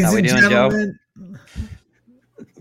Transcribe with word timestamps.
Ladies 0.00 0.32
and 0.32 0.40
doing, 0.40 0.50
gentlemen. 0.50 0.98
Joe? 1.14 1.36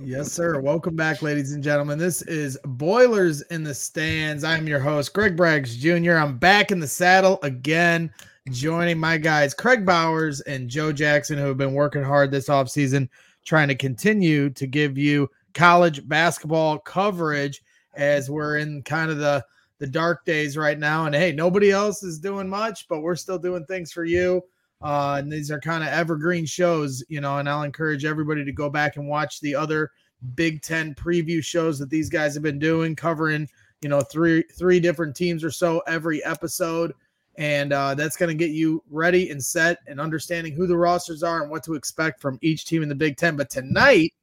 Yes, 0.01 0.29
sir. 0.29 0.59
Welcome 0.59 0.97
back, 0.97 1.21
ladies 1.21 1.53
and 1.53 1.63
gentlemen. 1.63 1.97
This 1.97 2.21
is 2.23 2.57
Boilers 2.65 3.43
in 3.43 3.63
the 3.63 3.73
Stands. 3.73 4.43
I'm 4.43 4.67
your 4.67 4.81
host, 4.81 5.13
Greg 5.13 5.37
Braggs 5.37 5.77
Jr. 5.77 6.17
I'm 6.17 6.37
back 6.37 6.69
in 6.71 6.81
the 6.81 6.87
saddle 6.87 7.39
again, 7.43 8.11
joining 8.51 8.97
my 8.97 9.17
guys, 9.17 9.53
Kraig 9.53 9.85
Bowers 9.85 10.41
and 10.41 10.69
Joe 10.69 10.91
Jackson, 10.91 11.37
who 11.37 11.45
have 11.45 11.57
been 11.57 11.73
working 11.73 12.03
hard 12.03 12.29
this 12.29 12.49
offseason, 12.49 13.07
trying 13.45 13.69
to 13.69 13.75
continue 13.75 14.49
to 14.49 14.67
give 14.67 14.97
you 14.97 15.29
college 15.53 16.05
basketball 16.09 16.77
coverage 16.79 17.61
as 17.93 18.29
we're 18.29 18.57
in 18.57 18.83
kind 18.83 19.11
of 19.11 19.17
the 19.17 19.45
the 19.77 19.87
dark 19.87 20.25
days 20.25 20.57
right 20.57 20.77
now. 20.77 21.05
And 21.05 21.15
hey, 21.15 21.31
nobody 21.31 21.71
else 21.71 22.03
is 22.03 22.19
doing 22.19 22.49
much, 22.49 22.89
but 22.89 22.99
we're 22.99 23.15
still 23.15 23.39
doing 23.39 23.65
things 23.65 23.93
for 23.93 24.03
you. 24.03 24.43
Uh, 24.81 25.17
and 25.19 25.31
these 25.31 25.51
are 25.51 25.59
kind 25.59 25.83
of 25.83 25.89
evergreen 25.89 26.45
shows, 26.45 27.03
you 27.09 27.19
know, 27.19 27.37
and 27.37 27.49
I'll 27.49 27.63
encourage 27.63 28.05
everybody 28.05 28.45
to 28.45 28.51
go 28.51 28.69
back 28.69 28.95
and 28.95 29.07
watch 29.07 29.41
the 29.41 29.55
other 29.55 29.91
Big 30.35 30.61
Ten 30.61 30.95
preview 30.95 31.43
shows 31.43 31.79
that 31.79 31.89
these 31.89 32.09
guys 32.09 32.33
have 32.33 32.43
been 32.43 32.59
doing, 32.59 32.95
covering, 32.95 33.47
you 33.81 33.89
know, 33.89 34.01
three 34.01 34.43
three 34.57 34.79
different 34.79 35.15
teams 35.15 35.43
or 35.43 35.51
so 35.51 35.81
every 35.87 36.23
episode. 36.23 36.93
And 37.37 37.71
uh, 37.71 37.95
that's 37.95 38.17
going 38.17 38.29
to 38.29 38.35
get 38.35 38.51
you 38.51 38.83
ready 38.89 39.29
and 39.29 39.41
set 39.43 39.79
and 39.87 39.99
understanding 39.99 40.53
who 40.53 40.67
the 40.67 40.77
rosters 40.77 41.23
are 41.23 41.41
and 41.41 41.49
what 41.49 41.63
to 41.63 41.75
expect 41.75 42.21
from 42.21 42.37
each 42.41 42.65
team 42.65 42.83
in 42.83 42.89
the 42.89 42.95
Big 42.95 43.15
Ten. 43.15 43.37
But 43.37 43.49
tonight, 43.49 44.13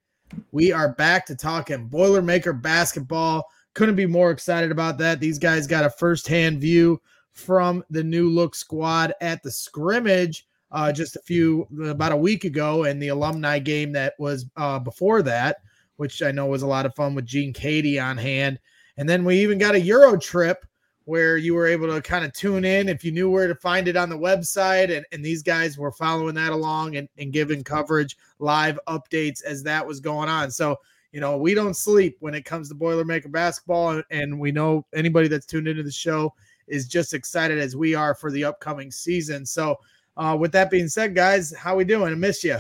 we 0.53 0.73
are 0.73 0.93
back 0.93 1.25
to 1.27 1.37
talking 1.37 1.89
Boilermaker 1.89 2.61
basketball. 2.61 3.47
Couldn't 3.73 3.97
be 3.97 4.07
more 4.07 4.31
excited 4.31 4.71
about 4.71 4.99
that. 4.99 5.21
These 5.21 5.39
guys 5.39 5.67
got 5.67 5.85
a 5.85 5.91
firsthand 5.91 6.61
view 6.61 7.01
from 7.33 7.85
the 7.91 8.03
new 8.03 8.29
look 8.29 8.55
squad 8.55 9.13
at 9.21 9.43
the 9.43 9.51
scrimmage 9.51 10.46
uh, 10.73 10.93
just 10.93 11.17
a 11.17 11.21
few 11.21 11.67
about 11.87 12.13
a 12.13 12.17
week 12.17 12.45
ago, 12.45 12.85
and 12.85 13.01
the 13.01 13.09
alumni 13.09 13.59
game 13.59 13.93
that 13.93 14.15
was 14.19 14.47
uh, 14.57 14.79
before 14.79 15.23
that, 15.23 15.59
which 15.97 16.23
I 16.23 16.33
know 16.33 16.47
was 16.47 16.63
a 16.63 16.67
lot 16.67 16.87
of 16.87 16.95
fun 16.95 17.15
with 17.15 17.27
Gene 17.27 17.53
Keady 17.53 18.03
on 18.03 18.17
hand. 18.17 18.59
And 18.97 19.09
then 19.09 19.25
we 19.25 19.41
even 19.41 19.59
got 19.59 19.75
a 19.75 19.81
Euro 19.81 20.19
trip 20.19 20.65
where 21.05 21.37
you 21.37 21.55
were 21.55 21.69
able 21.69 21.87
to 21.87 22.03
kind 22.03 22.25
of 22.25 22.33
tune 22.33 22.65
in 22.65 22.89
if 22.89 23.05
you 23.05 23.13
knew 23.13 23.31
where 23.31 23.47
to 23.47 23.55
find 23.55 23.87
it 23.87 23.97
on 23.97 24.09
the 24.09 24.19
website. 24.19 24.95
And, 24.95 25.07
and 25.13 25.25
these 25.25 25.43
guys 25.43 25.79
were 25.79 25.93
following 25.93 26.35
that 26.35 26.53
along 26.53 26.97
and, 26.97 27.09
and 27.17 27.33
giving 27.33 27.63
coverage, 27.63 28.17
live 28.41 28.79
updates 28.89 29.45
as 29.45 29.63
that 29.63 29.87
was 29.87 30.01
going 30.01 30.29
on. 30.29 30.51
So, 30.51 30.77
you 31.13 31.21
know, 31.21 31.37
we 31.37 31.55
don't 31.55 31.77
sleep 31.77 32.17
when 32.19 32.35
it 32.35 32.45
comes 32.45 32.69
to 32.69 32.75
Boilermaker 32.75 33.31
basketball. 33.31 34.03
And 34.11 34.41
we 34.41 34.51
know 34.51 34.85
anybody 34.95 35.29
that's 35.29 35.47
tuned 35.47 35.69
into 35.69 35.85
the 35.85 35.93
show 35.93 36.35
is 36.67 36.89
just 36.89 37.15
excited 37.15 37.59
as 37.59 37.77
we 37.77 37.95
are 37.95 38.15
for 38.15 38.33
the 38.33 38.45
upcoming 38.45 38.91
season. 38.91 39.47
So, 39.47 39.77
uh, 40.17 40.37
with 40.39 40.53
that 40.53 40.71
being 40.71 40.89
said, 40.89 41.15
guys, 41.15 41.55
how 41.55 41.77
we 41.77 41.85
doing? 41.85 42.13
I 42.13 42.17
miss 42.17 42.43
you. 42.43 42.59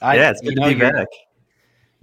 I, 0.00 0.16
yeah, 0.16 0.30
it's 0.30 0.40
good 0.40 0.56
to 0.56 0.68
be 0.68 0.74
back. 0.74 1.06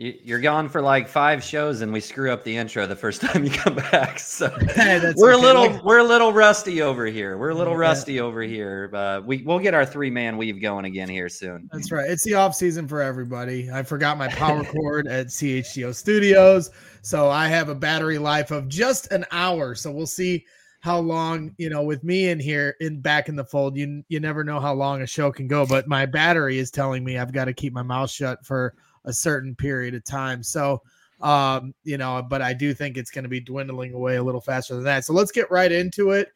You're 0.02 0.40
gone 0.40 0.70
for 0.70 0.82
like 0.82 1.10
five 1.10 1.44
shows, 1.44 1.82
and 1.82 1.92
we 1.92 2.00
screw 2.00 2.32
up 2.32 2.46
the 2.46 2.56
intro 2.56 2.88
the 2.88 2.96
first 2.96 3.20
time 3.22 3.44
you 3.44 3.50
come 3.52 3.76
back. 3.76 4.18
So 4.18 4.48
hey, 4.74 5.12
we're 5.18 5.34
okay. 5.34 5.44
a 5.44 5.46
little 5.46 5.82
we're 5.84 5.98
a 5.98 6.04
little 6.06 6.32
rusty 6.32 6.82
over 6.82 7.06
here. 7.06 7.38
We're 7.38 7.50
a 7.50 7.56
little 7.56 7.74
yeah. 7.74 7.80
rusty 7.80 8.22
over 8.22 8.42
here. 8.42 8.90
Uh, 8.94 9.20
we 9.26 9.44
we'll 9.44 9.60
get 9.60 9.74
our 9.74 9.86
three 9.86 10.10
man 10.10 10.38
weave 10.38 10.62
going 10.62 10.86
again 10.86 11.10
here 11.10 11.28
soon. 11.28 11.70
That's 11.74 11.92
right. 11.92 12.10
It's 12.10 12.24
the 12.24 12.36
off 12.36 12.56
season 12.56 12.88
for 12.88 13.02
everybody. 13.02 13.70
I 13.70 13.84
forgot 13.84 14.18
my 14.18 14.30
power 14.30 14.64
cord 14.72 15.08
at 15.08 15.28
CHGO 15.28 15.94
Studios, 15.94 16.70
so 17.02 17.30
I 17.30 17.50
have 17.50 17.68
a 17.68 17.76
battery 17.76 18.20
life 18.20 18.52
of 18.52 18.70
just 18.70 19.12
an 19.12 19.26
hour. 19.32 19.76
So 19.76 19.92
we'll 19.92 20.08
see 20.08 20.46
how 20.82 20.98
long 20.98 21.54
you 21.58 21.70
know 21.70 21.84
with 21.84 22.04
me 22.04 22.30
in 22.30 22.40
here 22.40 22.76
in 22.80 23.02
back 23.02 23.28
in 23.28 23.36
the 23.36 23.44
fold 23.44 23.76
you 23.76 24.04
you 24.08 24.20
never 24.20 24.44
know 24.44 24.60
how 24.60 24.74
long 24.74 25.02
a 25.02 25.08
show 25.08 25.32
can 25.32 25.48
go 25.48 25.66
but 25.66 25.88
my 25.88 26.06
battery 26.06 26.58
is 26.58 26.72
telling 26.72 27.04
me 27.04 27.18
i've 27.18 27.34
got 27.34 27.46
to 27.46 27.54
keep 27.54 27.74
my 27.74 27.84
mouth 27.84 28.10
shut 28.10 28.46
for 28.46 28.74
a 29.06 29.14
certain 29.14 29.56
period 29.56 29.94
of 29.94 30.04
time. 30.04 30.44
So 30.44 30.82
um 31.22 31.74
you 31.84 31.98
know 31.98 32.26
but 32.30 32.42
i 32.42 32.54
do 32.54 32.74
think 32.74 32.96
it's 32.96 33.12
going 33.12 33.24
to 33.24 33.30
be 33.30 33.42
dwindling 33.42 33.94
away 33.94 34.16
a 34.16 34.24
little 34.24 34.40
faster 34.40 34.76
than 34.76 34.86
that. 34.86 35.04
So 35.04 35.12
let's 35.12 35.34
get 35.34 35.52
right 35.52 35.72
into 35.72 36.12
it. 36.12 36.30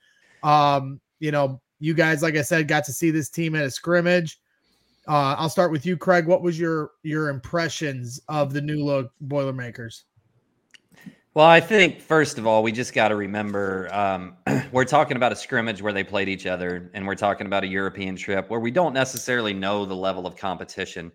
Um 0.43 0.99
you 1.19 1.31
know 1.31 1.61
you 1.79 1.93
guys 1.93 2.21
like 2.21 2.35
i 2.35 2.41
said 2.41 2.67
got 2.67 2.83
to 2.85 2.93
see 2.93 3.09
this 3.09 3.29
team 3.29 3.55
at 3.55 3.63
a 3.63 3.71
scrimmage. 3.71 4.39
Uh 5.07 5.35
i'll 5.37 5.49
start 5.49 5.71
with 5.71 5.85
you 5.85 5.95
Kraig. 5.95 6.27
What 6.27 6.41
was 6.41 6.59
your 6.59 6.91
your 7.03 7.29
impressions 7.29 8.19
of 8.27 8.51
the 8.51 8.61
new 8.61 8.83
look 8.83 9.11
boilermakers 9.21 10.03
well, 11.35 11.47
I 11.47 11.59
think 11.59 11.99
first 11.99 12.37
of 12.37 12.45
all, 12.45 12.61
we 12.61 12.71
just 12.71 12.93
got 12.93 13.07
to 13.07 13.15
remember 13.15 13.89
um, 13.91 14.37
we're 14.71 14.85
talking 14.85 15.17
about 15.17 15.31
a 15.31 15.35
scrimmage 15.35 15.81
where 15.81 15.93
they 15.93 16.03
played 16.03 16.29
each 16.29 16.45
other, 16.45 16.91
and 16.93 17.07
we're 17.07 17.15
talking 17.15 17.47
about 17.47 17.63
a 17.63 17.67
European 17.67 18.15
trip 18.15 18.49
where 18.51 18.59
we 18.59 18.69
don't 18.69 18.93
necessarily 18.93 19.53
know 19.53 19.83
the 19.83 19.95
level 19.95 20.27
of 20.27 20.35
competition. 20.35 21.11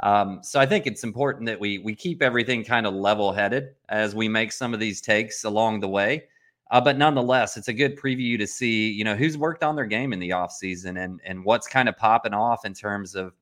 Um, 0.00 0.40
so 0.42 0.58
I 0.58 0.66
think 0.66 0.86
it's 0.86 1.04
important 1.04 1.46
that 1.46 1.60
we 1.60 1.78
we 1.78 1.94
keep 1.94 2.20
everything 2.20 2.64
kind 2.64 2.84
of 2.84 2.94
level 2.94 3.32
headed 3.32 3.74
as 3.88 4.12
we 4.12 4.28
make 4.28 4.50
some 4.50 4.74
of 4.74 4.80
these 4.80 5.00
takes 5.00 5.44
along 5.44 5.80
the 5.80 5.88
way. 5.88 6.24
Uh, 6.72 6.80
but 6.80 6.98
nonetheless, 6.98 7.56
it's 7.56 7.68
a 7.68 7.72
good 7.72 7.96
preview 7.96 8.36
to 8.38 8.46
see 8.48 8.90
you 8.90 9.04
know 9.04 9.14
who's 9.14 9.38
worked 9.38 9.62
on 9.62 9.76
their 9.76 9.86
game 9.86 10.12
in 10.12 10.18
the 10.18 10.32
off 10.32 10.50
season 10.50 10.96
and 10.96 11.20
and 11.24 11.44
what's 11.44 11.68
kind 11.68 11.88
of 11.88 11.96
popping 11.96 12.34
off 12.34 12.64
in 12.64 12.74
terms 12.74 13.14
of 13.14 13.34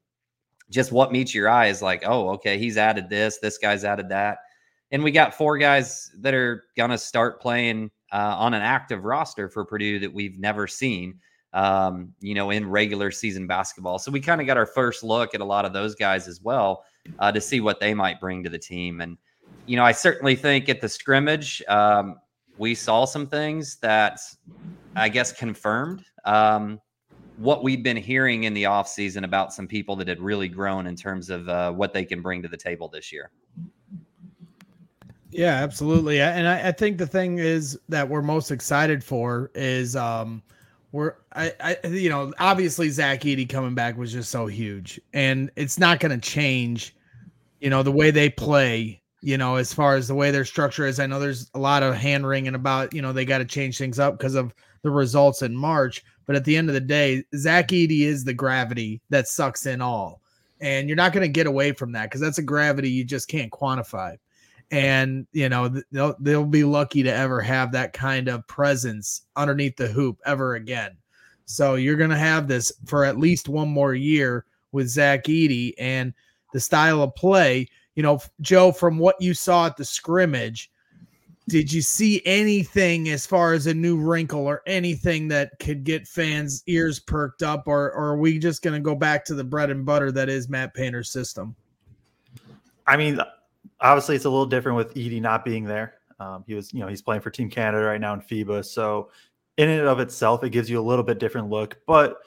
just 0.68 0.92
what 0.92 1.10
meets 1.10 1.34
your 1.34 1.48
eye 1.48 1.68
is 1.68 1.80
like, 1.80 2.02
oh, 2.04 2.28
okay, 2.28 2.58
he's 2.58 2.76
added 2.76 3.08
this, 3.08 3.38
this 3.38 3.56
guy's 3.56 3.84
added 3.84 4.10
that 4.10 4.40
and 4.90 5.02
we 5.02 5.10
got 5.10 5.34
four 5.34 5.58
guys 5.58 6.10
that 6.20 6.34
are 6.34 6.64
going 6.76 6.90
to 6.90 6.98
start 6.98 7.40
playing 7.40 7.90
uh, 8.12 8.34
on 8.38 8.54
an 8.54 8.62
active 8.62 9.04
roster 9.04 9.48
for 9.48 9.64
Purdue 9.64 9.98
that 9.98 10.12
we've 10.12 10.38
never 10.38 10.66
seen, 10.66 11.18
um, 11.52 12.12
you 12.20 12.34
know, 12.34 12.50
in 12.50 12.68
regular 12.68 13.10
season 13.10 13.46
basketball. 13.46 13.98
So 13.98 14.10
we 14.10 14.20
kind 14.20 14.40
of 14.40 14.46
got 14.46 14.56
our 14.56 14.66
first 14.66 15.02
look 15.02 15.34
at 15.34 15.40
a 15.40 15.44
lot 15.44 15.64
of 15.64 15.72
those 15.72 15.94
guys 15.94 16.26
as 16.26 16.40
well 16.40 16.84
uh, 17.18 17.32
to 17.32 17.40
see 17.40 17.60
what 17.60 17.80
they 17.80 17.92
might 17.92 18.20
bring 18.20 18.42
to 18.44 18.50
the 18.50 18.58
team. 18.58 19.00
And, 19.00 19.18
you 19.66 19.76
know, 19.76 19.84
I 19.84 19.92
certainly 19.92 20.36
think 20.36 20.68
at 20.68 20.80
the 20.80 20.88
scrimmage, 20.88 21.62
um, 21.68 22.18
we 22.56 22.74
saw 22.74 23.04
some 23.04 23.26
things 23.26 23.76
that 23.76 24.20
I 24.96 25.08
guess 25.08 25.32
confirmed 25.32 26.04
um, 26.24 26.80
what 27.36 27.62
we've 27.62 27.84
been 27.84 27.96
hearing 27.96 28.44
in 28.44 28.54
the 28.54 28.64
offseason 28.64 29.24
about 29.24 29.52
some 29.52 29.68
people 29.68 29.94
that 29.96 30.08
had 30.08 30.20
really 30.20 30.48
grown 30.48 30.86
in 30.86 30.96
terms 30.96 31.30
of 31.30 31.48
uh, 31.48 31.70
what 31.70 31.92
they 31.92 32.04
can 32.04 32.20
bring 32.20 32.42
to 32.42 32.48
the 32.48 32.56
table 32.56 32.88
this 32.88 33.12
year. 33.12 33.30
Yeah, 35.30 35.54
absolutely. 35.54 36.20
And 36.20 36.48
I, 36.48 36.68
I, 36.68 36.72
think 36.72 36.96
the 36.96 37.06
thing 37.06 37.38
is 37.38 37.78
that 37.88 38.08
we're 38.08 38.22
most 38.22 38.50
excited 38.50 39.04
for 39.04 39.50
is 39.54 39.94
um 39.94 40.42
we're 40.92 41.14
I, 41.34 41.52
I 41.60 41.86
you 41.86 42.08
know, 42.08 42.32
obviously 42.38 42.88
Zach 42.88 43.20
Edey 43.20 43.46
coming 43.48 43.74
back 43.74 43.98
was 43.98 44.12
just 44.12 44.30
so 44.30 44.46
huge. 44.46 45.00
And 45.12 45.50
it's 45.54 45.78
not 45.78 46.00
gonna 46.00 46.18
change, 46.18 46.96
you 47.60 47.68
know, 47.68 47.82
the 47.82 47.92
way 47.92 48.10
they 48.10 48.30
play, 48.30 49.02
you 49.20 49.36
know, 49.36 49.56
as 49.56 49.72
far 49.72 49.96
as 49.96 50.08
the 50.08 50.14
way 50.14 50.30
their 50.30 50.46
structure 50.46 50.86
is. 50.86 50.98
I 50.98 51.06
know 51.06 51.20
there's 51.20 51.50
a 51.54 51.58
lot 51.58 51.82
of 51.82 51.94
hand 51.94 52.26
wringing 52.26 52.54
about, 52.54 52.94
you 52.94 53.02
know, 53.02 53.12
they 53.12 53.26
got 53.26 53.38
to 53.38 53.44
change 53.44 53.76
things 53.76 53.98
up 53.98 54.16
because 54.16 54.34
of 54.34 54.54
the 54.82 54.90
results 54.90 55.42
in 55.42 55.54
March. 55.54 56.04
But 56.24 56.36
at 56.36 56.44
the 56.44 56.56
end 56.56 56.68
of 56.68 56.74
the 56.74 56.80
day, 56.80 57.24
Zach 57.34 57.68
Edey 57.68 58.02
is 58.02 58.22
the 58.24 58.34
gravity 58.34 59.00
that 59.10 59.28
sucks 59.28 59.66
in 59.66 59.80
all. 59.80 60.20
And 60.60 60.88
you're 60.88 60.96
not 60.96 61.12
going 61.12 61.22
to 61.22 61.32
get 61.32 61.46
away 61.46 61.72
from 61.72 61.92
that 61.92 62.04
because 62.04 62.20
that's 62.20 62.38
a 62.38 62.42
gravity 62.42 62.90
you 62.90 63.04
just 63.04 63.28
can't 63.28 63.50
quantify 63.50 64.16
and 64.70 65.26
you 65.32 65.48
know 65.48 65.80
they'll 65.92 66.14
they'll 66.20 66.44
be 66.44 66.64
lucky 66.64 67.02
to 67.02 67.14
ever 67.14 67.40
have 67.40 67.72
that 67.72 67.92
kind 67.92 68.28
of 68.28 68.46
presence 68.46 69.22
underneath 69.36 69.76
the 69.76 69.88
hoop 69.88 70.18
ever 70.26 70.54
again. 70.54 70.96
So 71.46 71.76
you're 71.76 71.96
going 71.96 72.10
to 72.10 72.16
have 72.16 72.46
this 72.46 72.70
for 72.84 73.04
at 73.04 73.18
least 73.18 73.48
one 73.48 73.68
more 73.68 73.94
year 73.94 74.44
with 74.72 74.88
Zach 74.88 75.24
Edey 75.24 75.72
and 75.78 76.12
the 76.52 76.60
style 76.60 77.02
of 77.02 77.14
play. 77.14 77.68
You 77.94 78.02
know, 78.02 78.20
Joe, 78.42 78.70
from 78.70 78.98
what 78.98 79.16
you 79.20 79.32
saw 79.32 79.66
at 79.66 79.76
the 79.78 79.84
scrimmage, 79.84 80.70
did 81.48 81.72
you 81.72 81.80
see 81.80 82.20
anything 82.26 83.08
as 83.08 83.26
far 83.26 83.54
as 83.54 83.66
a 83.66 83.72
new 83.72 83.96
wrinkle 83.96 84.46
or 84.46 84.62
anything 84.66 85.28
that 85.28 85.58
could 85.58 85.82
get 85.82 86.06
fans' 86.06 86.62
ears 86.66 87.00
perked 87.00 87.42
up, 87.42 87.66
or, 87.66 87.90
or 87.92 88.10
are 88.10 88.18
we 88.18 88.38
just 88.38 88.62
going 88.62 88.74
to 88.74 88.84
go 88.84 88.94
back 88.94 89.24
to 89.24 89.34
the 89.34 89.42
bread 89.42 89.70
and 89.70 89.86
butter 89.86 90.12
that 90.12 90.28
is 90.28 90.50
Matt 90.50 90.74
Painter's 90.74 91.10
system? 91.10 91.56
I 92.86 92.98
mean, 92.98 93.18
obviously 93.80 94.16
it's 94.16 94.24
a 94.24 94.30
little 94.30 94.46
different 94.46 94.76
with 94.76 94.94
Edey 94.94 95.20
not 95.20 95.44
being 95.44 95.64
there. 95.64 95.94
Um, 96.20 96.44
he 96.46 96.54
was, 96.54 96.72
you 96.72 96.80
know, 96.80 96.88
he's 96.88 97.02
playing 97.02 97.22
for 97.22 97.30
Team 97.30 97.48
Canada 97.48 97.84
right 97.84 98.00
now 98.00 98.12
in 98.12 98.20
FIBA. 98.20 98.64
So 98.64 99.10
in 99.56 99.68
and 99.68 99.86
of 99.86 100.00
itself, 100.00 100.42
it 100.42 100.50
gives 100.50 100.68
you 100.68 100.80
a 100.80 100.82
little 100.82 101.04
bit 101.04 101.18
different 101.18 101.48
look. 101.48 101.78
But, 101.86 102.18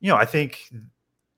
you 0.00 0.08
know, 0.08 0.16
I 0.16 0.24
think 0.24 0.70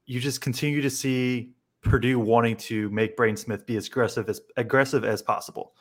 you 0.06 0.20
just 0.20 0.40
continue 0.40 0.80
to 0.82 0.90
see 0.90 1.52
Purdue 1.82 2.18
wanting 2.18 2.56
to 2.56 2.90
make 2.90 3.16
Braden 3.16 3.36
Smith 3.36 3.66
be 3.66 3.76
as 3.76 3.86
aggressive 3.86 4.28
as 4.28 4.40
aggressive 4.56 5.04
as 5.04 5.22
possible. 5.22 5.72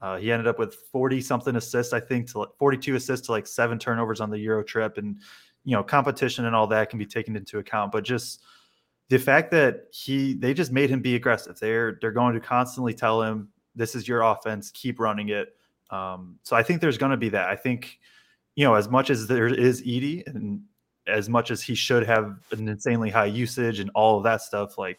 Uh, 0.00 0.16
he 0.16 0.32
ended 0.32 0.48
up 0.48 0.58
with 0.58 0.74
40 0.90 1.20
something 1.20 1.56
assists, 1.56 1.92
I 1.92 2.00
think, 2.00 2.30
to 2.32 2.40
like 2.40 2.48
42 2.58 2.96
assists 2.96 3.26
to 3.26 3.32
like 3.32 3.46
seven 3.46 3.78
turnovers 3.78 4.20
on 4.20 4.30
the 4.30 4.38
Euro 4.38 4.64
trip. 4.64 4.98
And, 4.98 5.20
you 5.64 5.76
know, 5.76 5.82
competition 5.82 6.46
and 6.46 6.56
all 6.56 6.66
that 6.68 6.90
can 6.90 6.98
be 6.98 7.06
taken 7.06 7.36
into 7.36 7.58
account. 7.58 7.92
But 7.92 8.02
just 8.02 8.42
the 9.12 9.18
fact 9.18 9.50
that 9.50 9.88
he 9.90 10.32
they 10.32 10.54
just 10.54 10.72
made 10.72 10.88
him 10.88 11.02
be 11.02 11.16
aggressive. 11.16 11.58
They're 11.60 11.98
they're 12.00 12.12
going 12.12 12.32
to 12.32 12.40
constantly 12.40 12.94
tell 12.94 13.22
him 13.22 13.50
this 13.74 13.94
is 13.94 14.08
your 14.08 14.22
offense, 14.22 14.70
keep 14.70 14.98
running 14.98 15.28
it. 15.28 15.54
Um, 15.90 16.38
so 16.44 16.56
I 16.56 16.62
think 16.62 16.80
there's 16.80 16.96
going 16.96 17.10
to 17.10 17.18
be 17.18 17.28
that. 17.28 17.50
I 17.50 17.56
think 17.56 18.00
you 18.54 18.64
know 18.64 18.72
as 18.72 18.88
much 18.88 19.10
as 19.10 19.26
there 19.26 19.48
is 19.48 19.82
Edey 19.82 20.26
and 20.26 20.62
as 21.06 21.28
much 21.28 21.50
as 21.50 21.62
he 21.62 21.74
should 21.74 22.06
have 22.06 22.38
an 22.52 22.68
insanely 22.68 23.10
high 23.10 23.26
usage 23.26 23.80
and 23.80 23.90
all 23.94 24.16
of 24.16 24.24
that 24.24 24.40
stuff, 24.40 24.78
like 24.78 24.98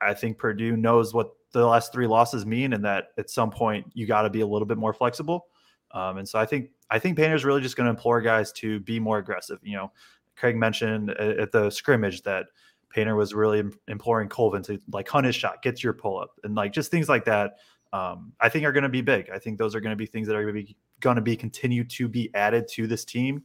I 0.00 0.14
think 0.14 0.38
Purdue 0.38 0.78
knows 0.78 1.12
what 1.12 1.32
the 1.52 1.66
last 1.66 1.92
three 1.92 2.06
losses 2.06 2.46
mean, 2.46 2.72
and 2.72 2.82
that 2.86 3.08
at 3.18 3.28
some 3.28 3.50
point 3.50 3.84
you 3.92 4.06
got 4.06 4.22
to 4.22 4.30
be 4.30 4.40
a 4.40 4.46
little 4.46 4.66
bit 4.66 4.78
more 4.78 4.94
flexible. 4.94 5.48
Um, 5.90 6.16
and 6.16 6.26
so 6.26 6.38
I 6.38 6.46
think 6.46 6.70
I 6.90 6.98
think 6.98 7.18
Painter's 7.18 7.44
really 7.44 7.60
just 7.60 7.76
going 7.76 7.84
to 7.84 7.90
implore 7.90 8.22
guys 8.22 8.52
to 8.52 8.80
be 8.80 8.98
more 8.98 9.18
aggressive. 9.18 9.58
You 9.62 9.76
know, 9.76 9.92
Kraig 10.34 10.56
mentioned 10.56 11.10
at 11.10 11.52
the 11.52 11.68
scrimmage 11.68 12.22
that 12.22 12.46
Painter 12.94 13.16
was 13.16 13.34
really 13.34 13.64
imploring 13.88 14.28
Colvin 14.28 14.62
to 14.62 14.80
like 14.92 15.08
hunt 15.08 15.26
his 15.26 15.34
shot, 15.34 15.62
get 15.62 15.82
your 15.82 15.92
pull 15.92 16.18
up, 16.18 16.38
and 16.44 16.54
like 16.54 16.72
just 16.72 16.92
things 16.92 17.08
like 17.08 17.24
that. 17.24 17.56
Um, 17.92 18.32
I 18.40 18.48
think 18.48 18.64
are 18.64 18.72
going 18.72 18.84
to 18.84 18.88
be 18.88 19.02
big. 19.02 19.30
I 19.30 19.38
think 19.38 19.58
those 19.58 19.74
are 19.74 19.80
going 19.80 19.90
to 19.90 19.96
be 19.96 20.06
things 20.06 20.28
that 20.28 20.36
are 20.36 20.42
going 20.42 20.54
to 20.54 20.62
be 20.62 20.76
going 21.00 21.16
to 21.16 21.22
be 21.22 21.36
continue 21.36 21.82
to 21.84 22.08
be 22.08 22.30
added 22.34 22.68
to 22.68 22.86
this 22.86 23.04
team. 23.04 23.42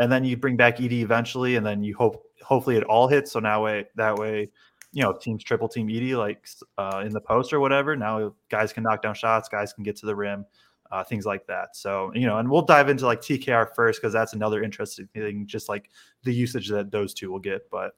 And 0.00 0.10
then 0.10 0.24
you 0.24 0.36
bring 0.36 0.56
back 0.56 0.78
Edey 0.78 1.02
eventually, 1.02 1.54
and 1.54 1.64
then 1.64 1.84
you 1.84 1.94
hope 1.94 2.24
hopefully 2.42 2.76
it 2.76 2.84
all 2.84 3.06
hits. 3.06 3.30
So 3.30 3.38
now 3.38 3.64
way 3.64 3.86
that 3.94 4.16
way, 4.16 4.50
you 4.92 5.02
know, 5.02 5.12
teams 5.12 5.44
triple 5.44 5.68
team 5.68 5.86
Edey 5.86 6.16
like 6.16 6.48
uh, 6.76 7.02
in 7.06 7.12
the 7.12 7.20
post 7.20 7.52
or 7.52 7.60
whatever. 7.60 7.96
Now 7.96 8.34
guys 8.48 8.72
can 8.72 8.82
knock 8.82 9.02
down 9.02 9.14
shots, 9.14 9.48
guys 9.48 9.72
can 9.72 9.84
get 9.84 9.94
to 9.96 10.06
the 10.06 10.16
rim, 10.16 10.44
uh, 10.90 11.04
things 11.04 11.26
like 11.26 11.46
that. 11.46 11.76
So 11.76 12.10
you 12.12 12.26
know, 12.26 12.38
and 12.38 12.50
we'll 12.50 12.62
dive 12.62 12.88
into 12.88 13.06
like 13.06 13.20
TKR 13.20 13.72
first 13.76 14.00
because 14.00 14.12
that's 14.12 14.32
another 14.32 14.64
interesting 14.64 15.08
thing, 15.14 15.46
just 15.46 15.68
like 15.68 15.90
the 16.24 16.34
usage 16.34 16.68
that 16.70 16.90
those 16.90 17.14
two 17.14 17.30
will 17.30 17.38
get. 17.38 17.70
But 17.70 17.92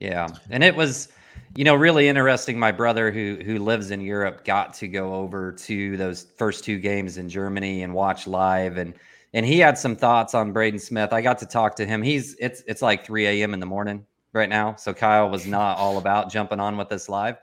yeah, 0.00 0.28
and 0.50 0.62
it 0.62 0.74
was, 0.74 1.08
you 1.54 1.64
know, 1.64 1.74
really 1.74 2.08
interesting. 2.08 2.58
My 2.58 2.72
brother, 2.72 3.10
who 3.10 3.38
who 3.44 3.58
lives 3.58 3.90
in 3.90 4.00
Europe, 4.00 4.44
got 4.44 4.74
to 4.74 4.88
go 4.88 5.14
over 5.14 5.52
to 5.52 5.96
those 5.96 6.26
first 6.36 6.64
two 6.64 6.78
games 6.78 7.18
in 7.18 7.28
Germany 7.28 7.82
and 7.82 7.94
watch 7.94 8.26
live, 8.26 8.76
and 8.76 8.94
and 9.32 9.46
he 9.46 9.58
had 9.58 9.78
some 9.78 9.96
thoughts 9.96 10.34
on 10.34 10.52
Braden 10.52 10.80
Smith. 10.80 11.12
I 11.12 11.20
got 11.20 11.38
to 11.38 11.46
talk 11.46 11.76
to 11.76 11.86
him. 11.86 12.02
He's 12.02 12.34
it's 12.38 12.62
it's 12.66 12.82
like 12.82 13.04
3 13.06 13.26
a.m. 13.26 13.54
in 13.54 13.60
the 13.60 13.66
morning 13.66 14.06
right 14.32 14.48
now, 14.48 14.76
so 14.76 14.92
Kyle 14.92 15.30
was 15.30 15.46
not 15.46 15.78
all 15.78 15.98
about 15.98 16.30
jumping 16.30 16.60
on 16.60 16.76
with 16.76 16.92
us 16.92 17.08
live, 17.08 17.36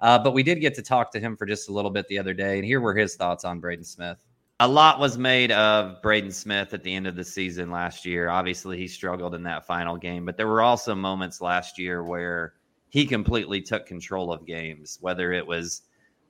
uh, 0.00 0.18
but 0.18 0.32
we 0.32 0.42
did 0.42 0.60
get 0.60 0.74
to 0.74 0.82
talk 0.82 1.12
to 1.12 1.20
him 1.20 1.36
for 1.36 1.46
just 1.46 1.68
a 1.68 1.72
little 1.72 1.90
bit 1.90 2.08
the 2.08 2.18
other 2.18 2.34
day, 2.34 2.56
and 2.56 2.64
here 2.64 2.80
were 2.80 2.94
his 2.94 3.14
thoughts 3.14 3.44
on 3.44 3.60
Braden 3.60 3.84
Smith 3.84 4.18
a 4.60 4.68
lot 4.68 5.00
was 5.00 5.16
made 5.16 5.50
of 5.52 6.02
Braden 6.02 6.30
Smith 6.30 6.74
at 6.74 6.82
the 6.82 6.94
end 6.94 7.06
of 7.06 7.16
the 7.16 7.24
season 7.24 7.70
last 7.70 8.04
year. 8.04 8.28
Obviously, 8.28 8.76
he 8.76 8.86
struggled 8.86 9.34
in 9.34 9.42
that 9.44 9.66
final 9.66 9.96
game, 9.96 10.26
but 10.26 10.36
there 10.36 10.46
were 10.46 10.60
also 10.60 10.94
moments 10.94 11.40
last 11.40 11.78
year 11.78 12.04
where 12.04 12.52
he 12.90 13.06
completely 13.06 13.62
took 13.62 13.86
control 13.86 14.30
of 14.30 14.46
games, 14.46 14.98
whether 15.00 15.32
it 15.32 15.46
was 15.46 15.82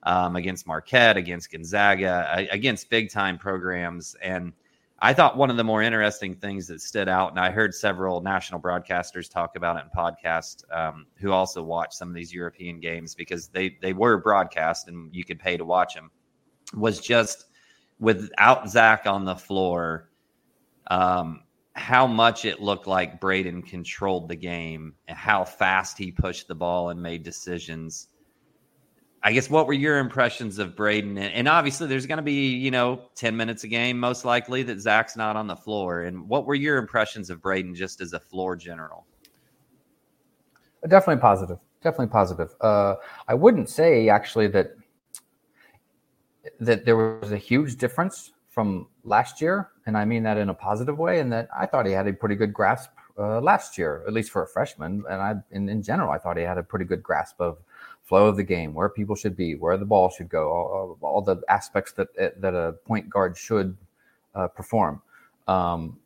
um, 0.05 0.37
against 0.37 0.65
Marquette, 0.65 1.17
against 1.17 1.51
Gonzaga, 1.51 2.47
against 2.53 2.89
big 2.89 3.11
time 3.11 3.37
programs. 3.37 4.15
And 4.23 4.53
I 5.01 5.13
thought 5.13 5.37
one 5.37 5.51
of 5.51 5.57
the 5.57 5.65
more 5.65 5.83
interesting 5.83 6.37
things 6.37 6.69
that 6.69 6.81
stood 6.81 7.09
out, 7.09 7.31
and 7.31 7.41
I 7.41 7.51
heard 7.51 7.75
several 7.75 8.21
national 8.21 8.61
broadcasters 8.61 9.29
talk 9.29 9.57
about 9.57 9.77
it 9.77 9.87
in 9.87 9.91
podcasts 9.91 10.63
um, 10.73 11.07
who 11.17 11.33
also 11.33 11.65
watched 11.65 11.95
some 11.95 12.09
of 12.09 12.15
these 12.15 12.33
European 12.33 12.79
games 12.79 13.13
because 13.13 13.49
they 13.49 13.77
they 13.83 13.93
were 13.93 14.19
broadcast 14.19 14.87
and 14.87 15.13
you 15.13 15.25
could 15.25 15.41
pay 15.41 15.57
to 15.57 15.65
watch 15.65 15.95
them, 15.95 16.13
was 16.75 17.01
just 17.01 17.47
without 18.01 18.69
Zach 18.69 19.07
on 19.07 19.25
the 19.25 19.37
floor, 19.37 20.09
um, 20.91 21.43
how 21.75 22.07
much 22.07 22.45
it 22.45 22.61
looked 22.61 22.87
like 22.87 23.21
Braden 23.21 23.63
controlled 23.63 24.29
the 24.29 24.37
game 24.37 24.95
and 25.07 25.17
how 25.17 25.45
fast 25.45 25.97
he 25.97 26.11
pushed 26.11 26.49
the 26.49 26.55
ball 26.55 26.91
and 26.91 27.01
made 27.01 27.23
decisions. 27.23 28.09
I 29.23 29.33
guess 29.33 29.51
what 29.51 29.67
were 29.67 29.75
your 29.75 29.99
impressions 29.99 30.59
of 30.59 30.75
Braden? 30.75 31.19
And 31.19 31.47
obviously, 31.47 31.87
there's 31.87 32.07
going 32.07 32.17
to 32.17 32.23
be, 32.23 32.55
you 32.57 32.71
know, 32.71 33.03
10 33.17 33.37
minutes 33.37 33.65
a 33.65 33.69
game, 33.69 34.01
most 34.01 34.25
likely, 34.25 34.63
that 34.65 34.81
Zach's 34.81 35.15
not 35.15 35.37
on 35.37 35.47
the 35.47 35.57
floor. 35.57 36.03
And 36.03 36.27
what 36.29 36.47
were 36.47 36.55
your 36.55 36.79
impressions 36.79 37.29
of 37.29 37.43
Braden 37.43 37.75
just 37.75 38.01
as 38.01 38.15
a 38.15 38.21
floor 38.21 38.57
general? 38.57 39.07
Definitely 40.89 41.21
positive. 41.21 41.59
Definitely 41.83 42.09
positive. 42.09 42.55
Uh, 42.63 42.95
I 43.29 43.35
wouldn't 43.35 43.69
say 43.69 44.09
actually 44.09 44.49
that 44.49 44.73
that 46.61 46.85
there 46.85 46.97
was 46.97 47.33
a 47.33 47.39
huge 47.39 47.77
difference 47.77 48.33
from 48.49 48.89
last 49.05 49.41
year, 49.41 49.71
and 49.87 49.97
I 49.97 50.05
mean 50.05 50.23
that 50.25 50.37
in 50.37 50.49
a 50.49 50.55
positive 50.55 50.99
way. 50.99 51.21
And 51.21 51.33
that 51.33 51.49
I 51.57 51.67
thought 51.67 51.87
he 51.87 51.93
had 51.93 52.07
a 52.09 52.13
pretty 52.13 52.35
good 52.35 52.53
grasp 52.53 52.91
uh, 53.19 53.41
last 53.41 53.79
year, 53.79 54.03
at 54.07 54.13
least 54.13 54.31
for 54.31 54.43
a 54.43 54.49
freshman. 54.49 55.05
And 55.09 55.23
I, 55.23 55.35
in, 55.51 55.69
in 55.69 55.83
general, 55.83 56.11
I 56.11 56.19
thought 56.19 56.37
he 56.37 56.43
had 56.43 56.59
a 56.59 56.63
pretty 56.63 56.85
good 56.85 57.03
grasp 57.03 57.41
of 57.41 57.59
flow 58.03 58.27
of 58.27 58.37
the 58.37 58.43
game, 58.43 58.75
where 58.75 58.89
people 58.89 59.15
should 59.15 59.37
be, 59.37 59.55
where 59.55 59.77
the 59.77 59.85
ball 59.85 60.11
should 60.11 60.29
go, 60.29 60.51
all, 60.51 60.99
all 61.01 61.23
the 61.23 61.41
aspects 61.49 61.93
that 61.93 62.09
that 62.41 62.55
a 62.55 62.73
point 62.85 63.09
guard 63.09 63.37
should 63.37 63.77
uh, 64.35 64.49
perform. 64.49 65.01
Um, 65.47 65.99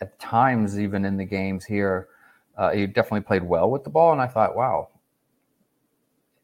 at 0.00 0.18
times, 0.18 0.80
even 0.80 1.04
in 1.04 1.16
the 1.16 1.24
games 1.24 1.64
here, 1.64 2.08
uh, 2.56 2.70
he 2.70 2.86
definitely 2.86 3.20
played 3.20 3.44
well 3.44 3.70
with 3.70 3.84
the 3.84 3.90
ball, 3.90 4.12
and 4.12 4.20
I 4.20 4.26
thought, 4.26 4.56
wow, 4.56 4.88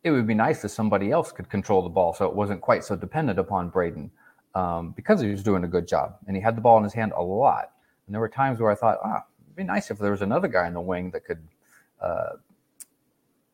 it 0.05 0.11
would 0.11 0.27
be 0.27 0.35
nice 0.35 0.65
if 0.65 0.71
somebody 0.71 1.11
else 1.11 1.33
could 1.33 1.49
control 1.51 1.83
the 1.83 1.89
ball 1.89 2.15
so 2.15 2.27
it 2.27 2.35
wasn't 2.35 2.61
quite 2.61 2.85
so 2.85 2.97
dependent 2.97 3.39
upon 3.39 3.69
Braden 3.69 4.11
um, 4.55 4.93
because 4.93 5.21
he 5.21 5.29
was 5.29 5.43
doing 5.43 5.65
a 5.65 5.69
good 5.69 5.87
job 5.87 6.17
and 6.27 6.37
he 6.37 6.43
had 6.43 6.57
the 6.57 6.61
ball 6.61 6.79
in 6.79 6.85
his 6.85 6.93
hand 6.93 7.13
a 7.17 7.23
lot. 7.23 7.73
And 8.07 8.15
there 8.15 8.21
were 8.21 8.29
times 8.29 8.61
where 8.61 8.71
I 8.71 8.75
thought, 8.75 8.99
ah, 9.05 9.25
it'd 9.45 9.57
be 9.57 9.65
nice 9.65 9.91
if 9.91 9.99
there 9.99 10.11
was 10.11 10.23
another 10.23 10.49
guy 10.49 10.67
in 10.67 10.75
the 10.75 10.81
wing 10.81 11.11
that 11.11 11.25
could 11.25 11.47
uh, 12.01 12.37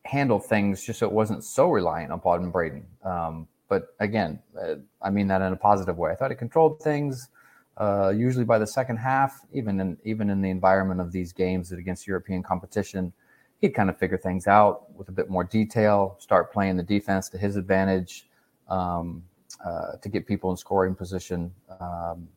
handle 0.05 0.39
things 0.39 0.85
just 0.85 0.99
so 0.99 1.07
it 1.07 1.13
wasn't 1.13 1.43
so 1.43 1.71
reliant 1.71 2.13
upon 2.13 2.51
Braden. 2.51 2.87
Um, 3.05 3.49
but 3.69 3.95
again, 3.99 4.39
uh, 4.61 4.77
I 5.03 5.11
mean 5.11 5.29
that 5.29 5.41
in 5.43 5.53
a 5.53 5.57
positive 5.57 5.97
way. 5.97 6.11
I 6.13 6.15
thought 6.15 6.31
he 6.31 6.37
controlled 6.37 6.81
things. 6.81 7.29
Uh, 7.77 8.13
usually 8.15 8.45
by 8.45 8.59
the 8.59 8.67
second 8.67 8.99
half, 8.99 9.41
even 9.53 9.81
in 9.81 9.99
even 10.05 10.31
in 10.31 10.41
the 10.41 10.51
environment 10.51 11.01
of 11.01 11.11
these 11.11 11.33
games 11.33 11.73
against 11.73 12.07
European 12.07 12.41
competition, 12.41 13.13
he'd 13.65 13.75
kind 13.75 13.89
of 13.89 13.97
figure 13.97 14.19
things 14.19 14.47
out 14.47 14.95
with 14.95 15.09
a 15.09 15.13
bit 15.13 15.31
more 15.31 15.43
detail, 15.43 16.17
start 16.19 16.53
playing 16.53 16.77
the 16.77 16.83
defense 16.83 17.31
to 17.31 17.39
his 17.39 17.57
advantage 17.57 18.27
um, 18.69 19.23
uh, 19.65 19.97
to 20.03 20.11
get 20.11 20.27
people 20.27 20.51
in 20.51 20.57
scoring 20.57 20.95
position. 20.95 21.51
Um, 21.81 22.29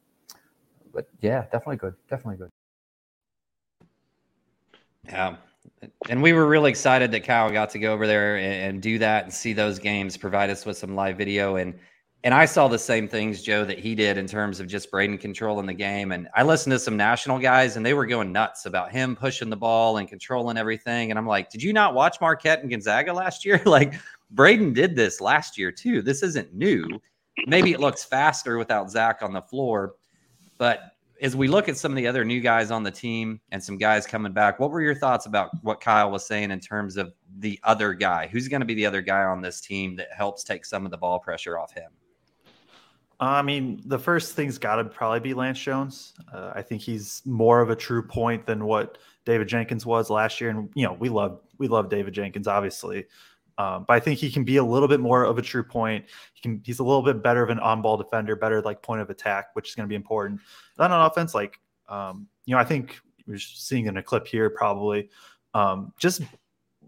but 0.93 1.09
yeah, 1.19 1.41
definitely 1.51 1.75
good. 1.75 1.95
Definitely 2.09 2.37
good. 2.37 2.49
Yeah. 5.03 5.35
And 6.09 6.23
we 6.23 6.31
were 6.31 6.47
really 6.47 6.69
excited 6.69 7.11
that 7.11 7.25
Kyle 7.25 7.51
got 7.51 7.71
to 7.71 7.79
go 7.79 7.91
over 7.91 8.07
there 8.07 8.37
and, 8.37 8.53
and 8.53 8.81
do 8.81 8.97
that 8.99 9.25
and 9.25 9.33
see 9.33 9.51
those 9.51 9.79
games, 9.79 10.15
provide 10.15 10.49
us 10.49 10.65
with 10.65 10.77
some 10.77 10.95
live 10.95 11.17
video. 11.17 11.57
And 11.57 11.77
and 12.27 12.33
I 12.33 12.43
saw 12.43 12.67
the 12.67 12.77
same 12.77 13.07
things, 13.07 13.41
Joe, 13.41 13.63
that 13.63 13.79
he 13.79 13.95
did 13.95 14.17
in 14.17 14.27
terms 14.27 14.59
of 14.59 14.67
just 14.67 14.91
Braden 14.91 15.17
controlling 15.17 15.65
the 15.65 15.73
game. 15.73 16.11
And 16.11 16.27
I 16.35 16.43
listened 16.43 16.73
to 16.73 16.79
some 16.79 16.97
national 16.97 17.39
guys, 17.39 17.77
and 17.77 17.85
they 17.85 17.93
were 17.93 18.05
going 18.05 18.33
nuts 18.33 18.65
about 18.65 18.91
him 18.91 19.15
pushing 19.15 19.49
the 19.49 19.55
ball 19.55 19.95
and 19.95 20.09
controlling 20.09 20.57
everything. 20.57 21.09
And 21.09 21.17
I'm 21.17 21.25
like, 21.25 21.49
did 21.49 21.63
you 21.63 21.71
not 21.71 21.93
watch 21.93 22.19
Marquette 22.19 22.59
and 22.59 22.69
Gonzaga 22.69 23.13
last 23.13 23.45
year? 23.45 23.61
like, 23.65 23.93
Braden 24.29 24.73
did 24.73 24.93
this 24.93 25.21
last 25.21 25.57
year 25.57 25.71
too. 25.71 26.01
This 26.01 26.21
isn't 26.21 26.53
new. 26.53 26.99
Maybe 27.45 27.71
it 27.71 27.79
looks 27.79 28.03
faster 28.03 28.57
without 28.57 28.91
Zach 28.91 29.21
on 29.21 29.31
the 29.31 29.41
floor, 29.41 29.93
but 30.57 30.81
as 31.21 31.33
we 31.33 31.47
look 31.47 31.69
at 31.69 31.77
some 31.77 31.93
of 31.93 31.95
the 31.95 32.07
other 32.07 32.25
new 32.25 32.41
guys 32.41 32.71
on 32.71 32.83
the 32.83 32.91
team 32.91 33.39
and 33.53 33.63
some 33.63 33.77
guys 33.77 34.05
coming 34.05 34.33
back, 34.33 34.59
what 34.59 34.69
were 34.69 34.81
your 34.81 34.95
thoughts 34.95 35.27
about 35.27 35.51
what 35.61 35.79
Kyle 35.79 36.11
was 36.11 36.27
saying 36.27 36.51
in 36.51 36.59
terms 36.59 36.97
of 36.97 37.13
the 37.37 37.57
other 37.63 37.93
guy? 37.93 38.27
Who's 38.27 38.49
going 38.49 38.59
to 38.59 38.65
be 38.65 38.73
the 38.73 38.85
other 38.85 39.01
guy 39.01 39.23
on 39.23 39.39
this 39.39 39.61
team 39.61 39.95
that 39.95 40.09
helps 40.11 40.43
take 40.43 40.65
some 40.65 40.83
of 40.83 40.91
the 40.91 40.97
ball 40.97 41.19
pressure 41.19 41.57
off 41.57 41.73
him? 41.73 41.89
I 43.19 43.41
mean, 43.41 43.81
the 43.85 43.97
first 43.97 44.35
thing's 44.35 44.57
got 44.59 44.75
to 44.75 44.85
probably 44.85 45.19
be 45.19 45.33
Lance 45.33 45.59
Jones. 45.59 46.13
Uh, 46.31 46.51
I 46.53 46.61
think 46.61 46.81
he's 46.81 47.23
more 47.25 47.61
of 47.61 47.71
a 47.71 47.75
true 47.75 48.03
point 48.03 48.45
than 48.45 48.65
what 48.65 48.99
David 49.25 49.47
Jenkins 49.47 49.85
was 49.85 50.09
last 50.09 50.39
year, 50.39 50.51
and 50.51 50.69
you 50.75 50.85
know 50.85 50.93
we 50.93 51.09
love 51.09 51.41
we 51.57 51.67
love 51.67 51.89
David 51.89 52.13
Jenkins, 52.13 52.47
obviously, 52.47 53.05
um, 53.57 53.85
but 53.87 53.95
I 53.95 53.99
think 53.99 54.19
he 54.19 54.29
can 54.29 54.43
be 54.43 54.57
a 54.57 54.63
little 54.63 54.87
bit 54.87 54.99
more 54.99 55.23
of 55.23 55.37
a 55.37 55.41
true 55.41 55.63
point. 55.63 56.05
He 56.33 56.41
can 56.41 56.61
he's 56.63 56.79
a 56.79 56.83
little 56.83 57.01
bit 57.01 57.23
better 57.23 57.41
of 57.41 57.49
an 57.49 57.59
on 57.59 57.81
ball 57.81 57.97
defender, 57.97 58.35
better 58.35 58.61
like 58.61 58.83
point 58.83 59.01
of 59.01 59.09
attack, 59.09 59.47
which 59.53 59.69
is 59.69 59.75
going 59.75 59.85
to 59.85 59.89
be 59.89 59.95
important. 59.95 60.39
Then 60.77 60.91
on 60.91 61.05
offense, 61.05 61.33
like 61.33 61.59
um, 61.89 62.27
you 62.45 62.53
know, 62.53 62.61
I 62.61 62.65
think 62.65 62.99
we're 63.25 63.39
seeing 63.39 63.87
in 63.87 63.97
a 63.97 64.03
clip 64.03 64.27
here 64.27 64.49
probably 64.49 65.09
um, 65.55 65.91
just 65.97 66.21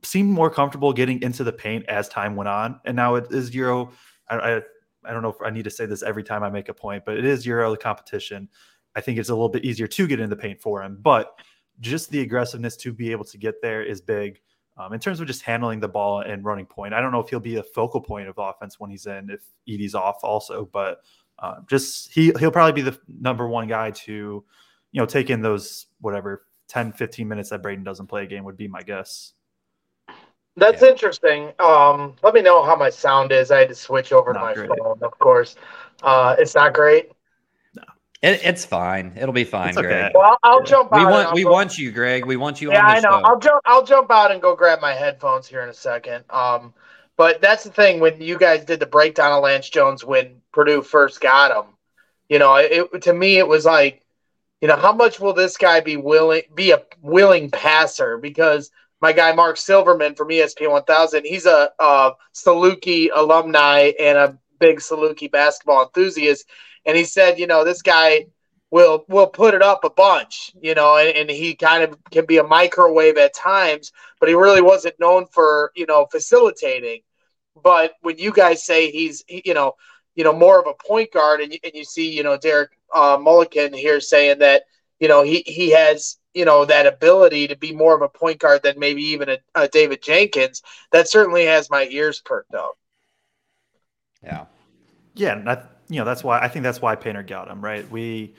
seemed 0.03 0.29
more 0.29 0.50
comfortable 0.50 0.93
getting 0.93 1.21
into 1.24 1.43
the 1.43 1.51
paint 1.51 1.86
as 1.88 2.07
time 2.07 2.36
went 2.36 2.50
on, 2.50 2.79
and 2.86 2.95
now 2.95 3.15
it 3.15 3.31
is 3.31 3.53
Euro. 3.55 3.91
I, 4.29 4.36
I 4.36 4.62
I 5.06 5.13
don't 5.13 5.22
know 5.22 5.29
if 5.29 5.41
I 5.44 5.50
need 5.50 5.63
to 5.63 5.70
say 5.70 5.86
this 5.86 6.03
every 6.03 6.24
time 6.24 6.44
I 6.44 6.50
make 6.50 6.70
a 6.70 6.74
point, 6.74 7.06
but 7.06 7.18
it 7.18 7.25
is 7.25 7.46
Euro 7.46 7.75
competition. 7.75 8.50
I 8.96 9.01
think 9.01 9.18
it's 9.18 9.29
a 9.29 9.34
little 9.34 9.50
bit 9.50 9.65
easier 9.65 9.88
to 9.88 10.08
get 10.08 10.20
in 10.20 10.29
the 10.29 10.36
paint 10.36 10.62
for 10.62 10.84
him, 10.84 11.00
but 11.01 11.39
just 11.79 12.10
the 12.10 12.22
aggressiveness 12.22 12.75
to 12.77 12.94
be 12.94 13.12
able 13.12 13.25
to 13.25 13.38
get 13.38 13.62
there 13.62 13.84
is 13.84 14.01
big. 14.01 14.41
Um, 14.77 14.94
in 14.94 15.00
terms 15.00 15.20
of 15.20 15.27
just 15.27 15.41
handling 15.41 15.79
the 15.79 15.88
ball 15.88 16.22
and 16.22 16.44
running 16.44 16.65
point, 16.65 16.94
I 16.94 17.01
don't 17.01 17.12
know 17.12 17.20
if 17.20 17.29
he'll 17.29 17.39
be 17.39 17.58
a 17.58 17.63
focal 17.63 18.01
point 18.01 18.29
of 18.29 18.38
offense 18.38 18.79
when 18.79 18.89
he's 18.89 19.06
in, 19.06 19.29
if 19.29 19.41
Edey's 19.68 19.94
off 19.94 20.24
also, 20.24 20.70
but 20.72 21.01
uh, 21.39 21.56
just 21.70 22.13
he 22.13 22.32
he'll 22.39 22.51
probably 22.51 22.82
be 22.82 22.89
the 22.89 22.98
number 23.08 23.48
one 23.48 23.68
guy 23.68 23.91
to, 23.91 24.44
you 24.91 25.01
know, 25.01 25.06
take 25.06 25.29
in 25.29 25.41
those 25.41 25.88
whatever 26.00 26.46
10, 26.70 26.94
15 26.94 27.27
minutes 27.27 27.50
that 27.50 27.62
Braden 27.62 27.84
doesn't 27.84 28.08
play 28.08 28.24
a 28.24 28.27
game 28.27 28.44
would 28.46 28.58
be 28.58 28.68
my 28.68 28.82
guess. 28.82 29.34
That's 30.58 30.82
yeah. 30.82 30.89
interesting. 30.89 31.51
Um, 31.60 32.15
let 32.24 32.34
me 32.34 32.41
know 32.41 32.63
how 32.63 32.75
my 32.75 32.89
sound 32.89 33.32
is. 33.32 33.51
I 33.51 33.60
had 33.60 33.70
to 33.70 33.75
switch 33.75 34.12
over 34.12 34.34
not 34.34 34.39
to 34.39 34.46
my 34.46 34.53
great. 34.68 34.79
phone, 34.79 35.00
of 35.01 35.18
course. 35.20 35.56
Uh, 36.03 36.36
it's 36.38 36.56
not 36.56 36.74
great. 36.74 37.12
No. 37.75 37.84
It, 38.22 38.41
it's 38.44 38.65
fine. 38.65 39.13
It'll 39.15 39.34
be 39.34 39.44
fine, 39.46 39.70
It's 39.70 39.77
okay. 39.77 39.88
Greg. 39.88 40.12
Well, 40.15 40.38
I'll 40.44 40.63
jump 40.63 40.91
We 40.91 41.00
out. 41.00 41.12
want 41.12 41.34
we 41.34 41.44
go- 41.44 41.51
want 41.51 41.77
you, 41.77 41.91
Greg. 41.91 42.25
We 42.25 42.36
want 42.36 42.62
you 42.62 42.72
Yeah, 42.72 42.79
on 42.79 42.86
the 42.88 42.91
I 42.98 43.00
know. 43.00 43.20
show. 43.20 43.25
I'll 43.25 43.39
jump. 43.39 43.62
I'll 43.65 43.86
jump 43.86 44.12
out 44.12 44.32
and 44.32 44.41
go 44.41 44.56
grab 44.56 44.82
my 44.82 44.94
headphones 44.94 45.48
here 45.48 45.62
in 45.62 45.70
a 45.70 45.74
second. 45.74 46.25
Um, 46.29 46.74
but 47.15 47.41
that's 47.41 47.63
the 47.63 47.70
thing 47.70 48.00
when 48.00 48.22
you 48.22 48.38
guys 48.38 48.63
did 48.65 48.79
the 48.79 48.86
breakdown 48.86 49.32
of 49.32 49.44
Lance 49.44 49.70
Jones 49.70 50.03
when 50.03 50.41
Purdue 50.53 50.82
first 50.82 51.22
got 51.22 51.51
him. 51.51 51.72
You 52.27 52.39
know, 52.39 52.56
it 52.56 53.01
to 53.03 53.13
me 53.13 53.38
it 53.38 53.48
was 53.48 53.65
like, 53.65 54.06
you 54.62 54.68
know, 54.68 54.75
how 54.75 54.94
much 54.94 55.20
will 55.20 55.34
this 55.34 55.58
guy 55.58 55.79
be 55.79 55.98
willing 55.98 56.44
be 56.53 56.72
a 56.72 56.84
willing 57.01 57.50
passer? 57.50 58.18
Because 58.18 58.72
my 59.01 59.12
guy 59.13 59.34
Mark 59.34 59.58
Silverman 59.58 60.15
from 60.15 60.32
ESPN 60.32 60.72
1000, 60.72 61.25
he's 61.25 61.46
a, 61.46 61.72
uh 61.79 62.12
Saluki 62.34 63.10
alumni 63.13 63.91
and 64.00 64.18
a 64.18 64.38
big 64.60 64.79
Saluki 64.79 65.32
basketball 65.32 65.84
enthusiast, 65.84 66.46
and 66.86 66.98
he 66.98 67.03
said, 67.03 67.39
you 67.39 67.48
know, 67.48 67.63
this 67.63 67.82
guy 67.82 68.25
will 68.72 69.06
will 69.08 69.27
put 69.27 69.53
it 69.53 69.62
up 69.62 69.84
a 69.84 69.89
bunch, 69.89 70.51
you 70.62 70.74
know, 70.75 70.98
and, 70.98 71.15
and 71.15 71.29
he 71.29 71.56
kind 71.56 71.84
of 71.84 71.98
can 72.12 72.25
be 72.25 72.38
a 72.38 72.44
microwave 72.44 73.18
at 73.18 73.34
times, 73.34 73.91
but 74.20 74.29
he 74.29 74.36
really 74.36 74.62
wasn't 74.62 75.00
known 75.00 75.25
for 75.27 75.72
you 75.75 75.86
know 75.86 76.06
facilitating. 76.12 77.01
But 77.62 77.94
when 78.01 78.18
you 78.18 78.32
guys 78.32 78.63
say 78.65 78.91
he's 78.91 79.24
he- 79.27 79.41
you 79.46 79.53
know 79.53 79.74
you 80.15 80.24
know 80.24 80.34
more 80.34 80.60
of 80.60 80.68
a 80.68 80.74
point 80.88 81.12
guard, 81.12 81.41
and 81.41 81.53
you, 81.53 81.60
and 81.63 81.74
you 81.74 81.84
see 81.84 82.10
you 82.12 82.24
know 82.24 82.38
Derek 82.38 82.72
uh, 82.94 83.18
Mulligan 83.20 83.74
here 83.74 84.00
saying 84.00 84.39
that 84.39 84.63
you 85.00 85.08
know 85.08 85.24
he 85.24 85.44
he 85.46 85.72
has 85.72 86.18
you 86.33 86.45
know 86.45 86.65
that 86.65 86.86
ability 86.86 87.48
to 87.48 87.57
be 87.57 87.74
more 87.74 87.95
of 87.95 88.01
a 88.01 88.09
point 88.09 88.39
guard 88.39 88.63
than 88.63 88.79
maybe 88.79 89.03
even 89.03 89.29
a, 89.29 89.38
a 89.55 89.67
David 89.67 90.01
Jenkins, 90.01 90.62
that 90.91 91.09
certainly 91.09 91.45
has 91.45 91.69
my 91.69 91.88
ears 91.89 92.21
perked 92.24 92.53
up. 92.53 92.77
yeah. 94.24 94.45
Yeah, 95.15 95.33
and 95.33 95.48
that 95.48 95.81
you 95.89 95.98
know 96.00 96.05
that's 96.05 96.24
why 96.24 96.39
I 96.39 96.48
think 96.48 96.63
that's 96.63 96.81
why 96.81 96.95
Painter 96.95 97.24
got 97.24 97.50
him 97.50 97.62
right. 97.62 97.89
We 97.91 98.33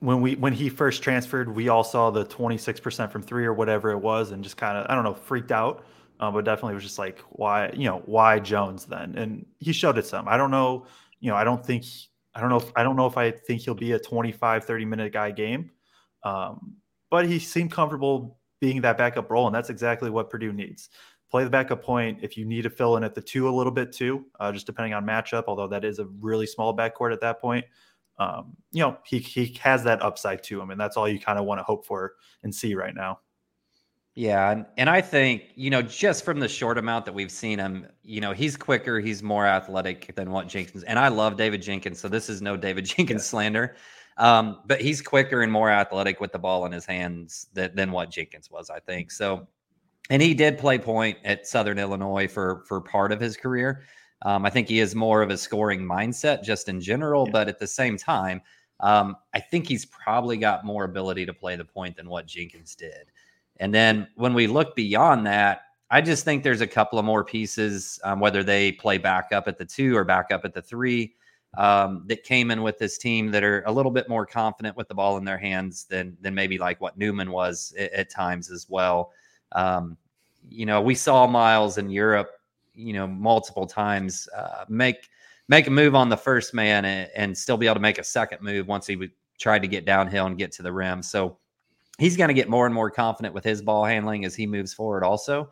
when 0.00 0.20
we 0.20 0.34
when 0.36 0.52
he 0.52 0.68
first 0.68 1.02
transferred, 1.02 1.54
we 1.54 1.68
all 1.68 1.84
saw 1.84 2.10
the 2.10 2.24
twenty 2.24 2.58
six 2.58 2.80
percent 2.80 3.12
from 3.12 3.22
three 3.22 3.44
or 3.44 3.54
whatever 3.54 3.90
it 3.90 3.98
was, 3.98 4.32
and 4.32 4.42
just 4.42 4.56
kind 4.56 4.76
of 4.76 4.86
I 4.90 4.94
don't 4.94 5.04
know 5.04 5.14
freaked 5.14 5.52
out. 5.52 5.84
Um, 6.18 6.32
but 6.32 6.46
definitely 6.46 6.74
was 6.74 6.82
just 6.82 6.98
like 6.98 7.20
why 7.30 7.70
you 7.74 7.84
know 7.84 8.02
why 8.06 8.40
Jones 8.40 8.86
then, 8.86 9.14
and 9.16 9.46
he 9.58 9.72
showed 9.72 9.98
it 9.98 10.06
some. 10.06 10.28
I 10.28 10.36
don't 10.36 10.50
know, 10.50 10.86
you 11.20 11.30
know 11.30 11.36
I 11.36 11.44
don't 11.44 11.64
think 11.64 11.84
I 12.34 12.40
don't 12.40 12.48
know 12.48 12.56
if 12.56 12.72
I 12.74 12.82
don't 12.82 12.96
know 12.96 13.06
if 13.06 13.16
I 13.16 13.30
think 13.30 13.62
he'll 13.62 13.74
be 13.74 13.92
a 13.92 13.98
25, 13.98 14.64
30 14.64 14.84
minute 14.86 15.12
guy 15.12 15.30
game, 15.30 15.70
um, 16.24 16.76
but 17.10 17.26
he 17.26 17.38
seemed 17.38 17.72
comfortable 17.72 18.38
being 18.60 18.80
that 18.82 18.98
backup 18.98 19.30
role, 19.30 19.46
and 19.46 19.54
that's 19.54 19.70
exactly 19.70 20.10
what 20.10 20.30
Purdue 20.30 20.52
needs 20.52 20.88
play 21.30 21.44
the 21.44 21.50
backup 21.50 21.82
point 21.82 22.18
if 22.22 22.36
you 22.36 22.44
need 22.44 22.62
to 22.62 22.70
fill 22.70 22.96
in 22.96 23.04
at 23.04 23.14
the 23.14 23.20
two 23.20 23.48
a 23.48 23.50
little 23.50 23.72
bit 23.72 23.92
too, 23.92 24.24
uh, 24.40 24.52
just 24.52 24.66
depending 24.66 24.94
on 24.94 25.04
matchup. 25.04 25.44
Although 25.46 25.68
that 25.68 25.84
is 25.84 25.98
a 25.98 26.06
really 26.20 26.46
small 26.46 26.76
backcourt 26.76 27.12
at 27.12 27.20
that 27.20 27.40
point, 27.40 27.64
um, 28.18 28.56
you 28.72 28.80
know 28.80 28.96
he 29.04 29.18
he 29.18 29.56
has 29.60 29.84
that 29.84 30.02
upside 30.02 30.42
to 30.44 30.60
him, 30.60 30.70
and 30.70 30.80
that's 30.80 30.96
all 30.96 31.08
you 31.08 31.18
kind 31.18 31.38
of 31.38 31.44
want 31.44 31.58
to 31.58 31.64
hope 31.64 31.84
for 31.84 32.14
and 32.42 32.54
see 32.54 32.74
right 32.74 32.94
now. 32.94 33.20
Yeah, 34.14 34.50
and, 34.50 34.64
and 34.78 34.88
I 34.88 35.02
think 35.02 35.44
you 35.56 35.68
know 35.68 35.82
just 35.82 36.24
from 36.24 36.40
the 36.40 36.48
short 36.48 36.78
amount 36.78 37.04
that 37.06 37.12
we've 37.12 37.30
seen 37.30 37.58
him, 37.58 37.86
you 38.02 38.20
know 38.20 38.32
he's 38.32 38.56
quicker, 38.56 39.00
he's 39.00 39.22
more 39.22 39.46
athletic 39.46 40.14
than 40.14 40.30
what 40.30 40.48
Jenkins. 40.48 40.84
And 40.84 40.98
I 40.98 41.08
love 41.08 41.36
David 41.36 41.60
Jenkins, 41.60 42.00
so 42.00 42.08
this 42.08 42.28
is 42.30 42.40
no 42.40 42.56
David 42.56 42.84
Jenkins 42.84 43.26
slander, 43.26 43.76
um, 44.18 44.60
but 44.66 44.80
he's 44.80 45.02
quicker 45.02 45.42
and 45.42 45.52
more 45.52 45.70
athletic 45.70 46.20
with 46.20 46.32
the 46.32 46.38
ball 46.38 46.64
in 46.66 46.72
his 46.72 46.86
hands 46.86 47.48
than, 47.52 47.74
than 47.74 47.92
what 47.92 48.10
Jenkins 48.10 48.50
was, 48.50 48.70
I 48.70 48.80
think. 48.80 49.10
So, 49.10 49.46
and 50.10 50.22
he 50.22 50.34
did 50.34 50.58
play 50.58 50.78
point 50.78 51.18
at 51.24 51.46
Southern 51.46 51.78
Illinois 51.78 52.28
for 52.28 52.64
for 52.66 52.80
part 52.80 53.12
of 53.12 53.20
his 53.20 53.36
career. 53.36 53.82
Um, 54.22 54.46
I 54.46 54.50
think 54.50 54.68
he 54.68 54.80
is 54.80 54.94
more 54.94 55.20
of 55.20 55.30
a 55.30 55.36
scoring 55.36 55.80
mindset 55.80 56.42
just 56.42 56.68
in 56.68 56.80
general, 56.80 57.26
Yeah. 57.26 57.32
but 57.32 57.48
at 57.48 57.58
the 57.58 57.66
same 57.66 57.98
time, 57.98 58.40
um, 58.80 59.16
I 59.34 59.40
think 59.40 59.66
he's 59.66 59.84
probably 59.84 60.38
got 60.38 60.64
more 60.64 60.84
ability 60.84 61.26
to 61.26 61.34
play 61.34 61.56
the 61.56 61.64
point 61.64 61.96
than 61.96 62.08
what 62.08 62.26
Jenkins 62.26 62.74
did. 62.74 63.10
And 63.58 63.74
then 63.74 64.08
when 64.16 64.32
we 64.34 64.46
look 64.46 64.74
beyond 64.74 65.26
that, 65.26 65.62
I 65.90 66.00
just 66.00 66.24
think 66.24 66.42
there's 66.42 66.62
a 66.62 66.66
couple 66.66 66.98
of 66.98 67.04
more 67.04 67.24
pieces, 67.24 68.00
um, 68.04 68.18
whether 68.20 68.42
they 68.42 68.72
play 68.72 68.98
back 68.98 69.32
up 69.32 69.48
at 69.48 69.56
the 69.58 69.64
two 69.64 69.96
or 69.96 70.04
back 70.04 70.30
up 70.30 70.44
at 70.44 70.52
the 70.52 70.62
three, 70.62 71.14
um, 71.56 72.04
that 72.06 72.22
came 72.24 72.50
in 72.50 72.62
with 72.62 72.78
this 72.78 72.98
team 72.98 73.30
that 73.30 73.42
are 73.42 73.62
a 73.66 73.72
little 73.72 73.92
bit 73.92 74.08
more 74.08 74.26
confident 74.26 74.76
with 74.76 74.88
the 74.88 74.94
ball 74.94 75.16
in 75.16 75.24
their 75.24 75.38
hands 75.38 75.84
than 75.84 76.16
than 76.20 76.34
maybe 76.34 76.58
like 76.58 76.80
what 76.80 76.98
Newman 76.98 77.30
was 77.30 77.74
at, 77.78 77.92
at 77.92 78.10
times 78.10 78.50
as 78.50 78.66
well. 78.68 79.12
Um, 79.52 79.96
you 80.48 80.66
know, 80.66 80.80
we 80.80 80.94
saw 80.94 81.26
Myles 81.26 81.78
in 81.78 81.90
Europe, 81.90 82.30
you 82.74 82.92
know, 82.92 83.06
multiple 83.06 83.66
times 83.66 84.28
uh, 84.36 84.64
make 84.68 85.08
make 85.48 85.66
a 85.66 85.70
move 85.70 85.94
on 85.94 86.08
the 86.08 86.16
first 86.16 86.54
man 86.54 86.84
and, 86.84 87.10
and 87.14 87.36
still 87.36 87.56
be 87.56 87.66
able 87.66 87.74
to 87.74 87.80
make 87.80 87.98
a 87.98 88.04
second 88.04 88.42
move 88.42 88.66
once 88.66 88.86
he 88.86 88.96
would 88.96 89.12
tried 89.38 89.62
to 89.62 89.68
get 89.68 89.84
downhill 89.84 90.26
and 90.26 90.38
get 90.38 90.50
to 90.50 90.62
the 90.62 90.72
rim. 90.72 91.02
So 91.02 91.38
he's 91.98 92.16
going 92.16 92.28
to 92.28 92.34
get 92.34 92.48
more 92.48 92.66
and 92.66 92.74
more 92.74 92.90
confident 92.90 93.34
with 93.34 93.44
his 93.44 93.62
ball 93.62 93.84
handling 93.84 94.24
as 94.24 94.34
he 94.34 94.46
moves 94.46 94.72
forward 94.74 95.04
also 95.04 95.50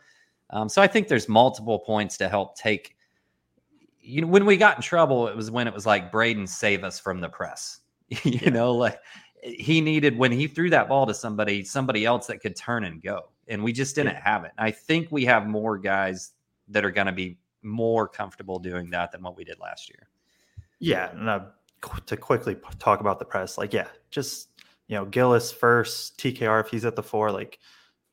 um, 0.51 0.69
so 0.69 0.83
i 0.83 0.87
think 0.87 1.09
there's 1.09 1.29
multiple 1.29 1.79
points 1.81 2.17
to 2.17 2.29
help 2.29 2.57
take 2.57 2.94
you 4.05 4.21
know 4.21 4.27
when 4.27 4.45
we 4.45 4.57
got 4.57 4.77
in 4.77 4.83
trouble 4.83 5.27
it 5.29 5.37
was 5.37 5.51
when 5.51 5.67
it 5.67 5.75
was 5.75 5.87
like 5.87 6.13
braden 6.13 6.47
save 6.47 6.85
us 6.85 6.99
from 7.01 7.21
the 7.21 7.29
press. 7.29 7.81
You 8.25 8.39
Yeah. 8.43 8.51
know 8.51 8.73
like 8.73 8.99
he 9.43 9.81
needed 9.81 10.17
when 10.17 10.33
he 10.33 10.47
threw 10.47 10.71
that 10.71 10.89
ball 10.89 11.07
to 11.07 11.15
somebody 11.15 11.65
somebody 11.65 12.05
else 12.05 12.27
that 12.29 12.39
could 12.41 12.57
turn 12.57 12.85
and 12.85 13.03
go 13.03 13.31
and 13.49 13.63
we 13.63 13.73
just 13.73 13.95
didn't 13.95 14.17
have 14.17 14.45
it. 14.45 14.53
I 14.59 14.71
think 14.71 15.09
we 15.11 15.25
have 15.27 15.47
more 15.47 15.77
guys 15.79 16.33
that 16.69 16.85
are 16.85 16.91
going 16.91 17.07
to 17.07 17.13
be 17.13 17.39
more 17.63 18.09
comfortable 18.09 18.59
doing 18.59 18.91
that 18.91 19.13
than 19.13 19.23
what 19.23 19.37
we 19.37 19.45
did 19.45 19.59
last 19.59 19.89
year. 19.91 20.09
Yeah, 20.79 21.11
and 21.11 21.29
uh, 21.29 21.41
to 22.07 22.17
quickly 22.17 22.57
talk 22.79 23.01
about 23.01 23.19
the 23.19 23.25
press, 23.25 23.59
like 23.59 23.73
yeah, 23.73 23.89
just 24.11 24.49
you 24.89 24.97
know 24.97 25.05
Gillis 25.05 25.53
first, 25.53 26.19
TKR 26.19 26.61
if 26.65 26.69
he's 26.71 26.85
at 26.85 26.97
the 26.97 27.03
four, 27.03 27.31
like 27.31 27.59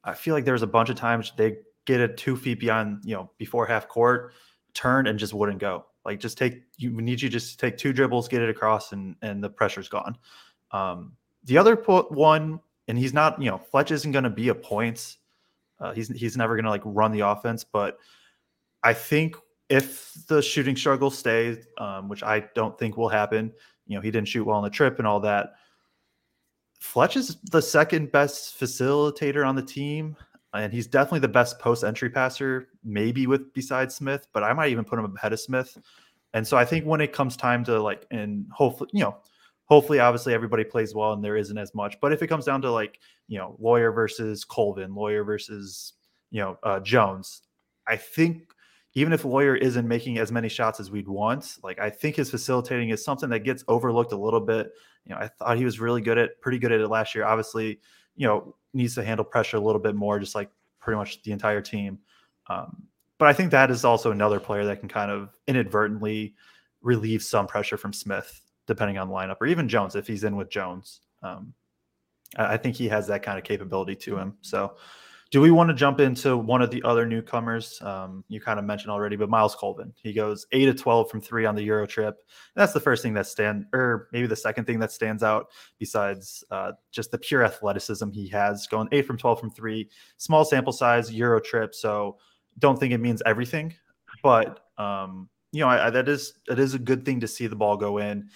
I 0.04 0.14
feel 0.14 0.34
like 0.34 0.46
there's 0.46 0.62
a 0.64 0.68
bunch 0.68 0.90
of 0.90 0.96
times 0.96 1.32
they 1.38 1.58
get 1.86 2.00
it 2.00 2.18
two 2.18 2.36
feet 2.36 2.60
beyond 2.60 3.04
you 3.06 3.16
know 3.16 3.32
before 3.38 3.66
half 3.66 3.88
court, 3.88 4.34
turn 4.74 5.08
and 5.08 5.18
just 5.18 5.34
wouldn't 5.34 5.60
go. 5.60 5.86
Like 6.06 6.20
just 6.20 6.38
take 6.38 6.64
you 6.78 6.90
need 6.90 7.22
you 7.22 7.30
just 7.30 7.60
take 7.60 7.78
two 7.78 7.94
dribbles, 7.94 8.28
get 8.28 8.42
it 8.42 8.50
across, 8.50 8.92
and 8.92 9.16
and 9.22 9.44
the 9.44 9.50
pressure's 9.50 9.90
gone. 9.90 10.18
Um, 10.72 11.14
the 11.44 11.58
other 11.58 11.76
po- 11.76 12.08
one, 12.10 12.60
and 12.88 12.98
he's 12.98 13.14
not 13.14 13.42
you 13.42 13.50
know 13.50 13.58
Fletch 13.58 13.92
isn't 13.92 14.12
going 14.12 14.24
to 14.24 14.30
be 14.30 14.50
a 14.50 14.56
points. 14.56 15.18
Uh, 15.80 15.94
he's 15.94 16.10
he's 16.10 16.38
never 16.38 16.56
going 16.56 16.66
to 16.66 16.72
like 16.72 16.82
run 16.86 17.12
the 17.12 17.20
offense, 17.22 17.64
but 17.64 18.00
I 18.84 18.94
think 18.94 19.36
if 19.70 20.14
the 20.28 20.42
shooting 20.42 20.76
struggle 20.76 21.12
stays, 21.12 21.66
um, 21.78 22.10
which 22.10 22.24
I 22.24 22.46
don't 22.56 22.78
think 22.78 22.98
will 22.98 23.10
happen, 23.10 23.54
you 23.88 23.96
know, 23.96 24.02
he 24.02 24.12
didn't 24.12 24.28
shoot 24.28 24.44
well 24.44 24.58
on 24.58 24.64
the 24.64 24.70
trip 24.70 24.98
and 25.00 25.08
all 25.08 25.20
that. 25.22 25.54
Fletch 26.80 27.16
is 27.16 27.38
the 27.52 27.62
second 27.62 28.12
best 28.12 28.60
facilitator 28.60 29.48
on 29.48 29.56
the 29.56 29.62
team, 29.62 30.18
and 30.54 30.74
he's 30.74 30.88
definitely 30.88 31.20
the 31.20 31.28
best 31.28 31.60
post 31.60 31.84
entry 31.84 32.10
passer, 32.10 32.68
maybe 32.84 33.28
with 33.28 33.54
besides 33.54 33.96
Smith, 33.96 34.28
but 34.34 34.44
I 34.44 34.54
might 34.54 34.72
even 34.72 34.86
put 34.86 35.00
him 35.00 35.16
ahead 35.16 35.34
of 35.34 35.40
Smith. 35.40 35.78
And 36.34 36.46
so 36.48 36.58
I 36.58 36.66
think 36.66 36.86
when 36.86 37.02
it 37.02 37.14
comes 37.14 37.38
time 37.38 37.64
to 37.66 37.82
like, 37.82 38.06
and 38.12 38.46
hopefully, 38.52 38.90
you 38.94 39.04
know, 39.04 39.18
hopefully, 39.66 40.00
obviously 40.00 40.34
everybody 40.34 40.64
plays 40.64 40.94
well 40.94 41.14
and 41.14 41.24
there 41.24 41.38
isn't 41.38 41.58
as 41.58 41.74
much. 41.74 42.00
But 42.02 42.12
if 42.12 42.22
it 42.22 42.28
comes 42.28 42.46
down 42.46 42.62
to 42.64 42.72
like, 42.72 43.00
you 43.28 43.38
know, 43.38 43.56
Loyer 43.60 43.92
versus 43.92 44.44
Colvin, 44.44 44.94
Loyer 44.94 45.24
versus, 45.24 45.94
you 46.30 46.42
know, 46.42 46.58
uh, 46.64 46.80
Jones, 46.80 47.44
I 47.88 47.96
think 47.96 48.54
even 48.94 49.14
if 49.14 49.24
Loyer 49.24 49.56
isn't 49.56 49.88
making 49.88 50.18
as 50.18 50.32
many 50.32 50.50
shots 50.50 50.80
as 50.80 50.92
we'd 50.92 51.08
want, 51.08 51.58
like 51.64 51.80
I 51.80 51.90
think 51.90 52.18
his 52.18 52.30
facilitating 52.30 52.90
is 52.90 53.04
something 53.04 53.30
that 53.30 53.40
gets 53.40 53.64
overlooked 53.68 54.12
a 54.12 54.18
little 54.18 54.42
bit. 54.42 54.72
You 55.06 55.16
know, 55.16 55.22
I 55.22 55.28
thought 55.28 55.58
he 55.58 55.66
was 55.66 55.80
really 55.80 56.02
good 56.02 56.18
at 56.18 56.42
pretty 56.42 56.60
good 56.60 56.72
at 56.72 56.82
it 56.82 56.90
last 56.90 57.16
year. 57.16 57.26
Obviously, 57.26 57.80
you 58.16 58.28
know, 58.28 58.56
needs 58.74 58.96
to 58.96 59.04
handle 59.04 59.26
pressure 59.26 59.58
a 59.58 59.62
little 59.62 59.82
bit 59.82 59.96
more, 59.96 60.20
just 60.20 60.36
like 60.36 60.50
pretty 60.80 60.98
much 60.98 61.22
the 61.24 61.32
entire 61.32 61.62
team. 61.62 62.00
Um, 62.50 62.84
but 63.18 63.28
I 63.28 63.34
think 63.34 63.52
that 63.52 63.70
is 63.70 63.86
also 63.86 64.12
another 64.12 64.40
player 64.40 64.66
that 64.66 64.80
can 64.80 64.90
kind 64.90 65.12
of 65.12 65.38
inadvertently 65.48 66.36
relieve 66.82 67.22
some 67.22 67.48
pressure 67.48 67.78
from 67.78 67.94
Smith, 67.94 68.42
depending 68.66 68.98
on 68.98 69.08
the 69.08 69.14
lineup, 69.14 69.38
or 69.40 69.48
even 69.48 69.70
Jones 69.70 69.96
if 69.96 70.08
he's 70.08 70.24
in 70.24 70.36
with 70.36 70.50
Jones. 70.50 71.02
Um, 71.22 71.54
I 72.38 72.54
I 72.54 72.58
think 72.58 72.76
he 72.76 72.88
has 72.88 73.08
that 73.08 73.24
kind 73.24 73.38
of 73.38 73.44
capability 73.44 73.96
to 73.96 74.18
him. 74.18 74.38
So, 74.42 74.76
do 75.32 75.40
we 75.40 75.50
want 75.50 75.70
to 75.70 75.74
jump 75.74 76.02
into 76.02 76.36
one 76.36 76.62
of 76.62 76.72
the 76.72 76.84
other 76.84 77.06
newcomers? 77.06 77.82
Um, 77.82 78.26
you 78.28 78.42
kind 78.42 78.60
of 78.60 78.66
mentioned 78.66 78.92
already, 78.92 79.16
but 79.16 79.30
Myles 79.30 79.56
Colvin. 79.56 79.94
He 80.04 80.12
goes 80.12 80.46
eight 80.52 80.66
to 80.66 80.74
twelve 80.74 81.10
from 81.10 81.22
three 81.22 81.46
on 81.46 81.56
the 81.56 81.64
Euro 81.64 81.88
trip. 81.88 82.18
That's 82.54 82.74
the 82.74 82.82
first 82.82 83.02
thing 83.02 83.14
that 83.14 83.28
stand, 83.28 83.66
or 83.72 84.10
maybe 84.12 84.28
the 84.28 84.36
second 84.36 84.66
thing 84.66 84.80
that 84.80 84.92
stands 84.92 85.24
out, 85.24 85.48
besides 85.80 86.44
uh, 86.52 86.74
just 86.92 87.12
the 87.12 87.18
pure 87.18 87.46
athleticism 87.46 88.12
he 88.12 88.28
has. 88.28 88.68
Going 88.68 88.90
eight 88.92 89.08
from 89.08 89.18
twelve 89.18 89.40
from 89.40 89.52
three, 89.52 89.90
small 90.18 90.44
sample 90.44 90.74
size 90.74 91.12
Euro 91.14 91.40
trip, 91.40 91.74
so 91.74 92.18
don't 92.60 92.78
think 92.78 92.94
it 92.94 93.00
means 93.00 93.22
everything, 93.26 93.74
but 94.22 94.66
um, 94.78 95.30
you 95.54 95.62
know 95.62 95.70
I, 95.70 95.88
I, 95.88 95.90
that 95.92 96.10
is 96.10 96.34
that 96.48 96.60
is 96.60 96.74
a 96.74 96.80
good 96.80 97.06
thing 97.06 97.22
to 97.22 97.28
see 97.28 97.48
the 97.48 97.56
ball 97.56 97.78
go 97.78 98.00
in. 98.00 98.30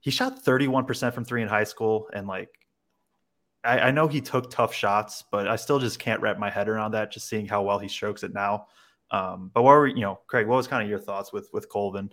He 0.00 0.10
shot 0.10 0.42
thirty 0.44 0.66
one 0.66 0.84
percent 0.84 1.14
from 1.14 1.24
three 1.24 1.42
in 1.42 1.48
high 1.48 1.62
school, 1.62 2.08
and 2.12 2.26
like 2.26 2.48
I, 3.64 3.80
I, 3.80 3.90
know 3.90 4.08
he 4.08 4.20
took 4.20 4.50
tough 4.50 4.74
shots, 4.74 5.24
but 5.30 5.48
I 5.48 5.56
still 5.56 5.78
just 5.78 5.98
can't 5.98 6.20
wrap 6.20 6.38
my 6.38 6.50
head 6.50 6.68
around 6.68 6.92
that. 6.92 7.10
Just 7.10 7.28
seeing 7.28 7.46
how 7.46 7.62
well 7.62 7.78
he 7.78 7.88
strokes 7.88 8.22
it 8.22 8.34
now. 8.34 8.66
Um, 9.10 9.50
but 9.54 9.62
what 9.62 9.72
were 9.72 9.86
you 9.86 10.00
know, 10.00 10.20
Kraig? 10.26 10.46
What 10.46 10.56
was 10.56 10.66
kind 10.66 10.82
of 10.82 10.88
your 10.88 10.98
thoughts 10.98 11.32
with 11.32 11.48
with 11.52 11.68
Colvin? 11.68 12.12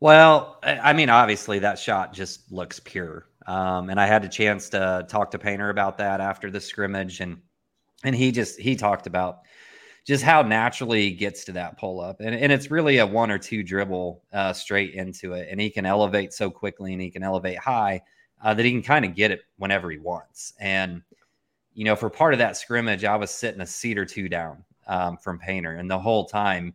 Well, 0.00 0.58
I 0.64 0.94
mean, 0.94 1.10
obviously 1.10 1.60
that 1.60 1.78
shot 1.78 2.12
just 2.12 2.50
looks 2.50 2.80
pure. 2.80 3.26
Um, 3.46 3.88
and 3.88 4.00
I 4.00 4.06
had 4.06 4.24
a 4.24 4.28
chance 4.28 4.68
to 4.70 5.06
talk 5.08 5.30
to 5.30 5.38
Painter 5.38 5.70
about 5.70 5.98
that 5.98 6.20
after 6.20 6.50
the 6.50 6.60
scrimmage, 6.60 7.20
and 7.20 7.40
and 8.02 8.14
he 8.14 8.32
just 8.32 8.58
he 8.58 8.74
talked 8.74 9.06
about 9.06 9.42
just 10.04 10.24
how 10.24 10.42
naturally 10.42 11.02
he 11.02 11.12
gets 11.12 11.44
to 11.44 11.52
that 11.52 11.78
pull 11.78 12.00
up, 12.00 12.20
and 12.20 12.34
and 12.34 12.50
it's 12.50 12.70
really 12.70 12.98
a 12.98 13.06
one 13.06 13.30
or 13.30 13.38
two 13.38 13.62
dribble 13.62 14.24
uh, 14.32 14.52
straight 14.52 14.94
into 14.94 15.34
it, 15.34 15.48
and 15.50 15.60
he 15.60 15.70
can 15.70 15.86
elevate 15.86 16.32
so 16.32 16.50
quickly, 16.50 16.92
and 16.92 17.00
he 17.00 17.10
can 17.10 17.22
elevate 17.22 17.58
high 17.58 18.02
uh, 18.42 18.54
that 18.54 18.64
he 18.64 18.72
can 18.72 18.82
kind 18.82 19.04
of 19.04 19.14
get 19.14 19.30
it 19.30 19.42
whenever 19.56 19.90
he 19.90 19.98
wants. 19.98 20.54
And 20.60 21.02
you 21.74 21.84
know, 21.84 21.96
for 21.96 22.10
part 22.10 22.34
of 22.34 22.38
that 22.38 22.56
scrimmage, 22.56 23.04
I 23.04 23.16
was 23.16 23.30
sitting 23.30 23.62
a 23.62 23.66
seat 23.66 23.96
or 23.96 24.04
two 24.04 24.28
down 24.28 24.62
um, 24.86 25.16
from 25.16 25.38
Painter, 25.38 25.72
and 25.76 25.90
the 25.90 25.98
whole 25.98 26.26
time 26.26 26.74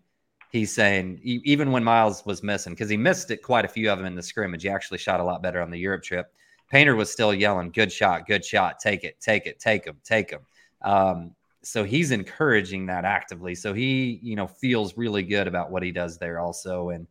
he's 0.51 0.73
saying 0.73 1.19
even 1.23 1.71
when 1.71 1.83
Myles 1.83 2.25
was 2.25 2.41
missing 2.41 2.73
because 2.73 2.89
he 2.89 2.97
missed 2.97 3.31
it 3.31 3.43
quite 3.43 3.65
a 3.65 3.67
few 3.67 3.91
of 3.91 3.97
them 3.99 4.07
in 4.07 4.15
the 4.15 4.23
scrimmage. 4.23 4.63
He 4.63 4.69
actually 4.69 4.97
shot 4.97 5.19
a 5.19 5.23
lot 5.23 5.43
better 5.43 5.61
on 5.61 5.69
the 5.69 5.77
Europe 5.77 6.03
trip. 6.03 6.33
Painter 6.69 6.95
was 6.95 7.11
still 7.11 7.33
yelling, 7.33 7.71
"Good 7.71 7.91
shot, 7.91 8.27
good 8.27 8.43
shot, 8.43 8.79
take 8.79 9.03
it, 9.03 9.19
take 9.19 9.45
it, 9.45 9.59
take 9.59 9.85
him, 9.85 9.97
take 10.03 10.31
him." 10.31 10.41
Um, 10.81 11.35
so 11.61 11.83
he's 11.83 12.11
encouraging 12.11 12.85
that 12.85 13.03
actively. 13.03 13.53
So 13.53 13.73
he, 13.73 14.19
you 14.23 14.35
know, 14.35 14.47
feels 14.47 14.97
really 14.97 15.23
good 15.23 15.47
about 15.47 15.69
what 15.69 15.83
he 15.83 15.91
does 15.91 16.17
there 16.17 16.39
also. 16.39 16.89
And 16.89 17.07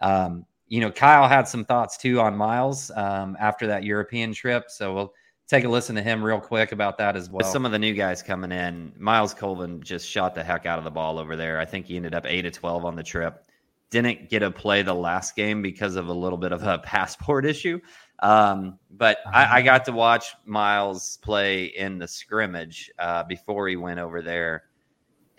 um, 0.00 0.46
you 0.72 0.80
know, 0.80 0.90
Kyle 0.90 1.28
had 1.28 1.46
some 1.46 1.66
thoughts 1.66 1.98
too 1.98 2.18
on 2.18 2.34
Myles 2.34 2.90
um, 2.96 3.36
after 3.38 3.66
that 3.66 3.84
European 3.84 4.32
trip. 4.32 4.70
So 4.70 4.94
we'll 4.94 5.14
take 5.46 5.64
a 5.64 5.68
listen 5.68 5.94
to 5.96 6.00
him 6.00 6.24
real 6.24 6.40
quick 6.40 6.72
about 6.72 6.96
that 6.96 7.14
as 7.14 7.28
well. 7.28 7.40
With 7.40 7.48
some 7.48 7.66
of 7.66 7.72
the 7.72 7.78
new 7.78 7.92
guys 7.92 8.22
coming 8.22 8.50
in, 8.50 8.90
Myles 8.96 9.34
Colvin 9.34 9.82
just 9.82 10.08
shot 10.08 10.34
the 10.34 10.42
heck 10.42 10.64
out 10.64 10.78
of 10.78 10.84
the 10.84 10.90
ball 10.90 11.18
over 11.18 11.36
there. 11.36 11.60
I 11.60 11.66
think 11.66 11.84
he 11.84 11.96
ended 11.96 12.14
up 12.14 12.24
eight 12.26 12.42
to 12.42 12.50
twelve 12.50 12.86
on 12.86 12.96
the 12.96 13.02
trip. 13.02 13.44
Didn't 13.90 14.30
get 14.30 14.38
to 14.38 14.50
play 14.50 14.80
the 14.80 14.94
last 14.94 15.36
game 15.36 15.60
because 15.60 15.96
of 15.96 16.08
a 16.08 16.12
little 16.14 16.38
bit 16.38 16.52
of 16.52 16.62
a 16.62 16.78
passport 16.82 17.44
issue. 17.44 17.78
Um, 18.20 18.78
but 18.92 19.18
I, 19.26 19.42
I, 19.42 19.44
uh-huh. 19.44 19.60
got 19.60 19.84
to 19.84 19.92
watch 19.92 20.34
Myles 20.46 21.18
play 21.18 21.64
in 21.64 21.98
the 21.98 22.08
scrimmage 22.08 22.90
uh, 22.98 23.24
before 23.24 23.68
he 23.68 23.76
went 23.76 24.00
over 24.00 24.22
there. 24.22 24.62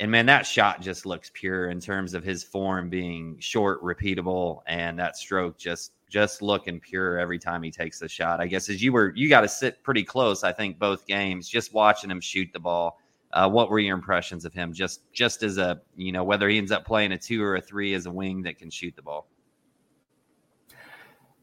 And 0.04 0.12
man, 0.12 0.26
that 0.26 0.46
shot 0.46 0.82
just 0.82 1.06
looks 1.06 1.32
pure 1.34 1.70
in 1.70 1.80
terms 1.80 2.14
of 2.14 2.26
his 2.26 2.44
form 2.44 2.90
being 2.90 3.38
short, 3.40 3.82
repeatable, 3.82 4.60
and 4.68 5.00
that 5.00 5.16
stroke 5.16 5.58
just 5.58 5.94
just 6.10 6.42
looking 6.42 6.82
pure 6.82 7.18
every 7.18 7.40
time 7.40 7.64
he 7.64 7.72
takes 7.72 8.00
the 8.00 8.10
shot. 8.10 8.42
I 8.42 8.48
guess 8.48 8.68
as 8.68 8.84
you 8.84 8.92
were, 8.92 9.14
you 9.16 9.30
got 9.30 9.42
to 9.42 9.48
sit 9.48 9.82
pretty 9.82 10.04
close. 10.04 10.44
I 10.44 10.52
think 10.52 10.78
both 10.78 11.08
games, 11.08 11.48
just 11.48 11.74
watching 11.74 12.12
him 12.12 12.20
shoot 12.20 12.50
the 12.52 12.60
ball. 12.60 13.00
Uh, 13.32 13.50
what 13.50 13.70
were 13.70 13.80
your 13.80 13.96
impressions 13.96 14.44
of 14.44 14.54
him? 14.54 14.74
Just 14.74 15.10
just 15.14 15.42
as 15.42 15.58
a 15.58 15.80
you 15.96 16.12
know 16.12 16.26
whether 16.26 16.50
he 16.50 16.58
ends 16.58 16.74
up 16.74 16.86
playing 16.86 17.14
a 17.14 17.18
two 17.18 17.42
or 17.42 17.56
a 17.56 17.62
three 17.62 17.94
as 17.94 18.06
a 18.06 18.12
wing 18.12 18.42
that 18.42 18.58
can 18.58 18.70
shoot 18.70 18.94
the 18.98 19.02
ball. 19.02 19.30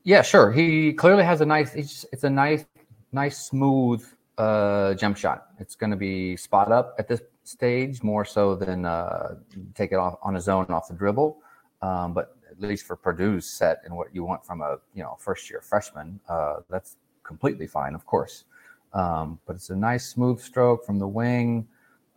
Yeah, 0.04 0.20
sure. 0.20 0.52
He 0.52 0.92
clearly 0.92 1.24
has 1.24 1.40
a 1.40 1.46
nice. 1.46 1.74
It's, 1.74 2.04
it's 2.12 2.24
a 2.24 2.30
nice, 2.30 2.66
nice, 3.10 3.38
smooth 3.38 4.06
uh, 4.36 4.92
jump 4.94 5.16
shot. 5.16 5.46
It's 5.58 5.74
going 5.74 5.92
to 5.92 5.96
be 5.96 6.36
spot 6.36 6.70
up 6.70 6.94
at 6.98 7.08
this 7.08 7.22
stage 7.44 8.02
more 8.02 8.24
so 8.24 8.54
than 8.54 8.84
uh, 8.84 9.36
take 9.74 9.92
it 9.92 9.96
off 9.96 10.18
on 10.22 10.34
his 10.34 10.48
own 10.48 10.66
off 10.66 10.88
the 10.88 10.94
dribble. 10.94 11.38
Um, 11.82 12.12
but 12.12 12.36
at 12.50 12.60
least 12.60 12.86
for 12.86 12.96
Purdue's 12.96 13.48
set 13.48 13.80
and 13.84 13.96
what 13.96 14.14
you 14.14 14.24
want 14.24 14.44
from 14.44 14.60
a 14.60 14.78
you 14.94 15.02
know 15.02 15.16
first 15.18 15.50
year 15.50 15.60
freshman, 15.60 16.20
uh, 16.28 16.56
that's 16.68 16.96
completely 17.22 17.66
fine, 17.66 17.94
of 17.94 18.04
course. 18.06 18.44
Um, 18.92 19.38
but 19.46 19.56
it's 19.56 19.70
a 19.70 19.76
nice 19.76 20.06
smooth 20.06 20.40
stroke 20.40 20.84
from 20.84 20.98
the 20.98 21.08
wing. 21.08 21.66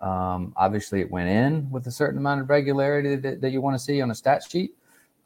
Um, 0.01 0.53
obviously, 0.57 0.99
it 1.01 1.09
went 1.09 1.29
in 1.29 1.69
with 1.69 1.87
a 1.87 1.91
certain 1.91 2.17
amount 2.17 2.41
of 2.41 2.49
regularity 2.49 3.15
that, 3.15 3.41
that 3.41 3.51
you 3.51 3.61
want 3.61 3.75
to 3.75 3.79
see 3.79 4.01
on 4.01 4.11
a 4.11 4.15
stat 4.15 4.43
sheet. 4.49 4.75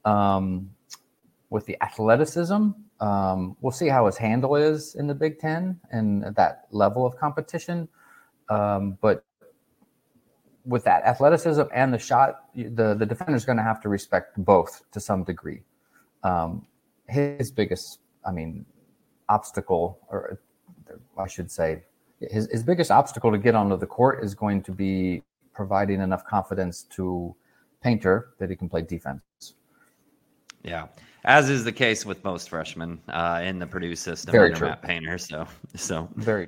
Um, 0.06 0.70
with 1.50 1.66
the 1.66 1.82
athleticism. 1.82 2.70
Um, 3.00 3.58
we'll 3.62 3.72
see 3.72 3.88
how 3.88 4.06
his 4.06 4.18
handle 4.18 4.56
is 4.56 4.96
in 4.96 5.08
the 5.08 5.14
Big 5.14 5.40
Ten 5.40 5.80
and 5.92 6.36
that 6.36 6.66
level 6.72 7.06
of 7.06 7.18
competition. 7.18 7.88
Um, 8.50 8.98
but 9.02 9.24
with 10.68 10.84
that 10.84 11.04
athleticism 11.04 11.64
and 11.74 11.94
the 11.94 11.98
shot, 12.00 12.46
the 12.56 12.94
the 12.94 13.06
defender 13.06 13.36
is 13.36 13.46
going 13.46 13.58
to 13.58 13.64
have 13.64 13.82
to 13.82 13.90
respect 13.90 14.34
both 14.38 14.84
to 14.92 15.00
some 15.00 15.24
degree. 15.24 15.62
Um, 16.24 16.66
his 17.08 17.52
biggest, 17.52 18.00
I 18.26 18.32
mean, 18.32 18.66
obstacle, 19.30 20.00
or 20.10 20.40
I 21.18 21.28
should 21.28 21.50
say, 21.50 21.84
his, 22.20 22.50
his 22.52 22.64
biggest 22.64 22.92
obstacle 22.92 23.32
to 23.32 23.38
get 23.38 23.56
onto 23.56 23.78
the 23.78 23.86
court 23.86 24.24
is 24.24 24.36
going 24.36 24.62
to 24.64 24.72
be 24.72 25.24
providing 25.54 26.02
enough 26.02 26.26
confidence 26.26 26.84
to 26.96 27.36
Painter 27.82 28.30
that 28.40 28.50
he 28.50 28.56
can 28.56 28.68
play 28.68 28.82
defense. 28.82 29.22
Yeah 30.64 30.88
as 31.28 31.50
is 31.50 31.64
the 31.64 31.72
case 31.72 32.06
with 32.06 32.24
most 32.24 32.50
freshmen 32.50 33.00
uh, 33.10 33.42
in 33.44 33.60
the 33.60 33.68
Purdue 33.68 33.96
system 33.96 34.32
Very 34.32 34.54
true. 34.54 34.70
Matt 34.70 34.82
Painter. 34.82 35.18
So, 35.18 35.46
so 35.76 36.10
very. 36.16 36.48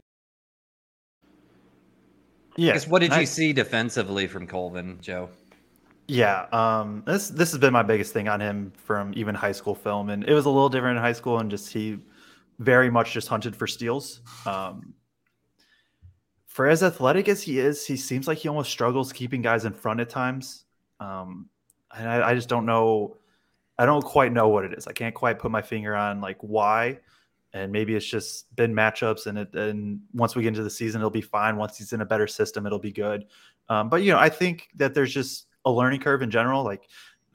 Yeah. 2.60 2.80
What 2.88 3.00
did 3.00 3.12
I, 3.12 3.22
you 3.22 3.26
see 3.26 3.54
defensively 3.54 4.28
from 4.28 4.46
Colvin, 4.46 4.98
Joe? 5.02 5.30
Yeah, 6.08 6.48
um, 6.52 7.04
this 7.06 7.30
this 7.30 7.52
has 7.52 7.60
been 7.60 7.72
my 7.72 7.84
biggest 7.84 8.14
thing 8.14 8.28
on 8.28 8.42
him 8.42 8.74
from 8.78 9.14
even 9.16 9.36
high 9.36 9.52
school 9.52 9.76
film, 9.76 10.10
and 10.10 10.24
it 10.24 10.34
was 10.34 10.46
a 10.46 10.50
little 10.50 10.70
different 10.70 10.98
in 10.98 11.04
high 11.04 11.14
school, 11.14 11.40
and 11.40 11.50
just 11.50 11.72
he 11.72 12.00
very 12.58 12.90
much 12.90 13.14
just 13.14 13.28
hunted 13.28 13.56
for 13.56 13.68
steals. 13.68 14.22
Um, 14.46 14.94
for 16.48 16.68
as 16.68 16.84
athletic 16.84 17.30
as 17.30 17.44
he 17.44 17.60
is, 17.60 17.86
he 17.86 17.96
seems 17.96 18.28
like 18.28 18.40
he 18.40 18.50
almost 18.50 18.72
struggles 18.72 19.14
keeping 19.14 19.42
guys 19.42 19.66
in 19.66 19.74
front 19.74 20.00
at 20.00 20.10
times, 20.10 20.66
um, 21.00 21.48
and 21.96 22.10
I, 22.10 22.32
I 22.32 22.34
just 22.36 22.50
don't 22.50 22.66
know 22.66 23.18
I 23.80 23.86
don't 23.86 24.04
quite 24.04 24.34
know 24.34 24.50
what 24.50 24.66
it 24.66 24.74
is. 24.74 24.88
I 24.88 24.92
can't 24.92 25.16
quite 25.16 25.40
put 25.40 25.52
my 25.52 25.62
finger 25.62 25.96
on 25.96 26.20
like 26.20 26.38
why. 26.42 27.00
And 27.54 27.72
maybe 27.72 27.96
it's 27.96 28.06
just 28.06 28.54
been 28.56 28.74
matchups, 28.74 29.26
and 29.26 29.40
it, 29.40 29.54
and 29.56 30.02
once 30.14 30.36
we 30.36 30.44
get 30.44 30.50
into 30.50 30.64
the 30.64 30.70
season, 30.70 31.02
it'll 31.02 31.10
be 31.10 31.22
fine. 31.22 31.58
Once 31.58 31.78
he's 31.78 31.94
in 31.94 32.02
a 32.02 32.06
better 32.06 32.28
system, 32.28 32.68
it'll 32.68 32.78
be 32.78 32.92
good. 32.92 33.26
Um, 33.70 33.90
but 33.90 34.04
you 34.04 34.12
know, 34.12 34.20
I 34.20 34.30
think 34.30 34.70
that 34.76 34.94
there's 34.94 35.14
just 35.14 35.48
a 35.66 35.72
learning 35.72 36.02
curve 36.02 36.22
in 36.22 36.30
general. 36.30 36.64
Like 36.64 36.88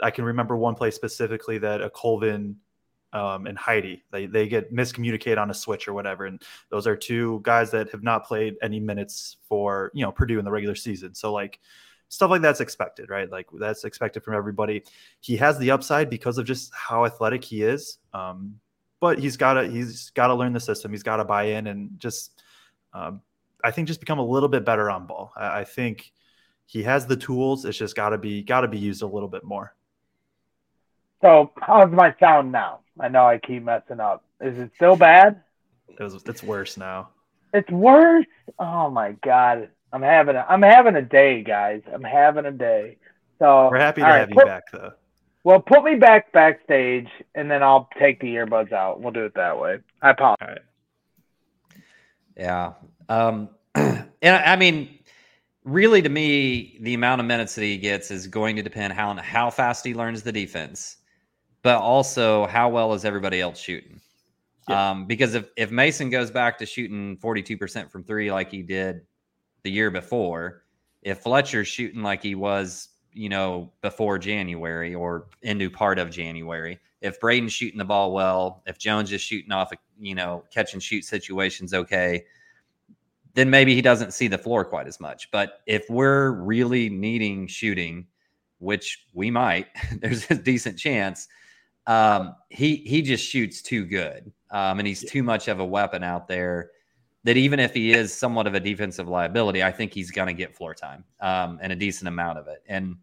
I 0.03 0.11
can 0.11 0.25
remember 0.25 0.57
one 0.57 0.75
play 0.75 0.91
specifically 0.91 1.59
that 1.59 1.81
a 1.81 1.91
Colvin 1.91 2.57
um, 3.13 3.47
and 3.47 3.57
Heide 3.57 4.03
they 4.11 4.27
they 4.27 4.49
get 4.49 4.75
miscommunicate 4.75 5.39
on 5.39 5.51
a 5.51 5.55
switch 5.55 5.87
or 5.87 5.93
whatever, 5.93 6.27
and 6.27 6.43
those 6.69 6.87
are 6.87 6.97
two 6.97 7.41
guys 7.43 7.71
that 7.71 7.91
have 7.91 8.03
not 8.03 8.27
played 8.27 8.57
any 8.61 8.81
minutes 8.81 9.37
for 9.49 9.91
you 9.95 10.05
know 10.05 10.13
Purdue 10.13 10.39
in 10.39 10.45
the 10.45 10.51
regular 10.51 10.75
season. 10.75 11.15
So 11.15 11.33
like 11.33 11.61
stuff 12.09 12.31
like 12.31 12.43
that's 12.43 12.61
expected, 12.61 13.11
right? 13.11 13.31
Like 13.31 13.47
that's 13.53 13.85
expected 13.85 14.25
from 14.25 14.35
everybody. 14.35 14.83
He 15.21 15.37
has 15.37 15.59
the 15.59 15.71
upside 15.71 16.11
because 16.11 16.39
of 16.39 16.45
just 16.45 16.73
how 16.75 17.05
athletic 17.05 17.45
he 17.45 17.63
is. 17.63 17.99
Um, 18.13 18.57
but 19.01 19.19
he's 19.19 19.37
got 19.37 19.55
to 19.55 19.69
he's 19.69 20.11
got 20.11 20.29
to 20.29 20.35
learn 20.35 20.53
the 20.53 20.61
system. 20.61 20.91
He's 20.91 21.03
got 21.03 21.17
to 21.17 21.25
buy 21.25 21.45
in 21.45 21.67
and 21.67 21.91
just 21.99 22.43
um, 22.93 23.21
I 23.63 23.71
think 23.71 23.89
just 23.89 24.01
become 24.01 24.19
a 24.19 24.25
little 24.25 24.49
bit 24.49 24.65
better 24.65 24.91
on 24.91 25.07
ball. 25.07 25.33
I, 25.37 25.61
I 25.61 25.65
think 25.65 26.13
he 26.67 26.83
has 26.83 27.07
the 27.07 27.17
tools. 27.17 27.65
It's 27.65 27.79
just 27.79 27.97
got 27.97 28.11
to 28.11 28.19
be 28.19 28.43
got 28.43 28.63
to 28.63 28.69
be 28.69 28.79
used 28.79 29.03
a 29.03 29.07
little 29.07 29.29
bit 29.29 29.45
more. 29.45 29.75
So 31.21 31.53
how's 31.61 31.91
my 31.91 32.15
sound 32.21 32.53
now? 32.53 32.81
I 33.01 33.09
know 33.09 33.27
I 33.27 33.39
keep 33.39 33.63
messing 33.63 34.01
up. 34.01 34.25
Is 34.41 34.59
it 34.59 34.71
still 34.77 34.97
bad? 34.97 35.43
It 35.89 36.03
was, 36.03 36.23
it's 36.27 36.43
worse 36.43 36.77
now. 36.77 37.09
It's 37.53 37.71
worse. 37.71 38.27
Oh 38.59 38.91
my 38.91 39.13
god. 39.25 39.71
I'm 39.93 40.03
having 40.03 40.35
a 40.37 40.45
I'm 40.49 40.63
having 40.63 40.97
a 40.97 41.03
day, 41.03 41.43
guys. 41.43 41.83
I'm 41.93 42.03
having 42.03 42.47
a 42.47 42.51
day. 42.51 42.99
So 43.39 43.69
we're 43.71 43.79
happy 43.79 44.01
to 44.01 44.07
have 44.07 44.31
you 44.31 44.37
back, 44.37 44.65
though. 44.73 44.93
Well, 45.45 45.61
put 45.61 45.85
me 45.85 45.97
back 45.97 46.33
backstage, 46.33 47.09
and 47.35 47.51
then 47.51 47.63
I'll 47.63 47.89
take 47.99 48.19
the 48.21 48.29
earbuds 48.29 48.73
out. 48.73 49.03
We'll 49.03 49.13
do 49.13 49.27
it 49.27 49.35
that 49.35 49.59
way. 49.59 49.79
I 50.01 50.11
apologize. 50.11 50.63
Yeah. 52.35 52.73
Um, 53.11 53.51
and 53.75 54.07
I 54.23 54.57
mean, 54.57 54.99
really, 55.63 56.01
to 56.01 56.09
me, 56.09 56.79
the 56.81 56.95
amount 56.95 57.21
of 57.21 57.27
minutes 57.27 57.55
that 57.57 57.63
he 57.63 57.77
gets 57.77 58.11
is 58.11 58.27
going 58.27 58.57
to 58.57 58.63
depend 58.63 58.95
how 58.95 59.15
how 59.17 59.51
fast 59.51 59.85
he 59.85 59.93
learns 59.93 60.23
the 60.23 60.33
defense, 60.33 60.97
but 61.63 61.77
also 61.77 62.47
how 62.47 62.71
well 62.71 62.95
is 62.95 63.05
everybody 63.05 63.43
else 63.43 63.59
shooting. 63.59 64.01
Yeah. 64.67 64.93
Um, 64.93 65.07
because 65.07 65.35
if 65.35 65.51
if 65.59 65.71
Mason 65.71 66.09
goes 66.09 66.31
back 66.31 66.57
to 66.59 66.67
shooting 66.67 67.19
forty 67.19 67.43
two 67.43 67.59
percent 67.59 67.93
from 67.93 68.03
three 68.03 68.33
like 68.33 68.51
he 68.51 68.63
did 68.63 69.03
the 69.63 69.71
year 69.71 69.91
before, 69.91 70.63
if 71.03 71.19
Fletcher's 71.19 71.69
shooting 71.69 72.03
like 72.03 72.23
he 72.23 72.35
was, 72.35 72.89
you 73.15 73.29
know, 73.29 73.73
before 73.81 74.19
January 74.19 74.95
or 74.95 75.29
into 75.43 75.71
part 75.71 75.99
of 75.99 76.11
January, 76.11 76.79
if 77.01 77.21
Braden's 77.21 77.53
shooting 77.53 77.79
the 77.79 77.85
ball 77.85 78.13
well, 78.13 78.63
if 78.67 78.79
Jones 78.79 79.13
is 79.13 79.21
shooting 79.21 79.53
off, 79.53 79.73
a, 79.73 79.77
you 79.99 80.15
know, 80.15 80.45
catch 80.53 80.73
and 80.75 80.83
shoot 80.83 81.05
situations 81.05 81.73
okay, 81.73 82.25
then 83.35 83.51
maybe 83.51 83.75
he 83.75 83.83
doesn't 83.83 84.13
see 84.13 84.29
the 84.29 84.39
floor 84.39 84.65
quite 84.65 84.87
as 84.87 85.01
much. 85.01 85.31
But 85.31 85.61
if 85.67 85.89
we're 85.89 86.33
really 86.33 86.89
needing 86.89 87.47
shooting, 87.47 88.07
which 88.59 89.07
we 89.13 89.31
might, 89.31 89.67
there's 90.01 90.31
a 90.31 90.35
decent 90.35 90.79
chance. 90.79 91.29
Um, 91.87 92.35
he 92.49 92.77
he 92.77 93.03
just 93.03 93.25
shoots 93.25 93.61
too 93.61 93.85
good, 93.85 94.33
um, 94.51 94.79
and 94.79 94.89
he's 94.89 95.05
too 95.05 95.23
much 95.23 95.49
of 95.49 95.61
a 95.61 95.65
weapon 95.65 96.03
out 96.03 96.29
there 96.29 96.71
that 97.25 97.37
even 97.39 97.59
if 97.59 97.75
he 97.75 97.93
is 97.93 98.13
somewhat 98.15 98.47
of 98.47 98.55
a 98.55 98.61
defensive 98.61 99.09
liability, 99.09 99.63
I 99.63 99.73
think 99.73 99.93
he's 99.93 100.11
going 100.11 100.29
to 100.29 100.35
get 100.35 100.55
floor 100.55 100.75
time 100.75 101.05
um, 101.21 101.59
and 101.63 101.73
a 101.73 101.77
decent 101.77 102.07
amount 102.09 102.39
of 102.39 102.49
it. 102.49 102.63
And 102.69 102.97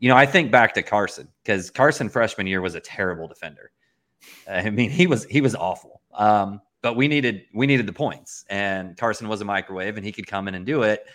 you 0.00 0.08
know, 0.08 0.16
I 0.16 0.26
think 0.26 0.50
back 0.50 0.74
to 0.74 0.82
Carsen 0.82 1.28
because 1.44 1.70
Carsen 1.70 2.08
freshman 2.08 2.46
year 2.46 2.60
was 2.60 2.74
a 2.74 2.80
terrible 2.80 3.28
defender. 3.28 3.70
I 4.50 4.70
mean, 4.70 4.90
he 4.90 5.06
was 5.06 5.24
he 5.26 5.40
was 5.40 5.54
awful. 5.54 6.00
Um, 6.14 6.60
but 6.82 6.96
we 6.96 7.06
needed 7.06 7.42
we 7.54 7.66
needed 7.66 7.86
the 7.86 7.92
points, 7.92 8.44
and 8.48 8.96
Carsen 8.96 9.28
was 9.28 9.42
a 9.42 9.44
microwave, 9.44 9.96
and 9.96 10.04
he 10.04 10.12
could 10.12 10.26
come 10.26 10.48
in 10.48 10.54
and 10.54 10.64
do 10.64 10.82
it. 10.82 11.06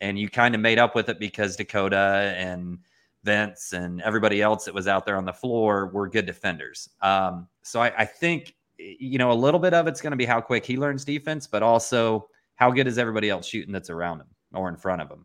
And 0.00 0.18
you 0.18 0.28
kind 0.28 0.54
of 0.54 0.60
made 0.60 0.80
up 0.80 0.96
with 0.96 1.08
it 1.08 1.20
because 1.20 1.54
Dakota 1.54 2.34
and 2.36 2.78
Vince 3.22 3.72
and 3.72 4.02
everybody 4.02 4.42
else 4.42 4.64
that 4.64 4.74
was 4.74 4.88
out 4.88 5.06
there 5.06 5.16
on 5.16 5.24
the 5.24 5.32
floor 5.32 5.90
were 5.92 6.08
good 6.08 6.26
defenders. 6.26 6.88
Um, 7.00 7.46
so 7.62 7.80
I, 7.80 7.92
I 7.98 8.04
think 8.04 8.54
you 8.78 9.18
know 9.18 9.30
a 9.30 9.34
little 9.34 9.60
bit 9.60 9.74
of 9.74 9.86
it's 9.86 10.00
going 10.00 10.10
to 10.10 10.16
be 10.16 10.26
how 10.26 10.40
quick 10.40 10.66
he 10.66 10.76
learns 10.76 11.04
defense, 11.04 11.46
but 11.46 11.62
also 11.62 12.28
how 12.56 12.72
good 12.72 12.88
is 12.88 12.98
everybody 12.98 13.30
else 13.30 13.46
shooting 13.46 13.72
that's 13.72 13.90
around 13.90 14.20
him 14.20 14.28
or 14.52 14.68
in 14.68 14.76
front 14.76 15.00
of 15.00 15.08
him. 15.08 15.24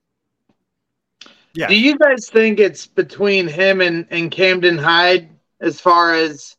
Yeah. 1.57 1.69
Do 1.69 1.75
you 1.75 1.97
guys 1.97 2.29
think 2.29 2.59
it's 2.59 2.85
between 2.85 3.47
him 3.47 3.81
and, 3.81 4.05
and 4.11 4.29
Camden 4.29 4.77
Heide 4.77 5.27
as 5.59 5.81
far 5.81 6.13
as 6.13 6.55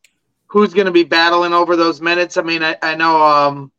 who's 0.49 0.75
going 0.75 0.87
to 0.87 0.93
be 0.93 1.05
battling 1.05 1.53
over 1.53 1.77
those 1.77 2.01
minutes? 2.01 2.37
I 2.37 2.43
mean, 2.43 2.65
I, 2.65 2.77
I 2.83 2.97
know, 2.97 3.23
um, 3.23 3.71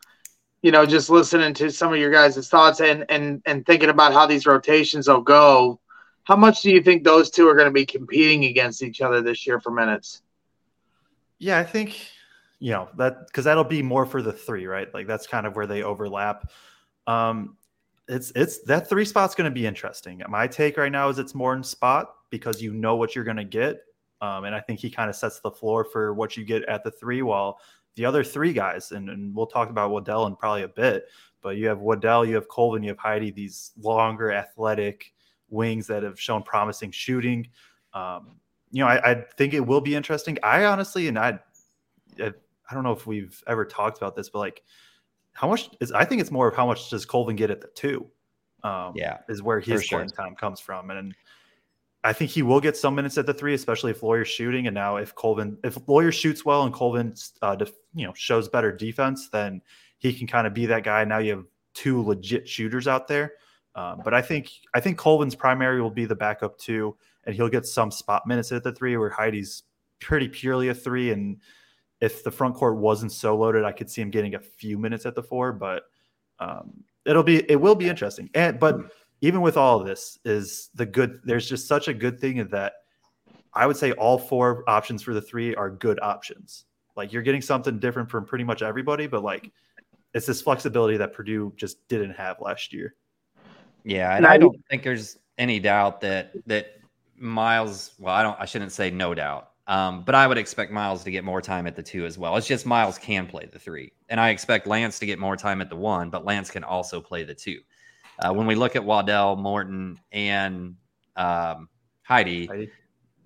you 0.62 0.72
know, 0.72 0.86
just 0.86 1.10
listening 1.10 1.54
to 1.56 1.72
some 1.72 1.92
of 1.92 2.00
your 2.00 2.10
guys' 2.10 2.48
thoughts 2.48 2.80
and, 2.80 3.06
and, 3.10 3.42
and 3.46 3.66
thinking 3.66 3.90
about 3.90 4.14
how 4.14 4.28
these 4.28 4.46
rotations 4.46 5.10
will 5.10 5.20
go, 5.20 5.82
how 6.24 6.38
much 6.38 6.62
do 6.62 6.72
you 6.72 6.82
think 6.82 7.04
those 7.04 7.30
two 7.30 7.50
are 7.50 7.56
going 7.56 7.68
to 7.68 7.74
be 7.74 7.86
competing 7.86 8.46
against 8.46 8.82
each 8.82 9.02
other 9.02 9.22
this 9.22 9.46
year 9.46 9.60
for 9.60 9.72
minutes? 9.72 10.22
Yeah, 11.38 11.60
I 11.60 11.66
think, 11.66 12.00
you 12.60 12.72
know, 12.72 12.88
that 12.96 13.28
because 13.28 13.44
that'll 13.44 13.66
be 13.66 13.82
more 13.82 14.06
for 14.06 14.22
the 14.22 14.32
three, 14.32 14.68
right? 14.68 14.88
Like 14.94 15.06
that's 15.06 15.28
kind 15.28 15.46
of 15.46 15.58
where 15.58 15.68
they 15.68 15.84
overlap. 15.84 16.50
Um, 17.08 17.58
it's 18.10 18.32
it's 18.36 18.60
that 18.64 18.90
three 18.90 19.06
spot's 19.06 19.36
going 19.36 19.50
to 19.50 19.54
be 19.54 19.66
interesting. 19.66 20.22
My 20.28 20.48
take 20.48 20.78
right 20.78 20.92
now 20.92 21.10
is 21.10 21.20
it's 21.20 21.36
Morton 21.36 21.64
spot 21.64 22.16
because 22.30 22.62
you 22.62 22.74
know 22.74 22.96
what 22.96 23.16
you're 23.16 23.24
going 23.24 23.38
to 23.38 23.44
get, 23.44 23.82
um, 24.20 24.44
and 24.46 24.56
I 24.56 24.60
think 24.60 24.80
he 24.80 24.90
kind 24.90 25.10
of 25.10 25.16
sets 25.16 25.40
the 25.40 25.52
floor 25.52 25.86
for 25.86 26.14
what 26.14 26.36
you 26.36 26.44
get 26.44 26.64
at 26.66 26.84
the 26.84 26.92
three. 26.92 27.22
While 27.22 27.60
the 27.96 28.06
other 28.06 28.24
three 28.24 28.52
guys, 28.52 28.92
and, 28.92 29.10
and 29.10 29.34
we'll 29.36 29.48
talk 29.48 29.70
about 29.70 29.92
Waddell 29.92 30.26
in 30.26 30.36
probably 30.36 30.64
a 30.64 30.68
bit, 30.68 31.06
but 31.42 31.58
you 31.58 31.68
have 31.68 31.80
Waddell, 31.80 32.26
you 32.26 32.36
have 32.36 32.48
Colvin, 32.48 32.84
you 32.84 32.90
have 32.90 32.98
Heide, 32.98 33.36
these 33.36 33.72
longer 33.80 34.32
athletic 34.32 35.14
wings 35.50 35.88
that 35.88 36.04
have 36.04 36.20
shown 36.20 36.42
promising 36.44 36.92
shooting. 36.92 37.48
Um, 37.94 38.40
you 38.72 38.84
know, 38.84 38.90
I, 38.90 39.12
I, 39.12 39.26
think 39.38 39.54
it 39.54 39.62
will 39.62 39.82
be 39.82 39.96
interesting. 39.96 40.38
I 40.44 40.66
honestly, 40.66 41.08
and 41.08 41.18
I, 41.18 41.40
I 42.20 42.74
don't 42.74 42.84
know 42.84 42.92
if 42.92 43.08
we've 43.08 43.42
ever 43.48 43.66
talked 43.66 43.98
about 43.98 44.16
this, 44.16 44.30
but 44.30 44.40
like 44.40 44.64
how 45.34 45.48
much 45.48 45.70
is 45.80 45.92
I 45.92 46.06
think 46.06 46.22
it's 46.22 46.32
more 46.32 46.48
of 46.48 46.56
how 46.56 46.66
much 46.66 46.90
does 46.90 47.06
Colvin 47.06 47.36
get 47.36 47.52
at 47.52 47.62
the 47.62 47.70
two? 47.76 48.08
Um, 48.64 48.94
yeah, 48.96 49.20
is 49.30 49.42
where 49.42 49.60
his 49.60 49.88
playing 49.88 50.10
time 50.10 50.36
comes 50.36 50.60
from, 50.60 50.90
and 50.90 51.16
I 52.04 52.14
think 52.14 52.32
he 52.32 52.42
will 52.42 52.62
get 52.62 52.78
some 52.78 52.96
minutes 52.96 53.18
at 53.18 53.26
the 53.26 53.34
three, 53.34 53.54
especially 53.54 53.92
if 53.92 54.04
Loyer's 54.04 54.28
shooting. 54.28 54.68
And 54.68 54.74
now 54.74 54.98
if 54.98 55.16
Colvin, 55.16 55.58
if 55.64 55.78
Loyer 55.88 56.12
shoots 56.12 56.46
well 56.46 56.64
and 56.64 56.74
Colvin, 56.74 57.14
uh, 57.42 57.56
def, 57.56 57.72
you 57.94 58.06
know, 58.06 58.14
shows 58.16 58.48
better 58.48 58.72
defense, 58.72 59.30
then 59.30 59.62
he 59.98 60.14
can 60.14 60.28
kind 60.28 60.48
of 60.48 60.54
be 60.54 60.66
that 60.68 60.84
guy. 60.84 61.04
Now 61.04 61.18
you 61.18 61.32
have 61.32 61.46
two 61.74 62.02
legit 62.02 62.48
shooters 62.48 62.88
out 62.88 63.08
there. 63.08 63.34
Um, 63.76 64.02
but 64.04 64.14
I 64.14 64.22
think 64.22 64.50
I 64.74 64.80
think 64.80 64.98
Colvin's 64.98 65.36
primary 65.36 65.82
will 65.82 65.92
be 65.92 66.06
the 66.06 66.16
backup 66.16 66.58
two, 66.58 66.96
and 67.26 67.36
he'll 67.36 67.50
get 67.50 67.66
some 67.66 67.92
spot 67.92 68.26
minutes 68.26 68.52
at 68.52 68.64
the 68.64 68.72
three, 68.72 68.98
where 68.98 69.10
Heide's 69.10 69.64
pretty 70.00 70.28
purely 70.28 70.70
a 70.70 70.74
three, 70.74 71.12
and 71.12 71.38
if 72.02 72.24
the 72.24 72.32
front 72.32 72.56
court 72.56 72.78
wasn't 72.78 73.12
so 73.12 73.38
loaded, 73.38 73.66
I 73.66 73.72
could 73.72 73.90
see 73.90 74.02
him 74.02 74.10
getting 74.10 74.36
a 74.36 74.40
few 74.40 74.78
minutes 74.78 75.06
at 75.06 75.16
the 75.16 75.24
four, 75.24 75.52
but 75.52 75.84
um, 76.40 76.84
it'll 77.06 77.24
be 77.24 77.50
it 77.50 77.60
will 77.60 77.76
be 77.76 77.90
interesting. 77.90 78.30
And 78.34 78.60
but 78.60 78.94
even 79.22 79.42
with 79.42 79.58
all 79.58 79.82
of 79.82 79.88
this, 79.88 80.18
is 80.24 80.70
the 80.76 80.86
good. 80.86 81.20
There's 81.24 81.48
just 81.48 81.68
such 81.68 81.88
a 81.88 81.94
good 81.94 82.20
thing 82.20 82.48
that 82.48 82.74
I 83.54 83.68
would 83.68 83.78
say 83.78 83.92
all 83.94 84.18
four 84.18 84.64
options 84.68 85.02
for 85.02 85.14
the 85.14 85.22
three 85.22 85.56
are 85.56 85.70
good 85.70 86.00
options. 86.02 86.66
Like 86.96 87.12
you're 87.12 87.24
getting 87.24 87.42
something 87.42 87.80
different 87.80 88.10
from 88.10 88.26
pretty 88.26 88.44
much 88.44 88.62
everybody, 88.62 89.08
but 89.08 89.24
like 89.24 89.52
it's 90.14 90.26
this 90.26 90.42
flexibility 90.42 90.98
that 90.98 91.14
Purdue 91.14 91.54
just 91.56 91.88
didn't 91.88 92.12
have 92.12 92.38
last 92.42 92.74
year. 92.74 92.96
Yeah, 93.84 94.16
and 94.16 94.26
I 94.26 94.38
don't 94.38 94.58
think 94.70 94.84
there's 94.84 95.18
any 95.38 95.60
doubt 95.60 96.02
that 96.02 96.34
that 96.46 96.80
Myles. 97.18 97.92
Well, 98.00 98.14
I 98.14 98.24
don't. 98.24 98.40
I 98.40 98.46
shouldn't 98.46 98.72
say 98.72 98.90
no 98.92 99.14
doubt. 99.14 99.52
Um, 99.70 100.04
but 100.04 100.16
I 100.16 100.26
would 100.26 100.40
expect 100.40 100.72
Myles 100.72 101.04
to 101.04 101.12
get 101.12 101.24
more 101.24 101.44
time 101.44 101.68
at 101.68 101.76
the 101.76 101.84
two 101.84 102.04
as 102.08 102.18
well. 102.18 102.36
It's 102.36 102.48
just 102.48 102.66
Myles 102.66 102.98
can 102.98 103.28
play 103.28 103.46
the 103.46 103.60
three. 103.60 103.94
And 104.10 104.20
I 104.20 104.32
expect 104.32 104.66
Lance 104.66 104.98
to 104.98 105.06
get 105.06 105.20
more 105.20 105.38
time 105.38 105.62
at 105.62 105.70
the 105.70 105.76
one, 105.76 106.10
but 106.10 106.26
Lance 106.26 106.50
can 106.50 106.64
also 106.64 107.00
play 107.00 107.24
the 107.24 107.36
two. 107.36 107.60
Uh, 108.18 108.34
when 108.34 108.48
we 108.48 108.56
look 108.56 108.76
at 108.76 108.84
Waddell, 108.84 109.36
Morton, 109.36 110.00
and 110.12 110.76
um, 111.16 111.70
Heide, 112.02 112.48
Heide, 112.50 112.72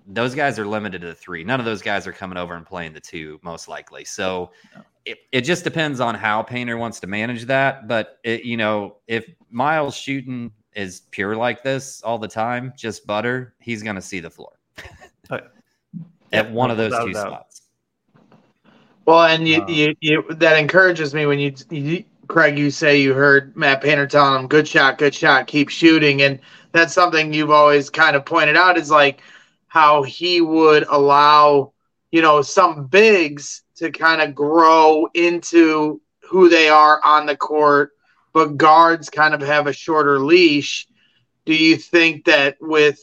those 0.06 0.36
guys 0.36 0.60
are 0.60 0.68
limited 0.68 1.00
to 1.00 1.08
the 1.08 1.16
three. 1.16 1.46
None 1.46 1.62
of 1.62 1.66
those 1.66 1.82
guys 1.82 2.06
are 2.08 2.12
coming 2.12 2.38
over 2.38 2.56
and 2.56 2.66
playing 2.66 2.92
the 2.92 3.00
two, 3.00 3.40
most 3.42 3.70
likely. 3.70 4.04
So 4.04 4.52
no. 4.76 4.82
it, 5.06 5.20
it 5.32 5.42
just 5.42 5.64
depends 5.64 6.02
on 6.02 6.14
how 6.14 6.44
Painter 6.44 6.78
wants 6.78 7.00
to 7.00 7.08
manage 7.08 7.46
that. 7.46 7.88
But, 7.88 8.20
it, 8.26 8.44
you 8.44 8.58
know, 8.58 8.98
if 9.08 9.26
Myles 9.50 9.96
shooting 9.96 10.52
is 10.76 11.04
pure 11.12 11.38
like 11.38 11.64
this 11.64 12.02
all 12.04 12.18
the 12.18 12.28
time, 12.28 12.74
just 12.76 13.08
butter, 13.08 13.56
he's 13.62 13.82
going 13.82 13.96
to 13.96 14.02
see 14.02 14.20
the 14.20 14.30
floor. 14.30 14.60
At 16.34 16.52
one 16.52 16.72
of 16.72 16.78
those 16.78 16.92
two 16.92 17.14
spots. 17.14 17.62
Well, 19.06 19.24
and 19.24 19.48
you, 19.48 19.62
uh, 19.62 19.68
you, 19.68 19.96
you, 20.00 20.24
that 20.30 20.58
encourages 20.58 21.14
me 21.14 21.26
when 21.26 21.40
you, 21.40 21.54
you, 21.70 22.04
Kraig, 22.28 22.58
you 22.58 22.72
say 22.72 23.02
you 23.02 23.14
heard 23.14 23.56
Matt 23.56 23.82
Painter 23.82 24.08
telling 24.08 24.42
him, 24.42 24.48
"Good 24.48 24.68
shot, 24.68 24.98
good 24.98 25.14
shot, 25.14 25.48
keep 25.48 25.70
shooting," 25.70 26.22
and 26.22 26.40
that's 26.72 26.94
something 26.94 27.34
you've 27.34 27.52
always 27.52 27.90
kind 27.90 28.16
of 28.16 28.26
pointed 28.26 28.56
out 28.56 28.78
is 28.78 28.90
like 28.90 29.22
how 29.68 30.04
he 30.04 30.40
would 30.40 30.86
allow, 30.90 31.74
you 32.12 32.22
know, 32.22 32.42
some 32.42 32.88
bigs 32.88 33.64
to 33.76 33.92
kind 33.92 34.22
of 34.22 34.34
grow 34.34 35.08
into 35.14 36.02
who 36.22 36.50
they 36.50 36.70
are 36.70 37.02
on 37.04 37.26
the 37.26 37.36
court, 37.36 37.92
but 38.34 38.58
guards 38.58 39.10
kind 39.10 39.34
of 39.34 39.42
have 39.42 39.68
a 39.68 39.74
shorter 39.74 40.20
leash. 40.20 40.88
Do 41.46 41.54
you 41.54 41.76
think 41.76 42.26
that 42.26 42.58
with 42.62 43.00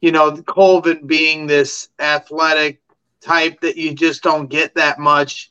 you 0.00 0.12
know, 0.12 0.36
Colvin 0.42 1.06
being 1.06 1.46
this 1.46 1.88
athletic 1.98 2.80
type 3.20 3.60
that 3.60 3.76
you 3.76 3.94
just 3.94 4.22
don't 4.22 4.48
get 4.48 4.74
that 4.74 4.98
much. 4.98 5.50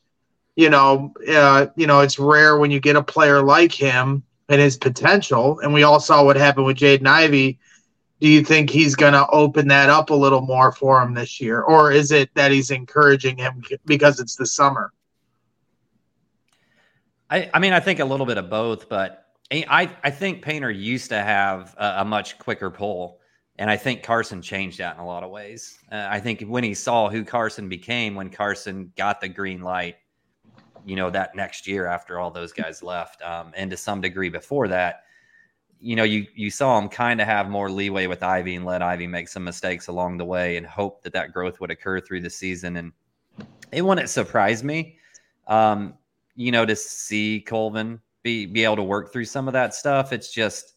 You 0.55 0.69
know, 0.69 1.13
uh, 1.27 1.67
you 1.75 1.87
know, 1.87 1.99
it's 2.01 2.17
rare 2.17 2.57
when 2.57 2.71
you 2.71 2.79
get 2.79 2.95
a 2.95 3.03
player 3.03 3.41
like 3.41 3.73
him 3.73 4.23
and 4.47 4.61
his 4.61 4.77
potential. 4.77 5.59
And 5.59 5.73
we 5.73 5.83
all 5.83 5.99
saw 5.99 6.23
what 6.23 6.37
happened 6.37 6.65
with 6.65 6.77
Jaden 6.77 7.07
Ivey. 7.07 7.59
Do 8.21 8.29
you 8.29 8.43
think 8.43 8.69
he's 8.69 8.95
going 8.95 9.13
to 9.13 9.27
open 9.27 9.67
that 9.67 9.89
up 9.89 10.09
a 10.09 10.15
little 10.15 10.41
more 10.41 10.71
for 10.71 11.01
him 11.01 11.13
this 11.13 11.41
year, 11.41 11.61
or 11.61 11.91
is 11.91 12.13
it 12.13 12.33
that 12.33 12.51
he's 12.51 12.71
encouraging 12.71 13.37
him 13.37 13.61
because 13.85 14.21
it's 14.21 14.37
the 14.37 14.45
summer? 14.45 14.93
I, 17.29 17.49
I 17.53 17.59
mean, 17.59 17.73
I 17.73 17.81
think 17.81 17.99
a 17.99 18.05
little 18.05 18.25
bit 18.25 18.37
of 18.37 18.49
both, 18.49 18.87
but 18.87 19.25
I, 19.51 19.91
I 20.03 20.11
think 20.11 20.41
Painter 20.41 20.71
used 20.71 21.09
to 21.09 21.21
have 21.21 21.75
a, 21.77 21.95
a 21.97 22.05
much 22.05 22.39
quicker 22.39 22.69
pull 22.69 23.19
and 23.57 23.69
I 23.69 23.77
think 23.77 24.03
Carsen 24.03 24.41
changed 24.41 24.79
that 24.79 24.95
in 24.95 25.01
a 25.01 25.05
lot 25.05 25.23
of 25.23 25.31
ways. 25.31 25.79
Uh, 25.91 26.07
I 26.09 26.19
think 26.19 26.41
when 26.41 26.63
he 26.63 26.73
saw 26.73 27.09
who 27.09 27.23
Carsen 27.23 27.69
became, 27.69 28.15
when 28.15 28.29
Carsen 28.29 28.91
got 28.97 29.21
the 29.21 29.29
green 29.29 29.61
light, 29.61 29.95
you 30.85 30.95
know, 30.95 31.09
that 31.09 31.35
next 31.35 31.65
year 31.65 31.87
after 31.87 32.19
all 32.19 32.29
those 32.29 32.51
guys 32.51 32.83
left, 32.83 33.21
um, 33.21 33.51
and 33.55 33.71
to 33.71 33.77
some 33.77 34.01
degree 34.01 34.29
before 34.29 34.67
that, 34.67 35.03
you 35.79 35.95
know, 35.95 36.03
you 36.03 36.25
you 36.35 36.49
saw 36.49 36.77
him 36.77 36.89
kind 36.89 37.21
of 37.21 37.27
have 37.27 37.49
more 37.49 37.71
leeway 37.71 38.07
with 38.07 38.23
Ivey 38.23 38.55
and 38.55 38.65
let 38.65 38.81
Ivey 38.81 39.07
make 39.07 39.27
some 39.27 39.43
mistakes 39.43 39.87
along 39.87 40.17
the 40.17 40.25
way, 40.25 40.57
and 40.57 40.65
hope 40.65 41.01
that 41.03 41.13
that 41.13 41.31
growth 41.31 41.59
would 41.59 41.71
occur 41.71 41.99
through 41.99 42.21
the 42.21 42.29
season. 42.29 42.77
And 42.77 42.91
it 43.71 43.81
wouldn't 43.81 44.09
surprise 44.09 44.63
me, 44.63 44.97
um, 45.47 45.95
you 46.35 46.51
know, 46.51 46.65
to 46.65 46.75
see 46.75 47.41
Colvin 47.41 47.99
be 48.23 48.45
be 48.45 48.63
able 48.63 48.77
to 48.77 48.83
work 48.83 49.11
through 49.11 49.25
some 49.25 49.47
of 49.47 49.53
that 49.53 49.73
stuff. 49.73 50.13
It's 50.13 50.31
just 50.31 50.74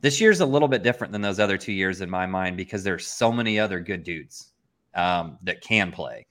this 0.00 0.20
year's 0.20 0.40
a 0.40 0.46
little 0.46 0.68
bit 0.68 0.82
different 0.82 1.12
than 1.12 1.22
those 1.22 1.40
other 1.40 1.56
two 1.58 1.72
years 1.72 2.00
in 2.00 2.10
my 2.10 2.26
mind 2.26 2.56
because 2.56 2.84
there's 2.84 3.06
so 3.06 3.32
many 3.32 3.58
other 3.58 3.80
good 3.80 4.04
dudes 4.04 4.52
um, 4.94 5.38
that 5.42 5.60
can 5.60 5.90
play, 5.90 6.26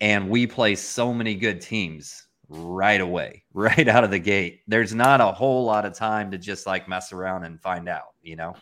and 0.00 0.28
we 0.28 0.46
play 0.46 0.74
so 0.74 1.12
many 1.12 1.34
good 1.34 1.60
teams 1.60 2.28
right 2.48 3.00
away, 3.00 3.44
right 3.54 3.88
out 3.88 4.04
of 4.04 4.10
the 4.10 4.18
gate. 4.18 4.60
There's 4.66 4.94
not 4.94 5.20
a 5.20 5.32
whole 5.32 5.64
lot 5.64 5.86
of 5.86 5.94
time 5.94 6.30
to 6.30 6.38
just 6.38 6.66
like 6.66 6.88
mess 6.88 7.12
around 7.12 7.44
and 7.44 7.60
find 7.60 7.88
out, 7.88 8.14
you 8.22 8.36
know. 8.36 8.54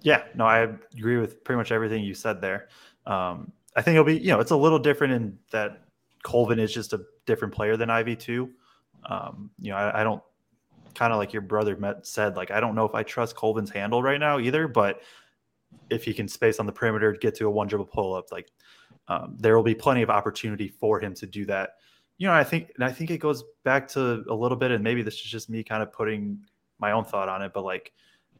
Yeah, 0.00 0.24
no, 0.34 0.44
I 0.44 0.68
agree 0.96 1.18
with 1.18 1.44
pretty 1.44 1.58
much 1.58 1.70
everything 1.70 2.02
you 2.02 2.14
said 2.14 2.40
there. 2.40 2.68
Um, 3.06 3.52
I 3.76 3.82
think 3.82 3.94
it'll 3.94 4.04
be, 4.04 4.18
you 4.18 4.28
know, 4.28 4.40
it's 4.40 4.50
a 4.50 4.56
little 4.56 4.78
different 4.78 5.12
in 5.12 5.38
that 5.52 5.84
Colvin 6.24 6.58
is 6.58 6.72
just 6.72 6.92
a 6.92 7.00
different 7.26 7.54
player 7.54 7.76
than 7.76 7.90
Ivey 7.90 8.16
too. 8.16 8.50
Um, 9.06 9.50
you 9.58 9.70
know, 9.70 9.76
I, 9.76 10.00
I 10.00 10.04
don't 10.04 10.22
kind 10.94 11.12
of 11.12 11.18
like 11.18 11.32
your 11.32 11.42
brother 11.42 11.76
met, 11.76 12.06
said, 12.06 12.36
like 12.36 12.50
I 12.50 12.60
don't 12.60 12.74
know 12.74 12.84
if 12.84 12.94
I 12.94 13.02
trust 13.02 13.36
Colvin's 13.36 13.70
handle 13.70 14.02
right 14.02 14.20
now 14.20 14.38
either, 14.38 14.68
but 14.68 15.00
if 15.90 16.04
he 16.04 16.12
can 16.12 16.28
space 16.28 16.58
on 16.58 16.66
the 16.66 16.72
perimeter, 16.72 17.12
to 17.12 17.18
get 17.18 17.34
to 17.36 17.46
a 17.46 17.50
one 17.50 17.66
dribble 17.66 17.86
pull 17.86 18.14
up, 18.14 18.30
like 18.30 18.50
um, 19.08 19.36
there 19.38 19.56
will 19.56 19.62
be 19.62 19.74
plenty 19.74 20.02
of 20.02 20.10
opportunity 20.10 20.68
for 20.68 21.00
him 21.00 21.14
to 21.14 21.26
do 21.26 21.44
that. 21.46 21.76
You 22.18 22.26
know, 22.28 22.34
I 22.34 22.44
think, 22.44 22.72
and 22.76 22.84
I 22.84 22.92
think 22.92 23.10
it 23.10 23.18
goes 23.18 23.42
back 23.64 23.88
to 23.88 24.24
a 24.28 24.34
little 24.34 24.56
bit, 24.56 24.70
and 24.70 24.84
maybe 24.84 25.02
this 25.02 25.14
is 25.14 25.22
just 25.22 25.50
me 25.50 25.64
kind 25.64 25.82
of 25.82 25.92
putting 25.92 26.38
my 26.78 26.92
own 26.92 27.04
thought 27.04 27.28
on 27.28 27.42
it, 27.42 27.52
but 27.52 27.64
like 27.64 27.92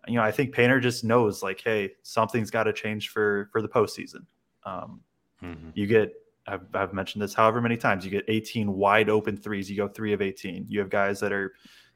you 0.09 0.15
know, 0.15 0.23
I 0.23 0.33
think 0.33 0.53
Painter 0.53 0.81
just 0.81 1.05
knows 1.05 1.43
like, 1.43 1.61
hey, 1.63 1.93
something's 2.03 2.51
got 2.51 2.65
to 2.65 2.73
change 2.73 3.11
for 3.11 3.49
for 3.53 3.63
the 3.63 3.69
postseason. 3.69 4.27
Um, 4.65 5.01
mm-hmm. 5.43 5.71
You 5.75 5.87
get, 5.87 6.13
I've, 6.47 6.63
I've 6.75 6.93
mentioned 6.93 7.23
this 7.23 7.35
however 7.35 7.61
many 7.61 7.77
times. 7.77 8.05
You 8.05 8.11
get 8.11 8.25
18 8.29 8.73
wide 8.73 9.09
open 9.09 9.37
threes. 9.37 9.71
You 9.71 9.77
go 9.77 9.89
three 9.89 10.13
of 10.13 10.21
18. 10.21 10.67
You 10.69 10.81
have 10.81 10.91
guys 10.91 11.21
that 11.21 11.33
are, 11.33 11.53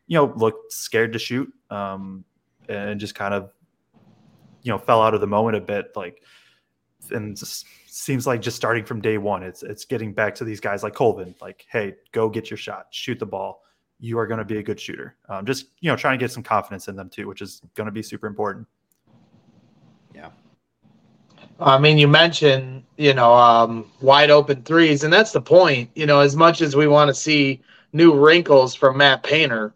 you 0.06 0.16
know, 0.16 0.32
looked 0.36 0.72
scared 0.72 1.12
to 1.12 1.18
shoot, 1.18 1.52
um, 1.70 2.24
and 2.68 2.98
just 2.98 3.14
kind 3.14 3.34
of, 3.34 3.50
you 4.62 4.72
know, 4.72 4.78
fell 4.78 5.02
out 5.02 5.14
of 5.14 5.20
the 5.20 5.26
moment 5.26 5.56
a 5.56 5.60
bit. 5.60 5.92
Like, 5.94 6.22
and 7.10 7.36
just 7.36 7.66
seems 7.86 8.26
like 8.26 8.40
just 8.40 8.56
starting 8.56 8.84
from 8.84 9.00
day 9.00 9.18
one, 9.18 9.42
it's 9.42 9.62
it's 9.62 9.84
getting 9.84 10.12
back 10.12 10.34
to 10.36 10.44
these 10.44 10.60
guys 10.60 10.82
like 10.82 10.94
Colvin. 10.94 11.34
Like, 11.40 11.66
hey, 11.70 11.94
go 12.12 12.28
get 12.28 12.50
your 12.50 12.56
shot, 12.58 12.86
shoot 12.90 13.18
the 13.18 13.26
ball 13.26 13.62
you 13.98 14.18
are 14.18 14.26
going 14.26 14.38
to 14.38 14.44
be 14.44 14.58
a 14.58 14.62
good 14.62 14.78
shooter. 14.78 15.16
Um, 15.28 15.46
just 15.46 15.66
you 15.80 15.90
know, 15.90 15.96
trying 15.96 16.18
to 16.18 16.22
get 16.22 16.30
some 16.30 16.42
confidence 16.42 16.88
in 16.88 16.96
them 16.96 17.08
too, 17.08 17.26
which 17.26 17.42
is 17.42 17.62
going 17.74 17.86
to 17.86 17.92
be 17.92 18.02
super 18.02 18.26
important. 18.26 18.66
Yeah. 20.14 20.30
I 21.58 21.78
mean, 21.78 21.96
you 21.98 22.08
mentioned 22.08 22.84
you 22.96 23.14
know 23.14 23.32
um, 23.32 23.90
wide 24.00 24.30
open 24.30 24.62
threes, 24.62 25.04
and 25.04 25.12
that's 25.12 25.32
the 25.32 25.40
point. 25.40 25.90
You 25.94 26.06
know, 26.06 26.20
as 26.20 26.36
much 26.36 26.60
as 26.60 26.76
we 26.76 26.86
want 26.86 27.08
to 27.08 27.14
see 27.14 27.62
new 27.92 28.14
wrinkles 28.14 28.74
from 28.74 28.98
Matt 28.98 29.22
Painter, 29.22 29.74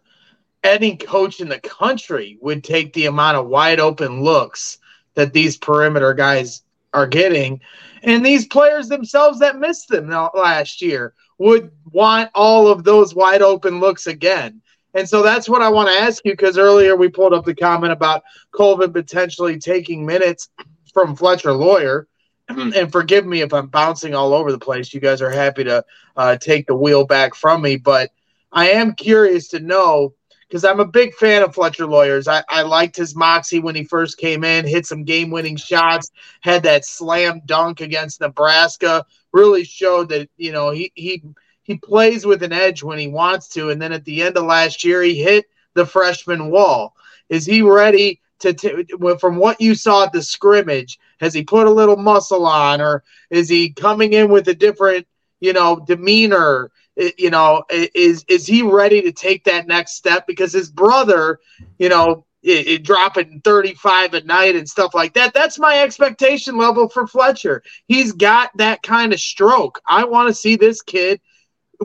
any 0.63 0.95
coach 0.95 1.39
in 1.39 1.49
the 1.49 1.59
country 1.59 2.37
would 2.41 2.63
take 2.63 2.93
the 2.93 3.05
amount 3.05 3.37
of 3.37 3.47
wide 3.47 3.79
open 3.79 4.21
looks 4.21 4.77
that 5.15 5.33
these 5.33 5.57
perimeter 5.57 6.13
guys 6.13 6.63
are 6.93 7.07
getting, 7.07 7.61
and 8.03 8.25
these 8.25 8.47
players 8.47 8.87
themselves 8.87 9.39
that 9.39 9.59
missed 9.59 9.89
them 9.89 10.09
last 10.09 10.81
year 10.81 11.13
would 11.37 11.71
want 11.91 12.29
all 12.35 12.67
of 12.67 12.83
those 12.83 13.15
wide 13.15 13.41
open 13.41 13.79
looks 13.79 14.07
again. 14.07 14.61
And 14.93 15.07
so 15.07 15.21
that's 15.21 15.47
what 15.47 15.61
I 15.61 15.69
want 15.69 15.89
to 15.89 15.95
ask 15.95 16.23
you 16.25 16.33
because 16.33 16.57
earlier 16.57 16.95
we 16.95 17.07
pulled 17.07 17.33
up 17.33 17.45
the 17.45 17.55
comment 17.55 17.93
about 17.93 18.23
Colvin 18.51 18.91
potentially 18.91 19.57
taking 19.57 20.05
minutes 20.05 20.49
from 20.93 21.15
Fletcher 21.15 21.53
Loyer. 21.53 22.07
And 22.49 22.91
forgive 22.91 23.25
me 23.25 23.41
if 23.41 23.53
I'm 23.53 23.67
bouncing 23.67 24.13
all 24.13 24.33
over 24.33 24.51
the 24.51 24.59
place. 24.59 24.93
You 24.93 24.99
guys 24.99 25.21
are 25.21 25.29
happy 25.29 25.63
to 25.63 25.85
uh, 26.17 26.35
take 26.35 26.67
the 26.67 26.75
wheel 26.75 27.05
back 27.05 27.33
from 27.33 27.61
me, 27.61 27.77
but 27.77 28.11
I 28.51 28.71
am 28.71 28.93
curious 28.93 29.47
to 29.49 29.61
know 29.61 30.15
because 30.51 30.65
I'm 30.65 30.81
a 30.81 30.85
big 30.85 31.13
fan 31.13 31.43
of 31.43 31.55
Fletcher 31.55 31.85
Loyers. 31.85 32.27
I, 32.27 32.43
I 32.49 32.63
liked 32.63 32.97
his 32.97 33.15
moxie 33.15 33.59
when 33.59 33.73
he 33.73 33.85
first 33.85 34.17
came 34.17 34.43
in, 34.43 34.67
hit 34.67 34.85
some 34.85 35.05
game 35.05 35.31
winning 35.31 35.55
shots, 35.55 36.11
had 36.41 36.63
that 36.63 36.83
slam 36.83 37.39
dunk 37.45 37.79
against 37.79 38.19
Nebraska, 38.19 39.05
really 39.31 39.63
showed 39.63 40.09
that, 40.09 40.29
you 40.35 40.51
know, 40.51 40.71
he, 40.71 40.91
he, 40.93 41.23
he 41.63 41.77
plays 41.77 42.25
with 42.25 42.43
an 42.43 42.51
edge 42.51 42.83
when 42.83 42.99
he 42.99 43.07
wants 43.07 43.47
to. 43.49 43.69
And 43.69 43.81
then 43.81 43.93
at 43.93 44.03
the 44.03 44.23
end 44.23 44.35
of 44.35 44.43
last 44.43 44.83
year, 44.83 45.01
he 45.01 45.23
hit 45.23 45.45
the 45.73 45.85
freshman 45.85 46.51
wall. 46.51 46.95
Is 47.29 47.45
he 47.45 47.61
ready 47.61 48.19
to, 48.39 48.51
t- 48.51 48.85
from 49.21 49.37
what 49.37 49.61
you 49.61 49.73
saw 49.73 50.03
at 50.03 50.11
the 50.11 50.21
scrimmage? 50.21 50.99
Has 51.21 51.33
he 51.33 51.43
put 51.43 51.67
a 51.67 51.71
little 51.71 51.95
muscle 51.95 52.45
on, 52.45 52.81
or 52.81 53.05
is 53.29 53.47
he 53.47 53.69
coming 53.69 54.11
in 54.11 54.29
with 54.29 54.49
a 54.49 54.53
different, 54.53 55.07
you 55.39 55.53
know, 55.53 55.81
demeanor? 55.87 56.71
Eh, 56.97 57.11
you 57.17 57.29
know, 57.29 57.63
is 57.69 58.25
is 58.27 58.45
he 58.45 58.61
ready 58.61 59.01
to 59.01 59.11
take 59.11 59.43
that 59.45 59.67
next 59.67 59.93
step? 59.93 60.27
Because 60.27 60.53
his 60.53 60.69
brother, 60.69 61.39
you 61.77 61.89
know, 61.89 62.25
it, 62.43 62.67
it 62.67 62.83
dropping 62.83 63.41
35 63.41 64.15
at 64.15 64.25
night 64.25 64.55
and 64.55 64.67
stuff 64.67 64.93
like 64.93 65.13
that. 65.13 65.33
That's 65.33 65.59
my 65.59 65.81
expectation 65.81 66.57
level 66.57 66.89
for 66.89 67.07
Fletcher. 67.07 67.63
He's 67.87 68.11
got 68.11 68.55
that 68.57 68.81
kind 68.81 69.13
of 69.13 69.19
stroke. 69.19 69.81
I 69.87 70.05
want 70.05 70.29
to 70.29 70.33
see 70.33 70.55
this 70.55 70.81
kid 70.81 71.21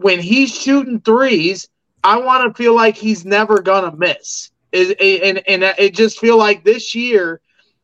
when 0.01 0.21
he's 0.21 0.55
shooting 0.55 1.01
threes. 1.01 1.69
I 2.03 2.19
want 2.19 2.47
to 2.47 2.63
feel 2.63 2.75
like 2.75 2.97
he's 2.97 3.25
never 3.25 3.61
gonna 3.61 3.95
miss. 3.97 4.51
Is 4.73 4.95
and 5.01 5.43
and 5.47 5.63
it 5.79 5.95
just 5.95 6.19
feel 6.19 6.37
like 6.37 6.65
this 6.65 6.95
year, 6.95 7.41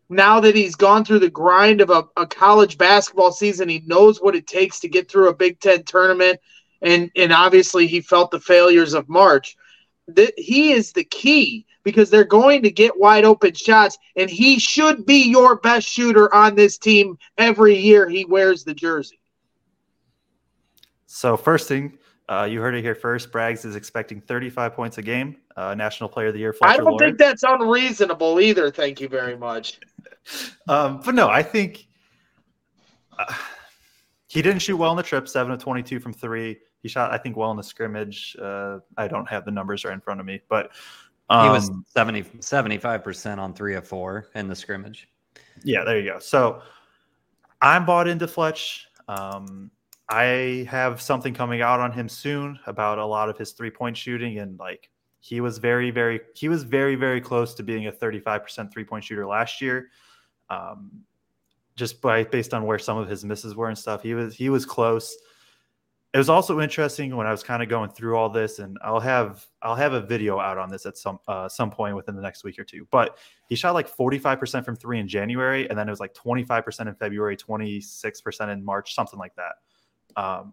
now 0.09 0.41
that 0.41 0.55
he's 0.57 0.75
gone 0.75 1.05
through 1.05 1.21
the 1.21 1.31
grind 1.31 1.81
of 1.81 1.91
a, 1.91 2.05
a 2.17 2.27
college 2.27 2.79
basketball 2.79 3.33
season, 3.33 3.69
he 3.69 3.83
knows 3.87 4.21
what 4.21 4.35
it 4.35 4.47
takes 4.47 4.81
to 4.81 4.89
get 4.89 5.11
through 5.11 5.29
a 5.29 5.35
Big 5.35 5.61
Ten 5.61 5.85
tournament 5.85 6.41
and 6.83 7.11
and 7.17 7.33
obviously 7.33 7.87
he 7.87 8.01
felt 8.01 8.31
the 8.31 8.41
failures 8.41 8.95
of 8.95 9.09
March. 9.09 9.57
That 10.09 10.35
he 10.37 10.73
is 10.73 10.93
the 10.93 11.05
key 11.05 11.65
because 11.85 12.11
they're 12.11 12.25
going 12.25 12.63
to 12.63 12.71
get 12.71 12.99
wide 12.99 13.25
open 13.25 13.55
shots, 13.55 13.99
and 14.17 14.29
he 14.29 14.59
should 14.59 15.07
be 15.07 15.29
your 15.29 15.57
best 15.57 15.89
shooter 15.89 16.33
on 16.35 16.55
this 16.55 16.79
team 16.79 17.19
every 17.39 17.77
year 17.77 18.09
he 18.09 18.25
wears 18.25 18.65
the 18.65 18.75
jersey. 18.75 19.21
So 21.07 21.37
first 21.37 21.69
thing, 21.69 21.99
uh, 22.29 22.45
you 22.45 22.61
heard 22.61 22.75
it 22.75 22.83
here 22.83 22.95
first. 22.95 23.31
Braggs 23.31 23.65
is 23.65 23.77
expecting 23.77 24.21
35 24.21 24.75
points 24.75 24.99
a 24.99 25.03
game. 25.03 25.37
Uh, 25.57 25.75
National 25.75 26.09
Player 26.09 26.29
of 26.29 26.35
the 26.35 26.41
Year. 26.41 26.53
Fletcher 26.53 26.73
I 26.73 26.77
don't 26.79 26.99
think 26.99 27.19
that's 27.19 27.43
unreasonable 27.43 28.41
either. 28.41 28.71
Thank 28.71 29.01
you 29.01 29.09
very 29.09 29.37
much. 29.37 29.81
um, 30.69 31.01
but 31.05 31.15
no, 31.15 31.29
I 31.29 31.43
think 31.43 31.87
uh, 33.19 33.35
he 34.29 34.41
didn't 34.41 34.61
shoot 34.61 34.77
well 34.77 34.93
in 34.93 34.97
the 34.97 35.03
trip. 35.03 35.29
Seven 35.29 35.53
of 35.53 35.61
22 35.61 36.01
from 36.01 36.15
three. 36.15 36.59
He 36.83 36.89
shot, 36.89 37.13
I 37.13 37.19
think, 37.19 37.37
well 37.37 37.51
in 37.51 37.57
the 37.57 37.63
scrimmage. 37.63 38.37
Uh, 38.41 38.79
I 38.97 39.07
don't 39.07 39.29
have 39.29 39.45
the 39.45 39.53
numbers 39.53 39.85
right 39.85 39.95
in 39.95 40.01
front 40.01 40.21
of 40.21 40.27
me, 40.27 40.41
but 40.49 40.73
um, 41.31 41.47
he 41.47 41.51
was 41.51 41.71
um, 41.71 41.85
70, 41.89 42.25
75% 42.41 43.39
on 43.39 43.55
three 43.55 43.75
of 43.75 43.87
four 43.87 44.29
in 44.35 44.49
the 44.49 44.57
scrimmage. 44.57 45.09
Yeah, 45.65 45.85
there 45.85 45.99
you 45.99 46.11
go. 46.11 46.19
So 46.19 46.63
I'm 47.61 47.87
bought 47.87 48.09
into 48.09 48.27
Fletch. 48.27 48.87
Um, 49.09 49.71
I 50.09 50.67
have 50.69 51.01
something 51.01 51.33
coming 51.33 51.63
out 51.63 51.81
on 51.81 51.93
him 51.93 52.09
soon 52.09 52.59
about 52.67 52.99
a 52.99 53.07
lot 53.07 53.29
of 53.29 53.39
his 53.39 53.53
three 53.53 53.71
point 53.71 53.97
shooting 53.97 54.41
and 54.41 54.59
like 54.59 54.91
he 55.21 55.41
was 55.41 55.59
very, 55.59 55.93
very, 55.93 56.21
he 56.35 56.49
was 56.49 56.65
very, 56.65 56.97
very 56.97 57.21
close 57.21 57.55
to 57.55 57.63
being 57.63 57.87
a 57.87 57.93
35% 57.93 58.73
three 58.73 58.85
point 58.85 59.05
shooter 59.05 59.27
last 59.27 59.61
year. 59.61 59.89
Um, 60.51 60.91
just 61.77 62.03
by 62.03 62.25
based 62.25 62.53
on 62.53 62.67
where 62.67 62.79
some 62.79 62.99
of 62.99 63.09
his 63.09 63.25
misses 63.25 63.55
were 63.55 63.69
and 63.69 63.79
stuff, 63.79 64.03
he 64.03 64.15
was, 64.15 64.35
he 64.35 64.51
was 64.51 64.67
close 64.67 65.17
it 66.15 66.19
was 66.19 66.29
also 66.29 66.61
interesting 66.61 67.17
when 67.17 67.27
I 67.27 67.31
was 67.31 67.43
kind 67.43 67.63
of 67.63 67.71
going 67.71 67.91
through 67.91 68.17
all 68.17 68.29
this, 68.29 68.59
and 68.59 68.79
I'll 68.85 69.01
have 69.01 69.47
I'll 69.63 69.75
have 69.75 69.95
a 69.95 70.01
video 70.01 70.39
out 70.39 70.59
on 70.59 70.69
this 70.69 70.85
at 70.85 70.99
some 70.99 71.19
uh, 71.27 71.49
some 71.49 71.71
point 71.71 71.97
within 71.97 72.15
the 72.15 72.23
next 72.23 72.45
week 72.45 72.59
or 72.59 72.65
two. 72.65 72.87
But 72.91 73.17
he 73.49 73.55
shot 73.55 73.73
like 73.73 73.89
45% 73.91 74.65
from 74.65 74.77
three 74.77 75.01
in 75.01 75.09
January, 75.09 75.69
and 75.69 75.79
then 75.79 75.89
it 75.89 75.91
was 75.91 76.01
like 76.01 76.15
25% 76.15 76.87
in 76.87 76.95
February, 76.97 77.37
26% 77.37 78.53
in 78.53 78.65
March, 78.65 78.95
something 78.95 79.19
like 79.19 79.35
that. 79.37 80.23
Um, 80.23 80.53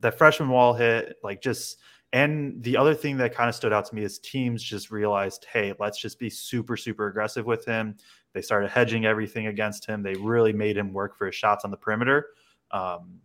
that 0.00 0.18
freshman 0.18 0.48
wall 0.48 0.72
hit, 0.72 1.16
like 1.24 1.42
just 1.42 1.78
and 2.12 2.62
the 2.62 2.76
other 2.76 2.94
thing 2.94 3.16
that 3.16 3.34
kind 3.34 3.48
of 3.48 3.54
stood 3.54 3.72
out 3.72 3.86
to 3.86 3.94
me 3.94 4.02
is 4.04 4.18
teams 4.18 4.62
just 4.62 4.90
realized, 4.90 5.46
hey, 5.50 5.72
let's 5.80 5.98
just 5.98 6.18
be 6.18 6.28
super, 6.28 6.76
super 6.76 7.06
aggressive 7.06 7.46
with 7.46 7.64
him. 7.64 7.96
They 8.34 8.42
started 8.42 8.70
hedging 8.70 9.06
everything 9.06 9.46
against 9.46 9.86
him. 9.86 10.02
They 10.02 10.14
really 10.14 10.52
made 10.52 10.76
him 10.76 10.92
work 10.92 11.16
for 11.16 11.26
his 11.26 11.34
shots 11.34 11.64
on 11.64 11.70
the 11.70 11.76
perimeter. 11.76 12.28
Um, 12.70 13.20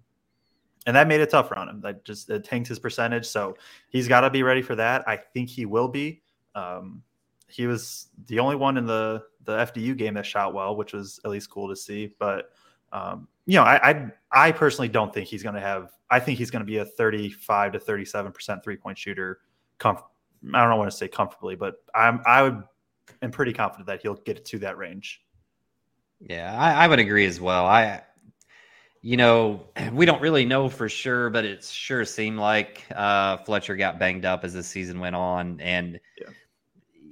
and 0.87 0.95
that 0.95 1.07
made 1.07 1.19
it 1.19 1.29
tougher 1.29 1.59
on 1.59 1.69
him. 1.69 1.81
That 1.81 2.03
just 2.05 2.29
it 2.29 2.45
tanked 2.45 2.69
his 2.69 2.79
percentage. 2.79 3.27
So 3.27 3.57
he's 3.89 4.07
got 4.07 4.21
to 4.21 4.29
be 4.29 4.41
ready 4.41 4.61
for 4.61 4.73
that. 4.75 5.07
I 5.07 5.17
think 5.17 5.49
he 5.49 5.65
will 5.65 5.89
be. 5.89 6.23
Um, 6.55 7.03
he 7.49 7.67
was 7.67 8.07
the 8.27 8.39
only 8.39 8.55
one 8.55 8.77
in 8.77 8.85
the 8.85 9.23
the 9.43 9.57
FDU 9.57 9.95
game 9.97 10.13
that 10.15 10.25
shot 10.25 10.53
well, 10.53 10.75
which 10.75 10.93
was 10.93 11.19
at 11.23 11.31
least 11.31 11.49
cool 11.49 11.67
to 11.69 11.75
see. 11.75 12.15
But 12.17 12.51
um, 12.93 13.27
you 13.45 13.55
know, 13.55 13.63
I, 13.63 13.89
I, 13.91 14.11
I 14.31 14.51
personally 14.53 14.87
don't 14.87 15.13
think 15.13 15.27
he's 15.27 15.43
going 15.43 15.55
to 15.55 15.61
have. 15.61 15.91
I 16.09 16.21
think 16.21 16.37
he's 16.37 16.49
going 16.49 16.61
to 16.61 16.65
be 16.65 16.77
a 16.77 16.85
35 16.85 17.73
to 17.73 17.79
37 17.79 18.31
percent 18.31 18.63
three 18.63 18.77
point 18.77 18.97
shooter. 18.97 19.39
Comf- 19.79 20.03
I 20.53 20.67
don't 20.67 20.77
want 20.77 20.89
to 20.89 20.95
say 20.95 21.09
comfortably, 21.09 21.55
but 21.55 21.75
I'm 21.93 22.21
I 22.25 22.43
would 22.43 22.63
am 23.21 23.31
pretty 23.31 23.51
confident 23.51 23.87
that 23.87 24.01
he'll 24.01 24.15
get 24.15 24.45
to 24.45 24.59
that 24.59 24.77
range. 24.77 25.21
Yeah, 26.21 26.55
I, 26.57 26.85
I 26.85 26.87
would 26.87 26.99
agree 26.99 27.25
as 27.25 27.41
well. 27.41 27.65
I 27.65 28.01
you 29.07 29.15
know, 29.15 29.61
we 29.93 30.05
don't 30.05 30.21
really 30.21 30.43
know 30.43 30.67
for 30.67 30.89
sure, 30.89 31.29
but 31.29 31.45
it 31.45 31.63
sure 31.63 32.03
seemed 32.03 32.39
like 32.39 32.83
uh, 32.93 33.37
Fletcher 33.37 33.77
got 33.77 33.97
banged 33.99 34.25
up 34.25 34.43
as 34.43 34.53
the 34.53 34.61
season 34.61 34.99
went 34.99 35.15
on. 35.15 35.61
And, 35.61 35.97
yeah. 36.19 36.27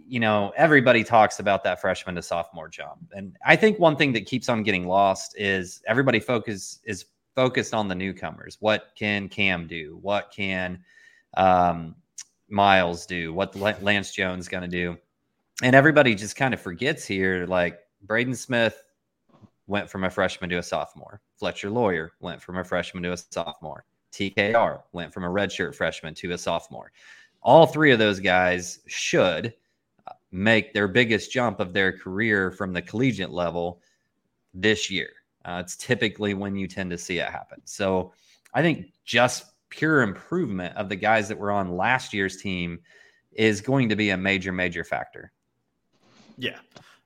you 0.06 0.20
know, 0.20 0.52
everybody 0.58 1.06
talks 1.06 1.40
about 1.40 1.64
that 1.64 1.80
freshman 1.80 2.16
to 2.16 2.22
sophomore 2.22 2.68
jump. 2.68 3.14
And 3.14 3.38
I 3.46 3.56
think 3.56 3.80
one 3.80 3.96
thing 3.96 4.12
that 4.12 4.26
keeps 4.26 4.50
on 4.50 4.62
getting 4.62 4.86
lost 4.86 5.36
is 5.38 5.82
everybody 5.88 6.20
focus 6.20 6.80
is 6.84 7.06
focused 7.34 7.74
on 7.74 7.88
the 7.88 7.96
newcomers. 7.96 8.58
What 8.60 8.90
can 8.98 9.30
Cam 9.30 9.66
do? 9.66 9.98
What 10.02 10.34
can 10.36 10.84
um, 11.38 11.96
Myles 12.50 13.06
do? 13.06 13.34
What 13.34 13.56
Lance 13.56 14.12
Jones 14.12 14.50
going 14.50 14.64
to 14.64 14.68
do? 14.68 14.98
And 15.64 15.74
everybody 15.74 16.14
just 16.14 16.36
kind 16.36 16.54
of 16.54 16.60
forgets 16.60 17.06
here, 17.06 17.46
like 17.46 17.80
Braden 18.02 18.36
Smith 18.36 18.84
went 19.66 19.90
from 19.90 20.04
a 20.04 20.10
freshman 20.10 20.50
to 20.50 20.58
a 20.58 20.64
sophomore. 20.64 21.22
Fletcher 21.38 21.70
Loyer 21.70 22.14
went 22.20 22.42
from 22.42 22.58
a 22.58 22.64
freshman 22.64 23.04
to 23.04 23.12
a 23.14 23.18
sophomore. 23.18 23.86
TKR 24.12 24.82
went 24.94 25.14
from 25.14 25.24
a 25.24 25.30
redshirt 25.30 25.76
freshman 25.76 26.14
to 26.16 26.32
a 26.32 26.38
sophomore. 26.38 26.92
All 27.42 27.66
three 27.66 27.92
of 27.92 28.00
those 28.00 28.20
guys 28.20 28.80
should 28.88 29.54
uh, 30.08 30.14
make 30.32 30.74
their 30.74 30.88
biggest 30.88 31.32
jump 31.32 31.60
of 31.60 31.74
their 31.74 31.98
career 31.98 32.52
from 32.52 32.74
the 32.74 32.82
collegiate 32.82 33.32
level 33.32 33.82
this 34.54 34.90
year. 34.90 35.10
Uh, 35.44 35.62
it's 35.64 35.76
typically 35.76 36.34
when 36.34 36.56
you 36.56 36.68
tend 36.68 36.90
to 36.90 36.98
see 36.98 37.20
it 37.20 37.28
happen. 37.28 37.62
So 37.66 38.14
I 38.54 38.62
think 38.62 38.94
just 39.04 39.46
pure 39.70 40.02
improvement 40.02 40.76
of 40.78 40.90
the 40.90 40.96
guys 40.96 41.28
that 41.28 41.38
were 41.38 41.52
on 41.52 41.76
last 41.76 42.14
year's 42.14 42.38
team 42.38 42.80
is 43.34 43.62
going 43.62 43.90
to 43.90 43.96
be 43.96 44.12
a 44.12 44.18
major, 44.18 44.52
major 44.52 44.84
factor. 44.84 45.32
Yeah. 46.38 46.60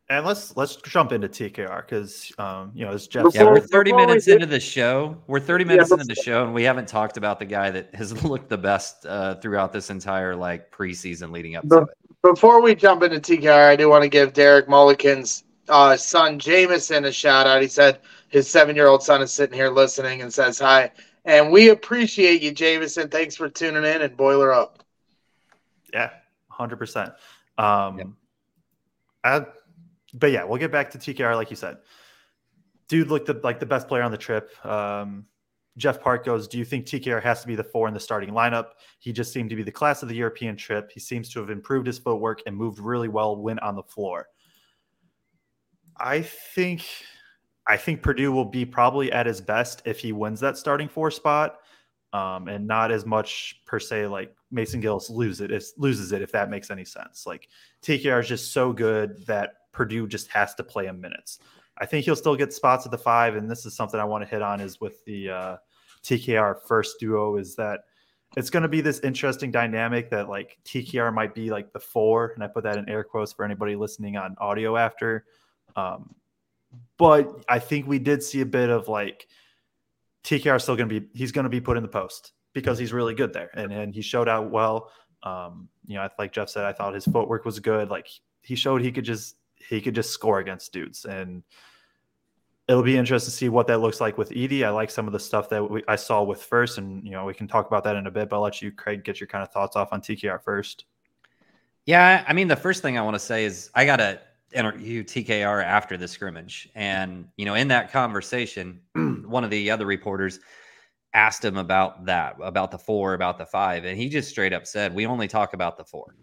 And 0.10 0.26
let's 0.26 0.58
let's 0.58 0.76
jump 0.78 1.12
into 1.12 1.30
TKR 1.30 1.86
because 1.86 2.32
um, 2.40 2.72
you 2.74 2.84
know 2.84 2.94
as 2.94 3.08
Jeff 3.08 3.28
Yeah, 3.36 3.44
we're 3.44 3.60
30 3.60 3.94
minutes 3.94 4.28
into 4.28 4.48
the 4.48 4.60
show. 4.60 5.16
We're 5.28 5.40
30 5.40 5.66
minutes 5.66 5.92
into 5.92 6.04
the 6.04 6.16
show, 6.16 6.44
and 6.44 6.54
we 6.54 6.64
haven't 6.64 6.88
talked 6.88 7.18
about 7.18 7.38
the 7.38 7.46
guy 7.46 7.70
that 7.70 7.94
has 7.94 8.24
looked 8.24 8.50
the 8.50 8.58
best 8.58 9.06
uh, 9.06 9.36
throughout 9.36 9.72
this 9.72 9.92
entire 9.92 10.36
like 10.36 10.72
preseason 10.72 11.32
leading 11.32 11.56
up 11.56 11.70
to 11.70 11.82
it. 11.82 11.88
Before 12.24 12.60
we 12.60 12.74
jump 12.74 13.04
into 13.04 13.20
TKR, 13.20 13.70
I 13.70 13.76
do 13.76 13.88
want 13.88 14.02
to 14.02 14.10
give 14.10 14.34
Derek 14.34 14.68
Mulligan's 14.68 15.44
uh, 15.70 15.96
son 15.96 16.40
Jamison 16.40 17.06
a 17.06 17.12
shout 17.12 17.46
out. 17.46 17.62
He 17.62 17.68
said 17.68 18.00
his 18.30 18.50
seven 18.50 18.76
year 18.76 18.88
old 18.88 19.04
son 19.04 19.22
is 19.22 19.32
sitting 19.32 19.56
here 19.56 19.70
listening 19.70 20.24
and 20.24 20.34
says 20.34 20.58
hi. 20.58 20.92
And 21.26 21.52
we 21.52 21.70
appreciate 21.70 22.42
you, 22.42 22.52
Jamison. 22.52 23.10
Thanks 23.10 23.36
for 23.36 23.48
tuning 23.48 23.84
in 23.84 24.02
and 24.02 24.18
boiler 24.18 24.52
up. 24.52 24.84
Yeah, 25.94 26.10
hundred 26.48 26.78
percent. 26.78 27.14
Um, 27.60 27.98
Yep. 28.00 28.08
I- 29.24 29.46
but 30.14 30.32
yeah, 30.32 30.44
we'll 30.44 30.60
get 30.60 30.72
back 30.72 30.92
to 30.92 30.98
TKR 30.98 31.36
like 31.36 31.50
you 31.50 31.56
said. 31.56 31.78
Dude 32.88 33.10
looked 33.10 33.28
the, 33.28 33.40
like 33.44 33.60
the 33.60 33.66
best 33.66 33.88
player 33.88 34.02
on 34.02 34.12
the 34.12 34.18
trip. 34.18 34.54
Um, 34.66 35.26
Jeff 35.78 36.02
Park 36.02 36.26
goes, 36.26 36.48
"Do 36.48 36.58
you 36.58 36.66
think 36.66 36.86
TKR 36.86 37.22
has 37.22 37.42
to 37.42 37.48
be 37.48 37.56
the 37.56 37.64
four 37.64 37.88
in 37.88 37.94
the 37.94 38.00
starting 38.00 38.32
lineup? 38.32 38.72
He 39.00 39.14
just 39.14 39.32
seemed 39.32 39.50
to 39.52 39.56
be 39.56 39.64
the 39.64 39.72
class 39.72 40.02
of 40.02 40.10
the 40.10 40.16
European 40.16 40.58
trip. 40.58 40.92
He 40.92 41.00
seems 41.00 41.30
to 41.30 41.40
have 41.40 41.50
improved 41.50 41.88
his 41.88 42.00
footwork 42.00 42.42
and 42.46 42.56
moved 42.56 42.80
really 42.80 43.08
well 43.08 43.36
when 43.36 43.60
on 43.60 43.76
the 43.76 43.84
floor." 43.84 44.28
I 46.00 46.22
think, 46.22 46.86
I 47.68 47.78
think 47.78 48.02
Purdue 48.02 48.32
will 48.32 48.46
be 48.46 48.66
probably 48.66 49.12
at 49.12 49.26
his 49.26 49.42
best 49.42 49.82
if 49.86 50.00
he 50.00 50.12
wins 50.12 50.40
that 50.40 50.58
starting 50.58 50.88
four 50.88 51.12
spot 51.12 51.58
um, 52.14 52.48
and 52.48 52.66
not 52.66 52.92
as 52.92 53.06
much 53.06 53.62
per 53.66 53.80
se 53.80 54.08
like 54.08 54.34
Mason 54.52 54.80
Gillis 54.80 55.10
lose 55.10 55.42
it 55.42 55.52
if, 55.52 55.66
loses 55.78 56.12
it 56.12 56.22
if 56.22 56.32
that 56.32 56.50
makes 56.50 56.72
any 56.72 56.86
sense. 56.86 57.26
Like 57.28 57.50
TKR 57.84 58.22
is 58.22 58.28
just 58.28 58.54
so 58.54 58.74
good 58.74 59.26
that 59.28 59.56
Purdue 59.72 60.08
just 60.08 60.28
has 60.30 60.56
to 60.56 60.64
play 60.64 60.86
him 60.86 61.00
minutes. 61.00 61.40
I 61.78 61.86
think 61.86 62.06
he'll 62.06 62.16
still 62.16 62.36
get 62.36 62.54
spots 62.54 62.86
at 62.86 62.92
the 62.92 62.98
five, 62.98 63.36
and 63.36 63.50
this 63.50 63.66
is 63.66 63.76
something 63.76 64.00
I 64.00 64.06
want 64.06 64.24
to 64.24 64.30
hit 64.30 64.42
on 64.42 64.60
is 64.60 64.82
with 64.82 65.04
the 65.06 65.30
uh, 65.30 65.58
TKR 66.04 66.62
Furst 66.68 67.00
duo 67.00 67.38
is 67.38 67.56
that 67.56 67.82
it's 68.38 68.50
going 68.50 68.64
to 68.64 68.70
be 68.70 68.82
this 68.82 69.00
interesting 69.00 69.52
dynamic 69.52 70.10
that 70.12 70.30
like 70.30 70.60
TKR 70.66 71.14
might 71.14 71.34
be 71.34 71.50
like 71.50 71.74
the 71.74 71.80
four, 71.80 72.34
and 72.36 72.44
I 72.44 72.48
put 72.48 72.64
that 72.64 72.78
in 72.78 72.88
air 72.90 73.04
quotes 73.04 73.34
for 73.34 73.46
anybody 73.46 73.76
listening 73.76 74.18
on 74.18 74.36
audio 74.40 74.78
after. 74.78 75.26
Um, 75.76 76.14
but 76.98 77.44
I 77.48 77.60
think 77.60 77.88
we 77.88 77.98
did 77.98 78.22
see 78.22 78.42
a 78.42 78.46
bit 78.46 78.70
of 78.70 78.88
like 78.88 79.28
TKR 80.24 80.62
still 80.62 80.76
going 80.76 80.90
to 80.90 81.00
be 81.00 81.08
he's 81.14 81.32
going 81.32 81.46
to 81.46 81.50
be 81.50 81.62
put 81.62 81.78
in 81.78 81.84
the 81.84 81.90
post 81.90 82.34
because 82.54 82.78
he's 82.78 82.94
really 82.94 83.16
good 83.16 83.34
there 83.34 83.50
and 83.54 83.72
and 83.72 83.94
he 83.94 84.02
showed 84.02 84.28
out 84.28 84.52
well. 84.52 84.92
Um, 85.24 85.68
you 85.86 85.96
know, 85.96 86.08
like 86.20 86.32
Jeff 86.32 86.50
said, 86.50 86.66
I 86.66 86.74
thought 86.74 86.94
his 86.94 87.06
footwork 87.06 87.46
was 87.46 87.60
good. 87.60 87.90
Like 87.90 88.08
he 88.42 88.56
showed 88.56 88.82
he 88.82 88.92
could 88.92 89.06
just 89.06 89.36
he 89.68 89.82
could 89.82 89.96
just 89.96 90.12
score 90.12 90.40
against 90.40 90.74
dudes 90.74 91.06
and 91.06 91.44
it'll 92.70 92.84
be 92.84 92.98
interesting 92.98 93.32
to 93.32 93.36
see 93.36 93.50
what 93.50 93.68
that 93.68 93.80
looks 93.80 94.00
like 94.00 94.18
with 94.18 94.30
Edey. 94.30 94.64
I 94.64 94.70
like 94.70 94.92
some 94.92 95.08
of 95.08 95.14
the 95.14 95.20
stuff 95.20 95.50
that 95.50 95.70
we, 95.70 95.84
I 95.88 95.96
saw 95.96 96.22
with 96.22 96.42
Furst, 96.42 96.78
and 96.78 97.04
you 97.04 97.12
know 97.12 97.26
we 97.26 97.34
can 97.34 97.48
talk 97.48 97.66
about 97.66 97.84
that 97.84 97.96
in 97.96 98.06
a 98.06 98.12
bit. 98.12 98.30
But 98.30 98.36
I'll 98.36 98.44
let 98.44 98.62
you, 98.62 98.72
Kraig, 98.72 99.04
get 99.04 99.20
your 99.20 99.26
kind 99.26 99.42
of 99.42 99.52
thoughts 99.52 99.76
off 99.76 99.92
on 99.92 100.02
TKR 100.02 100.42
first. 100.42 100.86
Yeah, 101.88 102.24
I 102.28 102.34
mean, 102.34 102.48
the 102.48 102.56
first 102.56 102.84
thing 102.84 102.98
I 102.98 103.02
want 103.02 103.16
to 103.16 103.20
say 103.20 103.44
is 103.44 103.72
I 103.74 103.86
got 103.86 103.96
to 103.96 104.22
interview 104.54 105.04
TKR 105.04 105.64
after 105.64 105.98
the 105.98 106.08
scrimmage. 106.08 106.70
And, 106.76 107.28
you 107.38 107.46
know, 107.46 107.56
in 107.56 107.68
that 107.70 107.92
conversation, 107.92 108.80
one 108.94 109.44
of 109.44 109.50
the 109.50 109.72
other 109.72 109.86
reporters 109.86 110.40
asked 111.14 111.44
him 111.44 111.58
about 111.58 112.06
that, 112.06 112.36
about 112.42 112.70
the 112.70 112.78
four, 112.78 113.16
about 113.16 113.40
the 113.40 113.46
five. 113.46 113.86
And 113.86 113.98
he 113.98 114.10
just 114.10 114.30
straight 114.30 114.54
up 114.54 114.68
said, 114.68 114.94
We 114.94 115.08
only 115.08 115.28
talk 115.28 115.54
about 115.54 115.78
the 115.78 115.84
four. 115.84 116.16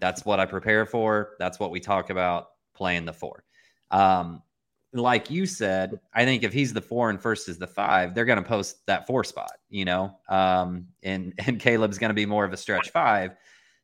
That's 0.00 0.24
what 0.24 0.40
I 0.40 0.46
prepare 0.46 0.86
for. 0.86 1.30
That's 1.38 1.58
what 1.58 1.70
we 1.70 1.80
talk 1.80 2.10
about 2.10 2.50
playing 2.74 3.04
the 3.04 3.12
four. 3.12 3.44
Um, 3.90 4.42
like 4.92 5.30
you 5.30 5.46
said, 5.46 6.00
I 6.14 6.24
think 6.24 6.42
if 6.42 6.52
he's 6.52 6.72
the 6.72 6.80
four 6.80 7.10
and 7.10 7.20
Furst 7.20 7.48
is 7.48 7.58
the 7.58 7.66
five, 7.66 8.14
they're 8.14 8.24
going 8.24 8.42
to 8.42 8.48
post 8.48 8.86
that 8.86 9.06
four 9.06 9.22
spot, 9.22 9.52
you 9.68 9.84
know, 9.84 10.16
um, 10.28 10.86
and 11.02 11.34
and 11.46 11.60
Caleb's 11.60 11.98
going 11.98 12.10
to 12.10 12.14
be 12.14 12.26
more 12.26 12.44
of 12.44 12.52
a 12.52 12.56
stretch 12.56 12.90
five. 12.90 13.32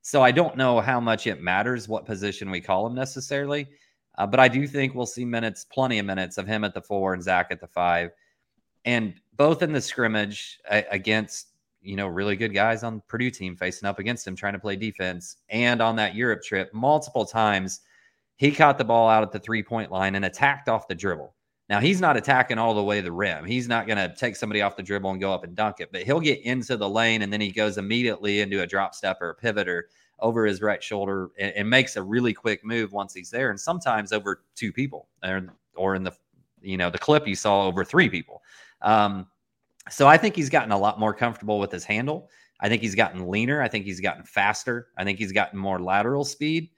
So 0.03 0.23
I 0.23 0.33
don't 0.33 0.57
know 0.57 0.81
how 0.81 1.01
much 1.01 1.27
it 1.27 1.43
matters 1.43 1.89
what 1.89 2.05
position 2.05 2.51
we 2.51 2.61
call 2.61 2.87
him 2.87 2.95
necessarily, 2.95 3.69
uh, 4.19 4.27
but 4.27 4.39
I 4.39 4.49
do 4.49 4.67
think 4.67 4.95
we'll 4.95 5.07
see 5.07 5.25
minutes, 5.25 5.65
plenty 5.65 5.99
of 5.99 6.07
minutes 6.07 6.37
of 6.37 6.47
him 6.47 6.63
at 6.65 6.75
the 6.75 6.83
four 6.83 7.15
and 7.15 7.23
Zach 7.23 7.49
at 7.51 7.61
the 7.61 7.67
five, 7.67 8.11
and 8.85 9.15
both 9.37 9.63
in 9.63 9.73
the 9.73 9.81
scrimmage 9.81 10.59
a- 10.71 10.85
against 10.91 11.49
you 11.85 11.97
know 11.97 12.07
really 12.07 12.37
good 12.37 12.55
guys 12.55 12.83
on 12.83 12.97
the 12.97 13.03
Purdue 13.03 13.31
team 13.31 13.57
facing 13.57 13.89
up 13.89 13.99
against 13.99 14.27
him 14.27 14.35
trying 14.35 14.55
to 14.55 14.59
play 14.59 14.77
defense, 14.77 15.37
and 15.49 15.81
on 15.81 15.97
that 15.97 16.15
Europe 16.15 16.43
trip 16.43 16.73
multiple 16.73 17.25
times 17.25 17.81
he 18.37 18.51
caught 18.51 18.79
the 18.79 18.85
ball 18.85 19.09
out 19.09 19.23
at 19.23 19.33
the 19.33 19.39
three 19.39 19.63
point 19.63 19.91
line 19.91 20.15
and 20.15 20.25
attacked 20.25 20.69
off 20.69 20.89
the 20.89 20.95
dribble. 20.95 21.35
Now 21.69 21.81
he's 21.81 22.01
not 22.01 22.17
attacking 22.17 22.59
all 22.59 22.75
the 22.75 22.83
way 22.83 23.01
the 23.01 23.13
rim. 23.13 23.45
He's 23.45 23.69
not 23.69 23.87
going 23.87 23.97
to 23.97 24.15
take 24.15 24.37
somebody 24.37 24.61
off 24.61 24.77
the 24.77 24.83
dribble 24.83 25.11
and 25.11 25.21
go 25.21 25.33
up 25.33 25.45
and 25.45 25.57
dunk 25.57 25.77
it, 25.81 25.91
but 25.93 26.03
he'll 26.03 26.21
get 26.21 26.41
into 26.41 26.77
the 26.77 26.89
lane 26.89 27.23
and 27.23 27.33
then 27.33 27.41
he 27.41 27.51
goes 27.51 27.79
immediately 27.79 28.41
into 28.41 28.63
a 28.63 28.67
drop 28.67 28.95
step 28.95 29.19
or 29.23 29.31
a 29.31 29.35
pivot 29.35 29.69
or 29.69 29.89
over 30.21 30.45
his 30.45 30.61
right 30.61 30.83
shoulder 30.83 31.31
and, 31.39 31.53
and 31.57 31.71
makes 31.71 31.97
a 31.97 32.03
really 32.03 32.35
quick 32.35 32.65
move 32.65 32.93
once 32.93 33.15
he's 33.15 33.31
there. 33.31 33.51
And 33.51 33.59
sometimes 33.59 34.13
over 34.13 34.43
two 34.55 34.73
people 34.73 35.09
or, 35.23 35.47
or 35.75 35.95
in 35.95 36.03
the, 36.03 36.13
you 36.61 36.77
know, 36.77 36.91
the 36.91 36.99
clip 36.99 37.27
you 37.27 37.35
saw 37.35 37.67
over 37.67 37.83
three 37.83 38.09
people. 38.09 38.43
Um, 38.83 39.27
so 39.91 40.07
I 40.07 40.17
think 40.17 40.37
he's 40.37 40.51
gotten 40.51 40.73
a 40.73 40.79
lot 40.79 40.99
more 40.99 41.15
comfortable 41.15 41.59
with 41.59 41.71
his 41.71 41.85
handle. 41.85 42.31
I 42.61 42.69
think 42.69 42.83
he's 42.83 42.95
gotten 42.95 43.29
leaner. 43.29 43.61
I 43.61 43.69
think 43.69 43.85
he's 43.85 44.01
gotten 44.01 44.25
faster. 44.25 44.89
I 44.97 45.05
think 45.05 45.19
he's 45.19 45.33
gotten 45.33 45.59
more 45.59 45.79
lateral 45.81 46.25
speed. 46.25 46.71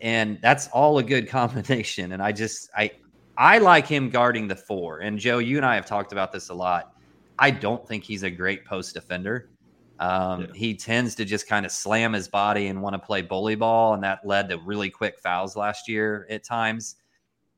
And 0.00 0.38
that's 0.42 0.68
all 0.68 0.98
a 0.98 1.02
good 1.02 1.28
combination. 1.38 2.12
And 2.12 2.22
I 2.22 2.32
just 2.32 2.70
I 2.76 2.90
I 3.36 3.58
like 3.58 3.86
him 3.86 4.10
guarding 4.10 4.48
the 4.48 4.56
four. 4.56 5.00
And 5.00 5.18
Joe, 5.18 5.38
you 5.38 5.56
and 5.58 5.66
I 5.66 5.74
have 5.74 5.86
talked 5.86 6.12
about 6.12 6.32
this 6.32 6.48
a 6.48 6.54
lot. 6.54 6.94
I 7.38 7.50
don't 7.50 7.86
think 7.86 8.02
he's 8.02 8.22
a 8.22 8.30
great 8.30 8.64
post 8.64 8.94
defender. 8.94 9.50
Um, 9.98 10.42
Yeah. 10.42 10.46
He 10.54 10.74
tends 10.74 11.14
to 11.16 11.24
just 11.24 11.48
kind 11.48 11.64
of 11.64 11.72
slam 11.72 12.12
his 12.12 12.28
body 12.28 12.66
and 12.68 12.82
want 12.82 12.94
to 12.94 12.98
play 12.98 13.22
bully 13.22 13.54
ball, 13.54 13.94
and 13.94 14.02
that 14.02 14.26
led 14.26 14.48
to 14.50 14.58
really 14.58 14.90
quick 14.90 15.18
fouls 15.18 15.56
last 15.56 15.88
year 15.88 16.26
at 16.30 16.44
times. 16.44 16.96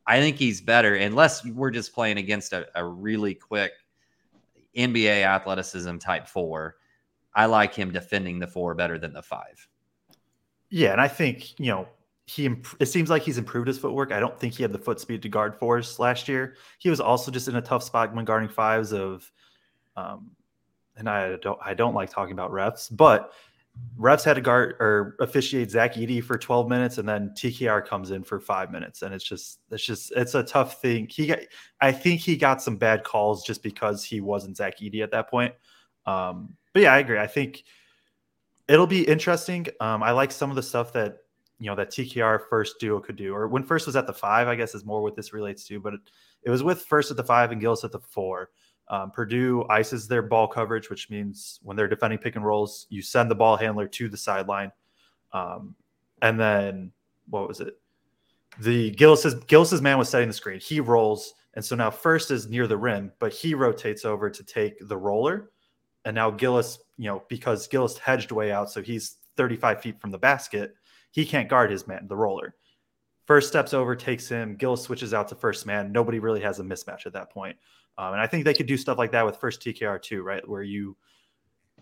I 0.07 0.21
think 0.21 0.37
he's 0.37 0.61
better, 0.61 0.95
unless 0.97 1.45
we're 1.45 1.71
just 1.71 1.93
playing 1.93 2.19
against 2.19 2.53
a, 2.53 2.67
a 2.75 2.85
really 2.85 3.35
quick 3.35 3.73
NBA 4.79 5.25
athleticism 5.25 5.99
type 5.99 6.27
four. 6.27 6.77
I 7.35 7.47
like 7.47 7.75
him 7.75 7.93
defending 7.93 8.38
the 8.38 8.47
four 8.47 8.75
better 8.75 8.99
than 8.99 9.12
the 9.12 9.23
five. 9.23 9.69
Yeah, 10.71 10.93
and 10.93 11.01
I 11.01 11.09
think 11.09 11.59
you 11.59 11.67
know 11.67 11.88
he. 12.27 12.47
imp- 12.47 12.77
It 12.81 12.87
seems 12.87 13.11
like 13.11 13.23
he's 13.23 13.38
improved 13.38 13.69
his 13.69 13.79
footwork. 13.79 14.12
I 14.12 14.21
don't 14.21 14.38
think 14.38 14.55
he 14.55 14.62
had 14.62 14.73
the 14.73 14.79
foot 14.79 15.01
speed 15.01 15.23
to 15.23 15.29
guard 15.29 15.57
fours 15.57 15.99
last 15.99 16.29
year. 16.29 16.57
He 16.79 16.91
was 16.91 17.01
also 17.01 17.31
just 17.31 17.49
in 17.49 17.57
a 17.57 17.62
tough 17.62 17.83
spot 17.83 18.14
when 18.14 18.25
guarding 18.25 18.49
fives 18.49 18.93
of, 18.93 19.31
um, 19.97 20.31
and 20.97 21.09
I 21.09 21.37
don't. 21.37 21.59
I 21.64 21.75
don't 21.75 21.95
like 21.95 22.11
talking 22.11 22.33
about 22.33 22.51
refs, 22.51 22.88
but 22.95 23.33
refs 23.99 24.25
had 24.25 24.35
to 24.35 24.41
guard 24.41 24.77
or 24.81 25.17
officiate 25.21 25.71
Zach 25.71 25.95
Edey 25.95 26.23
for 26.23 26.38
12 26.38 26.69
minutes, 26.69 26.99
and 26.99 27.09
then 27.09 27.31
TKR 27.37 27.85
comes 27.85 28.11
in 28.11 28.22
for 28.22 28.39
five 28.39 28.70
minutes, 28.70 29.03
and 29.03 29.12
it's 29.12 29.24
just 29.24 29.61
it's 29.70 29.85
just 29.85 30.12
it's 30.16 30.35
a 30.35 30.43
tough 30.43 30.81
thing. 30.81 31.09
He 31.11 31.26
got. 31.26 31.41
I 31.81 31.93
think 31.93 32.20
he 32.20 32.37
got 32.37 32.62
some 32.62 32.76
bad 32.76 33.05
calls 33.05 33.45
just 33.45 33.62
because 33.62 34.05
he 34.05 34.20
wasn't 34.20 34.57
Zach 34.57 34.79
Edey 34.79 35.03
at 35.03 35.11
that 35.11 35.29
point. 35.29 35.55
Um, 36.07 36.55
but 36.72 36.83
yeah, 36.83 36.93
I 36.93 36.99
agree. 36.99 37.18
I 37.18 37.26
think 37.26 37.64
it'll 38.68 38.87
be 38.87 39.07
interesting. 39.07 39.66
Um, 39.81 40.03
I 40.03 40.12
like 40.12 40.31
some 40.31 40.51
of 40.51 40.57
the 40.57 40.62
stuff 40.62 40.93
that 40.93 41.18
you 41.59 41.66
know 41.66 41.74
that 41.74 41.91
TKR 41.91 42.41
Furst 42.49 42.79
duo 42.79 43.01
could 43.01 43.16
do, 43.16 43.35
or 43.35 43.49
when 43.49 43.64
Furst 43.64 43.87
was 43.87 43.97
at 43.97 44.07
the 44.07 44.12
five, 44.12 44.47
I 44.47 44.55
guess 44.55 44.74
is 44.74 44.85
more 44.85 45.03
what 45.03 45.16
this 45.16 45.33
relates 45.33 45.64
to. 45.64 45.81
But 45.81 45.95
it, 45.95 46.01
it 46.45 46.51
was 46.51 46.62
with 46.62 46.85
Furst 46.85 47.11
at 47.11 47.16
the 47.16 47.24
five 47.24 47.51
and 47.51 47.61
Gillis 47.61 47.85
at 47.85 47.93
the 47.93 47.99
four. 47.99 48.51
Um, 48.91 49.11
Purdue 49.11 49.66
ices 49.68 50.09
their 50.09 50.22
ball 50.22 50.49
coverage, 50.49 50.89
which 50.89 51.11
means 51.11 51.61
when 51.62 51.76
they're 51.76 51.89
defending 51.89 52.18
pick 52.18 52.36
and 52.36 52.45
rolls, 52.45 52.86
you 52.89 53.03
send 53.03 53.30
the 53.30 53.34
ball 53.34 53.57
handler 53.57 53.86
to 53.89 54.09
the 54.09 54.16
sideline, 54.16 54.72
um, 55.32 55.74
and 56.22 56.41
then 56.41 56.93
what 57.28 57.47
was 57.47 57.61
it? 57.61 57.78
The 58.61 58.91
Gillis's 58.93 59.34
Gillis's 59.45 59.82
man 59.82 59.99
was 59.99 60.09
setting 60.09 60.28
the 60.28 60.34
screen. 60.34 60.59
He 60.59 60.80
rolls, 60.80 61.34
and 61.55 61.64
so 61.64 61.76
now 61.76 61.91
Furst 61.91 62.30
is 62.30 62.49
near 62.49 62.66
the 62.66 62.78
rim, 62.78 63.12
but 63.18 63.32
he 63.32 63.55
rotates 63.55 64.07
over 64.07 64.30
to 64.30 64.43
take 64.43 64.76
the 64.89 64.97
roller, 64.97 65.51
and 66.07 66.14
now 66.14 66.30
Gillis, 66.30 66.78
you 66.97 67.07
know, 67.07 67.22
because 67.28 67.68
Gillis 67.68 67.99
hedged 67.99 68.32
way 68.32 68.53
out, 68.53 68.70
so 68.70 68.80
he's 68.80 69.16
35 69.36 69.82
feet 69.82 70.01
from 70.01 70.11
the 70.11 70.18
basket. 70.18 70.74
He 71.11 71.26
can't 71.26 71.49
guard 71.49 71.70
his 71.70 71.86
man, 71.86 72.07
the 72.09 72.16
roller. 72.16 72.55
Furst 73.29 73.49
steps 73.49 73.74
over, 73.74 73.95
takes 73.95 74.26
him. 74.26 74.57
Gillis 74.57 74.83
switches 74.83 75.12
out 75.12 75.29
to 75.29 75.35
Furst 75.35 75.66
man. 75.66 75.93
Nobody 75.93 76.18
really 76.18 76.41
has 76.41 76.61
a 76.61 76.62
mismatch 76.62 77.05
at 77.05 77.12
that 77.12 77.31
point. 77.31 77.59
Um, 77.99 78.14
and 78.14 78.22
I 78.22 78.26
think 78.26 78.47
they 78.47 78.55
could 78.55 78.64
do 78.64 78.79
stuff 78.79 78.97
like 78.97 79.12
that 79.12 79.26
with 79.26 79.37
Furst 79.37 79.61
TKR 79.61 80.01
too, 80.01 80.22
right? 80.22 80.49
Where 80.49 80.62
you, 80.62 80.97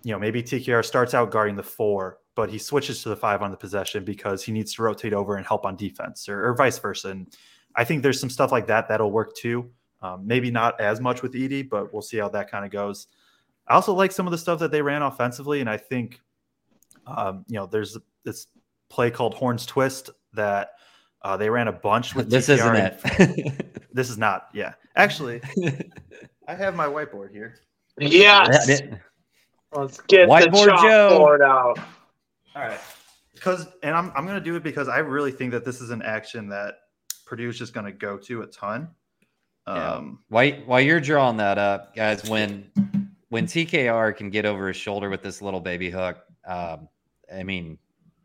you 0.02 0.10
know, 0.10 0.18
maybe 0.18 0.42
TKR 0.42 0.84
starts 0.84 1.14
out 1.14 1.30
guarding 1.30 1.54
the 1.54 1.62
four, 1.62 2.18
but 2.34 2.50
he 2.50 2.58
switches 2.58 3.00
to 3.04 3.10
the 3.10 3.16
five 3.16 3.42
on 3.42 3.52
the 3.52 3.56
possession 3.56 4.04
because 4.04 4.42
he 4.42 4.50
needs 4.50 4.74
to 4.74 4.82
rotate 4.82 5.12
over 5.12 5.36
and 5.36 5.46
help 5.46 5.64
on 5.64 5.76
defense, 5.76 6.28
or, 6.28 6.48
or 6.48 6.56
vice 6.56 6.80
versa. 6.80 7.10
And 7.10 7.32
I 7.76 7.84
think 7.84 8.02
there's 8.02 8.18
some 8.18 8.30
stuff 8.30 8.50
like 8.50 8.66
that 8.66 8.88
that'll 8.88 9.12
work 9.12 9.36
too. 9.36 9.70
Um, 10.02 10.26
maybe 10.26 10.50
not 10.50 10.80
as 10.80 11.00
much 11.00 11.22
with 11.22 11.34
Edey, 11.34 11.68
but 11.68 11.92
we'll 11.92 12.02
see 12.02 12.16
how 12.16 12.28
that 12.30 12.50
kind 12.50 12.64
of 12.64 12.72
goes. 12.72 13.06
I 13.68 13.74
also 13.74 13.94
like 13.94 14.10
some 14.10 14.26
of 14.26 14.32
the 14.32 14.38
stuff 14.38 14.58
that 14.58 14.72
they 14.72 14.82
ran 14.82 15.02
offensively, 15.02 15.60
and 15.60 15.70
I 15.70 15.76
think, 15.76 16.20
um, 17.06 17.44
you 17.46 17.54
know, 17.54 17.66
there's 17.66 17.96
this 18.24 18.48
play 18.88 19.12
called 19.12 19.34
Horns 19.34 19.64
Twist 19.64 20.10
that 20.32 20.70
Uh, 21.26 21.36
they 21.36 21.50
ran 21.50 21.66
a 21.66 21.72
bunch 21.72 22.14
with 22.14 22.30
this 22.30 22.46
TKR 22.48 22.94
isn't 23.10 23.36
it. 23.36 23.66
This 23.92 24.10
is 24.10 24.18
not. 24.18 24.48
Yeah, 24.52 24.74
actually, 24.94 25.40
I 26.46 26.54
have 26.54 26.76
my 26.76 26.86
whiteboard 26.86 27.32
here. 27.32 27.56
Yes. 27.98 28.82
Let's 29.72 30.00
get 30.02 30.28
Whiteboard 30.28 30.66
the 30.66 30.78
Joe. 30.82 31.18
chalkboard 31.18 31.40
out. 31.40 31.78
All 32.54 32.62
right. 32.62 32.78
Because, 33.34 33.66
and 33.82 33.96
I'm, 33.96 34.12
I'm 34.14 34.24
going 34.26 34.38
to 34.38 34.44
do 34.44 34.54
it 34.54 34.62
because 34.62 34.88
I 34.88 34.98
really 34.98 35.32
think 35.32 35.50
that 35.52 35.64
this 35.64 35.80
is 35.80 35.90
an 35.90 36.02
action 36.02 36.48
that 36.50 36.74
Purdue 37.24 37.48
is 37.48 37.58
just 37.58 37.72
going 37.72 37.86
to 37.86 37.92
go 37.92 38.18
to 38.18 38.42
a 38.42 38.46
ton. 38.46 38.88
Yeah. 39.66 39.94
Um, 39.94 40.20
While 40.28 40.52
while 40.66 40.80
you're 40.80 41.00
drawing 41.00 41.38
that 41.38 41.58
up, 41.58 41.96
guys, 41.96 42.28
when 42.28 42.70
when 43.30 43.46
TKR 43.46 44.16
can 44.16 44.30
get 44.30 44.44
over 44.44 44.68
his 44.68 44.76
shoulder 44.76 45.10
with 45.10 45.22
this 45.22 45.42
little 45.42 45.60
baby 45.60 45.90
hook, 45.90 46.18
um, 46.46 46.88
I 47.34 47.42
mean, 47.42 47.78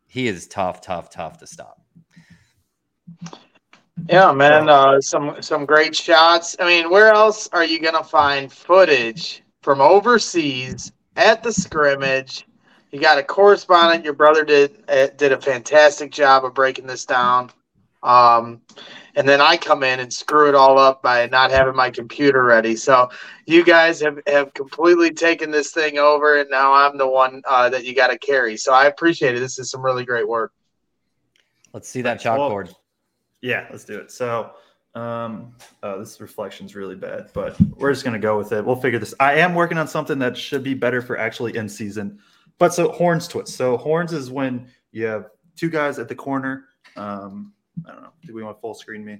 he 0.08 0.28
is 0.28 0.47
tough, 0.47 0.82
tough, 0.82 1.10
tough 1.10 1.39
to 1.39 1.47
stop. 1.47 1.80
Yeah, 4.09 4.32
man. 4.32 4.69
Uh, 4.69 4.99
some 4.99 5.41
some 5.41 5.65
great 5.65 5.95
shots. 5.95 6.55
I 6.59 6.65
mean, 6.65 6.89
where 6.89 7.13
else 7.13 7.47
are 7.53 7.63
you 7.63 7.80
gonna 7.80 8.03
find 8.03 8.51
footage 8.51 9.43
from 9.61 9.80
overseas 9.82 10.91
at 11.15 11.43
the 11.43 11.51
scrimmage? 11.51 12.45
You 12.91 12.99
got 12.99 13.17
a 13.17 13.24
correspondent. 13.24 14.03
Your 14.03 14.13
brother 14.13 14.43
did 14.43 14.84
uh, 14.89 15.07
did 15.17 15.32
a 15.32 15.39
fantastic 15.39 16.11
job 16.11 16.45
of 16.45 16.53
breaking 16.53 16.88
this 16.88 17.05
down. 17.05 17.51
Um, 18.03 18.61
and 19.15 19.28
then 19.28 19.41
I 19.41 19.57
come 19.57 19.84
in 19.84 19.99
and 19.99 20.11
screw 20.11 20.49
it 20.49 20.55
all 20.55 20.80
up 20.80 21.03
by 21.03 21.28
not 21.28 21.51
having 21.51 21.76
my 21.76 21.91
computer 21.91 22.43
ready. 22.43 22.76
So 22.76 23.09
you 23.45 23.63
guys 23.63 23.99
have, 24.01 24.19
have 24.28 24.53
completely 24.53 25.11
taken 25.11 25.51
this 25.51 25.72
thing 25.72 25.99
over, 25.99 26.39
and 26.39 26.49
now 26.49 26.74
I'm 26.74 26.97
the 26.97 27.07
one 27.07 27.41
uh, 27.47 27.69
that 27.69 27.86
you 27.86 27.93
got 27.93 28.07
to 28.07 28.17
carry. 28.17 28.57
So 28.57 28.74
I 28.74 28.86
appreciate 28.86 29.36
it. 29.36 29.39
This 29.39 29.59
is 29.59 29.69
some 29.69 29.84
really 29.84 30.05
great 30.05 30.28
work. 30.28 30.51
Let's 31.74 31.88
see 31.88 32.01
that 32.01 32.24
Well, 32.26 32.49
chalkboard. 32.49 32.74
Yeah, 33.41 33.67
let's 33.71 33.83
do 33.83 33.97
it. 33.97 34.11
So, 34.11 34.51
um, 34.95 35.53
oh, 35.83 35.99
this 35.99 36.19
reflection's 36.19 36.75
really 36.75 36.95
bad, 36.95 37.29
but 37.33 37.59
we're 37.77 37.91
just 37.91 38.03
going 38.03 38.13
to 38.13 38.19
go 38.19 38.37
with 38.37 38.51
it. 38.51 38.63
We'll 38.63 38.75
figure 38.75 38.99
this. 38.99 39.13
I 39.19 39.35
am 39.35 39.55
working 39.55 39.77
on 39.77 39.87
something 39.87 40.19
that 40.19 40.37
should 40.37 40.63
be 40.63 40.73
better 40.73 41.01
for 41.01 41.17
actually 41.17 41.55
in 41.55 41.69
season. 41.69 42.19
But 42.57 42.73
so 42.73 42.91
horns 42.91 43.27
twist. 43.27 43.55
So 43.55 43.77
horns 43.77 44.13
is 44.13 44.29
when 44.29 44.67
you 44.91 45.05
have 45.05 45.27
two 45.55 45.69
guys 45.69 45.97
at 45.99 46.07
the 46.07 46.15
corner. 46.15 46.65
Um, 46.95 47.53
I 47.87 47.93
don't 47.93 48.03
know. 48.03 48.09
Do 48.25 48.33
we 48.35 48.43
want 48.43 48.59
full 48.59 48.73
screen 48.73 49.03
me? 49.05 49.19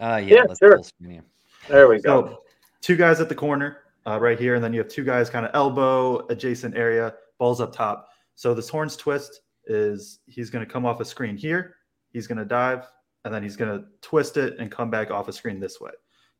Uh, 0.00 0.20
yeah, 0.24 0.36
Yeah, 0.36 0.42
let's 0.48 0.58
sure. 0.58 0.76
full 0.76 0.84
screen 0.84 1.10
you. 1.10 1.22
There 1.68 1.88
we 1.88 2.00
go. 2.00 2.26
So 2.26 2.42
two 2.80 2.96
guys 2.96 3.20
at 3.20 3.28
the 3.28 3.34
corner 3.34 3.78
uh, 4.06 4.18
right 4.20 4.38
here, 4.38 4.54
and 4.54 4.62
then 4.64 4.72
you 4.72 4.78
have 4.78 4.88
two 4.88 5.04
guys 5.04 5.28
kind 5.28 5.44
of 5.44 5.50
elbow 5.54 6.26
adjacent 6.28 6.76
area, 6.76 7.14
balls 7.38 7.60
up 7.60 7.74
top. 7.74 8.08
So 8.36 8.54
this 8.54 8.68
horns 8.68 8.96
twist 8.96 9.40
is 9.66 10.20
he's 10.26 10.48
going 10.48 10.64
to 10.64 10.70
come 10.72 10.86
off 10.86 11.00
a 11.00 11.04
screen 11.04 11.36
here, 11.36 11.74
he's 12.12 12.26
going 12.26 12.38
to 12.38 12.44
dive, 12.44 12.86
and 13.24 13.32
then 13.32 13.42
he's 13.42 13.56
going 13.56 13.78
to 13.78 13.86
twist 14.00 14.36
it 14.36 14.58
and 14.58 14.70
come 14.70 14.90
back 14.90 15.10
off 15.10 15.28
a 15.28 15.32
screen 15.32 15.60
this 15.60 15.80
way. 15.80 15.90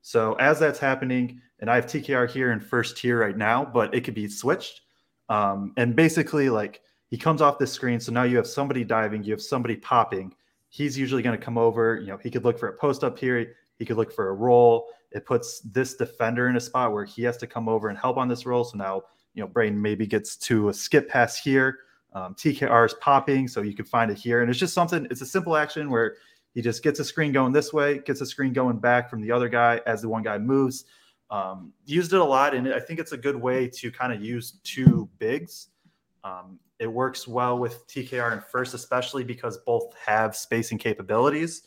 So 0.03 0.35
as 0.35 0.59
that's 0.59 0.79
happening, 0.79 1.41
and 1.61 1.71
I 1.71 1.75
have 1.75 1.87
TKR 1.87 2.31
here 2.31 2.53
in 2.53 2.61
Furst 2.61 2.97
tier 2.97 3.21
right 3.21 3.37
now, 3.37 3.65
but 3.65 3.95
it 3.95 4.03
could 4.03 4.15
be 4.15 4.29
switched. 4.29 4.83
Um, 5.29 5.73
and 5.77 5.95
basically, 5.95 6.49
like 6.51 6.81
he 7.09 7.19
comes 7.19 7.43
off 7.43 7.59
this 7.59 7.73
screen, 7.73 8.01
so 8.01 8.13
now 8.13 8.23
you 8.23 8.37
have 8.37 8.47
somebody 8.47 8.85
diving, 8.85 9.23
you 9.23 9.33
have 9.33 9.43
somebody 9.43 9.77
popping. 9.77 10.35
He's 10.71 10.97
usually 10.97 11.23
going 11.23 11.39
to 11.39 11.45
come 11.45 11.59
over. 11.59 11.99
You 12.01 12.09
know, 12.09 12.19
he 12.19 12.31
could 12.31 12.45
look 12.45 12.59
for 12.59 12.69
a 12.69 12.77
post 12.77 13.03
up 13.05 13.19
here. 13.19 13.55
He 13.79 13.85
could 13.85 13.97
look 13.97 14.13
for 14.13 14.29
a 14.29 14.35
roll. 14.35 14.89
It 15.13 15.25
puts 15.25 15.61
this 15.61 15.95
defender 15.95 16.49
in 16.49 16.57
a 16.57 16.61
spot 16.61 16.93
where 16.93 17.05
he 17.05 17.23
has 17.23 17.37
to 17.39 17.47
come 17.47 17.69
over 17.69 17.89
and 17.89 17.99
help 17.99 18.19
on 18.19 18.29
this 18.29 18.45
roll. 18.45 18.65
So 18.65 18.77
now, 18.77 19.03
you 19.35 19.43
know, 19.43 19.49
Brain 19.49 19.81
maybe 19.81 20.07
gets 20.07 20.37
to 20.37 20.69
a 20.69 20.75
skip 20.75 21.09
pass 21.09 21.39
here. 21.39 21.79
Um, 22.13 22.35
TKR 22.35 22.87
is 22.87 22.95
popping, 22.95 23.49
so 23.49 23.63
you 23.63 23.75
can 23.75 23.85
find 23.85 24.11
it 24.11 24.19
here. 24.19 24.41
And 24.41 24.51
it's 24.51 24.59
just 24.59 24.75
something, 24.75 25.07
it's 25.11 25.21
a 25.21 25.27
simple 25.27 25.57
action 25.57 25.91
where 25.91 26.17
he 26.55 26.63
just 26.63 26.83
gets 26.83 26.99
a 27.01 27.05
screen 27.05 27.33
going 27.33 27.53
this 27.53 27.73
way, 27.73 27.99
gets 27.99 28.21
a 28.21 28.27
screen 28.27 28.53
going 28.53 28.79
back 28.79 29.11
from 29.11 29.21
the 29.21 29.31
other 29.31 29.49
guy 29.49 29.81
as 29.87 30.03
the 30.03 30.09
one 30.09 30.23
guy 30.23 30.39
moves. 30.39 30.85
Um, 31.31 31.73
used 31.85 32.13
it 32.13 32.21
a 32.21 32.25
lot, 32.25 32.55
and 32.55 32.73
I 32.73 32.81
think 32.81 32.99
it's 32.99 33.13
a 33.13 33.17
good 33.17 33.37
way 33.37 33.69
to 33.69 33.93
kind 33.93 34.13
of 34.13 34.23
use 34.23 34.59
two 34.65 35.09
bigs. 35.19 35.69
Um, 36.25 36.59
it 36.79 36.87
works 36.87 37.29
well 37.29 37.59
with 37.59 37.87
TKR 37.89 38.33
and 38.33 38.43
Furst, 38.43 38.75
especially 38.75 39.25
because 39.25 39.59
both 39.59 39.95
have 40.05 40.35
spacing 40.35 40.79
capabilities. 40.79 41.63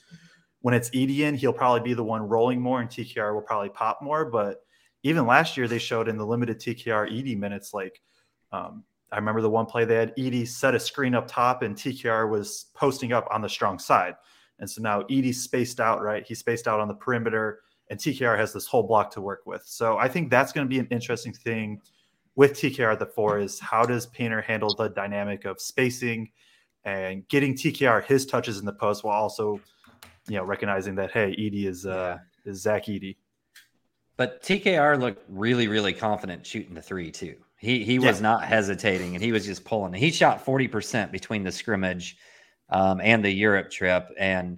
When 0.62 0.74
it's 0.74 0.90
Edian, 0.92 1.36
he'll 1.36 1.54
probably 1.54 1.82
be 1.82 1.94
the 1.94 2.04
one 2.04 2.28
rolling 2.28 2.62
more, 2.62 2.82
and 2.82 2.90
TKR 2.90 3.34
will 3.34 3.42
probably 3.42 3.70
pop 3.70 4.02
more. 4.02 4.26
But 4.26 4.64
even 5.04 5.26
last 5.26 5.58
year, 5.58 5.68
they 5.68 5.80
showed 5.80 6.08
in 6.08 6.18
the 6.18 6.26
limited 6.26 6.60
TKR 6.60 7.08
Ed 7.12 7.38
minutes, 7.38 7.74
like 7.74 8.02
um, 8.52 8.84
I 9.12 9.18
remember 9.18 9.42
the 9.42 9.50
one 9.50 9.66
play 9.66 9.84
they 9.84 9.96
had 9.96 10.16
Edey 10.16 10.48
set 10.48 10.74
a 10.74 10.80
screen 10.80 11.16
up 11.16 11.28
top, 11.28 11.64
and 11.64 11.76
TKR 11.76 12.30
was 12.30 12.68
posting 12.74 13.12
up 13.12 13.28
on 13.30 13.42
the 13.42 13.50
strong 13.50 13.78
side. 13.78 14.16
And 14.60 14.70
so 14.70 14.82
now 14.82 15.02
Edey's 15.04 15.42
spaced 15.44 15.80
out, 15.80 16.02
right? 16.02 16.26
He 16.26 16.36
spaced 16.36 16.68
out 16.68 16.80
on 16.80 16.88
the 16.88 16.94
perimeter, 16.94 17.62
and 17.90 18.00
TKR 18.00 18.38
has 18.38 18.54
this 18.54 18.68
whole 18.68 18.84
block 18.84 19.12
to 19.12 19.22
work 19.22 19.42
with. 19.46 19.64
So 19.66 19.98
I 19.98 20.08
think 20.08 20.30
that's 20.30 20.54
going 20.54 20.66
to 20.66 20.70
be 20.70 20.80
an 20.80 20.88
interesting 20.92 21.34
thing 21.34 21.82
with 22.36 22.54
TKR 22.54 22.94
at 22.94 23.00
the 23.00 23.06
four 23.06 23.40
is 23.40 23.60
how 23.60 23.84
does 23.84 24.06
Painter 24.08 24.42
handle 24.42 24.74
the 24.74 24.88
dynamic 24.90 25.46
of 25.46 25.60
spacing 25.60 26.32
and 26.86 27.28
getting 27.28 27.54
TKR 27.54 28.04
his 28.06 28.26
touches 28.26 28.60
in 28.60 28.66
the 28.66 28.74
post 28.74 29.04
while 29.04 29.22
also, 29.22 29.60
you 30.28 30.38
know, 30.38 30.44
recognizing 30.44 30.96
that 30.96 31.12
hey, 31.12 31.36
Edey 31.38 31.66
is 31.66 31.86
uh 31.86 32.18
is 32.46 32.62
Zach 32.62 32.86
Edey. 32.86 33.18
But 34.18 34.42
TKR 34.42 35.00
looked 35.00 35.24
really, 35.28 35.68
really 35.68 35.94
confident 35.94 36.46
shooting 36.46 36.74
the 36.74 36.82
three 36.82 37.12
too. 37.12 37.36
He 37.62 37.84
he 37.84 38.00
was 38.00 38.22
not 38.22 38.44
hesitating, 38.44 39.14
and 39.14 39.24
he 39.24 39.32
was 39.32 39.46
just 39.46 39.64
pulling. 39.64 39.94
He 39.94 40.10
shot 40.10 40.44
forty 40.44 40.68
percent 40.68 41.12
between 41.12 41.44
the 41.44 41.52
scrimmage 41.52 42.18
um, 42.70 43.00
and 43.02 43.24
the 43.24 43.30
Europe 43.30 43.70
trip. 43.70 44.10
And 44.18 44.58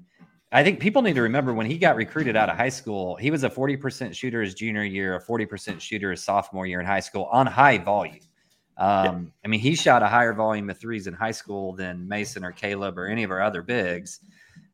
I 0.54 0.64
think 0.64 0.80
people 0.80 1.02
need 1.02 1.16
to 1.16 1.22
remember 1.22 1.54
when 1.54 1.66
he 1.66 1.78
got 1.78 1.98
recruited 1.98 2.38
out 2.38 2.48
of 2.48 2.56
high 2.56 2.70
school, 2.70 3.18
he 3.18 3.30
was 3.30 3.44
a 3.44 3.50
forty 3.50 3.76
percent 3.76 4.16
shooter 4.16 4.42
his 4.42 4.54
junior 4.54 4.86
year, 4.86 5.16
a 5.18 5.20
forty 5.20 5.46
percent 5.46 5.82
shooter 5.82 6.12
his 6.12 6.24
sophomore 6.24 6.66
year 6.66 6.80
in 6.80 6.86
high 6.86 7.02
school 7.02 7.26
on 7.26 7.46
high 7.46 7.78
volume. 7.78 8.22
Um, 8.78 9.34
I 9.44 9.50
mean, 9.50 9.60
he 9.60 9.76
shot 9.76 10.02
a 10.02 10.08
higher 10.08 10.34
volume 10.34 10.70
of 10.70 10.80
threes 10.80 11.06
in 11.06 11.14
high 11.14 11.32
school 11.32 11.74
than 11.74 12.08
Mason 12.08 12.46
or 12.46 12.54
Caleb 12.54 12.98
or 12.98 13.08
any 13.08 13.24
of 13.24 13.32
our 13.32 13.42
other 13.42 13.62
bigs. 13.62 14.22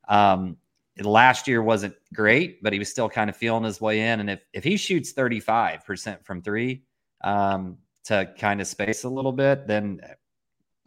Um, 0.07 0.55
last 0.99 1.47
year 1.47 1.63
wasn't 1.63 1.95
great, 2.13 2.61
but 2.61 2.73
he 2.73 2.79
was 2.79 2.89
still 2.89 3.09
kind 3.09 3.27
of 3.27 3.35
feeling 3.35 3.63
his 3.63 3.81
way 3.81 4.01
in. 4.01 4.19
And 4.19 4.29
if 4.29 4.45
if 4.53 4.63
he 4.63 4.77
shoots 4.77 5.13
35% 5.13 6.23
from 6.23 6.43
three 6.43 6.83
um, 7.21 7.79
to 8.05 8.31
kind 8.37 8.61
of 8.61 8.67
space 8.67 9.03
a 9.03 9.09
little 9.09 9.31
bit, 9.31 9.67
then 9.67 10.01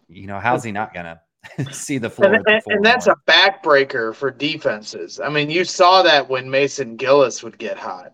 you 0.08 0.26
know, 0.26 0.38
how's 0.38 0.64
he 0.64 0.72
not 0.72 0.94
gonna 0.94 1.20
see 1.70 1.98
the 1.98 2.10
floor? 2.10 2.34
And, 2.34 2.44
and, 2.46 2.62
and 2.66 2.84
that's 2.84 3.06
a 3.06 3.16
backbreaker 3.26 4.14
for 4.14 4.30
defenses. 4.30 5.20
I 5.20 5.28
mean, 5.28 5.50
you 5.50 5.64
saw 5.64 6.02
that 6.02 6.28
when 6.28 6.50
Mason 6.50 6.96
Gillis 6.96 7.42
would 7.42 7.58
get 7.58 7.78
hot. 7.78 8.12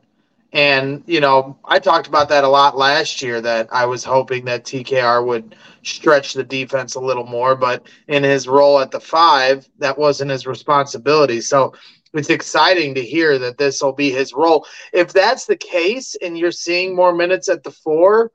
And, 0.52 1.02
you 1.06 1.20
know, 1.20 1.58
I 1.66 1.78
talked 1.78 2.06
about 2.06 2.30
that 2.30 2.42
a 2.42 2.48
lot 2.48 2.74
last 2.74 3.20
year 3.20 3.40
that 3.42 3.68
I 3.70 3.84
was 3.84 4.02
hoping 4.02 4.46
that 4.46 4.64
TKR 4.64 5.26
would 5.26 5.54
stretch 5.82 6.32
the 6.32 6.42
defense 6.42 6.94
a 6.94 7.00
little 7.00 7.26
more, 7.26 7.54
but 7.54 7.86
in 8.08 8.22
his 8.22 8.48
role 8.48 8.78
at 8.78 8.90
the 8.90 9.00
five, 9.00 9.68
that 9.78 9.98
wasn't 9.98 10.30
his 10.30 10.46
responsibility. 10.46 11.42
So 11.42 11.74
it's 12.14 12.30
exciting 12.30 12.94
to 12.94 13.04
hear 13.04 13.38
that 13.38 13.58
this 13.58 13.82
will 13.82 13.92
be 13.92 14.10
his 14.10 14.32
role. 14.32 14.66
If 14.94 15.12
that's 15.12 15.44
the 15.44 15.56
case 15.56 16.16
and 16.22 16.38
you're 16.38 16.50
seeing 16.50 16.96
more 16.96 17.14
minutes 17.14 17.50
at 17.50 17.62
the 17.62 17.70
four, 17.70 18.32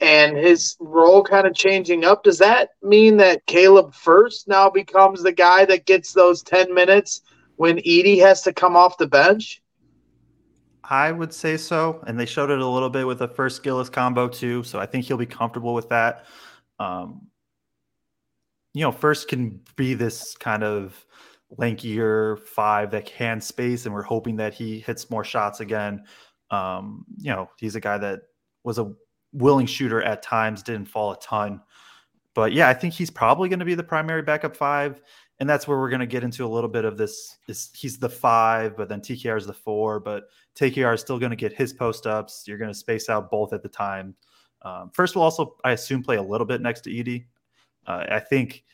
and 0.00 0.36
his 0.36 0.76
role 0.80 1.22
kind 1.22 1.46
of 1.46 1.54
changing 1.54 2.04
up. 2.04 2.24
Does 2.24 2.38
that 2.38 2.70
mean 2.82 3.16
that 3.18 3.46
Caleb 3.46 3.94
Furst 3.94 4.48
now 4.48 4.68
becomes 4.68 5.22
the 5.22 5.32
guy 5.32 5.64
that 5.66 5.86
gets 5.86 6.12
those 6.12 6.42
10 6.42 6.74
minutes 6.74 7.22
when 7.56 7.78
Edey 7.78 8.18
has 8.20 8.42
to 8.42 8.52
come 8.52 8.76
off 8.76 8.98
the 8.98 9.06
bench? 9.06 9.62
I 10.82 11.12
would 11.12 11.32
say 11.32 11.56
so, 11.56 12.04
and 12.06 12.20
they 12.20 12.26
showed 12.26 12.50
it 12.50 12.58
a 12.58 12.66
little 12.66 12.90
bit 12.90 13.06
with 13.06 13.18
the 13.18 13.28
Furst 13.28 13.62
Gillis 13.62 13.88
combo 13.88 14.28
too. 14.28 14.62
So 14.64 14.78
I 14.78 14.86
think 14.86 15.06
he'll 15.06 15.16
be 15.16 15.26
comfortable 15.26 15.72
with 15.72 15.88
that. 15.88 16.26
Um, 16.78 17.28
you 18.74 18.82
know, 18.82 18.92
Furst 18.92 19.28
can 19.28 19.60
be 19.76 19.94
this 19.94 20.36
kind 20.36 20.62
of 20.62 21.06
lankier 21.58 22.38
five 22.40 22.90
that 22.90 23.06
can 23.06 23.40
space, 23.40 23.86
and 23.86 23.94
we're 23.94 24.02
hoping 24.02 24.36
that 24.36 24.52
he 24.52 24.80
hits 24.80 25.08
more 25.08 25.24
shots 25.24 25.60
again. 25.60 26.04
Um, 26.50 27.06
you 27.18 27.30
know, 27.30 27.48
he's 27.58 27.76
a 27.76 27.80
guy 27.80 27.96
that 27.98 28.20
was 28.62 28.78
a 28.78 28.92
willing 29.34 29.66
shooter 29.66 30.02
at 30.02 30.22
times, 30.22 30.62
didn't 30.62 30.86
fall 30.86 31.12
a 31.12 31.18
ton. 31.18 31.60
But 32.34 32.52
yeah, 32.52 32.68
I 32.68 32.74
think 32.74 32.94
he's 32.94 33.10
probably 33.10 33.48
going 33.48 33.58
to 33.58 33.64
be 33.64 33.74
the 33.74 33.84
primary 33.84 34.22
backup 34.22 34.56
five. 34.56 35.02
And 35.40 35.50
that's 35.50 35.66
where 35.66 35.78
we're 35.78 35.90
going 35.90 36.00
to 36.00 36.06
get 36.06 36.22
into 36.22 36.46
a 36.46 36.48
little 36.48 36.70
bit 36.70 36.84
of 36.84 36.96
this. 36.96 37.38
Is 37.48 37.70
he's 37.74 37.98
the 37.98 38.08
five, 38.08 38.76
but 38.76 38.88
then 38.88 39.00
TKR 39.00 39.36
is 39.36 39.46
the 39.46 39.52
four. 39.52 39.98
But 40.00 40.28
TKR 40.56 40.94
is 40.94 41.00
still 41.00 41.18
going 41.18 41.30
to 41.30 41.36
get 41.36 41.52
his 41.52 41.72
post 41.72 42.06
ups. 42.06 42.44
You're 42.46 42.58
going 42.58 42.70
to 42.70 42.78
space 42.78 43.08
out 43.08 43.30
both 43.30 43.52
at 43.52 43.62
the 43.62 43.68
time. 43.68 44.14
Um, 44.62 44.90
Furst, 44.94 45.16
we'll 45.16 45.24
also, 45.24 45.56
I 45.64 45.72
assume, 45.72 46.02
play 46.02 46.16
a 46.16 46.22
little 46.22 46.46
bit 46.46 46.60
next 46.60 46.82
to 46.82 46.90
Edey. 46.90 47.26
Uh, 47.86 48.04
I 48.08 48.20
think 48.20 48.64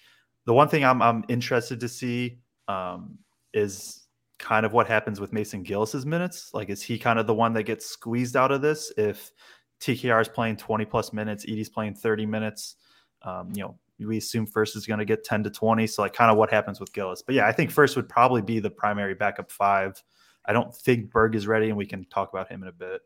the 0.44 0.52
one 0.52 0.68
thing 0.68 0.84
I'm, 0.84 1.02
I'm 1.02 1.24
interested 1.28 1.80
to 1.80 1.88
see 1.88 2.38
um, 2.68 3.18
is 3.52 4.06
kind 4.38 4.64
of 4.64 4.72
what 4.72 4.86
happens 4.86 5.20
with 5.20 5.32
Mason 5.32 5.62
Gillis's 5.62 6.06
minutes. 6.06 6.50
Like, 6.54 6.70
is 6.70 6.82
he 6.82 6.98
kind 6.98 7.18
of 7.18 7.26
the 7.26 7.34
one 7.34 7.52
that 7.54 7.64
gets 7.64 7.86
squeezed 7.86 8.36
out 8.36 8.52
of 8.52 8.62
this 8.62 8.92
if 8.96 9.32
TKR 9.80 10.20
is 10.20 10.28
playing 10.28 10.56
20 10.56 10.84
plus 10.84 11.12
minutes, 11.12 11.44
Edey's 11.46 11.68
playing 11.68 11.94
30 11.94 12.26
minutes? 12.26 12.76
Um, 13.22 13.50
you 13.54 13.62
know, 13.62 13.78
we 13.98 14.18
assume 14.18 14.46
Furst 14.46 14.76
is 14.76 14.86
going 14.86 14.98
to 14.98 15.04
get 15.04 15.24
10 15.24 15.44
to 15.44 15.50
20. 15.50 15.86
So, 15.86 16.02
like, 16.02 16.12
kind 16.12 16.30
of 16.30 16.36
what 16.36 16.50
happens 16.50 16.80
with 16.80 16.92
Gillis. 16.92 17.22
But 17.22 17.34
yeah, 17.34 17.46
I 17.46 17.52
think 17.52 17.70
Furst 17.70 17.96
would 17.96 18.08
probably 18.08 18.42
be 18.42 18.60
the 18.60 18.70
primary 18.70 19.14
backup 19.14 19.50
five. 19.50 20.02
I 20.44 20.52
don't 20.52 20.74
think 20.74 21.10
Berg 21.10 21.34
is 21.34 21.46
ready, 21.46 21.68
and 21.68 21.76
we 21.76 21.86
can 21.86 22.04
talk 22.06 22.32
about 22.32 22.48
him 22.48 22.62
in 22.62 22.68
a 22.68 22.72
bit. 22.72 23.02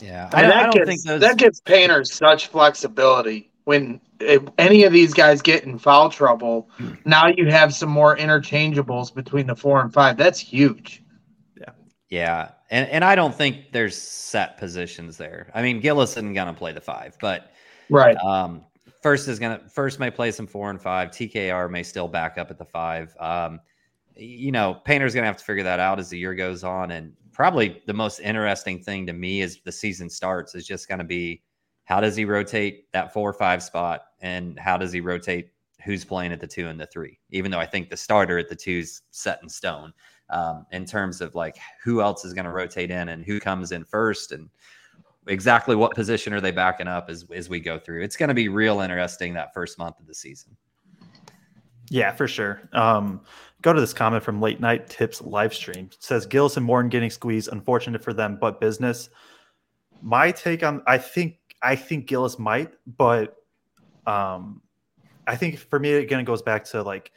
Yeah, 0.00 0.30
I, 0.32 0.46
I 0.46 0.62
don't 0.64 0.72
gives, 0.72 0.88
think 0.88 1.02
those... 1.02 1.20
that 1.20 1.36
gives 1.36 1.60
Painter 1.60 2.04
such 2.04 2.48
flexibility. 2.48 3.50
When 3.64 4.00
any 4.58 4.84
of 4.84 4.92
these 4.92 5.14
guys 5.14 5.40
get 5.40 5.64
in 5.64 5.78
foul 5.78 6.10
trouble, 6.10 6.68
now 7.06 7.28
you 7.28 7.46
have 7.50 7.74
some 7.74 7.88
more 7.88 8.14
interchangeables 8.16 9.14
between 9.14 9.46
the 9.46 9.56
four 9.56 9.80
and 9.80 9.92
five. 9.92 10.18
That's 10.18 10.38
huge. 10.38 11.03
Yeah, 12.14 12.52
and 12.70 12.88
and 12.90 13.02
I 13.02 13.16
don't 13.16 13.34
think 13.34 13.72
there's 13.72 14.00
set 14.00 14.56
positions 14.56 15.16
there. 15.16 15.50
I 15.52 15.62
mean, 15.62 15.80
Gillis 15.80 16.12
isn't 16.12 16.34
gonna 16.34 16.54
play 16.54 16.70
the 16.70 16.80
five, 16.80 17.16
but 17.20 17.50
right. 17.90 18.16
Um, 18.18 18.64
Furst 19.02 19.26
is 19.26 19.40
gonna 19.40 19.60
Furst 19.68 19.98
may 19.98 20.12
play 20.12 20.30
some 20.30 20.46
four 20.46 20.70
and 20.70 20.80
five. 20.80 21.10
TKR 21.10 21.68
may 21.68 21.82
still 21.82 22.06
back 22.06 22.38
up 22.38 22.52
at 22.52 22.58
the 22.58 22.64
five. 22.64 23.16
Um, 23.18 23.58
you 24.14 24.52
know, 24.52 24.80
Painter's 24.84 25.12
gonna 25.12 25.26
have 25.26 25.38
to 25.38 25.44
figure 25.44 25.64
that 25.64 25.80
out 25.80 25.98
as 25.98 26.08
the 26.08 26.16
year 26.16 26.36
goes 26.36 26.62
on, 26.62 26.92
and 26.92 27.14
probably 27.32 27.82
the 27.86 27.92
most 27.92 28.20
interesting 28.20 28.80
thing 28.80 29.06
to 29.06 29.12
me 29.12 29.42
as 29.42 29.58
the 29.64 29.72
season 29.72 30.08
starts 30.08 30.54
is 30.54 30.64
just 30.64 30.86
going 30.86 31.00
to 31.00 31.04
be 31.04 31.42
how 31.82 32.00
does 32.00 32.14
he 32.14 32.24
rotate 32.24 32.92
that 32.92 33.12
four 33.12 33.28
or 33.28 33.32
five 33.32 33.60
spot 33.60 34.02
and 34.20 34.56
how 34.56 34.76
does 34.76 34.92
he 34.92 35.00
rotate 35.00 35.50
who's 35.84 36.04
playing 36.04 36.30
at 36.30 36.38
the 36.38 36.46
two 36.46 36.68
and 36.68 36.80
the 36.80 36.86
three 36.86 37.18
even 37.30 37.50
though 37.50 37.58
i 37.58 37.66
think 37.66 37.90
the 37.90 37.96
starter 37.96 38.38
at 38.38 38.48
the 38.48 38.54
two 38.54 38.78
is 38.78 39.02
set 39.10 39.40
in 39.42 39.48
stone 39.48 39.92
um, 40.30 40.66
in 40.72 40.84
terms 40.84 41.20
of 41.20 41.34
like 41.34 41.56
who 41.82 42.00
else 42.00 42.24
is 42.24 42.32
going 42.32 42.44
to 42.44 42.50
rotate 42.50 42.90
in 42.90 43.10
and 43.10 43.24
who 43.24 43.38
comes 43.40 43.72
in 43.72 43.84
first 43.84 44.32
and 44.32 44.48
exactly 45.26 45.74
what 45.74 45.94
position 45.94 46.32
are 46.32 46.40
they 46.40 46.50
backing 46.50 46.88
up 46.88 47.08
as, 47.08 47.24
as 47.34 47.48
we 47.48 47.58
go 47.58 47.78
through 47.78 48.02
it's 48.02 48.16
going 48.16 48.28
to 48.28 48.34
be 48.34 48.48
real 48.48 48.80
interesting 48.80 49.32
that 49.32 49.54
first 49.54 49.78
month 49.78 49.98
of 49.98 50.06
the 50.06 50.14
season 50.14 50.54
yeah, 51.90 52.12
for 52.12 52.26
sure. 52.26 52.68
Um, 52.72 53.20
go 53.62 53.72
to 53.72 53.80
this 53.80 53.92
comment 53.92 54.22
from 54.22 54.40
Late 54.40 54.60
Night 54.60 54.88
Tips 54.88 55.20
live 55.22 55.54
stream. 55.54 55.88
It 55.92 56.02
says 56.02 56.26
Gillis 56.26 56.56
and 56.56 56.64
Morton 56.64 56.88
getting 56.88 57.10
squeezed. 57.10 57.50
Unfortunate 57.52 58.02
for 58.02 58.12
them, 58.12 58.38
but 58.40 58.60
business. 58.60 59.10
My 60.02 60.30
take 60.30 60.62
on 60.62 60.82
I 60.86 60.98
think 60.98 61.36
I 61.62 61.76
think 61.76 62.06
Gillis 62.06 62.38
might, 62.38 62.72
but 62.86 63.36
um, 64.06 64.60
I 65.26 65.36
think 65.36 65.58
for 65.58 65.78
me 65.78 65.94
again 65.94 66.20
it 66.20 66.24
goes 66.24 66.42
back 66.42 66.64
to 66.66 66.82
like 66.82 67.12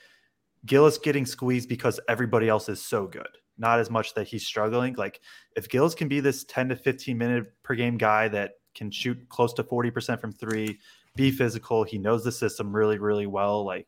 Gillis 0.65 0.97
getting 0.97 1.25
squeezed 1.25 1.69
because 1.69 1.99
everybody 2.09 2.49
else 2.49 2.69
is 2.69 2.81
so 2.81 3.07
good. 3.07 3.27
Not 3.57 3.79
as 3.79 3.89
much 3.89 4.13
that 4.13 4.27
he's 4.27 4.45
struggling. 4.45 4.93
Like 4.95 5.21
if 5.55 5.69
Gillis 5.69 5.95
can 5.95 6.07
be 6.07 6.19
this 6.19 6.43
10 6.45 6.69
to 6.69 6.75
15 6.75 7.17
minute 7.17 7.47
per 7.63 7.75
game 7.75 7.97
guy 7.97 8.27
that 8.29 8.51
can 8.75 8.91
shoot 8.91 9.17
close 9.29 9.53
to 9.53 9.63
40% 9.63 10.19
from 10.19 10.31
three, 10.31 10.79
be 11.15 11.31
physical, 11.31 11.83
he 11.83 11.97
knows 11.97 12.23
the 12.23 12.31
system 12.31 12.75
really, 12.75 12.99
really 12.99 13.25
well. 13.25 13.65
Like 13.65 13.87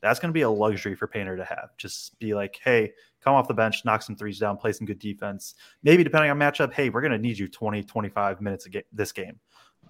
that's 0.00 0.20
going 0.20 0.30
to 0.30 0.34
be 0.34 0.42
a 0.42 0.50
luxury 0.50 0.94
for 0.94 1.06
Painter 1.06 1.36
to 1.36 1.44
have. 1.44 1.70
Just 1.76 2.18
be 2.18 2.34
like, 2.34 2.58
hey, 2.62 2.92
come 3.20 3.34
off 3.34 3.48
the 3.48 3.54
bench, 3.54 3.84
knock 3.84 4.02
some 4.02 4.16
threes 4.16 4.38
down, 4.38 4.56
play 4.56 4.72
some 4.72 4.86
good 4.86 4.98
defense. 4.98 5.54
Maybe 5.82 6.04
depending 6.04 6.30
on 6.30 6.38
matchup, 6.38 6.72
hey, 6.72 6.88
we're 6.88 7.00
going 7.00 7.12
to 7.12 7.18
need 7.18 7.38
you 7.38 7.48
20, 7.48 7.82
25 7.82 8.40
minutes 8.40 8.66
a 8.66 8.82
this 8.92 9.12
game. 9.12 9.40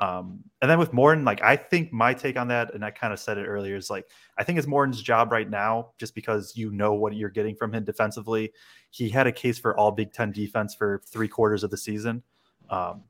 Um, 0.01 0.45
and 0.63 0.71
then 0.71 0.79
with 0.79 0.93
Morton, 0.93 1.25
like 1.25 1.43
I 1.43 1.57
think 1.57 1.93
my 1.93 2.15
take 2.15 2.37
on 2.37 2.49
that, 2.49 2.75
and 2.75 2.85
I 2.85 2.91
kind 2.91 3.13
of 3.13 3.19
said 3.19 3.39
it 3.39 3.47
earlier, 3.47 3.77
is 3.77 3.91
like 3.91 4.07
I 4.37 4.45
think 4.45 4.59
it's 4.59 4.69
Morton's 4.69 5.03
job 5.03 5.33
right 5.33 5.49
now, 5.49 5.91
just 5.99 6.15
because 6.15 6.57
you 6.57 6.71
know 6.71 6.95
what 6.95 7.15
you're 7.15 7.31
getting 7.31 7.57
from 7.57 7.75
him 7.75 7.85
defensively. 7.85 8.53
He 8.91 9.09
had 9.09 9.27
a 9.27 9.33
case 9.33 9.59
for 9.59 9.77
all 9.77 9.91
Big 9.91 10.13
Ten 10.13 10.31
defense 10.31 10.75
for 10.75 11.03
three 11.07 11.29
quarters 11.29 11.65
of 11.65 11.71
the 11.71 11.77
season. 11.77 12.23
Um, 12.71 13.03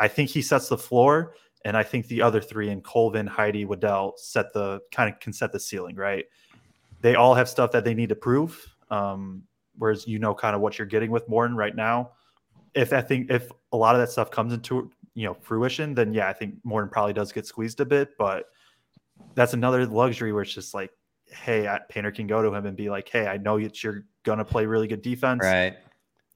I 0.00 0.08
think 0.08 0.30
he 0.30 0.42
sets 0.42 0.68
the 0.68 0.78
floor, 0.78 1.34
and 1.64 1.76
I 1.76 1.82
think 1.82 2.08
the 2.08 2.22
other 2.22 2.40
three 2.40 2.70
in 2.70 2.80
Colvin, 2.80 3.26
Heide, 3.26 3.66
Waddell 3.66 4.14
set 4.16 4.52
the 4.52 4.80
kind 4.90 5.12
of 5.12 5.20
can 5.20 5.32
set 5.32 5.52
the 5.52 5.60
ceiling, 5.60 5.96
right? 5.96 6.24
They 7.02 7.14
all 7.14 7.34
have 7.34 7.48
stuff 7.48 7.72
that 7.72 7.84
they 7.84 7.94
need 7.94 8.08
to 8.08 8.14
prove. 8.14 8.66
Um, 8.90 9.44
whereas 9.78 10.06
you 10.06 10.18
know 10.18 10.34
kind 10.34 10.54
of 10.54 10.60
what 10.60 10.78
you're 10.78 10.86
getting 10.86 11.10
with 11.10 11.28
Morton 11.28 11.56
right 11.56 11.74
now. 11.74 12.12
If 12.74 12.92
I 12.92 13.02
think 13.02 13.30
if 13.30 13.50
a 13.72 13.76
lot 13.76 13.94
of 13.94 14.00
that 14.00 14.10
stuff 14.10 14.30
comes 14.30 14.52
into 14.52 14.90
you 15.14 15.26
know 15.26 15.34
fruition, 15.34 15.94
then 15.94 16.14
yeah, 16.14 16.28
I 16.28 16.32
think 16.32 16.56
Morton 16.64 16.90
probably 16.90 17.12
does 17.12 17.32
get 17.32 17.46
squeezed 17.46 17.80
a 17.80 17.84
bit, 17.84 18.10
but 18.18 18.46
that's 19.34 19.54
another 19.54 19.86
luxury 19.86 20.32
where 20.32 20.42
it's 20.42 20.54
just 20.54 20.74
like, 20.74 20.90
hey, 21.26 21.68
Painter 21.88 22.10
can 22.10 22.26
go 22.26 22.42
to 22.42 22.52
him 22.52 22.66
and 22.66 22.76
be 22.76 22.90
like, 22.90 23.08
hey, 23.08 23.26
I 23.26 23.36
know 23.36 23.60
that 23.60 23.82
you're 23.82 24.04
gonna 24.24 24.44
play 24.44 24.66
really 24.66 24.88
good 24.88 25.02
defense, 25.02 25.42
right? 25.42 25.76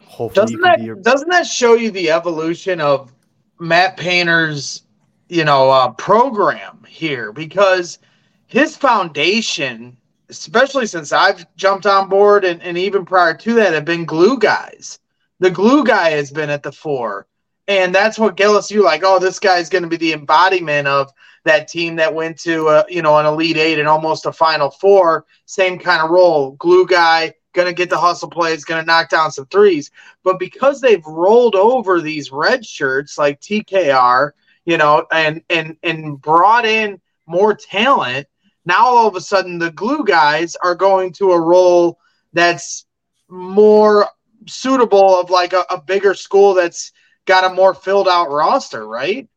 Hopefully, 0.05 0.57
doesn't 0.57 0.61
that 0.61 1.03
doesn't 1.03 1.31
that 1.31 1.47
show 1.47 1.75
you 1.75 1.91
the 1.91 2.11
evolution 2.11 2.81
of 2.81 3.13
Matt 3.59 3.97
Painter's 3.97 4.83
you 5.29 5.45
know 5.45 5.71
uh, 5.71 5.91
program 5.93 6.85
here? 6.87 7.33
Because 7.33 7.99
his 8.47 8.77
foundation 8.77 9.97
especially 10.29 10.87
since 10.87 11.13
i've 11.13 11.47
jumped 11.57 11.87
on 11.87 12.09
board 12.09 12.45
and, 12.45 12.63
and 12.63 12.77
even 12.77 13.05
prior 13.05 13.35
to 13.35 13.55
that 13.55 13.73
have 13.73 13.85
been 13.85 14.05
glue 14.05 14.39
guys. 14.39 14.99
The 15.39 15.51
glue 15.51 15.85
guy 15.85 16.11
has 16.11 16.31
been 16.31 16.51
at 16.51 16.63
the 16.63 16.73
four 16.73 17.27
and 17.69 17.95
that's 17.95 18.19
what 18.19 18.37
gillis 18.37 18.71
you 18.71 18.83
like 18.83 19.03
oh 19.05 19.19
this 19.19 19.39
guy's 19.39 19.69
going 19.69 19.83
to 19.83 19.89
be 19.89 19.97
the 19.97 20.13
embodiment 20.13 20.87
of 20.87 21.13
that 21.45 21.69
team 21.69 21.97
that 21.97 22.13
went 22.13 22.39
to 22.39 22.69
uh, 22.69 22.85
you 22.89 23.03
know 23.03 23.19
an 23.19 23.27
elite 23.27 23.57
eight 23.57 23.79
and 23.79 23.89
almost 23.89 24.27
a 24.27 24.33
final 24.33 24.71
four 24.71 25.25
same 25.45 25.79
kind 25.79 26.03
of 26.03 26.11
role 26.11 26.53
glue 26.53 26.87
guy 26.87 27.33
going 27.53 27.67
to 27.67 27.75
get 27.75 27.89
the 27.89 27.99
hustle 27.99 28.29
plays 28.29 28.65
going 28.65 28.81
to 28.81 28.87
knock 28.87 29.09
down 29.09 29.31
some 29.31 29.47
threes 29.47 29.91
but 30.23 30.39
because 30.39 30.81
they've 30.81 31.07
rolled 31.07 31.55
over 31.55 32.01
these 32.01 32.31
red 32.31 32.65
shirts 32.65 33.17
like 33.17 33.41
tkr 33.41 34.33
you 34.67 34.77
know, 34.77 35.07
and 35.11 35.41
and 35.49 35.77
and 35.83 36.21
brought 36.21 36.67
in 36.67 37.01
more 37.27 37.55
talent. 37.55 38.27
Now 38.67 38.85
all 38.85 39.09
of 39.09 39.17
a 39.17 39.21
sudden 39.21 39.59
the 39.59 39.71
glue 39.71 40.05
guys 40.05 40.57
are 40.57 40.75
going 40.75 41.13
to 41.15 41.33
a 41.33 41.41
role 41.41 41.99
that's 42.35 42.85
more 43.29 44.09
suitable 44.47 45.19
of 45.19 45.31
like 45.31 45.53
a, 45.53 45.65
a 45.71 45.81
bigger 45.81 46.15
school 46.15 46.53
that's 46.53 46.93
got 47.27 47.51
a 47.51 47.55
more 47.55 47.75
filled 47.75 48.09
out 48.09 48.31
roster, 48.31 48.87
right? 48.87 49.29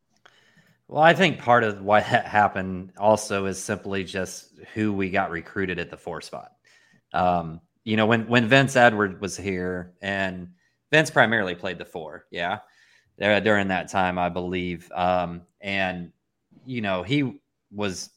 Well, 0.88 1.02
I 1.02 1.14
think 1.14 1.38
part 1.38 1.62
of 1.62 1.82
what 1.82 2.02
happened 2.02 2.92
also 2.98 3.46
is 3.46 3.62
simply 3.62 4.02
just 4.02 4.52
who 4.74 4.92
we 4.92 5.10
got 5.10 5.30
recruited 5.30 5.78
at 5.78 5.90
the 5.90 5.96
four 5.96 6.20
spot. 6.20 6.52
Um, 7.12 7.60
you 7.84 7.96
know, 7.96 8.06
when 8.06 8.26
when 8.26 8.48
Vince 8.48 8.74
Edward 8.76 9.20
was 9.20 9.36
here, 9.36 9.92
and 10.00 10.48
Vince 10.90 11.10
primarily 11.10 11.54
played 11.54 11.78
the 11.78 11.84
four, 11.84 12.26
yeah 12.30 12.60
there 13.20 13.38
during 13.40 13.68
that 13.68 13.88
time, 13.88 14.18
I 14.18 14.30
believe. 14.30 14.90
Um, 14.92 15.42
and 15.60 16.10
you 16.66 16.80
know, 16.80 17.04
he 17.04 17.38
was 17.70 18.10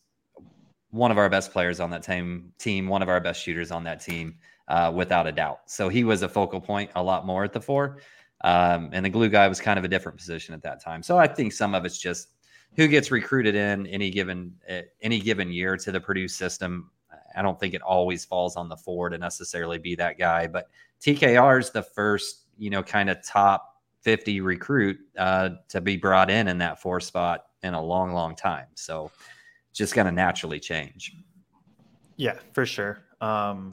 one 0.89 1.11
of 1.11 1.17
our 1.17 1.29
best 1.29 1.51
players 1.51 1.79
on 1.79 1.91
that 1.91 2.03
team. 2.03 2.53
Team, 2.57 2.87
one 2.87 3.03
of 3.03 3.09
our 3.09 3.19
best 3.19 3.43
shooters 3.43 3.69
on 3.69 3.83
that 3.83 3.99
team, 3.99 4.37
uh, 4.67 4.91
without 4.95 5.27
a 5.27 5.31
doubt. 5.31 5.59
So 5.67 5.89
he 5.89 6.03
was 6.03 6.23
a 6.23 6.29
focal 6.29 6.61
point 6.61 6.89
a 6.95 7.03
lot 7.03 7.25
more 7.25 7.43
at 7.43 7.53
the 7.53 7.61
four. 7.61 7.99
Um, 8.43 8.89
and 8.91 9.05
the 9.05 9.09
glue 9.09 9.29
guy 9.29 9.47
was 9.47 9.61
kind 9.61 9.79
of 9.79 9.85
a 9.85 9.87
different 9.87 10.17
position 10.17 10.53
at 10.53 10.61
that 10.63 10.81
time. 10.81 11.01
So 11.01 11.17
I 11.17 11.27
think 11.27 11.53
some 11.53 11.73
of 11.73 11.85
it's 11.85 11.97
just 11.97 12.29
who 12.75 12.87
gets 12.87 13.11
recruited 13.11 13.55
in 13.55 13.87
any 13.87 14.09
given 14.09 14.53
uh, 14.69 14.81
any 15.01 15.19
given 15.19 15.51
year 15.51 15.77
to 15.77 15.91
the 15.91 15.99
Purdue 15.99 16.27
system. 16.27 16.89
I 17.35 17.41
don't 17.41 17.59
think 17.59 17.73
it 17.73 17.81
always 17.81 18.25
falls 18.25 18.55
on 18.55 18.69
the 18.69 18.77
four 18.77 19.09
to 19.09 19.17
necessarily 19.17 19.77
be 19.77 19.95
that 19.95 20.19
guy, 20.19 20.45
but 20.47 20.69
TKR 21.01 21.59
is 21.59 21.71
the 21.71 21.81
first, 21.81 22.43
you 22.57 22.69
know, 22.69 22.83
kind 22.83 23.09
of 23.09 23.25
top 23.25 23.81
50 24.01 24.41
recruit 24.41 24.99
uh, 25.17 25.51
to 25.69 25.81
be 25.81 25.97
brought 25.97 26.29
in 26.29 26.47
in 26.47 26.57
that 26.59 26.79
four 26.79 26.99
spot 26.99 27.45
in 27.63 27.73
a 27.73 27.81
long, 27.81 28.13
long 28.13 28.35
time. 28.35 28.67
So 28.75 29.09
just 29.73 29.95
going 29.95 30.05
to 30.05 30.11
naturally 30.11 30.59
change. 30.59 31.15
Yeah, 32.17 32.37
for 32.53 32.65
sure. 32.65 32.99
Um, 33.21 33.71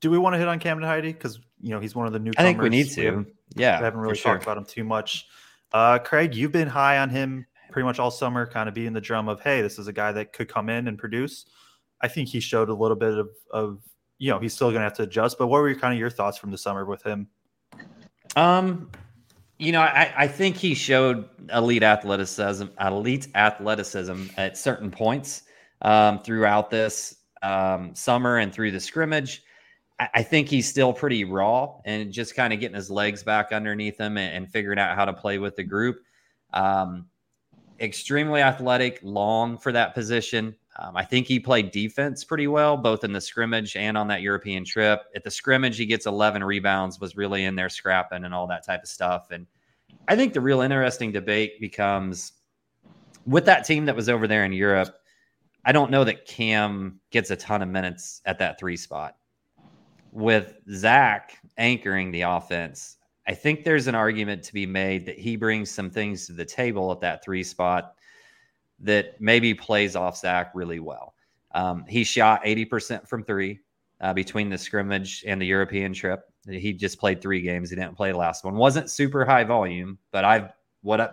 do 0.00 0.10
we 0.10 0.18
want 0.18 0.34
to 0.34 0.38
hit 0.38 0.48
on 0.48 0.58
Camden 0.58 0.86
Heide? 0.86 1.04
Because, 1.04 1.38
you 1.60 1.70
know, 1.70 1.80
he's 1.80 1.94
one 1.94 2.06
of 2.06 2.12
the 2.12 2.18
new. 2.18 2.32
I 2.36 2.42
think 2.42 2.60
we 2.60 2.68
need 2.68 2.90
to. 2.90 3.10
We 3.10 3.24
yeah. 3.54 3.78
We 3.78 3.84
haven't 3.84 4.00
really 4.00 4.16
talked 4.16 4.44
sure. 4.44 4.52
about 4.52 4.58
him 4.58 4.64
too 4.64 4.84
much. 4.84 5.26
Uh, 5.72 5.98
Kraig, 5.98 6.34
you've 6.34 6.52
been 6.52 6.68
high 6.68 6.98
on 6.98 7.10
him 7.10 7.46
pretty 7.70 7.84
much 7.84 7.98
all 7.98 8.10
summer, 8.10 8.46
kind 8.46 8.68
of 8.68 8.74
being 8.74 8.92
the 8.92 9.00
drum 9.00 9.28
of, 9.28 9.40
hey, 9.40 9.60
this 9.60 9.78
is 9.78 9.88
a 9.88 9.92
guy 9.92 10.12
that 10.12 10.32
could 10.32 10.48
come 10.48 10.68
in 10.68 10.88
and 10.88 10.98
produce. 10.98 11.46
I 12.00 12.08
think 12.08 12.28
he 12.28 12.40
showed 12.40 12.68
a 12.68 12.74
little 12.74 12.96
bit 12.96 13.18
of, 13.18 13.28
of 13.50 13.80
you 14.18 14.30
know, 14.30 14.38
he's 14.38 14.54
still 14.54 14.68
going 14.68 14.80
to 14.80 14.84
have 14.84 14.94
to 14.94 15.02
adjust. 15.02 15.38
But 15.38 15.48
what 15.48 15.60
were 15.60 15.68
your, 15.68 15.78
kind 15.78 15.92
of 15.92 16.00
your 16.00 16.10
thoughts 16.10 16.38
from 16.38 16.50
the 16.50 16.58
summer 16.58 16.84
with 16.84 17.02
him? 17.02 17.28
Um, 18.36 18.90
you 19.58 19.72
know, 19.72 19.80
I, 19.80 20.12
I 20.16 20.28
think 20.28 20.56
he 20.56 20.74
showed 20.74 21.28
elite 21.52 21.82
athleticism, 21.82 22.66
elite 22.80 23.28
athleticism 23.34 24.26
at 24.36 24.56
certain 24.56 24.90
points 24.90 25.42
um, 25.82 26.22
throughout 26.22 26.70
this 26.70 27.16
um, 27.42 27.94
summer 27.94 28.38
and 28.38 28.52
through 28.52 28.70
the 28.70 28.80
scrimmage. 28.80 29.42
I, 30.00 30.22
think 30.22 30.48
he's 30.48 30.68
still 30.68 30.92
pretty 30.92 31.24
raw 31.24 31.74
and 31.84 32.12
just 32.12 32.36
kind 32.36 32.52
of 32.52 32.60
getting 32.60 32.76
his 32.76 32.90
legs 32.90 33.24
back 33.24 33.50
underneath 33.50 33.98
him 33.98 34.16
and, 34.16 34.36
and 34.36 34.48
figuring 34.48 34.78
out 34.78 34.94
how 34.94 35.04
to 35.04 35.12
play 35.12 35.38
with 35.38 35.56
the 35.56 35.64
group. 35.64 36.00
Um, 36.52 37.06
extremely 37.80 38.40
athletic, 38.40 39.00
long 39.02 39.58
for 39.58 39.72
that 39.72 39.94
position. 39.94 40.54
Um, 40.78 40.96
I 40.96 41.04
think 41.04 41.26
he 41.26 41.40
played 41.40 41.72
defense 41.72 42.22
pretty 42.22 42.46
well, 42.46 42.76
both 42.76 43.02
in 43.02 43.12
the 43.12 43.20
scrimmage 43.20 43.74
and 43.74 43.98
on 43.98 44.06
that 44.08 44.22
European 44.22 44.64
trip. 44.64 45.02
At 45.16 45.24
the 45.24 45.30
scrimmage, 45.30 45.76
he 45.76 45.86
gets 45.86 46.06
11 46.06 46.44
rebounds, 46.44 47.00
was 47.00 47.16
really 47.16 47.44
in 47.44 47.56
there 47.56 47.68
scrapping 47.68 48.24
and 48.24 48.32
all 48.32 48.46
that 48.46 48.64
type 48.64 48.82
of 48.82 48.88
stuff. 48.88 49.32
And 49.32 49.46
I 50.06 50.14
think 50.14 50.32
the 50.32 50.40
real 50.40 50.60
interesting 50.60 51.10
debate 51.10 51.60
becomes 51.60 52.34
with 53.26 53.44
that 53.46 53.64
team 53.64 53.86
that 53.86 53.96
was 53.96 54.08
over 54.08 54.28
there 54.28 54.44
in 54.44 54.52
Europe. 54.52 54.94
I 55.64 55.72
don't 55.72 55.90
know 55.90 56.04
that 56.04 56.26
Cam 56.26 57.00
gets 57.10 57.30
a 57.30 57.36
ton 57.36 57.62
of 57.62 57.68
minutes 57.68 58.22
at 58.24 58.38
that 58.38 58.60
three 58.60 58.76
spot. 58.76 59.16
With 60.18 60.56
Zach 60.74 61.38
anchoring 61.58 62.10
the 62.10 62.22
offense, 62.22 62.96
I 63.28 63.34
think 63.34 63.62
there's 63.62 63.86
an 63.86 63.94
argument 63.94 64.42
to 64.42 64.52
be 64.52 64.66
made 64.66 65.06
that 65.06 65.16
he 65.16 65.36
brings 65.36 65.70
some 65.70 65.90
things 65.90 66.26
to 66.26 66.32
the 66.32 66.44
table 66.44 66.90
at 66.90 67.00
that 67.02 67.22
three 67.24 67.44
spot 67.44 67.94
that 68.80 69.20
maybe 69.20 69.54
plays 69.54 69.94
off 69.94 70.18
Zach 70.18 70.50
really 70.54 70.80
well. 70.80 71.14
Um, 71.52 71.84
he 71.88 72.02
shot 72.02 72.44
80% 72.44 73.06
from 73.06 73.22
three 73.22 73.60
uh, 74.00 74.12
between 74.12 74.50
the 74.50 74.58
scrimmage 74.58 75.22
and 75.24 75.40
the 75.40 75.46
European 75.46 75.92
trip. 75.92 76.22
He 76.48 76.72
just 76.72 76.98
played 76.98 77.20
three 77.20 77.40
games. 77.40 77.70
He 77.70 77.76
didn't 77.76 77.96
play 77.96 78.10
the 78.10 78.18
last 78.18 78.44
one. 78.44 78.56
wasn't 78.56 78.90
super 78.90 79.24
high 79.24 79.44
volume, 79.44 79.98
but 80.10 80.24
I've 80.24 80.50
what 80.82 81.00
I, 81.00 81.10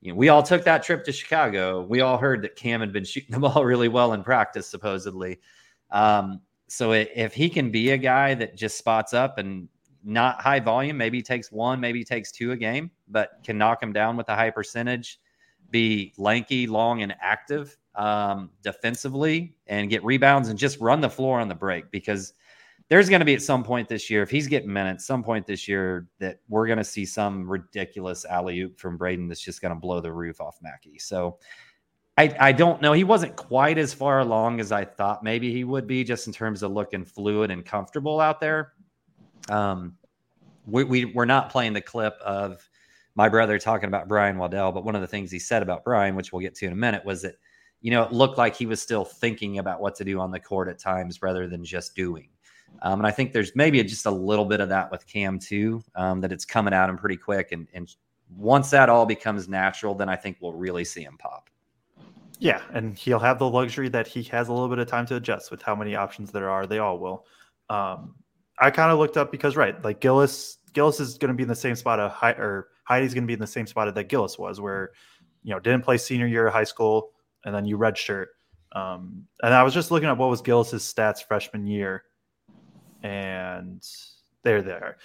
you 0.00 0.10
know, 0.10 0.16
we 0.16 0.30
all 0.30 0.42
took 0.42 0.64
that 0.64 0.82
trip 0.82 1.04
to 1.04 1.12
Chicago. 1.12 1.82
We 1.82 2.00
all 2.00 2.18
heard 2.18 2.42
that 2.42 2.56
Cam 2.56 2.80
had 2.80 2.92
been 2.92 3.04
shooting 3.04 3.30
the 3.30 3.38
ball 3.48 3.64
really 3.64 3.88
well 3.88 4.14
in 4.14 4.24
practice, 4.24 4.66
supposedly. 4.66 5.38
Um, 5.92 6.40
so 6.72 6.92
if 6.92 7.34
he 7.34 7.50
can 7.50 7.70
be 7.70 7.90
a 7.90 7.98
guy 7.98 8.32
that 8.32 8.56
just 8.56 8.78
spots 8.78 9.12
up 9.12 9.36
and 9.36 9.68
not 10.02 10.40
high 10.40 10.58
volume, 10.58 10.96
maybe 10.96 11.18
he 11.18 11.22
takes 11.22 11.52
one, 11.52 11.78
maybe 11.78 11.98
he 11.98 12.04
takes 12.04 12.32
two 12.32 12.52
a 12.52 12.56
game, 12.56 12.90
but 13.08 13.32
can 13.44 13.58
knock 13.58 13.82
him 13.82 13.92
down 13.92 14.16
with 14.16 14.26
a 14.30 14.34
high 14.34 14.48
percentage, 14.48 15.20
be 15.68 16.14
lanky, 16.16 16.66
long, 16.66 17.02
and 17.02 17.14
active 17.20 17.76
um, 17.94 18.48
defensively, 18.62 19.54
and 19.66 19.90
get 19.90 20.02
rebounds 20.02 20.48
and 20.48 20.58
just 20.58 20.80
run 20.80 21.02
the 21.02 21.10
floor 21.10 21.40
on 21.40 21.48
the 21.48 21.54
break 21.54 21.90
because 21.90 22.32
there's 22.88 23.10
going 23.10 23.20
to 23.20 23.26
be 23.26 23.34
at 23.34 23.42
some 23.42 23.62
point 23.62 23.86
this 23.86 24.08
year, 24.08 24.22
if 24.22 24.30
he's 24.30 24.46
getting 24.46 24.72
minutes, 24.72 25.04
some 25.04 25.22
point 25.22 25.46
this 25.46 25.68
year 25.68 26.08
that 26.20 26.38
we're 26.48 26.66
going 26.66 26.78
to 26.78 26.84
see 26.84 27.04
some 27.04 27.46
ridiculous 27.46 28.24
alley 28.24 28.60
oop 28.60 28.80
from 28.80 28.96
Braden 28.96 29.28
that's 29.28 29.42
just 29.42 29.60
going 29.60 29.74
to 29.74 29.78
blow 29.78 30.00
the 30.00 30.10
roof 30.10 30.40
off 30.40 30.56
Mackey. 30.62 30.98
So 30.98 31.36
I, 32.18 32.34
I 32.38 32.52
don't 32.52 32.82
know. 32.82 32.92
He 32.92 33.04
wasn't 33.04 33.36
quite 33.36 33.78
as 33.78 33.94
far 33.94 34.20
along 34.20 34.60
as 34.60 34.70
I 34.70 34.84
thought 34.84 35.22
maybe 35.22 35.52
he 35.52 35.64
would 35.64 35.86
be, 35.86 36.04
just 36.04 36.26
in 36.26 36.32
terms 36.32 36.62
of 36.62 36.72
looking 36.72 37.04
fluid 37.04 37.50
and 37.50 37.64
comfortable 37.64 38.20
out 38.20 38.38
there. 38.38 38.72
Um, 39.48 39.96
we, 40.66 40.84
we 40.84 41.04
we're 41.06 41.24
not 41.24 41.50
playing 41.50 41.72
the 41.72 41.80
clip 41.80 42.14
of 42.24 42.68
my 43.14 43.28
brother 43.28 43.58
talking 43.58 43.88
about 43.88 44.08
Brian 44.08 44.36
Waddell, 44.36 44.72
but 44.72 44.84
one 44.84 44.94
of 44.94 45.00
the 45.00 45.06
things 45.06 45.30
he 45.30 45.38
said 45.38 45.62
about 45.62 45.84
Brian, 45.84 46.14
which 46.14 46.32
we'll 46.32 46.42
get 46.42 46.54
to 46.56 46.66
in 46.66 46.72
a 46.72 46.76
minute, 46.76 47.04
was 47.04 47.22
that 47.22 47.36
you 47.80 47.90
know 47.90 48.02
it 48.02 48.12
looked 48.12 48.38
like 48.38 48.54
he 48.54 48.66
was 48.66 48.80
still 48.80 49.04
thinking 49.04 49.58
about 49.58 49.80
what 49.80 49.94
to 49.96 50.04
do 50.04 50.20
on 50.20 50.30
the 50.30 50.40
court 50.40 50.68
at 50.68 50.78
times 50.78 51.22
rather 51.22 51.48
than 51.48 51.64
just 51.64 51.96
doing. 51.96 52.28
Um, 52.80 53.00
and 53.00 53.06
I 53.06 53.10
think 53.10 53.32
there's 53.32 53.54
maybe 53.54 53.82
just 53.84 54.06
a 54.06 54.10
little 54.10 54.44
bit 54.44 54.60
of 54.60 54.68
that 54.70 54.90
with 54.90 55.06
Cam 55.06 55.38
too, 55.38 55.82
um, 55.94 56.20
that 56.20 56.32
it's 56.32 56.44
coming 56.44 56.72
at 56.72 56.88
him 56.88 56.96
pretty 56.96 57.16
quick. 57.16 57.52
And, 57.52 57.68
and 57.74 57.94
once 58.36 58.70
that 58.70 58.88
all 58.88 59.04
becomes 59.04 59.48
natural, 59.48 59.94
then 59.94 60.08
I 60.08 60.16
think 60.16 60.38
we'll 60.40 60.54
really 60.54 60.84
see 60.84 61.02
him 61.02 61.16
pop. 61.18 61.50
Yeah, 62.42 62.60
and 62.72 62.98
he'll 62.98 63.20
have 63.20 63.38
the 63.38 63.48
luxury 63.48 63.88
that 63.90 64.08
he 64.08 64.24
has 64.24 64.48
a 64.48 64.52
little 64.52 64.68
bit 64.68 64.80
of 64.80 64.88
time 64.88 65.06
to 65.06 65.14
adjust 65.14 65.52
with 65.52 65.62
how 65.62 65.76
many 65.76 65.94
options 65.94 66.32
there 66.32 66.50
are. 66.50 66.66
They 66.66 66.80
all 66.80 66.98
will. 66.98 67.24
Um, 67.70 68.16
I 68.58 68.68
kind 68.72 68.90
of 68.90 68.98
looked 68.98 69.16
up 69.16 69.30
because 69.30 69.54
right, 69.54 69.80
like 69.84 70.00
Gillis, 70.00 70.58
Gillis 70.72 70.98
is 70.98 71.18
going 71.18 71.28
to 71.28 71.36
be 71.36 71.44
in 71.44 71.48
the 71.48 71.54
same 71.54 71.76
spot 71.76 72.00
of 72.00 72.10
high, 72.10 72.32
or 72.32 72.70
Heide's 72.82 73.14
going 73.14 73.22
to 73.22 73.28
be 73.28 73.32
in 73.32 73.38
the 73.38 73.46
same 73.46 73.68
spot 73.68 73.94
that 73.94 74.08
Gillis 74.08 74.40
was, 74.40 74.60
where 74.60 74.90
you 75.44 75.54
know 75.54 75.60
didn't 75.60 75.82
play 75.84 75.96
senior 75.96 76.26
year 76.26 76.48
of 76.48 76.52
high 76.52 76.64
school, 76.64 77.12
and 77.44 77.54
then 77.54 77.64
you 77.64 77.78
redshirt. 77.78 78.26
Um, 78.72 79.24
and 79.44 79.54
I 79.54 79.62
was 79.62 79.72
just 79.72 79.92
looking 79.92 80.08
at 80.08 80.18
what 80.18 80.28
was 80.28 80.42
Gillis's 80.42 80.82
stats 80.82 81.24
freshman 81.24 81.68
year, 81.68 82.02
and 83.04 83.86
there 84.42 84.62
they 84.62 84.72
are. 84.72 84.96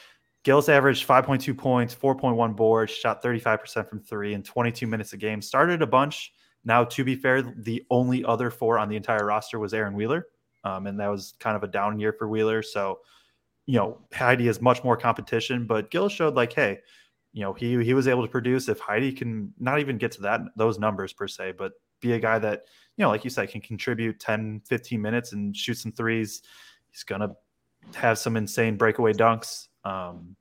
Gillis 0.42 0.70
averaged 0.70 1.08
5.2 1.08 1.56
points, 1.56 1.94
4.1 1.94 2.56
boards, 2.56 2.92
shot 2.92 3.22
35% 3.22 3.88
from 3.88 4.00
three 4.00 4.34
in 4.34 4.42
22 4.42 4.88
minutes 4.88 5.14
a 5.14 5.18
game. 5.18 5.40
Started 5.40 5.84
a 5.84 5.88
bunch. 5.88 6.32
Now, 6.68 6.84
to 6.84 7.06
be 7.06 7.16
fair, 7.16 7.42
the 7.42 7.82
only 7.90 8.26
other 8.26 8.52
four 8.52 8.78
on 8.78 8.90
the 8.90 8.98
entire 8.98 9.26
roster 9.26 9.58
was 9.58 9.74
Aaron 9.74 9.94
Wheeler. 9.94 10.28
Um, 10.66 10.86
and 10.86 11.00
that 11.00 11.08
was 11.08 11.34
kind 11.40 11.56
of 11.56 11.64
a 11.64 11.68
down 11.68 11.98
year 11.98 12.12
for 12.12 12.28
Wheeler. 12.28 12.62
So, 12.62 13.00
you 13.68 13.78
know, 13.78 14.02
Heide 14.14 14.42
has 14.42 14.62
much 14.62 14.84
more 14.84 14.98
competition, 14.98 15.66
but 15.66 15.90
Gill 15.92 16.10
showed 16.10 16.36
like, 16.36 16.52
hey, 16.52 16.80
you 17.32 17.42
know, 17.42 17.54
he 17.54 17.82
he 17.86 17.94
was 17.94 18.06
able 18.06 18.22
to 18.22 18.28
produce. 18.28 18.68
If 18.68 18.80
Heide 18.80 19.16
can 19.16 19.54
not 19.58 19.80
even 19.80 19.98
get 19.98 20.12
to 20.14 20.22
that 20.24 20.42
those 20.58 20.78
numbers 20.78 21.14
per 21.14 21.26
se, 21.26 21.54
but 21.58 21.72
be 22.02 22.12
a 22.12 22.20
guy 22.20 22.38
that, 22.38 22.66
you 22.98 23.04
know, 23.04 23.10
like 23.10 23.24
you 23.24 23.30
said, 23.30 23.50
can 23.50 23.62
contribute 23.62 24.20
10, 24.20 24.64
15 24.66 25.02
minutes 25.02 25.32
and 25.32 25.56
shoot 25.56 25.76
some 25.78 25.94
threes, 25.94 26.42
he's 26.92 27.04
gonna 27.04 27.34
have 27.96 28.18
some 28.18 28.36
insane 28.36 28.76
breakaway 28.76 29.14
dunks. 29.14 29.68
Um, 29.86 30.36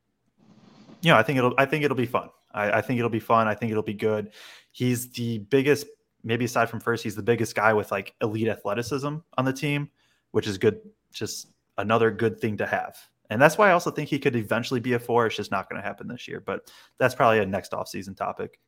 you 1.03 1.13
know, 1.13 1.19
I 1.19 1.23
think 1.23 1.39
it'll 1.39 1.55
I 1.57 1.67
think 1.67 1.85
it'll 1.85 1.97
be 1.97 2.07
fun. 2.07 2.31
I, 2.53 2.79
I, 2.79 2.81
think 2.81 2.99
it'll 2.99 3.11
be 3.11 3.21
fun. 3.21 3.47
I 3.47 3.55
think 3.55 3.71
it'll 3.71 3.83
be 3.83 3.95
good. 3.95 4.33
He's 4.73 5.11
the 5.11 5.39
biggest, 5.39 5.87
maybe 6.27 6.45
aside 6.45 6.69
from 6.69 6.81
Furst, 6.81 7.05
he's 7.05 7.15
the 7.15 7.23
biggest 7.23 7.55
guy 7.55 7.73
with 7.73 7.91
like 7.91 8.15
elite 8.21 8.49
athleticism 8.49 9.17
on 9.39 9.45
the 9.45 9.53
team, 9.53 9.89
which 10.33 10.47
is 10.47 10.59
good. 10.59 10.81
Just 11.13 11.53
another 11.79 12.11
good 12.11 12.41
thing 12.41 12.57
to 12.59 12.67
have. 12.67 12.99
And 13.31 13.41
that's 13.41 13.57
why 13.57 13.71
I 13.71 13.73
also 13.73 13.91
think 13.91 14.09
he 14.09 14.19
could 14.19 14.37
eventually 14.37 14.81
be 14.81 14.93
a 14.93 14.99
four. 14.99 15.27
It's 15.27 15.37
just 15.37 15.51
not 15.51 15.71
going 15.71 15.81
to 15.81 15.87
happen 15.87 16.09
this 16.09 16.29
year, 16.29 16.41
but 16.41 16.71
that's 16.99 17.15
probably 17.15 17.39
a 17.39 17.47
next 17.47 17.73
offseason 17.73 18.17
topic. 18.17 18.59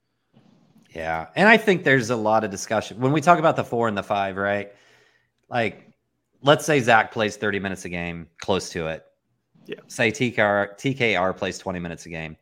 Yeah. 0.94 1.26
And 1.36 1.48
I 1.48 1.56
think 1.56 1.84
there's 1.84 2.10
a 2.10 2.16
lot 2.16 2.44
of 2.44 2.50
discussion 2.50 2.98
when 2.98 3.12
we 3.12 3.20
talk 3.20 3.38
about 3.38 3.56
the 3.56 3.64
four 3.64 3.88
and 3.88 3.98
the 3.98 4.02
five, 4.02 4.36
right? 4.36 4.72
Like 5.50 5.92
let's 6.42 6.64
say 6.64 6.80
Zach 6.80 7.12
plays 7.12 7.36
30 7.36 7.58
minutes 7.58 7.84
a 7.84 7.88
game, 7.88 8.28
close 8.40 8.70
to 8.70 8.86
it. 8.86 9.04
Yeah. 9.66 9.80
Say 9.88 10.10
TKR, 10.10 10.78
TKR 10.78 11.36
plays 11.36 11.58
20 11.58 11.78
minutes 11.78 12.06
a 12.06 12.08
game. 12.08 12.36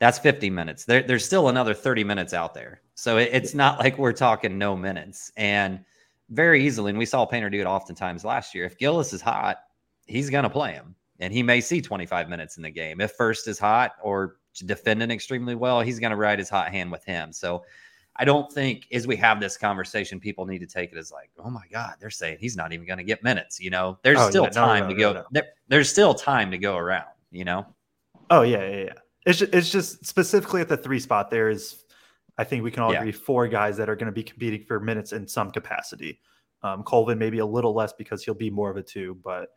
That's 0.00 0.18
50 0.18 0.50
minutes. 0.50 0.84
There, 0.84 1.02
there's 1.02 1.24
still 1.24 1.48
another 1.48 1.74
30 1.74 2.04
minutes 2.04 2.32
out 2.32 2.54
there. 2.54 2.82
So 2.94 3.16
it, 3.18 3.30
it's 3.32 3.54
not 3.54 3.78
like 3.80 3.98
we're 3.98 4.12
talking 4.12 4.56
no 4.56 4.76
minutes. 4.76 5.32
And 5.36 5.84
very 6.30 6.64
easily, 6.64 6.90
and 6.90 6.98
we 6.98 7.06
saw 7.06 7.24
Painter 7.24 7.50
do 7.50 7.60
it 7.60 7.66
oftentimes 7.66 8.24
last 8.24 8.54
year. 8.54 8.64
If 8.64 8.78
Gillis 8.78 9.12
is 9.12 9.20
hot, 9.20 9.58
he's 10.06 10.30
going 10.30 10.44
to 10.44 10.50
play 10.50 10.72
him. 10.72 10.94
And 11.20 11.32
he 11.32 11.42
may 11.42 11.60
see 11.60 11.80
25 11.80 12.28
minutes 12.28 12.56
in 12.58 12.62
the 12.62 12.70
game. 12.70 13.00
If 13.00 13.12
Furst 13.12 13.48
is 13.48 13.58
hot 13.58 13.92
or 14.02 14.36
defending 14.66 15.10
extremely 15.10 15.56
well, 15.56 15.80
he's 15.80 15.98
going 15.98 16.10
to 16.10 16.16
ride 16.16 16.38
his 16.38 16.48
hot 16.48 16.70
hand 16.70 16.92
with 16.92 17.04
him. 17.04 17.32
So 17.32 17.64
I 18.14 18.24
don't 18.24 18.52
think 18.52 18.86
as 18.92 19.06
we 19.06 19.16
have 19.16 19.40
this 19.40 19.56
conversation, 19.56 20.20
people 20.20 20.44
need 20.44 20.58
to 20.58 20.66
take 20.66 20.92
it 20.92 20.98
as 20.98 21.10
like, 21.10 21.30
oh 21.44 21.50
my 21.50 21.64
God, 21.72 21.94
they're 22.00 22.10
saying 22.10 22.38
he's 22.40 22.56
not 22.56 22.72
even 22.72 22.86
going 22.86 22.98
to 22.98 23.04
get 23.04 23.22
minutes. 23.22 23.60
You 23.60 23.70
know, 23.70 23.98
there's 24.02 24.18
oh, 24.18 24.30
still 24.30 24.44
yeah. 24.44 24.50
time 24.50 24.84
no, 24.84 24.88
no, 24.88 24.94
to 24.94 25.00
no, 25.00 25.12
go. 25.14 25.24
There, 25.32 25.46
there's 25.68 25.88
still 25.88 26.14
time 26.14 26.50
to 26.50 26.58
go 26.58 26.76
around. 26.76 27.06
You 27.30 27.44
know. 27.44 27.66
Oh 28.30 28.42
yeah, 28.42 28.68
yeah, 28.68 28.84
yeah. 28.84 28.92
It's 29.28 29.38
just, 29.38 29.54
it's 29.54 29.70
just 29.70 30.06
specifically 30.06 30.62
at 30.62 30.68
the 30.68 30.76
three 30.76 30.98
spot. 30.98 31.30
There 31.30 31.50
is, 31.50 31.84
I 32.38 32.44
think 32.44 32.64
we 32.64 32.70
can 32.70 32.82
all 32.82 32.92
yeah. 32.92 33.00
agree, 33.00 33.12
four 33.12 33.46
guys 33.46 33.76
that 33.76 33.90
are 33.90 33.94
going 33.94 34.06
to 34.06 34.12
be 34.12 34.22
competing 34.22 34.64
for 34.64 34.80
minutes 34.80 35.12
in 35.12 35.28
some 35.28 35.50
capacity. 35.50 36.20
Um, 36.62 36.82
Colvin 36.82 37.18
maybe 37.18 37.40
a 37.40 37.46
little 37.46 37.74
less 37.74 37.92
because 37.92 38.24
he'll 38.24 38.32
be 38.32 38.48
more 38.48 38.70
of 38.70 38.78
a 38.78 38.82
two, 38.82 39.18
but 39.22 39.50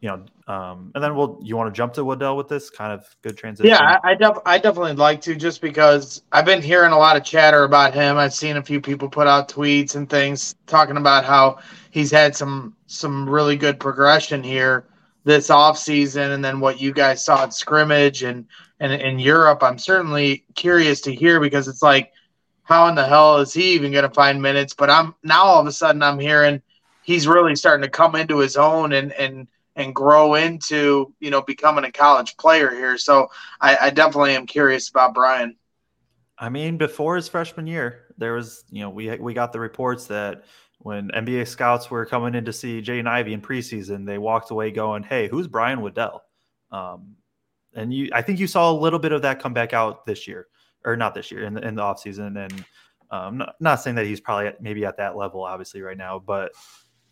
you 0.00 0.08
know, 0.08 0.52
um, 0.52 0.90
and 0.94 1.02
then 1.02 1.14
we'll. 1.14 1.38
You 1.42 1.56
want 1.56 1.72
to 1.72 1.76
jump 1.76 1.94
to 1.94 2.04
Waddell 2.04 2.36
with 2.36 2.48
this 2.48 2.68
kind 2.68 2.92
of 2.92 3.06
good 3.22 3.38
transition? 3.38 3.70
Yeah, 3.70 3.98
I, 4.02 4.10
I, 4.10 4.14
def- 4.14 4.42
I 4.44 4.58
definitely 4.58 4.94
like 4.94 5.20
to 5.22 5.34
just 5.34 5.62
because 5.62 6.22
I've 6.32 6.44
been 6.44 6.60
hearing 6.60 6.92
a 6.92 6.98
lot 6.98 7.16
of 7.16 7.24
chatter 7.24 7.64
about 7.64 7.94
him. 7.94 8.18
I've 8.18 8.34
seen 8.34 8.58
a 8.58 8.62
few 8.62 8.80
people 8.80 9.08
put 9.08 9.26
out 9.26 9.48
tweets 9.48 9.94
and 9.94 10.10
things 10.10 10.56
talking 10.66 10.98
about 10.98 11.24
how 11.24 11.58
he's 11.90 12.10
had 12.10 12.36
some 12.36 12.76
some 12.86 13.30
really 13.30 13.56
good 13.56 13.80
progression 13.80 14.42
here 14.42 14.88
this 15.24 15.48
off 15.48 15.78
season, 15.78 16.32
and 16.32 16.44
then 16.44 16.60
what 16.60 16.80
you 16.80 16.92
guys 16.92 17.24
saw 17.24 17.44
at 17.44 17.54
scrimmage 17.54 18.24
and 18.24 18.44
and 18.80 18.92
in 18.92 19.18
Europe. 19.18 19.62
I'm 19.62 19.78
certainly 19.78 20.44
curious 20.54 21.00
to 21.02 21.14
hear 21.14 21.40
because 21.40 21.68
it's 21.68 21.82
like, 21.82 22.12
how 22.62 22.86
in 22.88 22.94
the 22.94 23.06
hell 23.06 23.38
is 23.38 23.52
he 23.52 23.72
even 23.74 23.92
going 23.92 24.08
to 24.08 24.14
find 24.14 24.40
minutes? 24.40 24.74
But 24.74 24.90
I'm 24.90 25.14
now 25.22 25.44
all 25.44 25.60
of 25.60 25.66
a 25.66 25.72
sudden 25.72 26.02
I'm 26.02 26.18
hearing 26.18 26.62
he's 27.02 27.28
really 27.28 27.54
starting 27.54 27.84
to 27.84 27.90
come 27.90 28.16
into 28.16 28.38
his 28.38 28.56
own 28.56 28.92
and 28.92 29.12
and 29.12 29.46
and 29.76 29.94
grow 29.94 30.34
into 30.34 31.14
you 31.20 31.30
know 31.30 31.42
becoming 31.42 31.84
a 31.84 31.92
college 31.92 32.36
player 32.36 32.70
here. 32.70 32.98
So 32.98 33.28
I, 33.60 33.76
I 33.76 33.90
definitely 33.90 34.34
am 34.34 34.46
curious 34.46 34.88
about 34.88 35.14
Brian. 35.14 35.56
I 36.38 36.48
mean, 36.48 36.78
before 36.78 37.16
his 37.16 37.28
freshman 37.28 37.66
year, 37.66 38.06
there 38.18 38.32
was 38.32 38.64
you 38.70 38.80
know 38.80 38.90
we 38.90 39.14
we 39.18 39.34
got 39.34 39.52
the 39.52 39.60
reports 39.60 40.06
that 40.06 40.44
when 40.78 41.10
NBA 41.10 41.46
scouts 41.48 41.90
were 41.90 42.04
coming 42.04 42.34
in 42.34 42.44
to 42.46 42.52
see 42.52 42.82
Jaden 42.82 43.06
Ivey 43.06 43.32
in 43.32 43.40
preseason, 43.40 44.04
they 44.06 44.18
walked 44.18 44.50
away 44.50 44.70
going, 44.70 45.02
"Hey, 45.02 45.28
who's 45.28 45.46
Brian 45.46 45.80
Waddell?" 45.80 46.22
Um, 46.70 47.16
and 47.74 47.92
you, 47.92 48.10
I 48.12 48.22
think 48.22 48.38
you 48.38 48.46
saw 48.46 48.70
a 48.70 48.74
little 48.74 48.98
bit 48.98 49.12
of 49.12 49.22
that 49.22 49.40
come 49.40 49.52
back 49.52 49.72
out 49.72 50.04
this 50.06 50.26
year, 50.26 50.48
or 50.84 50.96
not 50.96 51.14
this 51.14 51.30
year 51.30 51.44
in 51.44 51.54
the, 51.54 51.66
in 51.66 51.74
the 51.74 51.82
offseason. 51.82 52.44
And 52.44 52.64
um, 53.10 53.38
not, 53.38 53.54
not 53.60 53.80
saying 53.82 53.96
that 53.96 54.06
he's 54.06 54.20
probably 54.20 54.48
at, 54.48 54.62
maybe 54.62 54.84
at 54.84 54.96
that 54.96 55.16
level, 55.16 55.42
obviously, 55.42 55.82
right 55.82 55.96
now, 55.96 56.18
but 56.18 56.52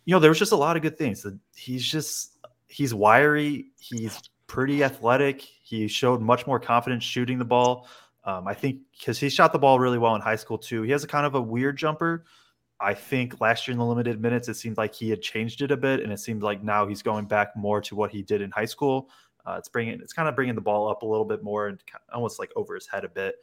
you 0.05 0.13
know, 0.13 0.19
there 0.19 0.31
was 0.31 0.39
just 0.39 0.51
a 0.51 0.57
lot 0.57 0.75
of 0.75 0.81
good 0.81 0.97
things. 0.97 1.25
He's 1.55 1.85
just 1.85 2.37
he's 2.67 2.93
wiry. 2.93 3.67
He's 3.79 4.19
pretty 4.47 4.83
athletic. 4.83 5.41
He 5.41 5.87
showed 5.87 6.21
much 6.21 6.45
more 6.45 6.59
confidence 6.59 7.03
shooting 7.03 7.39
the 7.39 7.45
ball. 7.45 7.87
Um, 8.25 8.47
I 8.47 8.53
think 8.53 8.79
because 8.97 9.19
he 9.19 9.29
shot 9.29 9.51
the 9.51 9.59
ball 9.59 9.79
really 9.79 9.97
well 9.97 10.15
in 10.15 10.21
high 10.21 10.35
school 10.35 10.57
too. 10.57 10.81
He 10.83 10.91
has 10.91 11.03
a 11.03 11.07
kind 11.07 11.25
of 11.25 11.35
a 11.35 11.41
weird 11.41 11.77
jumper. 11.77 12.25
I 12.79 12.93
think 12.93 13.39
last 13.39 13.67
year 13.67 13.73
in 13.73 13.79
the 13.79 13.85
limited 13.85 14.19
minutes, 14.19 14.49
it 14.49 14.55
seemed 14.55 14.77
like 14.77 14.93
he 14.93 15.09
had 15.09 15.21
changed 15.21 15.61
it 15.61 15.71
a 15.71 15.77
bit, 15.77 16.01
and 16.01 16.11
it 16.11 16.19
seems 16.19 16.43
like 16.43 16.63
now 16.63 16.85
he's 16.85 17.01
going 17.01 17.25
back 17.25 17.55
more 17.55 17.79
to 17.81 17.95
what 17.95 18.11
he 18.11 18.21
did 18.21 18.41
in 18.41 18.51
high 18.51 18.65
school. 18.65 19.09
Uh, 19.45 19.55
it's 19.57 19.69
bringing, 19.69 19.99
it's 20.01 20.13
kind 20.13 20.29
of 20.29 20.35
bringing 20.35 20.55
the 20.55 20.61
ball 20.61 20.89
up 20.89 21.01
a 21.01 21.05
little 21.05 21.25
bit 21.25 21.43
more 21.43 21.67
and 21.67 21.79
almost 22.13 22.39
like 22.39 22.51
over 22.55 22.75
his 22.75 22.87
head 22.87 23.03
a 23.03 23.09
bit. 23.09 23.35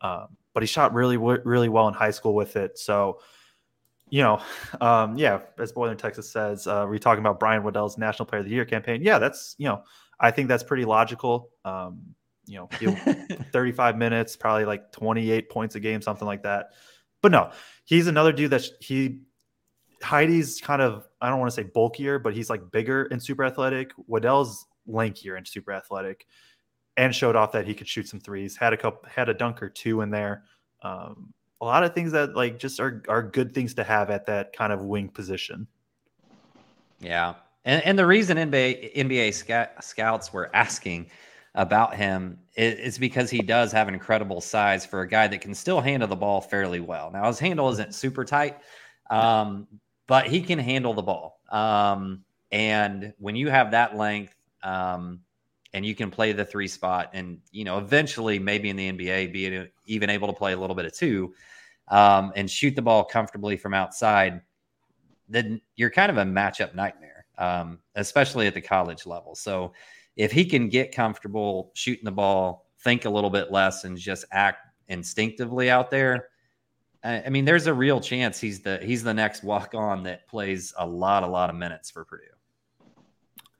Um, 0.00 0.36
but 0.54 0.62
he 0.62 0.66
shot 0.66 0.94
really, 0.94 1.16
really 1.16 1.68
well 1.68 1.88
in 1.88 1.94
high 1.94 2.12
school 2.12 2.34
with 2.34 2.56
it. 2.56 2.78
So 2.78 3.20
you 4.10 4.22
know, 4.22 4.40
um, 4.80 5.16
yeah, 5.16 5.40
as 5.58 5.72
Boiler 5.72 5.94
Texas 5.94 6.30
says, 6.30 6.66
uh, 6.66 6.86
we're 6.88 6.98
talking 6.98 7.20
about 7.20 7.40
Brian 7.40 7.62
Waddell's 7.62 7.98
National 7.98 8.26
Player 8.26 8.40
of 8.40 8.46
the 8.46 8.52
Year 8.52 8.64
campaign. 8.64 9.02
Yeah, 9.02 9.18
that's 9.18 9.54
you 9.58 9.66
know, 9.66 9.82
I 10.20 10.30
think 10.30 10.48
that's 10.48 10.62
pretty 10.62 10.84
logical. 10.84 11.50
Um, 11.64 12.00
you 12.46 12.56
know, 12.58 12.68
35 13.52 13.98
minutes, 13.98 14.36
probably 14.36 14.64
like 14.64 14.90
28 14.92 15.50
points 15.50 15.74
a 15.74 15.80
game, 15.80 16.00
something 16.00 16.26
like 16.26 16.42
that. 16.44 16.70
But 17.20 17.32
no, 17.32 17.50
he's 17.84 18.06
another 18.06 18.32
dude 18.32 18.50
that 18.52 18.66
he 18.80 19.20
Heide's 20.02 20.60
kind 20.60 20.80
of 20.80 21.06
I 21.20 21.28
don't 21.28 21.40
want 21.40 21.50
to 21.52 21.56
say 21.56 21.64
bulkier, 21.64 22.18
but 22.18 22.34
he's 22.34 22.48
like 22.48 22.70
bigger 22.70 23.06
and 23.06 23.22
super 23.22 23.44
athletic. 23.44 23.90
Waddell's 24.06 24.66
lankier 24.88 25.36
and 25.36 25.46
super 25.46 25.72
athletic, 25.72 26.26
and 26.96 27.14
showed 27.14 27.36
off 27.36 27.52
that 27.52 27.66
he 27.66 27.74
could 27.74 27.88
shoot 27.88 28.08
some 28.08 28.20
threes. 28.20 28.56
Had 28.56 28.72
a 28.72 28.76
couple, 28.76 29.08
had 29.08 29.28
a 29.28 29.34
dunk 29.34 29.62
or 29.62 29.68
two 29.68 30.00
in 30.00 30.10
there. 30.10 30.44
Um, 30.82 31.32
a 31.60 31.64
lot 31.64 31.84
of 31.84 31.94
things 31.94 32.12
that 32.12 32.34
like 32.36 32.58
just 32.58 32.80
are 32.80 33.02
are 33.08 33.22
good 33.22 33.54
things 33.54 33.74
to 33.74 33.84
have 33.84 34.10
at 34.10 34.26
that 34.26 34.52
kind 34.52 34.72
of 34.72 34.82
wing 34.82 35.08
position. 35.08 35.66
Yeah, 37.00 37.34
and 37.64 37.82
and 37.84 37.98
the 37.98 38.06
reason 38.06 38.36
NBA 38.36 38.96
NBA 38.96 39.34
sc- 39.34 39.82
scouts 39.82 40.32
were 40.32 40.50
asking 40.54 41.10
about 41.54 41.96
him 41.96 42.38
is 42.56 42.98
because 42.98 43.30
he 43.30 43.40
does 43.40 43.72
have 43.72 43.88
incredible 43.88 44.40
size 44.40 44.86
for 44.86 45.00
a 45.00 45.08
guy 45.08 45.26
that 45.26 45.40
can 45.40 45.54
still 45.54 45.80
handle 45.80 46.08
the 46.08 46.16
ball 46.16 46.40
fairly 46.40 46.80
well. 46.80 47.10
Now 47.10 47.26
his 47.26 47.38
handle 47.38 47.68
isn't 47.70 47.94
super 47.94 48.24
tight, 48.24 48.58
um, 49.10 49.66
but 50.06 50.26
he 50.26 50.40
can 50.40 50.58
handle 50.58 50.94
the 50.94 51.02
ball. 51.02 51.40
Um, 51.50 52.24
and 52.52 53.12
when 53.18 53.34
you 53.34 53.48
have 53.48 53.72
that 53.72 53.96
length, 53.96 54.34
um, 54.62 55.20
and 55.72 55.84
you 55.84 55.94
can 55.94 56.10
play 56.10 56.32
the 56.32 56.44
three 56.44 56.68
spot, 56.68 57.10
and 57.12 57.38
you 57.50 57.64
know, 57.64 57.78
eventually, 57.78 58.38
maybe 58.38 58.70
in 58.70 58.76
the 58.76 58.92
NBA, 58.92 59.32
be 59.32 59.68
even 59.86 60.10
able 60.10 60.28
to 60.28 60.34
play 60.34 60.52
a 60.52 60.56
little 60.56 60.76
bit 60.76 60.86
of 60.86 60.94
two, 60.94 61.34
um, 61.88 62.32
and 62.36 62.50
shoot 62.50 62.74
the 62.74 62.82
ball 62.82 63.04
comfortably 63.04 63.56
from 63.56 63.74
outside, 63.74 64.40
then 65.28 65.60
you're 65.76 65.90
kind 65.90 66.10
of 66.10 66.18
a 66.18 66.24
matchup 66.24 66.74
nightmare, 66.74 67.26
um, 67.38 67.78
especially 67.94 68.46
at 68.46 68.54
the 68.54 68.60
college 68.60 69.06
level. 69.06 69.34
So, 69.34 69.72
if 70.16 70.32
he 70.32 70.44
can 70.44 70.68
get 70.68 70.94
comfortable 70.94 71.70
shooting 71.74 72.04
the 72.04 72.12
ball, 72.12 72.66
think 72.80 73.04
a 73.04 73.10
little 73.10 73.30
bit 73.30 73.52
less, 73.52 73.84
and 73.84 73.96
just 73.96 74.24
act 74.32 74.66
instinctively 74.88 75.70
out 75.70 75.90
there, 75.90 76.28
I 77.04 77.28
mean, 77.28 77.44
there's 77.44 77.66
a 77.66 77.74
real 77.74 78.00
chance 78.00 78.40
he's 78.40 78.60
the 78.60 78.78
he's 78.82 79.04
the 79.04 79.14
next 79.14 79.44
walk 79.44 79.74
on 79.74 80.02
that 80.04 80.26
plays 80.26 80.74
a 80.76 80.86
lot, 80.86 81.22
a 81.22 81.26
lot 81.26 81.48
of 81.48 81.56
minutes 81.56 81.90
for 81.90 82.04
Purdue. 82.04 82.24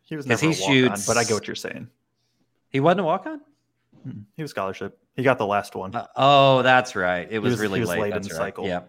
He 0.08 0.16
was 0.16 0.26
never 0.26 0.46
he 0.46 0.54
shoots, 0.54 1.08
on, 1.08 1.14
but 1.14 1.18
I 1.18 1.24
get 1.24 1.34
what 1.34 1.46
you're 1.46 1.54
saying. 1.54 1.88
He 2.70 2.80
wasn't 2.80 3.00
a 3.00 3.04
walk 3.04 3.26
on. 3.26 3.40
He 4.36 4.42
was 4.42 4.50
scholarship. 4.50 4.98
He 5.16 5.22
got 5.22 5.36
the 5.36 5.46
last 5.46 5.74
one. 5.74 5.94
Uh, 5.94 6.06
oh, 6.16 6.62
that's 6.62 6.96
right. 6.96 7.28
It 7.30 7.40
was, 7.40 7.52
was 7.52 7.60
really 7.60 7.80
was 7.80 7.90
late, 7.90 8.00
late 8.00 8.14
in 8.14 8.22
the 8.22 8.28
right. 8.28 8.36
cycle. 8.36 8.66
Yeah, 8.66 8.82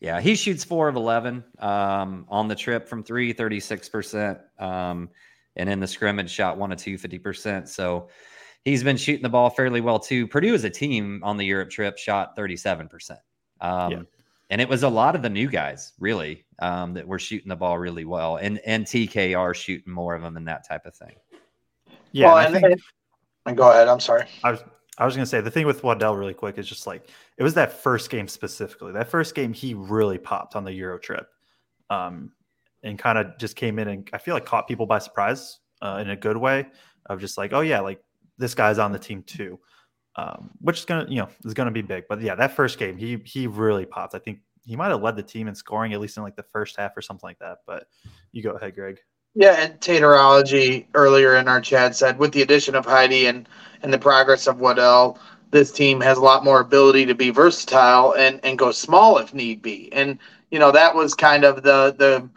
yeah. 0.00 0.20
He 0.20 0.34
shoots 0.34 0.64
four 0.64 0.88
of 0.88 0.96
eleven 0.96 1.44
um, 1.60 2.26
on 2.28 2.48
the 2.48 2.54
trip 2.54 2.88
from 2.88 3.02
three, 3.02 3.32
36 3.32 3.88
percent, 3.88 4.38
um, 4.58 5.08
and 5.56 5.68
in 5.68 5.80
the 5.80 5.86
scrimmage 5.86 6.30
shot 6.30 6.58
one 6.58 6.72
of 6.72 6.78
two, 6.78 6.98
50 6.98 7.18
percent. 7.20 7.68
So 7.68 8.08
he's 8.64 8.82
been 8.82 8.98
shooting 8.98 9.22
the 9.22 9.30
ball 9.30 9.48
fairly 9.48 9.80
well 9.80 9.98
too. 9.98 10.26
Purdue 10.26 10.54
as 10.54 10.64
a 10.64 10.70
team 10.70 11.20
on 11.22 11.38
the 11.38 11.46
Europe 11.46 11.70
trip 11.70 11.96
shot 11.96 12.36
37 12.36 12.88
percent. 12.88 13.20
Um, 13.60 13.92
yeah. 13.92 14.02
And 14.54 14.60
it 14.60 14.68
was 14.68 14.84
a 14.84 14.88
lot 14.88 15.16
of 15.16 15.22
the 15.22 15.28
new 15.28 15.48
guys, 15.48 15.94
really, 15.98 16.44
um, 16.60 16.94
that 16.94 17.08
were 17.08 17.18
shooting 17.18 17.48
the 17.48 17.56
ball 17.56 17.76
really 17.76 18.04
well, 18.04 18.36
and 18.36 18.60
and 18.60 18.86
TKR 18.86 19.52
shooting 19.52 19.92
more 19.92 20.14
of 20.14 20.22
them 20.22 20.36
and 20.36 20.46
that 20.46 20.64
type 20.64 20.86
of 20.86 20.94
thing. 20.94 21.16
Yeah, 22.12 22.26
well, 22.26 22.38
and, 22.38 22.54
think, 22.54 22.80
and, 23.46 23.56
go 23.56 23.68
ahead. 23.68 23.88
I'm 23.88 23.98
sorry. 23.98 24.28
I 24.44 24.52
was 24.52 24.62
I 24.96 25.06
was 25.06 25.16
going 25.16 25.24
to 25.24 25.28
say 25.28 25.40
the 25.40 25.50
thing 25.50 25.66
with 25.66 25.82
Waddell 25.82 26.14
really 26.14 26.34
quick 26.34 26.56
is 26.56 26.68
just 26.68 26.86
like 26.86 27.10
it 27.36 27.42
was 27.42 27.54
that 27.54 27.82
first 27.82 28.10
game 28.10 28.28
specifically. 28.28 28.92
That 28.92 29.08
first 29.08 29.34
game 29.34 29.52
he 29.52 29.74
really 29.74 30.18
popped 30.18 30.54
on 30.54 30.62
the 30.62 30.72
Euro 30.74 31.00
trip, 31.00 31.26
um, 31.90 32.30
and 32.84 32.96
kind 32.96 33.18
of 33.18 33.36
just 33.38 33.56
came 33.56 33.80
in 33.80 33.88
and 33.88 34.08
I 34.12 34.18
feel 34.18 34.34
like 34.34 34.44
caught 34.44 34.68
people 34.68 34.86
by 34.86 35.00
surprise 35.00 35.58
uh, 35.82 35.98
in 36.00 36.10
a 36.10 36.16
good 36.16 36.36
way 36.36 36.68
of 37.06 37.18
just 37.18 37.36
like 37.36 37.52
oh 37.52 37.62
yeah 37.62 37.80
like 37.80 38.00
this 38.38 38.54
guy's 38.54 38.78
on 38.78 38.92
the 38.92 39.00
team 39.00 39.24
too 39.24 39.58
um, 40.16 40.50
which 40.60 40.78
is 40.78 40.84
gonna 40.84 41.06
you 41.08 41.16
know 41.16 41.28
is 41.44 41.54
gonna 41.54 41.70
be 41.70 41.82
big. 41.82 42.04
But 42.08 42.20
yeah, 42.20 42.34
that 42.34 42.54
first 42.54 42.78
game 42.78 42.96
he 42.96 43.20
he 43.24 43.46
really 43.46 43.86
popped. 43.86 44.14
I 44.14 44.18
think 44.18 44.40
he 44.64 44.76
might 44.76 44.88
have 44.88 45.02
led 45.02 45.16
the 45.16 45.22
team 45.22 45.48
in 45.48 45.54
scoring 45.54 45.92
at 45.92 46.00
least 46.00 46.16
in 46.16 46.22
like 46.22 46.36
the 46.36 46.44
first 46.44 46.76
half 46.76 46.96
or 46.96 47.02
something 47.02 47.26
like 47.26 47.38
that. 47.40 47.58
But 47.66 47.86
you 48.32 48.42
go 48.42 48.52
ahead, 48.52 48.74
Greg. 48.74 48.98
Yeah, 49.34 49.54
and 49.58 49.80
Taterology 49.80 50.86
earlier 50.94 51.36
in 51.36 51.48
our 51.48 51.60
chat 51.60 51.96
said 51.96 52.18
with 52.18 52.32
the 52.32 52.42
addition 52.42 52.74
of 52.74 52.86
Heide 52.86 53.26
and 53.26 53.48
and 53.82 53.92
the 53.92 53.98
progress 53.98 54.46
of 54.46 54.60
Waddell, 54.60 55.18
this 55.50 55.72
team 55.72 56.00
has 56.00 56.18
a 56.18 56.22
lot 56.22 56.44
more 56.44 56.60
ability 56.60 57.06
to 57.06 57.14
be 57.14 57.30
versatile 57.30 58.14
and 58.14 58.40
and 58.44 58.58
go 58.58 58.70
small 58.70 59.18
if 59.18 59.34
need 59.34 59.60
be. 59.60 59.92
And 59.92 60.18
you 60.50 60.58
know 60.60 60.70
that 60.70 60.94
was 60.94 61.14
kind 61.14 61.44
of 61.44 61.62
the 61.62 61.94
the 61.98 62.28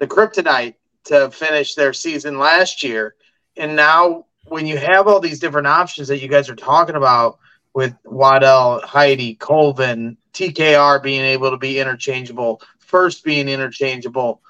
the 0.00 0.06
kryptonite 0.08 0.74
to 1.04 1.30
finish 1.30 1.74
their 1.74 1.92
season 1.92 2.38
last 2.38 2.82
year. 2.82 3.14
And 3.56 3.76
now 3.76 4.26
when 4.50 4.66
you 4.66 4.76
have 4.76 5.06
all 5.06 5.20
these 5.20 5.38
different 5.38 5.68
options 5.68 6.08
that 6.08 6.18
you 6.18 6.26
guys 6.26 6.50
are 6.50 6.56
talking 6.56 6.96
about 6.96 7.38
with 7.72 7.94
Waddell, 8.04 8.80
Heide, 8.80 9.38
Colvin, 9.38 10.16
TKR 10.32 11.00
being 11.00 11.22
able 11.22 11.52
to 11.52 11.56
be 11.56 11.78
interchangeable, 11.78 12.60
Furst 12.80 13.22
being 13.22 13.48
interchangeable, 13.48 14.42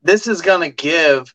this 0.00 0.28
is 0.28 0.42
going 0.42 0.60
to 0.60 0.74
give 0.74 1.34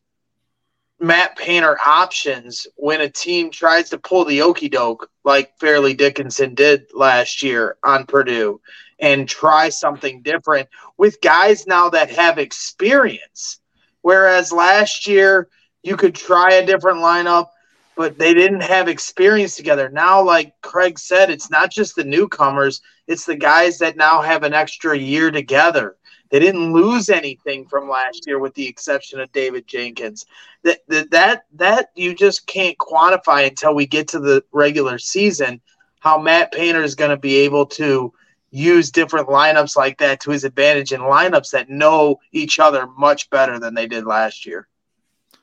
Matt 1.00 1.36
Painter 1.36 1.76
options 1.84 2.66
when 2.76 3.02
a 3.02 3.10
team 3.10 3.50
tries 3.50 3.90
to 3.90 3.98
pull 3.98 4.24
the 4.24 4.40
okey 4.40 4.70
doke 4.70 5.10
like 5.22 5.58
Fairleigh 5.60 5.92
Dickinson 5.92 6.54
did 6.54 6.86
last 6.94 7.42
year 7.42 7.76
on 7.84 8.06
Purdue 8.06 8.62
and 9.00 9.28
try 9.28 9.68
something 9.68 10.22
different 10.22 10.70
with 10.96 11.20
guys 11.20 11.66
now 11.66 11.90
that 11.90 12.08
have 12.08 12.38
experience. 12.38 13.60
Whereas 14.00 14.50
last 14.50 15.06
year, 15.06 15.48
you 15.82 15.98
could 15.98 16.14
try 16.14 16.54
a 16.54 16.66
different 16.66 16.98
lineup 16.98 17.48
but 17.96 18.18
they 18.18 18.34
didn't 18.34 18.62
have 18.62 18.88
experience 18.88 19.56
together. 19.56 19.88
Now, 19.88 20.22
like 20.22 20.54
Kraig 20.62 20.98
said, 20.98 21.30
it's 21.30 21.50
not 21.50 21.70
just 21.70 21.94
the 21.94 22.04
newcomers, 22.04 22.80
it's 23.06 23.26
the 23.26 23.36
guys 23.36 23.78
that 23.78 23.96
now 23.96 24.22
have 24.22 24.42
an 24.42 24.54
extra 24.54 24.96
year 24.96 25.30
together. 25.30 25.96
They 26.30 26.38
didn't 26.38 26.72
lose 26.72 27.10
anything 27.10 27.66
from 27.66 27.90
last 27.90 28.26
year 28.26 28.38
with 28.38 28.54
the 28.54 28.66
exception 28.66 29.20
of 29.20 29.30
David 29.32 29.66
Jenkins. 29.66 30.24
That 30.62 30.78
that 30.88 31.10
that, 31.10 31.44
that 31.54 31.90
you 31.94 32.14
just 32.14 32.46
can't 32.46 32.78
quantify 32.78 33.46
until 33.46 33.74
we 33.74 33.86
get 33.86 34.08
to 34.08 34.18
the 34.18 34.42
regular 34.52 34.98
season 34.98 35.60
how 36.00 36.18
Matt 36.18 36.50
Painter 36.50 36.82
is 36.82 36.96
going 36.96 37.10
to 37.10 37.16
be 37.16 37.36
able 37.36 37.66
to 37.66 38.12
use 38.50 38.90
different 38.90 39.28
lineups 39.28 39.76
like 39.76 39.98
that 39.98 40.20
to 40.20 40.30
his 40.30 40.44
advantage 40.44 40.92
in 40.92 41.00
lineups 41.00 41.50
that 41.50 41.70
know 41.70 42.18
each 42.32 42.58
other 42.58 42.86
much 42.98 43.30
better 43.30 43.60
than 43.60 43.74
they 43.74 43.86
did 43.86 44.04
last 44.04 44.44
year. 44.44 44.66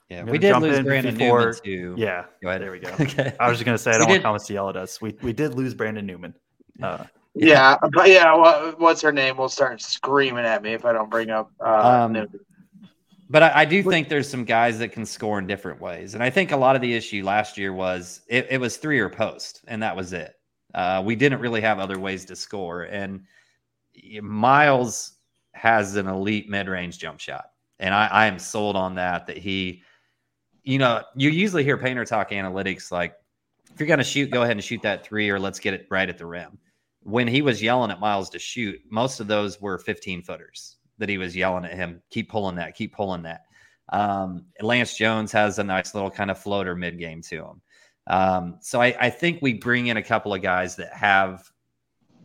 Yeah, 0.09 0.23
we 0.23 0.39
did 0.39 0.57
lose 0.57 0.79
Brandon 0.81 1.15
before, 1.15 1.39
Newman 1.39 1.55
too. 1.63 1.95
Yeah, 1.97 2.25
go 2.41 2.49
ahead. 2.49 2.61
There 2.61 2.71
we 2.71 2.79
go. 2.79 2.89
okay. 2.99 3.35
I 3.39 3.47
was 3.47 3.59
just 3.59 3.65
gonna 3.65 3.77
say 3.77 3.91
I 3.91 3.99
don't 3.99 4.07
we 4.07 4.13
want 4.13 4.23
comments 4.23 4.47
to 4.47 4.53
yell 4.53 4.69
at 4.69 4.75
us. 4.75 4.99
We 4.99 5.15
we 5.21 5.33
did 5.33 5.53
lose 5.53 5.75
Brandon 5.75 6.05
Newman. 6.05 6.33
Uh, 6.81 7.03
yeah, 7.35 7.77
but 7.93 8.09
yeah, 8.09 8.33
what, 8.35 8.79
what's 8.79 9.01
her 9.01 9.11
name? 9.11 9.37
Will 9.37 9.49
start 9.49 9.81
screaming 9.81 10.45
at 10.45 10.63
me 10.63 10.73
if 10.73 10.83
I 10.83 10.93
don't 10.93 11.09
bring 11.09 11.29
up. 11.29 11.51
Uh, 11.63 12.07
um, 12.09 12.27
but 13.29 13.43
I, 13.43 13.51
I, 13.61 13.65
do 13.65 13.83
think 13.83 14.09
there's 14.09 14.27
some 14.27 14.43
guys 14.43 14.79
that 14.79 14.91
can 14.91 15.05
score 15.05 15.37
in 15.37 15.45
different 15.45 15.79
ways, 15.79 16.15
and 16.15 16.23
I 16.23 16.31
think 16.31 16.51
a 16.51 16.57
lot 16.57 16.75
of 16.75 16.81
the 16.81 16.93
issue 16.93 17.23
last 17.23 17.57
year 17.57 17.71
was 17.71 18.21
it, 18.27 18.47
it 18.49 18.59
was 18.59 18.77
three 18.77 18.99
or 18.99 19.09
post, 19.09 19.61
and 19.67 19.83
that 19.83 19.95
was 19.95 20.13
it. 20.13 20.33
Uh, 20.73 21.03
we 21.05 21.15
didn't 21.15 21.39
really 21.39 21.61
have 21.61 21.77
other 21.77 21.99
ways 21.99 22.25
to 22.25 22.35
score, 22.35 22.83
and 22.83 23.21
Myles 24.21 25.13
has 25.53 25.95
an 25.97 26.07
elite 26.07 26.49
mid-range 26.49 26.97
jump 26.97 27.19
shot, 27.19 27.45
and 27.79 27.93
I, 27.93 28.07
I 28.07 28.25
am 28.25 28.39
sold 28.39 28.75
on 28.75 28.95
that. 28.95 29.27
That 29.27 29.37
he 29.37 29.83
you 30.63 30.77
know, 30.77 31.03
you 31.15 31.29
usually 31.29 31.63
hear 31.63 31.77
Painter 31.77 32.05
talk 32.05 32.31
analytics 32.31 32.91
like, 32.91 33.15
if 33.71 33.79
you're 33.79 33.87
going 33.87 33.99
to 33.99 34.03
shoot, 34.03 34.31
go 34.31 34.41
ahead 34.41 34.57
and 34.57 34.63
shoot 34.63 34.81
that 34.81 35.05
three 35.05 35.29
or 35.29 35.39
let's 35.39 35.59
get 35.59 35.73
it 35.73 35.87
right 35.89 36.09
at 36.09 36.17
the 36.17 36.25
rim. 36.25 36.57
When 37.03 37.27
he 37.27 37.41
was 37.41 37.61
yelling 37.61 37.91
at 37.91 37.99
Myles 37.99 38.29
to 38.31 38.39
shoot, 38.39 38.79
most 38.89 39.19
of 39.19 39.27
those 39.27 39.61
were 39.61 39.77
15 39.77 40.23
footers 40.23 40.77
that 40.97 41.07
he 41.07 41.17
was 41.17 41.35
yelling 41.35 41.65
at 41.65 41.73
him, 41.73 42.01
keep 42.09 42.29
pulling 42.29 42.55
that, 42.57 42.75
keep 42.75 42.93
pulling 42.93 43.23
that. 43.23 43.43
Um, 43.91 44.45
Lance 44.61 44.95
Jones 44.95 45.31
has 45.31 45.59
a 45.59 45.63
nice 45.63 45.95
little 45.95 46.11
kind 46.11 46.29
of 46.29 46.37
floater 46.37 46.75
mid 46.75 46.99
game 46.99 47.21
to 47.23 47.37
him. 47.37 47.61
Um, 48.07 48.57
so 48.61 48.81
I, 48.81 48.95
I 48.99 49.09
think 49.09 49.41
we 49.41 49.53
bring 49.53 49.87
in 49.87 49.97
a 49.97 50.03
couple 50.03 50.33
of 50.33 50.41
guys 50.41 50.75
that 50.75 50.93
have 50.93 51.49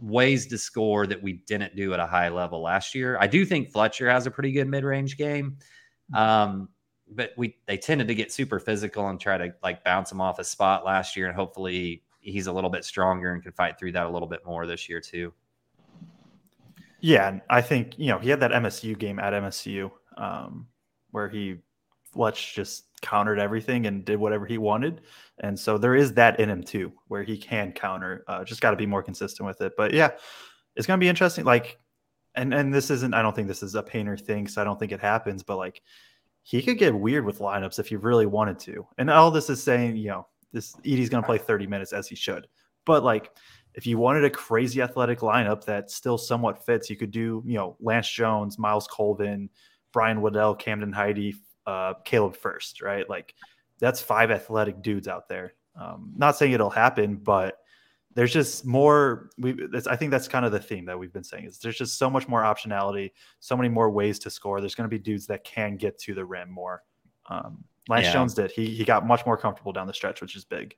ways 0.00 0.46
to 0.48 0.58
score 0.58 1.06
that 1.06 1.22
we 1.22 1.34
didn't 1.46 1.76
do 1.76 1.94
at 1.94 2.00
a 2.00 2.06
high 2.06 2.28
level 2.28 2.62
last 2.62 2.94
year. 2.94 3.16
I 3.20 3.26
do 3.26 3.44
think 3.44 3.70
Fletcher 3.70 4.10
has 4.10 4.26
a 4.26 4.30
pretty 4.30 4.52
good 4.52 4.68
mid 4.68 4.84
range 4.84 5.16
game. 5.16 5.58
Um, 6.12 6.68
but 7.14 7.32
we 7.36 7.56
they 7.66 7.76
tended 7.76 8.08
to 8.08 8.14
get 8.14 8.32
super 8.32 8.58
physical 8.58 9.08
and 9.08 9.20
try 9.20 9.38
to 9.38 9.54
like 9.62 9.84
bounce 9.84 10.10
him 10.10 10.20
off 10.20 10.38
a 10.38 10.44
spot 10.44 10.84
last 10.84 11.16
year, 11.16 11.26
and 11.26 11.36
hopefully 11.36 12.02
he's 12.20 12.46
a 12.46 12.52
little 12.52 12.70
bit 12.70 12.84
stronger 12.84 13.32
and 13.32 13.42
can 13.42 13.52
fight 13.52 13.78
through 13.78 13.92
that 13.92 14.06
a 14.06 14.10
little 14.10 14.28
bit 14.28 14.44
more 14.46 14.66
this 14.66 14.88
year 14.88 15.00
too. 15.00 15.32
Yeah, 17.00 17.28
and 17.28 17.42
I 17.50 17.60
think 17.60 17.98
you 17.98 18.08
know 18.08 18.18
he 18.18 18.30
had 18.30 18.40
that 18.40 18.50
MSU 18.50 18.98
game 18.98 19.18
at 19.18 19.32
MSU 19.32 19.90
um, 20.16 20.66
where 21.10 21.28
he 21.28 21.58
Fletch 22.12 22.54
just 22.54 22.84
countered 23.00 23.38
everything 23.38 23.86
and 23.86 24.04
did 24.04 24.18
whatever 24.18 24.46
he 24.46 24.58
wanted, 24.58 25.02
and 25.38 25.58
so 25.58 25.78
there 25.78 25.94
is 25.94 26.14
that 26.14 26.40
in 26.40 26.48
him 26.48 26.62
too, 26.62 26.92
where 27.08 27.22
he 27.22 27.36
can 27.36 27.72
counter. 27.72 28.24
Uh, 28.28 28.44
just 28.44 28.60
got 28.60 28.70
to 28.70 28.76
be 28.76 28.86
more 28.86 29.02
consistent 29.02 29.46
with 29.46 29.60
it. 29.60 29.74
But 29.76 29.92
yeah, 29.92 30.10
it's 30.76 30.86
gonna 30.86 30.98
be 30.98 31.08
interesting. 31.08 31.44
Like 31.44 31.78
and 32.34 32.52
and 32.52 32.72
this 32.72 32.90
isn't. 32.90 33.14
I 33.14 33.22
don't 33.22 33.34
think 33.34 33.48
this 33.48 33.62
is 33.62 33.74
a 33.74 33.82
painter 33.82 34.16
thing, 34.16 34.48
so 34.48 34.60
I 34.60 34.64
don't 34.64 34.78
think 34.78 34.92
it 34.92 35.00
happens. 35.00 35.42
But 35.42 35.56
like, 35.56 35.82
he 36.44 36.62
could 36.62 36.78
get 36.78 36.94
weird 36.94 37.24
with 37.24 37.38
lineups 37.38 37.78
if 37.78 37.88
he 37.88 37.96
really 37.96 38.26
wanted 38.26 38.58
to. 38.60 38.86
And 38.98 39.10
all 39.10 39.30
this 39.30 39.48
is 39.48 39.62
saying, 39.62 39.96
you 39.96 40.08
know, 40.08 40.26
this 40.52 40.76
Edey's 40.84 41.08
going 41.08 41.22
to 41.22 41.26
play 41.26 41.38
30 41.38 41.66
minutes 41.66 41.92
as 41.92 42.06
he 42.06 42.14
should. 42.14 42.46
But 42.84 43.02
like, 43.02 43.30
if 43.72 43.86
you 43.86 43.96
wanted 43.96 44.24
a 44.24 44.30
crazy 44.30 44.82
athletic 44.82 45.20
lineup 45.20 45.64
that 45.64 45.90
still 45.90 46.18
somewhat 46.18 46.64
fits, 46.64 46.90
you 46.90 46.96
could 46.96 47.10
do, 47.10 47.42
you 47.46 47.54
know, 47.54 47.76
Lance 47.80 48.08
Jones, 48.08 48.58
Myles 48.58 48.86
Colvin, 48.86 49.48
Brian 49.90 50.20
Waddell, 50.20 50.54
Camden 50.54 50.92
Heide, 50.92 51.34
uh, 51.66 51.94
Caleb 52.04 52.36
Furst, 52.36 52.82
right? 52.82 53.08
Like, 53.08 53.34
that's 53.80 54.02
five 54.02 54.30
athletic 54.30 54.82
dudes 54.82 55.08
out 55.08 55.28
there. 55.28 55.54
Um, 55.80 56.12
not 56.14 56.36
saying 56.36 56.52
it'll 56.52 56.70
happen, 56.70 57.16
but 57.16 57.58
there's 58.14 58.32
just 58.32 58.64
more. 58.64 59.30
We, 59.38 59.56
I 59.88 59.96
think 59.96 60.10
that's 60.10 60.28
kind 60.28 60.44
of 60.44 60.52
the 60.52 60.60
theme 60.60 60.84
that 60.86 60.98
we've 60.98 61.12
been 61.12 61.24
saying 61.24 61.44
is 61.44 61.58
there's 61.58 61.76
just 61.76 61.98
so 61.98 62.08
much 62.08 62.28
more 62.28 62.42
optionality, 62.42 63.10
so 63.40 63.56
many 63.56 63.68
more 63.68 63.90
ways 63.90 64.18
to 64.20 64.30
score. 64.30 64.60
There's 64.60 64.74
going 64.74 64.88
to 64.88 64.96
be 64.96 65.02
dudes 65.02 65.26
that 65.26 65.44
can 65.44 65.76
get 65.76 65.98
to 66.00 66.14
the 66.14 66.24
rim 66.24 66.50
more. 66.50 66.82
Um, 67.28 67.64
Lance 67.88 68.06
yeah. 68.06 68.12
Jones 68.12 68.34
did. 68.34 68.50
He 68.50 68.66
he 68.66 68.84
got 68.84 69.06
much 69.06 69.26
more 69.26 69.36
comfortable 69.36 69.72
down 69.72 69.86
the 69.86 69.94
stretch, 69.94 70.20
which 70.20 70.36
is 70.36 70.44
big. 70.44 70.74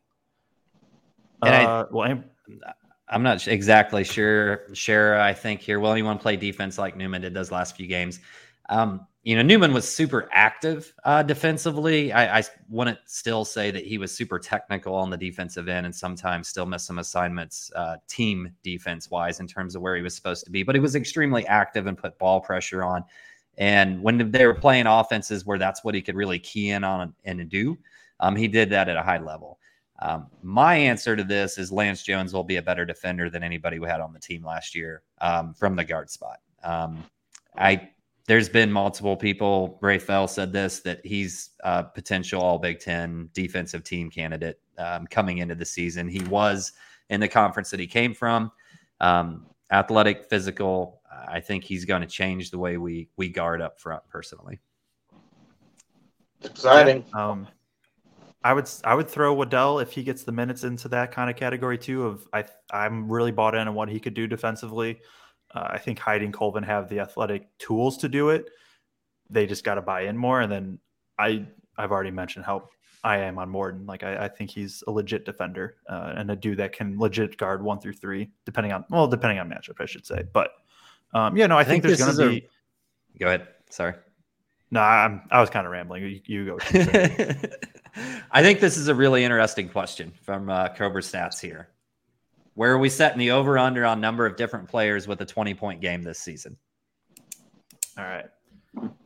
And 1.43 1.55
uh, 1.55 1.87
I, 1.89 1.93
well, 1.93 2.11
I'm, 2.11 2.25
I'm 3.09 3.23
not 3.23 3.47
exactly 3.47 4.03
sure. 4.03 4.63
Sure, 4.73 5.21
I 5.21 5.33
think 5.33 5.61
here. 5.61 5.79
Will 5.79 5.93
anyone 5.93 6.19
play 6.19 6.37
defense 6.37 6.79
like 6.79 6.97
Newman 6.97 7.23
did 7.23 7.35
those 7.35 7.51
last 7.51 7.77
few 7.77 7.87
games? 7.87 8.21
Um, 8.69 9.07
you 9.27 9.35
know, 9.35 9.43
Newman 9.43 9.73
was 9.73 9.93
super 9.93 10.29
active 10.31 10.95
uh, 11.03 11.21
defensively. 11.21 12.13
I, 12.13 12.39
I, 12.39 12.43
wouldn't 12.69 13.01
still 13.07 13.45
say 13.45 13.73
that 13.73 13.85
he 13.85 13.99
was 13.99 14.15
super 14.15 14.39
technical 14.39 14.95
on 14.95 15.11
the 15.11 15.17
defensive 15.17 15.67
end 15.67 15.85
and 15.85 15.93
sometimes 15.93 16.47
still 16.47 16.65
missed 16.65 16.87
some 16.87 17.01
assignments 17.01 17.73
uh, 17.75 17.97
team 18.07 18.53
defense 18.63 19.11
wise 19.11 19.41
in 19.41 19.49
terms 19.49 19.75
of 19.75 19.83
where 19.83 19.97
he 19.97 20.03
was 20.03 20.15
supposed 20.15 20.45
to 20.45 20.51
be. 20.53 20.63
But 20.63 20.77
he 20.77 20.81
was 20.81 20.95
extremely 20.95 21.45
active 21.49 21.89
and 21.89 21.99
put 21.99 22.17
ball 22.21 22.41
pressure 22.41 22.85
on. 22.85 23.03
And 23.59 24.01
when 24.01 24.31
they 24.31 24.47
were 24.47 24.55
playing 24.55 24.87
offenses 24.87 25.45
where 25.45 25.59
that's 25.59 25.83
what 25.83 25.97
he 25.97 26.03
could 26.03 26.15
really 26.15 26.39
key 26.39 26.71
in 26.71 26.85
on 26.85 27.13
and 27.25 27.49
do, 27.49 27.77
um, 28.21 28.37
he 28.37 28.47
did 28.47 28.71
that 28.71 28.89
at 28.89 28.97
a 28.97 29.03
high 29.03 29.19
level. 29.19 29.59
Um, 29.99 30.29
my 30.45 30.77
answer 30.77 31.17
to 31.17 31.25
this 31.25 31.59
is 31.59 31.73
Lance 31.73 32.05
Jones 32.05 32.33
will 32.33 32.45
be 32.45 32.59
a 32.59 32.63
better 32.63 32.85
defender 32.85 33.29
than 33.29 33.43
anybody 33.43 33.81
we 33.81 33.89
had 33.89 34.01
on 34.01 34.13
the 34.13 34.21
team 34.21 34.45
last 34.45 34.77
year 34.77 35.03
um, 35.21 35.53
from 35.53 35.75
the 35.75 35.85
guard 35.85 36.11
spot. 36.11 36.39
Um, 36.63 37.03
I 37.59 37.91
there's 38.27 38.49
been 38.49 38.73
multiple 38.73 39.17
people. 39.17 39.79
Ray 39.81 39.99
Fell 39.99 40.27
said 40.27 40.53
this 40.53 40.81
that 40.81 41.05
he's 41.05 41.51
a 41.61 41.85
potential 41.85 42.43
All 42.43 42.59
Big 42.59 42.81
Ten 42.81 43.31
defensive 43.33 43.85
team 43.85 44.11
candidate 44.11 44.61
um, 44.79 45.07
coming 45.07 45.39
into 45.39 45.55
the 45.55 45.65
season. 45.65 46.09
He 46.09 46.23
was 46.25 46.73
in 47.09 47.21
the 47.21 47.29
conference 47.29 47.71
that 47.71 47.81
he 47.81 47.87
came 47.87 48.15
from. 48.15 48.51
Um, 49.01 49.47
athletic, 49.71 50.29
physical. 50.29 51.01
I 51.29 51.41
think 51.41 51.65
he's 51.65 51.85
going 51.85 52.03
to 52.03 52.09
change 52.09 52.51
the 52.51 52.59
way 52.59 52.77
we 52.77 53.09
we 53.17 53.29
guard 53.29 53.63
up 53.63 53.81
front. 53.81 54.03
Personally, 54.09 54.59
exciting. 56.43 57.05
Yeah, 57.15 57.31
um, 57.31 57.49
I 58.43 58.53
would 58.53 58.69
I 58.85 58.95
would 58.95 59.09
throw 59.09 59.35
Waddell 59.35 59.79
if 59.79 59.93
he 59.93 60.03
gets 60.03 60.25
the 60.25 60.33
minutes 60.33 60.65
into 60.65 60.89
that 60.89 61.13
kind 61.13 61.31
of 61.31 61.37
category 61.37 61.79
too. 61.79 62.07
Of 62.07 62.29
I 62.33 62.45
I'm 62.71 63.11
really 63.11 63.33
bought 63.33 63.55
in 63.55 63.69
on 63.69 63.75
what 63.75 63.89
he 63.89 64.01
could 64.01 64.15
do 64.15 64.27
defensively. 64.27 65.01
Uh, 65.55 65.69
I 65.71 65.79
think 65.79 65.99
Heide 65.99 66.23
and 66.23 66.33
Colvin 66.33 66.63
have 66.63 66.89
the 66.89 67.01
athletic 67.01 67.47
tools 67.59 67.99
to 67.99 68.09
do 68.09 68.31
it. 68.31 68.51
They 69.31 69.47
just 69.47 69.65
got 69.65 69.75
to 69.75 69.83
buy 69.83 70.03
in 70.03 70.17
more. 70.17 70.41
And 70.41 70.51
then 70.51 70.79
I 71.19 71.47
I've 71.77 71.93
already 71.93 72.11
mentioned 72.11 72.45
how 72.45 72.69
I 73.05 73.19
am 73.19 73.39
on 73.39 73.49
Morton. 73.49 73.87
Like 73.87 74.03
I, 74.03 74.25
I 74.25 74.29
think 74.29 74.51
he's 74.51 74.83
a 74.87 74.91
legit 74.91 75.25
defender 75.25 75.77
uh, 75.89 76.15
and 76.17 76.31
a 76.31 76.37
dude 76.37 76.59
that 76.59 76.73
can 76.73 76.99
legit 76.99 77.37
guard 77.37 77.63
one 77.63 77.81
through 77.81 77.95
three, 77.95 78.31
depending 78.45 78.73
on 78.73 78.85
well, 78.91 79.07
depending 79.07 79.39
on 79.39 79.49
matchup, 79.49 79.81
I 79.81 79.87
should 79.87 80.07
say. 80.07 80.25
But 80.33 80.51
um, 81.15 81.37
yeah, 81.37 81.47
no, 81.47 81.57
I, 81.57 81.61
I 81.61 81.65
think, 81.65 81.85
think, 81.85 81.97
there's 81.97 82.17
going 82.17 82.29
to 82.29 82.41
be. 82.41 82.47
A... 82.47 83.19
Go 83.19 83.27
ahead. 83.27 83.49
Sorry. 83.71 83.95
No, 84.71 84.81
I'm. 84.81 85.23
I 85.31 85.41
was 85.41 85.51
kind 85.51 85.67
of 85.67 85.73
rambling. 85.73 86.03
You, 86.03 86.21
you 86.25 86.45
go. 86.47 86.59
I 88.31 88.43
think 88.43 88.61
this 88.61 88.77
is 88.77 88.89
a 88.89 88.95
really 88.95 89.25
interesting 89.25 89.69
question 89.69 90.13
from 90.23 90.51
uh, 90.51 90.69
Cobra 90.71 91.01
Stats 91.01 91.41
here. 91.41 91.69
Where 92.57 92.73
are 92.73 92.79
we 92.79 92.89
setting 92.89 93.19
the 93.19 93.33
over 93.33 93.59
under 93.59 93.85
on 93.85 94.01
number 94.01 94.25
of 94.25 94.37
different 94.37 94.69
players 94.69 95.07
with 95.07 95.21
a 95.21 95.27
20 95.27 95.53
point 95.55 95.83
game 95.83 96.03
this 96.03 96.19
season? 96.19 96.57
All 97.99 98.05
right. 98.05 98.25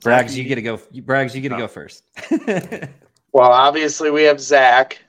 Braggs, 0.01 0.34
you 0.36 0.44
get 0.44 0.55
to 0.55 0.62
go. 0.62 0.76
Braggs, 0.78 1.34
you 1.34 1.40
get 1.40 1.51
to 1.51 1.57
go 1.57 1.68
first. 1.68 2.05
well, 3.32 3.51
obviously, 3.51 4.11
we 4.11 4.22
have 4.22 4.40
Zach, 4.40 5.03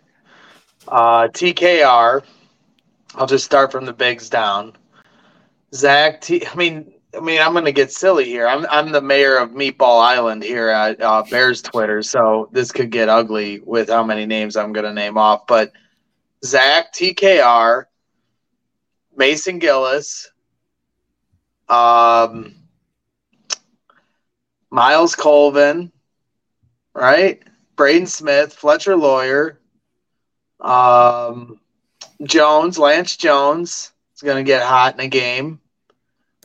uh, 0.87 1.27
TKR. 1.27 2.23
I'll 3.15 3.27
just 3.27 3.45
start 3.45 3.71
from 3.71 3.85
the 3.85 3.93
bigs 3.93 4.29
down. 4.29 4.73
Zach, 5.73 6.21
T- 6.21 6.45
I 6.45 6.55
mean, 6.55 6.93
I 7.15 7.19
mean, 7.19 7.41
I'm 7.41 7.53
going 7.53 7.65
to 7.65 7.71
get 7.71 7.91
silly 7.91 8.25
here. 8.25 8.47
I'm 8.47 8.65
I'm 8.71 8.91
the 8.91 9.01
mayor 9.01 9.37
of 9.37 9.51
Meatball 9.51 10.01
Island 10.01 10.43
here 10.43 10.69
at 10.69 10.99
uh, 11.01 11.23
Bears 11.29 11.61
Twitter, 11.61 12.01
so 12.01 12.49
this 12.51 12.71
could 12.71 12.89
get 12.89 13.07
ugly 13.07 13.59
with 13.65 13.89
how 13.89 14.03
many 14.03 14.25
names 14.25 14.55
I'm 14.55 14.73
going 14.73 14.85
to 14.85 14.93
name 14.93 15.17
off. 15.17 15.45
But 15.47 15.71
Zach, 16.43 16.93
TKR, 16.93 17.85
Mason 19.21 19.59
Gillis, 19.59 20.31
um, 21.69 22.55
Myles 24.71 25.13
Colvin, 25.13 25.91
right? 26.95 27.39
Braden 27.75 28.07
Smith, 28.07 28.51
Fletcher 28.51 28.95
Loyer, 28.95 29.59
um, 30.59 31.59
Jones, 32.23 32.79
Lance 32.79 33.15
Jones 33.15 33.91
is 34.15 34.23
going 34.23 34.37
to 34.37 34.43
get 34.43 34.63
hot 34.63 34.95
in 34.95 35.01
a 35.01 35.07
game. 35.07 35.59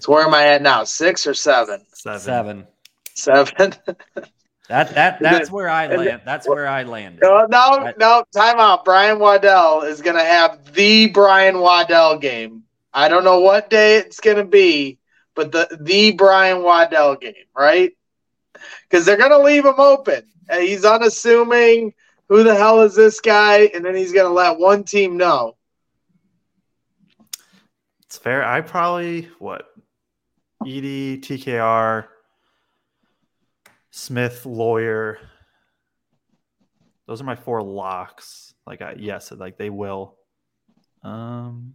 So 0.01 0.13
where 0.13 0.27
am 0.27 0.35
I 0.35 0.49
at 0.49 0.61
now? 0.61 0.85
Six 0.85 1.27
or 1.27 1.33
seven? 1.33 1.81
Seven. 1.95 2.21
Seven. 2.21 2.67
Seven. 3.15 3.75
That 4.69 4.97
that 4.97 5.21
that's 5.21 5.49
where 5.49 5.69
I 5.69 5.87
land. 5.87 6.23
That's 6.25 6.49
where 6.49 6.67
I 6.67 6.83
landed. 6.83 7.23
No, 7.23 7.47
no, 7.49 7.93
no. 7.99 8.25
Time 8.35 8.59
out. 8.59 8.85
Brian 8.85 9.21
Waddell 9.21 9.83
is 9.83 10.03
going 10.03 10.17
to 10.17 10.25
have 10.25 10.75
the 10.75 11.07
Brian 11.07 11.61
Waddell 11.61 12.19
game. 12.19 12.65
I 12.97 13.09
don't 13.09 13.25
know 13.25 13.41
what 13.41 13.69
day 13.69 13.99
it's 13.99 14.21
going 14.21 14.39
to 14.39 14.45
be, 14.45 14.99
but 15.35 15.53
the 15.53 15.69
the 15.83 16.13
Brian 16.13 16.63
Waddell 16.63 17.17
game, 17.17 17.35
right? 17.55 17.93
Because 18.89 19.05
they're 19.05 19.19
going 19.19 19.31
to 19.31 19.39
leave 19.39 19.67
him 19.67 19.79
open. 19.79 20.25
He's 20.51 20.87
unassuming. 20.87 21.93
Who 22.31 22.43
the 22.43 22.55
hell 22.55 22.81
is 22.81 22.97
this 22.97 23.21
guy? 23.21 23.71
And 23.75 23.85
then 23.85 23.95
he's 23.95 24.13
going 24.13 24.27
to 24.27 24.33
let 24.33 24.59
one 24.59 24.83
team 24.83 25.19
know. 25.19 25.57
It's 28.07 28.17
fair. 28.17 28.43
I 28.43 28.63
probably 28.63 29.29
what 29.39 29.67
Edey, 30.65 31.21
TKR, 31.21 32.07
Smith, 33.91 34.47
Loyer. 34.47 35.19
Those 37.07 37.21
are 37.21 37.25
my 37.25 37.37
four 37.37 37.63
locks. 37.63 38.55
Like, 38.67 38.81
I, 38.81 38.95
yes, 38.99 39.31
like 39.33 39.59
they 39.59 39.71
will. 39.71 40.17
Um, 41.03 41.66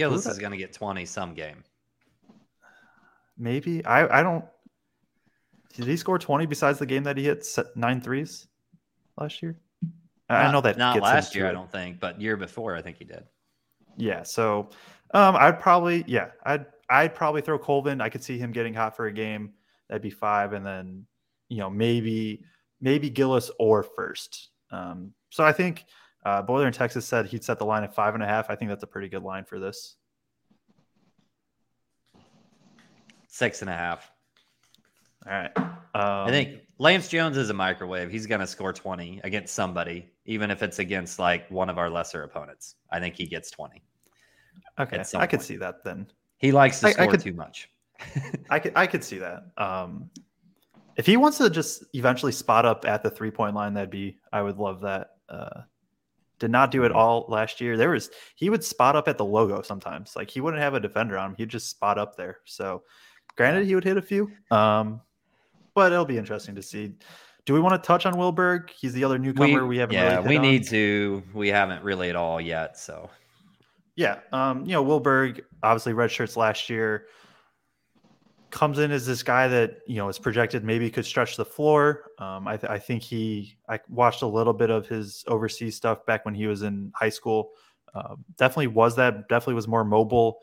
Gillis 0.00 0.26
is 0.26 0.38
going 0.38 0.52
to 0.52 0.56
get 0.56 0.72
20 0.72 1.04
some 1.04 1.34
game. 1.34 1.62
Maybe. 3.36 3.84
I, 3.84 4.20
I 4.20 4.22
don't. 4.22 4.44
Did 5.74 5.86
he 5.86 5.96
score 5.96 6.18
20 6.18 6.46
besides 6.46 6.78
the 6.78 6.86
game 6.86 7.04
that 7.04 7.16
he 7.16 7.24
hit 7.24 7.46
nine 7.76 8.00
threes 8.00 8.48
last 9.18 9.42
year? 9.42 9.56
Not, 10.28 10.46
I 10.46 10.52
know 10.52 10.60
that 10.60 10.78
not 10.78 11.00
last 11.00 11.34
year, 11.34 11.48
I 11.48 11.52
don't 11.52 11.70
think, 11.70 12.00
but 12.00 12.20
year 12.20 12.36
before, 12.36 12.74
I 12.76 12.82
think 12.82 12.98
he 12.98 13.04
did. 13.04 13.24
Yeah. 13.96 14.22
So 14.22 14.70
um, 15.12 15.36
I'd 15.36 15.60
probably, 15.60 16.04
yeah, 16.06 16.28
I'd, 16.44 16.66
I'd 16.88 17.14
probably 17.14 17.40
throw 17.40 17.58
Colvin. 17.58 18.00
I 18.00 18.08
could 18.08 18.22
see 18.22 18.38
him 18.38 18.52
getting 18.52 18.74
hot 18.74 18.96
for 18.96 19.06
a 19.06 19.12
game. 19.12 19.52
That'd 19.88 20.02
be 20.02 20.10
five, 20.10 20.52
and 20.52 20.64
then 20.64 21.06
you 21.48 21.58
know 21.58 21.70
maybe 21.70 22.44
maybe 22.80 23.10
Gillis 23.10 23.50
or 23.58 23.82
Furst. 23.82 24.50
Um, 24.70 25.12
so 25.30 25.44
I 25.44 25.52
think 25.52 25.84
uh, 26.24 26.42
Boiler 26.42 26.66
in 26.66 26.72
Texas 26.72 27.06
said 27.06 27.26
he'd 27.26 27.44
set 27.44 27.58
the 27.58 27.64
line 27.64 27.84
at 27.84 27.94
five 27.94 28.14
and 28.14 28.22
a 28.22 28.26
half. 28.26 28.50
I 28.50 28.56
think 28.56 28.68
that's 28.68 28.82
a 28.82 28.86
pretty 28.86 29.08
good 29.08 29.22
line 29.22 29.44
for 29.44 29.58
this. 29.58 29.96
Six 33.28 33.62
and 33.62 33.70
a 33.70 33.76
half. 33.76 34.10
All 35.26 35.32
right. 35.32 35.56
Um, 35.56 35.74
I 35.94 36.30
think 36.30 36.60
Lance 36.78 37.08
Jones 37.08 37.36
is 37.36 37.50
a 37.50 37.54
microwave. 37.54 38.10
He's 38.10 38.26
going 38.26 38.40
to 38.40 38.46
score 38.46 38.72
20 38.72 39.20
against 39.24 39.54
somebody, 39.54 40.10
even 40.24 40.50
if 40.50 40.62
it's 40.62 40.78
against 40.78 41.18
like 41.18 41.50
one 41.50 41.68
of 41.68 41.78
our 41.78 41.90
lesser 41.90 42.22
opponents. 42.22 42.76
I 42.90 43.00
think 43.00 43.14
he 43.16 43.26
gets 43.26 43.50
20. 43.50 43.82
Okay. 44.78 45.02
I 45.14 45.26
could 45.26 45.42
see 45.42 45.56
that 45.56 45.84
then. 45.84 46.06
He 46.38 46.52
likes 46.52 46.80
to 46.80 46.88
I, 46.88 46.92
score 46.92 47.04
I 47.04 47.08
could, 47.08 47.20
too 47.20 47.34
much. 47.34 47.70
I 48.50 48.58
could 48.58 48.72
I 48.74 48.86
could 48.86 49.04
see 49.04 49.18
that. 49.18 49.42
Um, 49.58 50.10
if 50.96 51.06
he 51.06 51.16
wants 51.16 51.38
to 51.38 51.50
just 51.50 51.84
eventually 51.92 52.32
spot 52.32 52.64
up 52.64 52.84
at 52.86 53.02
the 53.02 53.10
three 53.10 53.30
point 53.30 53.54
line, 53.54 53.74
that'd 53.74 53.90
be 53.90 54.16
I 54.32 54.42
would 54.42 54.56
love 54.56 54.80
that. 54.80 55.08
Uh, 55.28 55.62
did 56.40 56.50
not 56.50 56.70
do 56.70 56.84
it 56.84 56.90
all 56.90 57.26
last 57.28 57.60
year. 57.60 57.76
There 57.76 57.90
was 57.90 58.10
he 58.34 58.50
would 58.50 58.64
spot 58.64 58.96
up 58.96 59.06
at 59.06 59.18
the 59.18 59.24
logo 59.24 59.62
sometimes. 59.62 60.16
Like 60.16 60.30
he 60.30 60.40
wouldn't 60.40 60.62
have 60.62 60.74
a 60.74 60.80
defender 60.80 61.16
on 61.16 61.30
him. 61.30 61.36
He'd 61.36 61.50
just 61.50 61.68
spot 61.68 61.98
up 61.98 62.16
there. 62.16 62.38
So 62.46 62.82
granted 63.36 63.66
he 63.66 63.74
would 63.76 63.84
hit 63.84 63.96
a 63.96 64.02
few. 64.02 64.32
Um, 64.50 65.00
but 65.74 65.92
it'll 65.92 66.04
be 66.04 66.18
interesting 66.18 66.56
to 66.56 66.62
see. 66.62 66.94
Do 67.46 67.54
we 67.54 67.60
want 67.60 67.80
to 67.80 67.86
touch 67.86 68.06
on 68.06 68.16
Will 68.16 68.32
Berg? 68.32 68.70
He's 68.70 68.92
the 68.92 69.04
other 69.04 69.18
newcomer 69.18 69.62
we, 69.62 69.68
we 69.68 69.78
haven't. 69.78 69.94
Yeah, 69.94 70.16
really 70.16 70.28
we 70.28 70.36
on. 70.36 70.42
need 70.42 70.66
to. 70.68 71.22
We 71.32 71.48
haven't 71.48 71.84
really 71.84 72.10
at 72.10 72.16
all 72.16 72.40
yet. 72.40 72.78
So 72.78 73.10
yeah, 73.96 74.20
um, 74.32 74.64
you 74.64 74.72
know, 74.72 74.82
Will 74.82 75.00
Berg 75.00 75.44
obviously 75.62 75.92
red 75.92 76.10
shirts 76.10 76.36
last 76.36 76.70
year. 76.70 77.06
Comes 78.50 78.78
in 78.78 78.90
as 78.90 79.06
this 79.06 79.22
guy 79.22 79.48
that 79.48 79.78
you 79.86 79.96
know 79.96 80.08
is 80.08 80.18
projected 80.18 80.64
maybe 80.64 80.90
could 80.90 81.06
stretch 81.06 81.36
the 81.36 81.44
floor. 81.44 82.10
Um, 82.18 82.46
I, 82.48 82.56
th- 82.56 82.70
I, 82.70 82.78
think 82.78 83.02
he. 83.02 83.56
I 83.68 83.80
watched 83.88 84.22
a 84.22 84.26
little 84.26 84.52
bit 84.52 84.70
of 84.70 84.86
his 84.86 85.24
overseas 85.26 85.76
stuff 85.76 86.04
back 86.06 86.24
when 86.24 86.34
he 86.34 86.46
was 86.46 86.62
in 86.62 86.92
high 86.94 87.08
school. 87.08 87.50
Um, 87.94 88.24
definitely 88.36 88.68
was 88.68 88.96
that. 88.96 89.28
Definitely 89.28 89.54
was 89.54 89.68
more 89.68 89.84
mobile. 89.84 90.38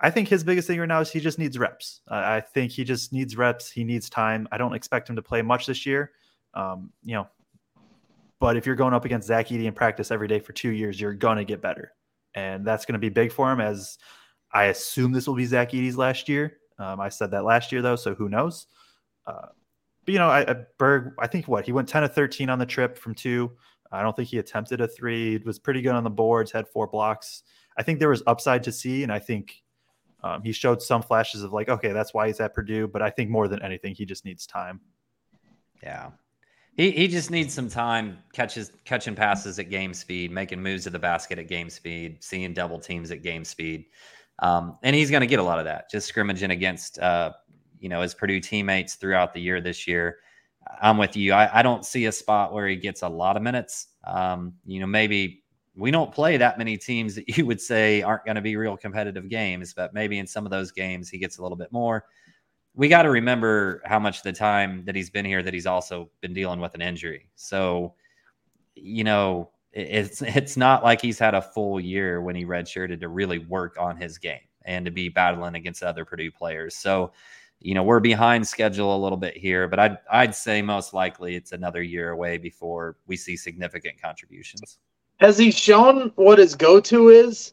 I 0.00 0.10
think 0.10 0.28
his 0.28 0.44
biggest 0.44 0.68
thing 0.68 0.78
right 0.78 0.88
now 0.88 1.00
is 1.00 1.10
he 1.10 1.20
just 1.20 1.38
needs 1.38 1.58
reps. 1.58 2.02
Uh, 2.08 2.22
I 2.24 2.40
think 2.40 2.70
he 2.70 2.84
just 2.84 3.12
needs 3.12 3.36
reps. 3.36 3.70
He 3.70 3.82
needs 3.82 4.08
time. 4.08 4.46
I 4.52 4.58
don't 4.58 4.74
expect 4.74 5.10
him 5.10 5.16
to 5.16 5.22
play 5.22 5.42
much 5.42 5.66
this 5.66 5.84
year. 5.84 6.12
Um, 6.54 6.92
you 7.02 7.14
know, 7.14 7.28
but 8.40 8.56
if 8.56 8.64
you're 8.64 8.76
going 8.76 8.94
up 8.94 9.04
against 9.04 9.26
Zach 9.26 9.48
Edey 9.48 9.64
in 9.64 9.74
practice 9.74 10.10
every 10.10 10.28
day 10.28 10.38
for 10.38 10.52
two 10.52 10.70
years, 10.70 11.00
you're 11.00 11.14
gonna 11.14 11.44
get 11.44 11.60
better, 11.60 11.92
and 12.34 12.64
that's 12.64 12.84
going 12.84 12.94
to 12.94 13.00
be 13.00 13.08
big 13.08 13.32
for 13.32 13.50
him. 13.50 13.60
As 13.60 13.98
I 14.52 14.64
assume 14.64 15.12
this 15.12 15.26
will 15.26 15.34
be 15.34 15.46
Zach 15.46 15.72
Edey's 15.72 15.96
last 15.96 16.28
year. 16.28 16.58
Um, 16.78 17.00
I 17.00 17.08
said 17.08 17.30
that 17.32 17.44
last 17.44 17.72
year 17.72 17.82
though, 17.82 17.96
so 17.96 18.14
who 18.14 18.28
knows? 18.28 18.66
Uh, 19.26 19.48
but 20.04 20.12
you 20.12 20.18
know, 20.18 20.28
I, 20.28 20.50
I, 20.50 20.56
Berg, 20.78 21.12
I 21.18 21.26
think 21.26 21.48
what 21.48 21.66
he 21.66 21.72
went 21.72 21.88
ten 21.88 22.04
of 22.04 22.14
thirteen 22.14 22.48
on 22.50 22.58
the 22.58 22.66
trip 22.66 22.96
from 22.96 23.14
two. 23.14 23.52
I 23.90 24.02
don't 24.02 24.14
think 24.14 24.28
he 24.28 24.38
attempted 24.38 24.80
a 24.80 24.88
three. 24.88 25.34
It 25.34 25.46
was 25.46 25.58
pretty 25.58 25.82
good 25.82 25.92
on 25.92 26.04
the 26.04 26.10
boards. 26.10 26.52
Had 26.52 26.68
four 26.68 26.86
blocks. 26.86 27.42
I 27.76 27.82
think 27.82 27.98
there 27.98 28.08
was 28.08 28.22
upside 28.26 28.62
to 28.64 28.72
see, 28.72 29.02
and 29.02 29.12
I 29.12 29.18
think 29.18 29.62
um, 30.22 30.42
he 30.42 30.52
showed 30.52 30.82
some 30.82 31.02
flashes 31.02 31.42
of 31.42 31.52
like, 31.52 31.68
okay, 31.68 31.92
that's 31.92 32.12
why 32.12 32.26
he's 32.26 32.40
at 32.40 32.54
Purdue. 32.54 32.88
But 32.88 33.02
I 33.02 33.10
think 33.10 33.30
more 33.30 33.48
than 33.48 33.62
anything, 33.62 33.94
he 33.94 34.04
just 34.04 34.24
needs 34.24 34.46
time. 34.46 34.80
Yeah, 35.82 36.10
he 36.76 36.90
he 36.90 37.08
just 37.08 37.30
needs 37.30 37.54
some 37.54 37.68
time 37.68 38.18
catches 38.32 38.72
catching 38.84 39.14
passes 39.14 39.58
at 39.58 39.70
game 39.70 39.94
speed, 39.94 40.32
making 40.32 40.62
moves 40.62 40.84
to 40.84 40.90
the 40.90 40.98
basket 40.98 41.38
at 41.38 41.48
game 41.48 41.70
speed, 41.70 42.18
seeing 42.20 42.52
double 42.52 42.78
teams 42.78 43.10
at 43.10 43.22
game 43.22 43.44
speed. 43.44 43.86
Um, 44.40 44.78
and 44.82 44.94
he's 44.94 45.10
going 45.10 45.20
to 45.20 45.26
get 45.26 45.40
a 45.40 45.42
lot 45.42 45.58
of 45.58 45.64
that 45.64 45.90
just 45.90 46.06
scrimmaging 46.06 46.50
against, 46.50 46.98
uh, 46.98 47.32
you 47.80 47.88
know, 47.88 48.02
his 48.02 48.14
Purdue 48.14 48.40
teammates 48.40 48.94
throughout 48.94 49.34
the 49.34 49.40
year 49.40 49.60
this 49.60 49.86
year. 49.86 50.18
I'm 50.80 50.98
with 50.98 51.16
you. 51.16 51.32
I, 51.32 51.58
I 51.58 51.62
don't 51.62 51.84
see 51.84 52.06
a 52.06 52.12
spot 52.12 52.52
where 52.52 52.68
he 52.68 52.76
gets 52.76 53.02
a 53.02 53.08
lot 53.08 53.36
of 53.36 53.42
minutes. 53.42 53.88
Um, 54.04 54.54
you 54.64 54.80
know, 54.80 54.86
maybe 54.86 55.42
we 55.76 55.90
don't 55.90 56.12
play 56.12 56.36
that 56.36 56.58
many 56.58 56.76
teams 56.76 57.14
that 57.14 57.28
you 57.36 57.46
would 57.46 57.60
say 57.60 58.02
aren't 58.02 58.24
going 58.24 58.36
to 58.36 58.40
be 58.40 58.56
real 58.56 58.76
competitive 58.76 59.28
games, 59.28 59.72
but 59.72 59.94
maybe 59.94 60.18
in 60.18 60.26
some 60.26 60.44
of 60.44 60.50
those 60.50 60.70
games 60.72 61.08
he 61.08 61.18
gets 61.18 61.38
a 61.38 61.42
little 61.42 61.56
bit 61.56 61.72
more. 61.72 62.04
We 62.74 62.88
got 62.88 63.02
to 63.02 63.10
remember 63.10 63.82
how 63.86 63.98
much 63.98 64.22
the 64.22 64.32
time 64.32 64.84
that 64.84 64.94
he's 64.94 65.10
been 65.10 65.24
here 65.24 65.42
that 65.42 65.52
he's 65.54 65.66
also 65.66 66.10
been 66.20 66.32
dealing 66.32 66.60
with 66.60 66.74
an 66.74 66.82
injury. 66.82 67.28
So, 67.34 67.94
you 68.76 69.02
know, 69.02 69.50
it's 69.72 70.22
it's 70.22 70.56
not 70.56 70.82
like 70.82 71.00
he's 71.00 71.18
had 71.18 71.34
a 71.34 71.42
full 71.42 71.78
year 71.78 72.20
when 72.20 72.34
he 72.34 72.44
redshirted 72.44 73.00
to 73.00 73.08
really 73.08 73.38
work 73.38 73.76
on 73.78 73.96
his 73.96 74.18
game 74.18 74.40
and 74.64 74.84
to 74.84 74.90
be 74.90 75.08
battling 75.08 75.54
against 75.54 75.82
other 75.82 76.04
Purdue 76.04 76.30
players. 76.30 76.74
So, 76.74 77.12
you 77.60 77.74
know, 77.74 77.82
we're 77.82 78.00
behind 78.00 78.46
schedule 78.46 78.94
a 78.94 79.00
little 79.00 79.18
bit 79.18 79.36
here, 79.36 79.68
but 79.68 79.78
I'd 79.78 79.98
I'd 80.10 80.34
say 80.34 80.62
most 80.62 80.94
likely 80.94 81.36
it's 81.36 81.52
another 81.52 81.82
year 81.82 82.10
away 82.10 82.38
before 82.38 82.96
we 83.06 83.16
see 83.16 83.36
significant 83.36 84.00
contributions. 84.00 84.78
Has 85.18 85.36
he 85.36 85.50
shown 85.50 86.12
what 86.14 86.38
his 86.38 86.54
go-to 86.54 87.08
is? 87.08 87.52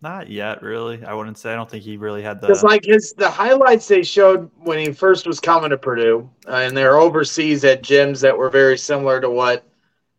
Not 0.00 0.30
yet, 0.30 0.62
really. 0.62 1.04
I 1.04 1.12
wouldn't 1.12 1.38
say. 1.38 1.52
I 1.52 1.56
don't 1.56 1.68
think 1.68 1.82
he 1.82 1.96
really 1.96 2.22
had 2.22 2.40
the. 2.40 2.46
Because 2.46 2.62
like 2.62 2.84
his 2.84 3.14
the 3.14 3.28
highlights 3.28 3.88
they 3.88 4.04
showed 4.04 4.48
when 4.58 4.78
he 4.78 4.92
first 4.92 5.26
was 5.26 5.40
coming 5.40 5.70
to 5.70 5.78
Purdue, 5.78 6.30
uh, 6.46 6.56
and 6.56 6.76
they're 6.76 6.98
overseas 6.98 7.64
at 7.64 7.82
gyms 7.82 8.20
that 8.20 8.36
were 8.36 8.48
very 8.48 8.78
similar 8.78 9.20
to 9.20 9.28
what 9.28 9.67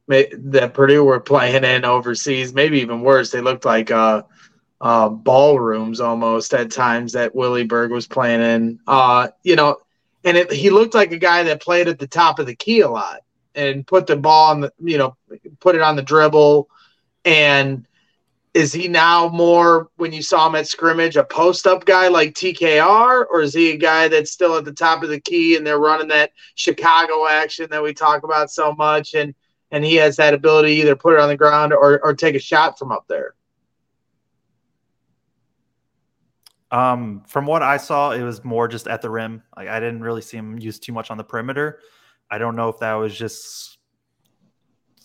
that 0.10 0.74
Purdue 0.74 1.04
were 1.04 1.20
playing 1.20 1.64
in 1.64 1.86
overseas, 1.86 2.54
maybe 2.54 2.80
even 2.80 3.02
worse. 3.02 3.30
They 3.30 3.42
looked 3.42 3.64
like 3.64 3.92
uh, 3.92 4.24
uh, 4.82 5.10
ballrooms 5.10 6.00
almost 6.00 6.54
at 6.54 6.72
times 6.72 7.14
that 7.14 7.36
Willie 7.36 7.64
Berg 7.64 7.92
was 7.92 8.08
playing 8.08 8.42
in. 8.42 8.80
Uh, 8.88 9.28
you 9.44 9.56
know, 9.56 9.78
and 10.24 10.36
it, 10.36 10.52
he 10.52 10.72
looked 10.72 10.96
like 10.96 11.12
a 11.12 11.18
guy 11.18 11.44
that 11.44 11.62
played 11.62 11.88
at 11.88 12.00
the 12.00 12.08
top 12.08 12.40
of 12.40 12.48
the 12.48 12.56
key 12.56 12.82
a 12.82 12.90
lot 12.90 13.22
and 13.54 13.86
put 13.86 14.08
the 14.08 14.18
ball 14.18 14.50
on 14.50 14.62
the, 14.62 14.74
you 14.80 14.98
know, 14.98 15.16
put 15.60 15.76
it 15.76 15.82
on 15.82 15.96
the 15.96 16.02
dribble. 16.02 16.68
And 17.24 17.86
is 18.56 18.74
he 18.74 18.88
now 18.88 19.30
more 19.30 19.90
when 19.98 20.12
you 20.12 20.24
saw 20.24 20.48
him 20.48 20.56
at 20.56 20.68
scrimmage 20.68 21.18
a 21.18 21.24
post 21.24 21.68
up 21.68 21.86
guy 21.86 22.08
like 22.08 22.34
TKR, 22.34 23.26
or 23.30 23.42
is 23.42 23.54
he 23.54 23.74
a 23.74 23.78
guy 23.78 24.08
that's 24.08 24.32
still 24.32 24.58
at 24.58 24.66
the 24.66 24.74
top 24.74 25.04
of 25.04 25.10
the 25.10 25.22
key 25.22 25.56
and 25.56 25.68
they're 25.68 25.78
running 25.78 26.08
that 26.08 26.32
Chicago 26.56 27.28
action 27.28 27.68
that 27.70 27.84
we 27.84 27.94
talk 27.94 28.24
about 28.24 28.50
so 28.50 28.74
much 28.74 29.14
and 29.14 29.36
and 29.72 29.86
he 29.86 29.96
has 29.96 30.16
that 30.18 30.34
ability 30.34 30.76
to 30.76 30.82
either 30.82 30.96
put 30.96 31.14
it 31.14 31.20
on 31.20 31.30
the 31.30 31.38
ground 31.38 31.74
or, 31.74 32.04
or 32.04 32.14
take 32.14 32.36
a 32.36 32.40
shot 32.40 32.78
from 32.80 32.92
up 32.92 33.06
there. 33.08 33.36
Um, 36.72 37.24
from 37.28 37.46
what 37.46 37.64
I 37.64 37.78
saw, 37.78 38.12
it 38.12 38.22
was 38.22 38.44
more 38.44 38.68
just 38.68 38.88
at 38.88 39.02
the 39.02 39.10
rim. 39.10 39.42
Like 39.58 39.68
I 39.68 39.80
didn't 39.80 40.02
really 40.02 40.22
see 40.22 40.38
him 40.38 40.60
use 40.60 40.80
too 40.80 40.94
much 40.94 41.10
on 41.10 41.18
the 41.18 41.24
perimeter. 41.24 41.80
I 42.30 42.38
don't 42.38 42.56
know 42.56 42.70
if 42.70 42.80
that 42.80 42.94
was 42.94 43.18
just 43.18 43.80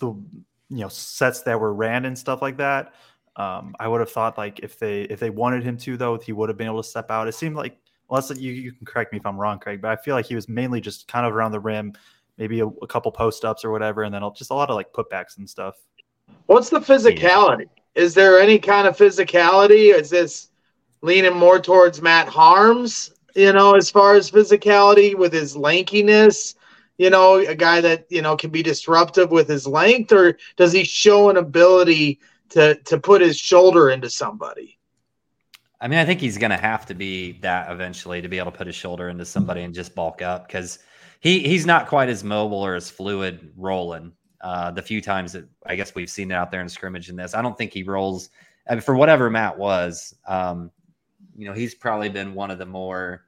the 0.01 0.09
you 0.09 0.81
know 0.81 0.89
sets 0.89 1.43
that 1.43 1.59
were 1.59 1.73
ran 1.73 2.05
and 2.05 2.19
stuff 2.19 2.43
like 2.43 2.59
that. 2.59 2.95
Um, 3.37 3.75
I 3.81 3.89
would 3.89 4.01
have 4.01 4.11
thought 4.11 4.37
like 4.37 4.61
if 4.61 4.79
they 4.79 5.03
if 5.03 5.21
they 5.21 5.31
wanted 5.31 5.63
him 5.63 5.77
to 5.79 5.97
though, 5.97 6.19
he 6.19 6.33
would 6.33 6.49
have 6.49 6.59
been 6.59 6.67
able 6.67 6.83
to 6.83 6.89
step 6.89 7.11
out. 7.11 7.29
It 7.29 7.33
seemed 7.33 7.57
like 7.57 7.79
unless 8.11 8.31
you 8.39 8.53
you 8.53 8.73
can 8.73 8.87
correct 8.87 9.13
me 9.13 9.19
if 9.19 9.27
I'm 9.27 9.39
wrong, 9.39 9.59
Kraig, 9.59 9.81
but 9.81 9.91
I 9.91 9.97
feel 9.97 10.15
like 10.15 10.27
he 10.27 10.35
was 10.35 10.49
mainly 10.49 10.81
just 10.81 11.09
kind 11.09 11.27
of 11.27 11.35
around 11.35 11.53
the 11.53 11.61
rim, 11.61 11.95
maybe 12.39 12.61
a, 12.61 12.67
a 12.67 12.87
couple 12.87 13.11
post 13.13 13.45
ups 13.45 13.65
or 13.65 13.71
whatever, 13.71 14.03
and 14.03 14.15
then 14.15 14.23
just 14.37 14.51
a 14.51 14.55
lot 14.55 14.71
of 14.71 14.77
like 14.77 14.93
putbacks 14.93 15.39
and 15.39 15.49
stuff. 15.49 15.77
What's 16.47 16.71
the 16.71 16.81
physicality? 16.81 17.67
Yeah. 17.95 18.03
Is 18.03 18.15
there 18.15 18.41
any 18.41 18.59
kind 18.59 18.87
of 18.87 18.97
physicality? 18.97 19.95
Is 19.95 20.11
this 20.11 20.49
leaning 21.03 21.37
more 21.37 21.61
towards 21.61 22.03
Matt 22.03 22.27
Haarms? 22.29 23.13
You 23.35 23.53
know, 23.53 23.75
as 23.75 23.91
far 23.91 24.15
as 24.15 24.31
physicality 24.31 25.17
with 25.17 25.33
his 25.33 25.57
lankiness, 25.57 26.55
you 26.99 27.11
know, 27.11 27.37
a 27.37 27.55
guy 27.55 27.81
that 27.81 28.07
you 28.09 28.23
know 28.23 28.37
can 28.37 28.51
be 28.51 28.63
disruptive 28.63 29.31
with 29.31 29.49
his 29.49 29.67
length, 29.67 30.13
or 30.13 30.39
does 30.57 30.73
he 30.73 30.85
show 30.85 31.31
an 31.31 31.37
ability 31.37 32.21
to 32.51 32.75
to 32.75 32.99
put 32.99 33.21
his 33.21 33.39
shoulder 33.39 33.91
into 33.91 34.11
somebody? 34.11 34.79
I 35.81 35.89
mean, 35.89 35.99
I 35.99 36.05
think 36.05 36.21
he's 36.21 36.39
going 36.39 36.51
to 36.51 36.57
have 36.57 36.87
to 36.87 36.95
be 36.95 37.33
that 37.41 37.71
eventually 37.71 38.23
to 38.23 38.29
be 38.29 38.39
able 38.39 38.53
to 38.53 38.57
put 38.57 38.67
his 38.67 38.77
shoulder 38.77 39.09
into 39.09 39.25
somebody 39.25 39.63
and 39.63 39.75
just 39.75 39.95
bulk 39.95 40.23
up 40.23 40.47
because 40.47 40.79
he 41.25 41.41
he's 41.41 41.65
not 41.65 41.89
quite 41.89 42.11
as 42.11 42.23
mobile 42.23 42.59
or 42.59 42.75
as 42.75 42.91
fluid 42.91 43.51
rolling. 43.57 44.13
Uh, 44.43 44.71
the 44.71 44.83
few 44.83 45.01
times 45.01 45.33
that 45.33 45.49
I 45.65 45.75
guess 45.75 45.95
we've 45.95 46.11
seen 46.11 46.31
it 46.31 46.35
out 46.35 46.51
there 46.51 46.61
in 46.61 46.69
scrimmage 46.69 47.09
in 47.09 47.17
this, 47.17 47.35
I 47.35 47.41
don't 47.41 47.57
think 47.57 47.73
he 47.73 47.83
rolls 47.83 48.29
I 48.69 48.75
mean, 48.75 48.83
for 48.83 48.95
whatever 48.95 49.31
Matt 49.31 49.59
was. 49.59 50.15
Um, 50.27 50.71
you 51.35 51.47
know, 51.47 51.55
he's 51.55 51.75
probably 51.75 52.11
been 52.11 52.35
one 52.35 52.51
of 52.51 52.59
the 52.59 52.67
more 52.67 53.25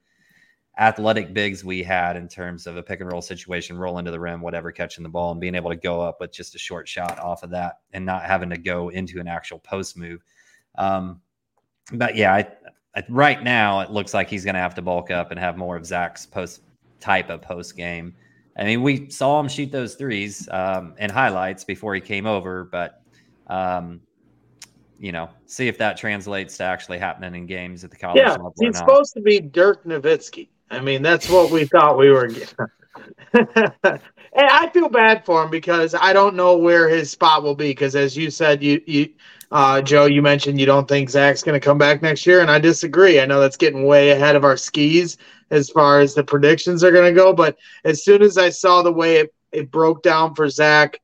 athletic 0.78 1.32
bigs 1.32 1.64
we 1.64 1.82
had 1.82 2.18
in 2.18 2.28
terms 2.28 2.66
of 2.66 2.76
a 2.76 2.82
pick 2.82 3.01
and 3.01 3.11
roll 3.11 3.22
situation, 3.22 3.78
roll 3.78 3.97
into 3.97 4.11
the 4.11 4.20
rim, 4.20 4.42
whatever, 4.42 4.70
catching 4.70 5.03
the 5.03 5.09
ball 5.09 5.32
and 5.32 5.40
being 5.40 5.55
able 5.55 5.70
to 5.70 5.76
go 5.76 6.03
up 6.03 6.20
with 6.20 6.32
just 6.32 6.55
a 6.55 6.59
short 6.59 6.86
shot 6.86 7.18
off 7.18 7.42
of 7.42 7.49
that 7.49 7.78
and 7.94 8.05
not 8.05 8.24
having 8.24 8.51
to 8.51 8.59
go 8.59 8.90
into 8.90 9.20
an 9.20 9.26
actual 9.26 9.59
post 9.61 9.97
move. 9.97 10.22
Um, 10.76 11.22
but 11.92 12.14
yeah, 12.14 12.34
I, 12.34 12.47
I, 12.94 13.05
right 13.09 13.42
now 13.42 13.80
it 13.80 13.90
looks 13.90 14.12
like 14.12 14.28
he's 14.28 14.44
going 14.44 14.55
to 14.55 14.61
have 14.61 14.74
to 14.74 14.82
bulk 14.82 15.11
up 15.11 15.30
and 15.30 15.40
have 15.40 15.57
more 15.57 15.76
of 15.76 15.86
Zach's 15.86 16.26
post 16.26 16.61
type 17.01 17.30
of 17.30 17.42
post 17.42 17.76
game. 17.76 18.14
I 18.59 18.64
mean, 18.64 18.82
we 18.82 19.11
saw 19.11 19.38
him 19.38 19.49
shoot 19.49 19.70
those 19.70 19.94
threes 19.94 20.49
um, 20.51 20.94
in 20.99 21.11
highlights 21.11 21.64
before 21.64 21.94
he 21.94 22.01
came 22.01 22.26
over, 22.26 22.64
but 22.64 23.03
um, 23.49 24.01
you 24.99 25.12
know, 25.12 25.28
see 25.47 25.68
if 25.68 25.78
that 25.78 25.97
translates 25.97 26.57
to 26.57 26.64
actually 26.64 26.99
happening 26.99 27.34
in 27.34 27.47
games 27.47 27.84
at 27.84 27.90
the 27.90 27.97
college 27.97 28.18
yeah, 28.18 28.32
level. 28.32 28.55
he's 28.59 28.78
supposed 28.78 29.12
to 29.14 29.20
be 29.20 29.40
Dirk 29.40 29.84
Nowitzki. 29.84 30.49
I 30.70 30.80
mean, 30.80 31.03
that's 31.03 31.28
what 31.28 31.51
we 31.51 31.66
thought 31.66 31.99
we 31.99 32.11
were 32.11 32.28
getting. 32.28 32.57
and 33.34 34.01
I 34.34 34.70
feel 34.70 34.88
bad 34.88 35.24
for 35.24 35.44
him 35.44 35.51
because 35.51 35.94
I 35.94 36.12
don't 36.12 36.34
know 36.34 36.57
where 36.57 36.88
his 36.88 37.11
spot 37.11 37.42
will 37.42 37.55
be. 37.55 37.70
Because 37.70 37.94
as 37.94 38.16
you 38.16 38.30
said, 38.30 38.62
you 38.62 38.80
you 38.86 39.12
uh, 39.53 39.80
Joe, 39.82 40.07
you 40.07 40.22
mentioned 40.22 40.59
you 40.59 40.66
don't 40.66 40.88
think 40.88 41.11
Zach's 41.11 41.42
going 41.42 41.59
to 41.59 41.64
come 41.64 41.78
back 41.78 42.03
next 42.03 42.26
year, 42.26 42.40
and 42.40 42.51
I 42.51 42.59
disagree. 42.59 43.20
I 43.20 43.26
know 43.26 43.40
that's 43.40 43.57
getting 43.57 43.84
way 43.84 44.11
ahead 44.11 44.34
of 44.34 44.44
our 44.44 44.57
skis 44.57 45.18
as 45.51 45.70
far 45.70 46.01
as 46.01 46.14
the 46.14 46.24
predictions 46.24 46.82
are 46.82 46.90
going 46.90 47.12
to 47.12 47.18
go. 47.18 47.32
But 47.32 47.57
as 47.84 48.05
soon 48.05 48.22
as 48.22 48.38
I 48.38 48.51
saw 48.51 48.82
the 48.82 48.92
way 48.92 49.16
it, 49.16 49.34
it 49.53 49.70
broke 49.70 50.03
down 50.03 50.34
for 50.34 50.49
Zach, 50.49 51.01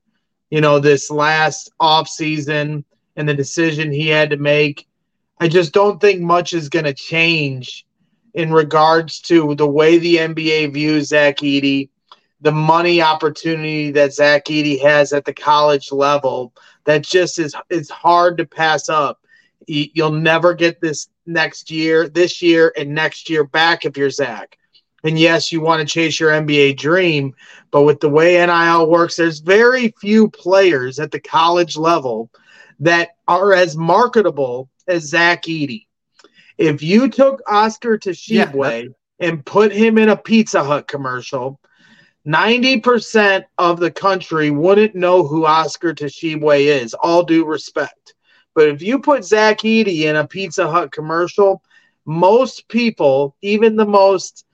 you 0.51 0.61
know, 0.61 0.79
this 0.79 1.11
last 1.11 1.71
off 1.81 2.09
season 2.09 2.85
and 3.17 3.29
the 3.29 3.35
decision 3.35 3.91
he 3.91 4.09
had 4.09 4.31
to 4.31 4.37
make, 4.37 4.87
I 5.41 5.49
just 5.49 5.73
don't 5.73 6.01
think 6.01 6.21
much 6.21 6.53
is 6.53 6.69
going 6.69 6.85
to 6.85 6.95
change 6.95 7.87
in 8.35 8.53
regards 8.53 9.21
to 9.21 9.55
the 9.55 9.67
way 9.67 9.99
the 9.99 10.17
NBA 10.17 10.73
views 10.73 11.09
Zach 11.09 11.39
Edey, 11.39 11.89
the 12.41 12.53
money 12.53 13.03
opportunity 13.03 13.91
that 13.93 14.15
Zach 14.15 14.47
Edey 14.47 14.81
has 14.83 15.13
at 15.13 15.25
the 15.25 15.35
college 15.35 15.93
level. 15.93 16.53
That 16.85 17.03
just 17.03 17.39
is 17.39 17.55
it's 17.71 17.91
hard 17.91 18.39
to 18.39 18.47
pass 18.47 18.89
up. 18.89 19.21
You'll 19.67 20.13
never 20.13 20.55
get 20.55 20.81
this 20.81 21.09
next 21.27 21.71
year, 21.71 22.09
this 22.09 22.43
year, 22.43 22.73
and 22.77 22.95
next 22.95 23.29
year 23.31 23.45
back 23.45 23.85
if 23.85 23.97
you're 23.97 24.11
Zach. 24.11 24.57
And 25.05 25.19
yes, 25.19 25.51
you 25.51 25.61
want 25.61 25.81
to 25.81 25.93
chase 25.93 26.21
your 26.21 26.31
NBA 26.31 26.77
dream, 26.77 27.35
but 27.71 27.83
with 27.83 28.01
the 28.01 28.09
way 28.09 28.45
NIL 28.45 28.89
works, 28.89 29.17
there's 29.17 29.41
very 29.41 29.93
few 30.01 30.29
players 30.29 31.01
at 31.01 31.11
the 31.11 31.21
college 31.21 31.77
level 31.77 32.31
that 32.81 33.11
are 33.27 33.53
as 33.53 33.77
marketable 33.77 34.69
as 34.87 35.09
Zach 35.09 35.45
Edey. 35.45 35.87
If 36.59 36.83
you 36.83 37.09
took 37.09 37.43
Oscar 37.49 37.99
Tshiebwe 37.99 38.83
yeah, 38.85 39.29
and 39.29 39.45
put 39.45 39.73
him 39.73 39.99
in 39.99 40.09
a 40.09 40.17
Pizza 40.17 40.63
Hut 40.63 40.87
commercial, 40.87 41.61
90% 42.27 43.45
of 43.59 43.81
the 43.81 43.91
country 43.91 44.51
wouldn't 44.51 44.95
know 44.95 45.27
who 45.27 45.47
Oscar 45.47 45.93
Tshiebwe 45.93 46.67
is, 46.83 46.95
all 46.95 47.25
due 47.25 47.45
respect. 47.45 48.12
But 48.55 48.69
if 48.69 48.83
you 48.83 48.99
put 48.99 49.25
Zach 49.25 49.59
Edey 49.59 50.03
in 50.03 50.17
a 50.17 50.27
Pizza 50.27 50.71
Hut 50.71 50.93
commercial, 50.93 51.63
most 52.05 52.69
people, 52.69 53.37
even 53.41 53.77
the 53.77 53.87
most 53.87 54.45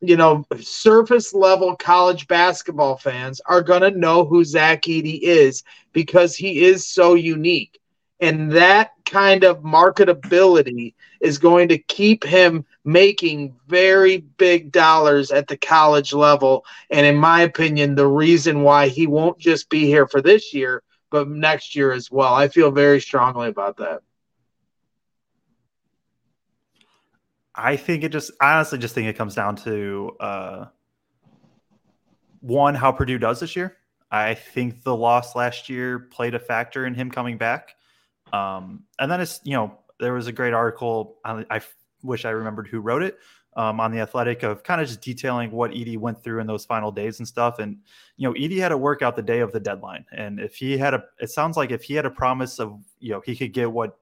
you 0.00 0.16
know, 0.16 0.44
surface 0.60 1.32
level 1.32 1.76
college 1.76 2.26
basketball 2.26 2.96
fans 2.96 3.40
are 3.46 3.62
going 3.62 3.82
to 3.82 3.90
know 3.90 4.24
who 4.24 4.44
Zach 4.44 4.82
Edey 4.82 5.20
is 5.22 5.62
because 5.92 6.36
he 6.36 6.64
is 6.64 6.86
so 6.86 7.14
unique. 7.14 7.80
And 8.20 8.52
that 8.52 8.92
kind 9.04 9.44
of 9.44 9.62
marketability 9.62 10.94
is 11.20 11.38
going 11.38 11.68
to 11.68 11.78
keep 11.78 12.24
him 12.24 12.64
making 12.84 13.54
very 13.66 14.18
big 14.18 14.72
dollars 14.72 15.30
at 15.30 15.48
the 15.48 15.56
college 15.56 16.12
level. 16.12 16.64
And 16.90 17.04
in 17.06 17.16
my 17.16 17.42
opinion, 17.42 17.94
the 17.94 18.06
reason 18.06 18.62
why 18.62 18.88
he 18.88 19.06
won't 19.06 19.38
just 19.38 19.68
be 19.68 19.86
here 19.86 20.06
for 20.06 20.22
this 20.22 20.54
year, 20.54 20.82
but 21.14 21.28
next 21.28 21.76
year 21.76 21.92
as 21.92 22.10
well. 22.10 22.34
I 22.34 22.48
feel 22.48 22.72
very 22.72 23.00
strongly 23.00 23.46
about 23.46 23.76
that. 23.76 24.02
I 27.54 27.76
think 27.76 28.02
it 28.02 28.08
just 28.08 28.32
I 28.40 28.54
honestly 28.54 28.78
just 28.78 28.96
think 28.96 29.06
it 29.06 29.16
comes 29.16 29.36
down 29.36 29.54
to 29.58 30.16
uh, 30.18 30.64
one 32.40 32.74
how 32.74 32.90
Purdue 32.90 33.18
does 33.18 33.38
this 33.38 33.54
year. 33.54 33.76
I 34.10 34.34
think 34.34 34.82
the 34.82 34.96
loss 34.96 35.36
last 35.36 35.68
year 35.68 36.00
played 36.00 36.34
a 36.34 36.40
factor 36.40 36.84
in 36.84 36.94
him 36.94 37.12
coming 37.12 37.38
back. 37.38 37.76
Um, 38.32 38.82
and 38.98 39.08
then 39.08 39.20
it's 39.20 39.40
you 39.44 39.52
know 39.52 39.78
there 40.00 40.14
was 40.14 40.26
a 40.26 40.32
great 40.32 40.52
article. 40.52 41.18
I, 41.24 41.46
I 41.48 41.60
wish 42.02 42.24
I 42.24 42.30
remembered 42.30 42.66
who 42.66 42.80
wrote 42.80 43.04
it 43.04 43.18
um, 43.56 43.80
on 43.80 43.92
the 43.92 44.00
Athletic 44.00 44.42
of 44.42 44.62
kind 44.62 44.80
of 44.80 44.88
just 44.88 45.00
detailing 45.00 45.50
what 45.50 45.70
Edey 45.70 45.96
went 45.96 46.22
through 46.22 46.40
in 46.40 46.46
those 46.46 46.64
final 46.64 46.90
days 46.90 47.18
and 47.18 47.28
stuff. 47.28 47.58
And 47.58 47.78
you 48.16 48.28
know 48.28 48.34
Edey 48.34 48.58
had 48.58 48.70
to 48.70 48.78
work 48.78 49.02
out 49.02 49.16
the 49.16 49.22
day 49.22 49.40
of 49.40 49.52
the 49.52 49.60
deadline, 49.60 50.04
and 50.12 50.40
if 50.40 50.56
he 50.56 50.76
had 50.76 50.94
a, 50.94 51.04
it 51.20 51.30
sounds 51.30 51.56
like 51.56 51.70
if 51.70 51.82
he 51.82 51.94
had 51.94 52.06
a 52.06 52.10
promise 52.10 52.58
of 52.58 52.80
you 53.00 53.10
know 53.10 53.22
he 53.24 53.36
could 53.36 53.52
get 53.52 53.70
what 53.70 53.98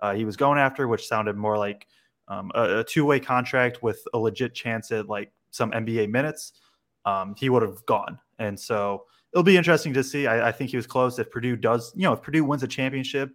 uh, 0.00 0.14
he 0.14 0.24
was 0.24 0.36
going 0.36 0.58
after, 0.58 0.88
which 0.88 1.06
sounded 1.06 1.36
more 1.36 1.58
like 1.58 1.86
um, 2.28 2.50
a, 2.54 2.80
a 2.80 2.84
two 2.84 3.04
way 3.04 3.20
contract 3.20 3.82
with 3.82 4.02
a 4.14 4.18
legit 4.18 4.54
chance 4.54 4.90
at 4.90 5.08
like 5.08 5.32
some 5.50 5.70
NBA 5.70 6.10
minutes, 6.10 6.52
um, 7.04 7.34
he 7.36 7.48
would 7.48 7.62
have 7.62 7.84
gone. 7.86 8.18
And 8.38 8.58
so 8.58 9.04
it'll 9.32 9.42
be 9.42 9.56
interesting 9.56 9.94
to 9.94 10.04
see. 10.04 10.26
I, 10.26 10.48
I, 10.48 10.52
think 10.52 10.70
he 10.70 10.76
was 10.76 10.86
close. 10.86 11.18
If 11.18 11.30
Purdue 11.30 11.56
does, 11.56 11.92
you 11.94 12.02
know, 12.02 12.12
if 12.12 12.22
Purdue 12.22 12.44
wins 12.44 12.62
a 12.62 12.68
championship, 12.68 13.30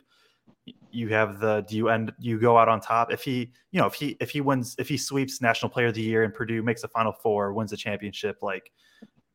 you 0.92 1.08
have 1.10 1.40
the 1.40 1.66
do 1.68 1.76
you 1.76 1.90
end 1.90 2.14
you 2.20 2.40
go 2.40 2.58
out 2.58 2.70
on 2.70 2.82
top. 2.82 3.12
If 3.12 3.24
he, 3.24 3.52
you 3.72 3.80
know, 3.80 3.88
if 3.88 3.94
he 3.94 4.18
if 4.20 4.30
he 4.30 4.42
wins 4.42 4.76
if 4.78 4.88
he 4.88 4.98
sweeps 4.98 5.42
National 5.42 5.70
Player 5.70 5.88
of 5.88 5.94
the 5.94 6.02
Year 6.02 6.24
and 6.24 6.34
Purdue 6.34 6.62
makes 6.62 6.82
the 6.82 6.88
Final 6.88 7.12
Four, 7.12 7.54
wins 7.54 7.72
a 7.74 7.78
championship, 7.78 8.40
like 8.42 8.72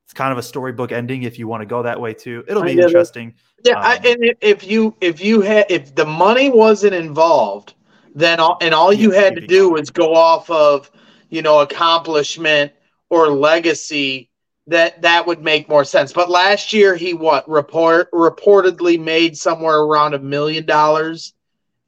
it's 0.05 0.13
kind 0.13 0.33
of 0.33 0.39
a 0.39 0.43
storybook 0.43 0.93
ending 0.93 1.25
if 1.25 1.39
you 1.39 1.49
want 1.49 1.63
to 1.63 1.67
go 1.67 1.83
that 1.83 2.01
way 2.01 2.15
too. 2.15 2.45
It'll 2.47 2.63
be 2.63 2.79
interesting. 2.79 3.35
Yeah, 3.65 3.79
um, 3.79 3.85
I, 3.85 3.97
and 3.97 4.37
if 4.41 4.65
you 4.65 4.95
if 5.01 5.21
you 5.21 5.41
had 5.41 5.67
if 5.69 5.95
the 5.95 6.07
money 6.07 6.51
wasn't 6.51 6.95
involved 6.95 7.75
then 8.17 8.41
all, 8.41 8.57
and 8.63 8.75
all 8.75 8.93
you 8.93 9.11
had 9.11 9.35
to 9.35 9.47
do 9.47 9.71
was 9.71 9.91
go 9.91 10.15
off 10.15 10.49
of 10.51 10.91
you 11.29 11.43
know 11.43 11.61
accomplishment 11.61 12.73
or 13.11 13.29
legacy 13.29 14.31
that 14.67 15.03
that 15.03 15.27
would 15.27 15.43
make 15.43 15.69
more 15.69 15.85
sense. 15.85 16.13
But 16.13 16.31
last 16.31 16.73
year 16.73 16.97
he 16.97 17.15
what 17.15 17.49
report 17.49 18.11
reportedly 18.13 19.01
made 19.01 19.37
somewhere 19.37 19.79
around 19.79 20.15
a 20.15 20.19
million 20.19 20.67
dollars. 20.67 21.35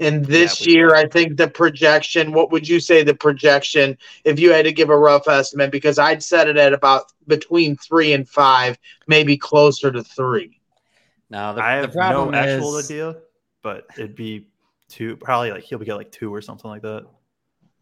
And 0.00 0.24
this 0.24 0.64
yeah, 0.64 0.72
year 0.72 0.94
i 0.94 1.08
think 1.08 1.36
the 1.36 1.48
projection 1.48 2.32
what 2.32 2.52
would 2.52 2.68
you 2.68 2.78
say 2.78 3.02
the 3.02 3.16
projection 3.16 3.98
if 4.22 4.38
you 4.38 4.52
had 4.52 4.64
to 4.64 4.72
give 4.72 4.90
a 4.90 4.96
rough 4.96 5.26
estimate? 5.26 5.72
Because 5.72 5.98
i'd 5.98 6.22
set 6.22 6.46
it 6.46 6.56
at 6.56 6.72
about 6.72 7.12
between 7.26 7.76
three 7.76 8.12
and 8.12 8.28
five 8.28 8.78
maybe 9.08 9.36
closer 9.36 9.90
to 9.90 10.04
three. 10.04 10.60
Now 11.30 11.52
the, 11.52 11.64
i 11.64 11.72
have 11.72 11.96
no 11.96 12.32
actual 12.32 12.76
is... 12.76 12.86
idea 12.86 13.16
but 13.62 13.86
it'd 13.96 14.14
be 14.14 14.46
two, 14.88 15.16
probably 15.16 15.50
like 15.50 15.64
he'll 15.64 15.78
get 15.78 15.96
like 15.96 16.10
two 16.10 16.34
or 16.34 16.40
something 16.40 16.70
like 16.70 16.82
that. 16.82 17.06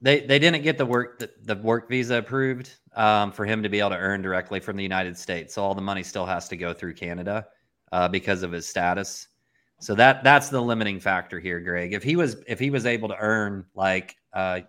They 0.03 0.21
they 0.21 0.39
didn't 0.39 0.63
get 0.63 0.79
the 0.79 0.87
work 0.87 1.23
the, 1.43 1.57
work 1.57 1.89
visa 1.89 2.17
approved 2.17 2.71
um, 2.95 3.33
for 3.33 3.47
him 3.47 3.63
to 3.63 3.69
be 3.69 3.81
able 3.81 3.91
to 3.91 3.97
earn 3.97 4.23
directly 4.23 4.61
from 4.61 4.77
the 4.77 4.83
United 4.83 5.17
States. 5.17 5.55
So 5.55 5.63
all 5.63 5.75
the 5.75 5.83
money 5.83 6.03
still 6.03 6.27
has 6.27 6.49
to 6.49 6.57
go 6.57 6.75
through 6.75 6.95
Canada 6.95 7.47
uh, 7.93 8.09
because 8.09 8.43
of 8.43 8.53
his 8.53 8.69
status. 8.69 9.29
So 9.81 9.95
that 9.95 10.23
that's 10.23 10.49
the 10.49 10.61
limiting 10.61 11.01
factor 11.01 11.41
here, 11.41 11.61
Greg. 11.61 11.93
If 11.93 12.03
he 12.03 12.17
was 12.17 12.37
if 12.47 12.59
he 12.59 12.71
was 12.71 12.87
able 12.87 13.09
to 13.09 13.17
earn 13.19 13.65
like 13.75 14.17
uh, 14.33 14.61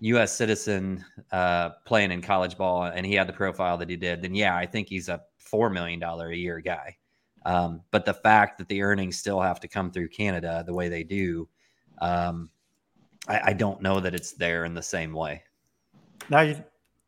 U.S. 0.00 0.34
citizen 0.34 1.04
uh, 1.30 1.70
playing 1.84 2.10
in 2.10 2.22
college 2.22 2.56
ball 2.56 2.84
and 2.84 3.04
he 3.04 3.14
had 3.14 3.26
the 3.26 3.32
profile 3.32 3.76
that 3.78 3.88
he 3.88 3.96
did, 3.96 4.22
then 4.22 4.34
yeah, 4.34 4.56
I 4.56 4.66
think 4.66 4.88
he's 4.88 5.08
a 5.08 5.20
four 5.38 5.68
million 5.68 5.98
dollar 5.98 6.30
a 6.30 6.36
year 6.36 6.60
guy. 6.60 6.96
Um, 7.44 7.82
but 7.90 8.04
the 8.04 8.14
fact 8.14 8.58
that 8.58 8.68
the 8.68 8.82
earnings 8.82 9.18
still 9.18 9.40
have 9.40 9.60
to 9.60 9.68
come 9.68 9.90
through 9.90 10.08
Canada 10.08 10.62
the 10.66 10.74
way 10.74 10.88
they 10.88 11.04
do, 11.04 11.48
um, 12.00 12.50
I, 13.28 13.40
I, 13.44 13.52
don't 13.52 13.80
know 13.82 14.00
that 14.00 14.14
it's 14.14 14.32
there 14.32 14.64
in 14.64 14.74
the 14.74 14.82
same 14.82 15.12
way. 15.12 15.42
Now 16.28 16.40
you, 16.40 16.64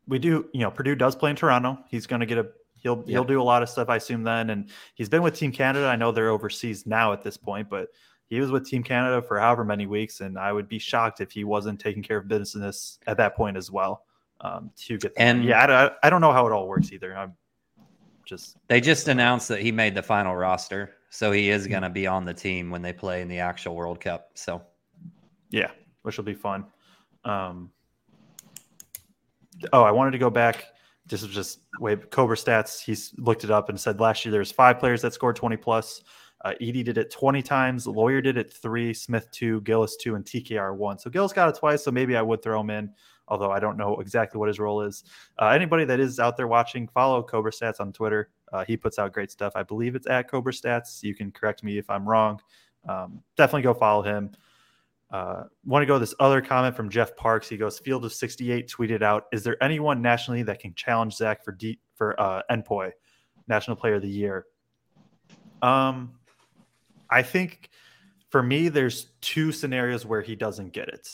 we 0.07 0.19
do, 0.19 0.49
you 0.53 0.61
know, 0.61 0.71
Purdue 0.71 0.95
does 0.95 1.15
play 1.15 1.31
in 1.31 1.35
Toronto. 1.35 1.79
He's 1.89 2.07
going 2.07 2.19
to 2.19 2.25
get 2.25 2.37
a 2.37 2.47
he'll 2.83 2.97
yep. 2.97 3.07
he'll 3.07 3.23
do 3.23 3.41
a 3.41 3.43
lot 3.43 3.63
of 3.63 3.69
stuff, 3.69 3.89
I 3.89 3.95
assume. 3.95 4.23
Then, 4.23 4.51
and 4.51 4.69
he's 4.93 5.09
been 5.09 5.23
with 5.23 5.35
Team 5.35 5.51
Canada. 5.51 5.87
I 5.87 5.95
know 5.95 6.11
they're 6.11 6.29
overseas 6.29 6.85
now 6.85 7.13
at 7.13 7.23
this 7.23 7.37
point, 7.37 7.69
but 7.69 7.89
he 8.29 8.39
was 8.39 8.51
with 8.51 8.67
Team 8.67 8.83
Canada 8.83 9.21
for 9.21 9.39
however 9.39 9.63
many 9.63 9.85
weeks, 9.85 10.21
and 10.21 10.37
I 10.37 10.51
would 10.51 10.67
be 10.67 10.79
shocked 10.79 11.21
if 11.21 11.31
he 11.31 11.43
wasn't 11.43 11.79
taking 11.79 12.03
care 12.03 12.17
of 12.17 12.27
business 12.27 12.99
at 13.07 13.17
that 13.17 13.35
point 13.35 13.57
as 13.57 13.71
well. 13.71 14.05
Um, 14.41 14.71
to 14.85 14.97
get 14.97 15.13
and 15.17 15.43
yeah, 15.45 15.91
I, 16.03 16.07
I 16.07 16.09
don't 16.09 16.21
know 16.21 16.33
how 16.33 16.45
it 16.45 16.51
all 16.51 16.67
works 16.67 16.91
either. 16.91 17.15
I'm 17.15 17.33
just 18.25 18.57
they 18.67 18.81
just 18.81 19.07
announced 19.07 19.47
that 19.47 19.61
he 19.61 19.71
made 19.71 19.95
the 19.95 20.03
final 20.03 20.35
roster, 20.35 20.95
so 21.09 21.31
he 21.31 21.49
is 21.49 21.65
going 21.67 21.83
to 21.83 21.89
be 21.89 22.07
on 22.07 22.25
the 22.25 22.33
team 22.33 22.69
when 22.69 22.81
they 22.81 22.91
play 22.91 23.21
in 23.21 23.29
the 23.29 23.39
actual 23.39 23.75
World 23.75 24.01
Cup. 24.01 24.31
So, 24.33 24.61
yeah, 25.49 25.71
which 26.03 26.17
will 26.17 26.23
be 26.23 26.33
fun. 26.33 26.65
Um, 27.25 27.71
oh, 29.73 29.83
I 29.83 29.91
wanted 29.91 30.11
to 30.11 30.17
go 30.17 30.29
back. 30.29 30.65
This 31.05 31.21
is 31.23 31.29
just 31.29 31.59
wait, 31.79 32.11
Cobra 32.11 32.37
stats. 32.37 32.79
He's 32.79 33.13
looked 33.17 33.43
it 33.43 33.51
up 33.51 33.69
and 33.69 33.79
said 33.79 33.99
last 33.99 34.23
year 34.23 34.31
there 34.31 34.39
was 34.39 34.51
five 34.51 34.79
players 34.79 35.01
that 35.01 35.13
scored 35.13 35.35
20 35.35 35.57
plus. 35.57 36.01
Uh, 36.45 36.53
Edey 36.61 36.83
did 36.83 36.97
it 36.97 37.09
20 37.09 37.41
times. 37.41 37.87
Loyer 37.87 38.21
did 38.21 38.37
it 38.37 38.51
three. 38.53 38.93
Smith 38.93 39.29
two. 39.31 39.61
Gillis 39.61 39.97
two. 39.97 40.15
And 40.15 40.23
TKR 40.23 40.75
one. 40.75 40.97
So 40.99 41.09
Gillis 41.09 41.33
got 41.33 41.49
it 41.49 41.55
twice. 41.55 41.83
So 41.83 41.91
maybe 41.91 42.15
I 42.15 42.21
would 42.21 42.41
throw 42.41 42.59
him 42.59 42.69
in 42.69 42.91
although 43.27 43.51
I 43.51 43.59
don't 43.59 43.77
know 43.77 43.99
exactly 43.99 44.39
what 44.39 44.47
his 44.47 44.59
role 44.59 44.81
is. 44.81 45.03
Uh, 45.39 45.47
anybody 45.47 45.85
that 45.85 45.99
is 45.99 46.19
out 46.19 46.37
there 46.37 46.47
watching, 46.47 46.87
follow 46.87 47.23
Cobra 47.23 47.51
Stats 47.51 47.79
on 47.79 47.93
Twitter. 47.93 48.29
Uh, 48.51 48.63
he 48.65 48.77
puts 48.77 48.99
out 48.99 49.13
great 49.13 49.31
stuff. 49.31 49.53
I 49.55 49.63
believe 49.63 49.95
it's 49.95 50.07
at 50.07 50.29
Cobra 50.29 50.53
Stats. 50.53 51.01
You 51.03 51.15
can 51.15 51.31
correct 51.31 51.63
me 51.63 51.77
if 51.77 51.89
I'm 51.89 52.07
wrong. 52.07 52.39
Um, 52.87 53.21
definitely 53.37 53.63
go 53.63 53.73
follow 53.73 54.03
him. 54.03 54.31
Uh, 55.13 55.43
want 55.63 55.83
to 55.83 55.85
go 55.85 55.99
this 55.99 56.15
other 56.19 56.41
comment 56.41 56.75
from 56.75 56.89
Jeff 56.89 57.15
Parks. 57.15 57.47
He 57.47 57.55
goes, 57.55 57.77
Field 57.77 58.03
of 58.03 58.11
68 58.11 58.67
tweeted 58.67 59.03
out, 59.03 59.25
Is 59.31 59.43
there 59.43 59.61
anyone 59.63 60.01
nationally 60.01 60.41
that 60.41 60.59
can 60.59 60.73
challenge 60.73 61.13
Zach 61.13 61.45
for 61.45 61.51
deep 61.51 61.79
for 61.93 62.19
uh, 62.19 62.41
NPOY, 62.49 62.89
National 63.47 63.77
Player 63.77 63.95
of 63.95 64.01
the 64.01 64.09
Year? 64.09 64.47
Um, 65.61 66.13
I 67.11 67.21
think 67.21 67.69
for 68.29 68.41
me, 68.41 68.69
there's 68.69 69.11
two 69.21 69.51
scenarios 69.51 70.03
where 70.03 70.23
he 70.23 70.35
doesn't 70.35 70.73
get 70.73 70.87
it. 70.87 71.07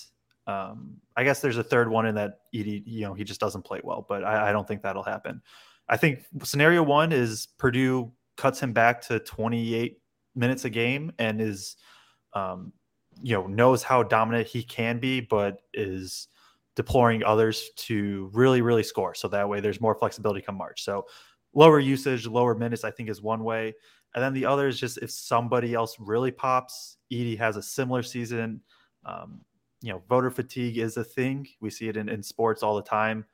Um, 0.48 0.96
I 1.18 1.26
guess 1.26 1.42
there's 1.42 1.58
a 1.58 1.64
third 1.64 1.90
one 1.90 2.06
in 2.06 2.16
that 2.16 2.40
Edey, 2.56 2.82
you 2.86 3.02
know, 3.02 3.14
he 3.14 3.26
just 3.26 3.42
doesn't 3.42 3.64
play 3.64 3.82
well, 3.84 4.06
but 4.08 4.24
I, 4.24 4.50
I 4.50 4.52
don't 4.54 4.66
think 4.66 4.82
that'll 4.82 5.04
happen. 5.04 5.42
I 5.90 5.98
think 5.98 6.24
scenario 6.44 6.84
one 6.84 7.12
is 7.12 7.50
Purdue 7.58 8.14
cuts 8.38 8.62
him 8.62 8.72
back 8.72 9.02
to 9.02 9.20
28 9.20 10.02
minutes 10.36 10.64
a 10.64 10.70
game 10.70 11.12
and 11.20 11.42
is, 11.42 11.76
um, 12.34 12.72
you 13.22 13.34
know, 13.34 13.48
knows 13.48 13.84
how 13.84 14.04
dominant 14.04 14.48
he 14.48 14.64
can 14.64 15.00
be, 15.00 15.20
but 15.22 15.62
is 15.74 16.28
deploying 16.76 17.24
others 17.24 17.70
to 17.76 18.30
really, 18.34 18.62
really 18.62 18.84
score. 18.84 19.14
So 19.14 19.28
that 19.30 19.48
way 19.48 19.60
there's 19.60 19.82
more 19.82 19.96
flexibility 19.96 20.42
come 20.42 20.56
March. 20.56 20.84
So 20.84 21.06
lower 21.54 21.80
usage, 21.80 22.26
lower 22.26 22.56
minutes, 22.56 22.84
I 22.84 22.92
think 22.92 23.10
is 23.10 23.22
one 23.22 23.44
way. 23.44 23.74
And 24.16 24.24
then 24.24 24.34
the 24.34 24.46
other 24.46 24.68
is 24.68 24.80
just 24.80 24.98
if 25.00 25.12
somebody 25.12 25.74
else 25.74 25.96
really 26.00 26.32
pops, 26.32 26.98
Edey 27.12 27.38
has 27.38 27.58
a 27.58 27.62
similar 27.62 28.02
season. 28.02 28.62
Um, 29.06 29.42
you 29.82 29.92
know, 29.92 30.02
voter 30.10 30.30
fatigue 30.30 30.78
is 30.78 30.98
a 30.98 31.04
thing. 31.04 31.48
We 31.62 31.70
see 31.70 31.88
it 31.88 31.98
in, 31.98 32.10
in 32.10 32.24
sports 32.24 32.64
all 32.64 32.76
the 32.76 32.82
time. 32.82 33.26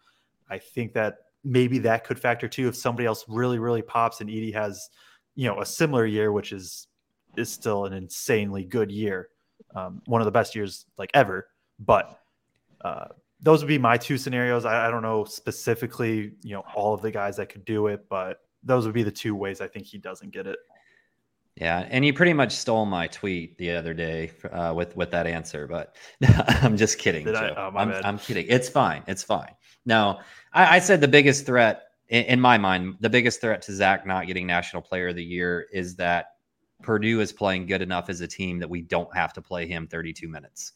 I 0.49 0.57
think 0.57 0.93
that 0.93 1.17
maybe 1.43 1.79
that 1.79 2.03
could 2.03 2.19
factor 2.19 2.47
too 2.47 2.67
if 2.67 2.75
somebody 2.75 3.05
else 3.05 3.25
really, 3.27 3.59
really 3.59 3.81
pops 3.81 4.21
and 4.21 4.29
Edey 4.29 4.53
has, 4.53 4.89
you 5.35 5.47
know, 5.47 5.61
a 5.61 5.65
similar 5.65 6.05
year, 6.05 6.31
which 6.31 6.51
is 6.51 6.87
is 7.37 7.51
still 7.51 7.85
an 7.85 7.93
insanely 7.93 8.63
good 8.63 8.91
year, 8.91 9.29
um, 9.75 10.01
one 10.05 10.21
of 10.21 10.25
the 10.25 10.31
best 10.31 10.55
years 10.55 10.85
like 10.97 11.11
ever. 11.13 11.47
But 11.79 12.19
uh, 12.81 13.07
those 13.41 13.61
would 13.61 13.67
be 13.67 13.77
my 13.77 13.97
two 13.97 14.17
scenarios. 14.17 14.65
I, 14.65 14.87
I 14.87 14.91
don't 14.91 15.01
know 15.01 15.25
specifically, 15.25 16.33
you 16.43 16.53
know, 16.53 16.63
all 16.75 16.93
of 16.93 17.01
the 17.01 17.11
guys 17.11 17.37
that 17.37 17.49
could 17.49 17.65
do 17.65 17.87
it, 17.87 18.05
but 18.09 18.39
those 18.63 18.85
would 18.85 18.93
be 18.93 19.03
the 19.03 19.11
two 19.11 19.35
ways 19.35 19.61
I 19.61 19.67
think 19.67 19.85
he 19.85 19.97
doesn't 19.97 20.31
get 20.31 20.47
it. 20.47 20.57
Yeah, 21.55 21.87
and 21.89 22.05
you 22.05 22.13
pretty 22.13 22.33
much 22.33 22.51
stole 22.51 22.85
my 22.85 23.07
tweet 23.07 23.57
the 23.57 23.71
other 23.71 23.93
day 23.93 24.31
uh, 24.51 24.73
with 24.75 24.93
with 24.97 25.11
that 25.11 25.25
answer, 25.25 25.67
but 25.67 25.95
I'm 26.47 26.75
just 26.75 26.99
kidding. 26.99 27.33
I, 27.33 27.49
oh, 27.51 27.71
I'm. 27.75 27.91
I'm 27.91 28.19
kidding. 28.19 28.45
It's 28.49 28.67
fine. 28.67 29.03
It's 29.07 29.23
fine. 29.23 29.51
No, 29.85 30.19
I, 30.51 30.75
I 30.75 30.79
said 30.79 30.99
the 30.99 31.07
biggest 31.07 31.45
threat 31.45 31.83
in, 32.09 32.23
in 32.25 32.41
my 32.41 32.57
mind, 32.57 32.95
the 32.99 33.09
biggest 33.09 33.41
threat 33.41 33.61
to 33.63 33.73
Zach 33.73 34.05
not 34.05 34.27
getting 34.27 34.45
National 34.45 34.81
Player 34.81 35.09
of 35.09 35.15
the 35.15 35.23
Year 35.23 35.67
is 35.71 35.95
that 35.95 36.34
Purdue 36.81 37.21
is 37.21 37.31
playing 37.31 37.65
good 37.65 37.81
enough 37.81 38.09
as 38.09 38.21
a 38.21 38.27
team 38.27 38.59
that 38.59 38.69
we 38.69 38.81
don't 38.81 39.13
have 39.15 39.33
to 39.33 39.41
play 39.41 39.65
him 39.67 39.87
32 39.87 40.27
minutes. 40.27 40.73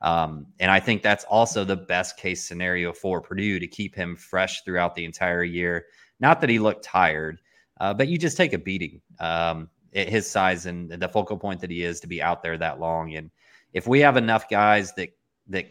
Um, 0.00 0.46
and 0.58 0.70
I 0.70 0.80
think 0.80 1.02
that's 1.02 1.24
also 1.24 1.64
the 1.64 1.76
best 1.76 2.16
case 2.16 2.42
scenario 2.42 2.92
for 2.92 3.20
Purdue 3.20 3.58
to 3.58 3.66
keep 3.66 3.94
him 3.94 4.16
fresh 4.16 4.62
throughout 4.64 4.94
the 4.94 5.04
entire 5.04 5.44
year. 5.44 5.86
Not 6.20 6.40
that 6.40 6.48
he 6.50 6.58
looked 6.58 6.84
tired, 6.84 7.40
uh, 7.80 7.92
but 7.92 8.08
you 8.08 8.16
just 8.16 8.36
take 8.36 8.52
a 8.52 8.58
beating. 8.58 9.00
Um, 9.18 9.68
at 9.94 10.08
his 10.08 10.28
size 10.30 10.66
and 10.66 10.90
the 10.90 11.08
focal 11.08 11.36
point 11.36 11.60
that 11.60 11.70
he 11.70 11.82
is 11.82 12.00
to 12.00 12.06
be 12.06 12.22
out 12.22 12.42
there 12.42 12.56
that 12.58 12.80
long. 12.80 13.14
And 13.14 13.30
if 13.72 13.86
we 13.86 14.00
have 14.00 14.16
enough 14.16 14.48
guys 14.48 14.92
that 14.94 15.10
that 15.48 15.66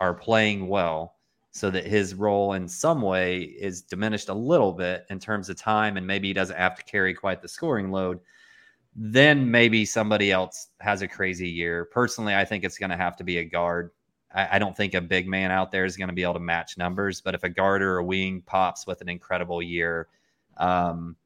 are 0.00 0.14
playing 0.14 0.68
well, 0.68 1.16
so 1.50 1.70
that 1.70 1.86
his 1.86 2.14
role 2.14 2.54
in 2.54 2.66
some 2.68 3.00
way 3.00 3.42
is 3.42 3.82
diminished 3.82 4.28
a 4.28 4.34
little 4.34 4.72
bit 4.72 5.06
in 5.08 5.18
terms 5.18 5.48
of 5.48 5.56
time, 5.56 5.96
and 5.96 6.06
maybe 6.06 6.28
he 6.28 6.34
doesn't 6.34 6.58
have 6.58 6.74
to 6.74 6.82
carry 6.82 7.14
quite 7.14 7.40
the 7.40 7.48
scoring 7.48 7.90
load, 7.90 8.20
then 8.96 9.50
maybe 9.50 9.84
somebody 9.84 10.30
else 10.30 10.68
has 10.80 11.02
a 11.02 11.08
crazy 11.08 11.48
year. 11.48 11.84
Personally, 11.86 12.34
I 12.34 12.44
think 12.44 12.64
it's 12.64 12.78
going 12.78 12.90
to 12.90 12.96
have 12.96 13.16
to 13.16 13.24
be 13.24 13.38
a 13.38 13.44
guard. 13.44 13.90
I, 14.32 14.56
I 14.56 14.58
don't 14.58 14.76
think 14.76 14.94
a 14.94 15.00
big 15.00 15.26
man 15.26 15.50
out 15.50 15.72
there 15.72 15.84
is 15.84 15.96
going 15.96 16.08
to 16.08 16.14
be 16.14 16.22
able 16.22 16.34
to 16.34 16.40
match 16.40 16.78
numbers, 16.78 17.20
but 17.20 17.34
if 17.34 17.42
a 17.44 17.48
guard 17.48 17.82
or 17.82 17.98
a 17.98 18.04
wing 18.04 18.42
pops 18.46 18.86
with 18.86 19.00
an 19.00 19.08
incredible 19.08 19.60
year, 19.62 20.08
um, 20.58 21.16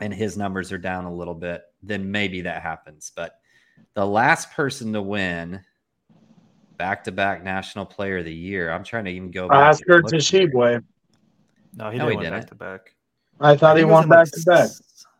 and 0.00 0.12
his 0.12 0.36
numbers 0.36 0.72
are 0.72 0.78
down 0.78 1.04
a 1.04 1.14
little 1.14 1.34
bit, 1.34 1.62
then 1.82 2.10
maybe 2.10 2.40
that 2.42 2.60
happens. 2.62 3.12
But 3.14 3.38
the 3.94 4.04
last 4.04 4.50
person 4.52 4.92
to 4.92 5.00
win 5.00 5.60
back 6.76 7.04
to 7.04 7.12
back 7.12 7.42
National 7.42 7.86
Player 7.86 8.18
of 8.18 8.24
the 8.24 8.34
Year, 8.34 8.70
I'm 8.70 8.84
trying 8.84 9.04
to 9.06 9.10
even 9.10 9.30
go 9.30 9.48
back. 9.48 9.70
Oscar 9.70 9.94
and 9.96 10.04
look 10.04 10.12
here. 10.12 10.48
Tshiebwe. 10.48 10.82
No, 11.76 11.90
he 11.90 11.98
No, 11.98 12.04
didn't 12.06 12.10
he 12.10 12.16
win 12.16 12.24
didn't. 12.24 12.40
back 12.40 12.48
to 12.48 12.54
back. 12.54 12.94
I 13.40 13.56
thought 13.56 13.76
I 13.76 13.78
he 13.78 13.82
think 13.84 13.90
it 13.90 13.94
was 13.94 14.06
won 14.06 14.08
back 14.08 14.30
to 14.30 14.42
back. 14.44 14.70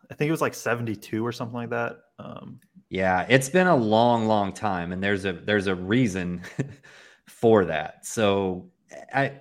S- 0.06 0.10
I 0.10 0.14
think 0.14 0.28
it 0.28 0.32
was 0.32 0.40
like 0.40 0.54
72 0.54 1.24
or 1.24 1.32
something 1.32 1.54
like 1.56 1.70
that. 1.70 1.98
Um, 2.18 2.60
Yeah, 2.90 3.26
it's 3.28 3.48
been 3.48 3.66
a 3.66 3.76
long, 3.76 4.26
long 4.26 4.52
time, 4.52 4.92
and 4.92 5.02
there's 5.02 5.24
a 5.24 5.32
there's 5.32 5.66
a 5.66 5.74
reason 5.74 6.42
for 7.28 7.64
that. 7.66 8.06
So 8.06 8.70
I, 9.12 9.40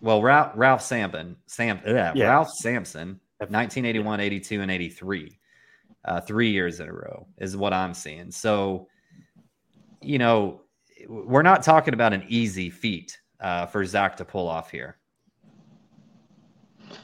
well, 0.00 0.22
Ralph 0.22 0.52
Ralph 0.56 0.82
Sampson, 0.82 1.36
Sam, 1.46 1.80
yeah, 1.86 2.12
Yeah. 2.14 2.28
Ralph 2.28 2.50
Sampson, 2.50 3.20
1981, 3.38 4.20
82, 4.20 4.60
and 4.62 4.70
83, 4.70 5.38
uh, 6.04 6.20
three 6.22 6.50
years 6.50 6.80
in 6.80 6.88
a 6.88 6.92
row 6.92 7.26
is 7.38 7.56
what 7.56 7.72
I'm 7.72 7.92
seeing. 7.94 8.30
So, 8.30 8.88
you 10.00 10.18
know, 10.18 10.62
we're 11.08 11.42
not 11.42 11.62
talking 11.62 11.94
about 11.94 12.12
an 12.12 12.24
easy 12.28 12.70
feat 12.70 13.18
uh, 13.40 13.66
for 13.66 13.84
Zach 13.84 14.16
to 14.16 14.24
pull 14.24 14.48
off 14.48 14.70
here. 14.70 14.96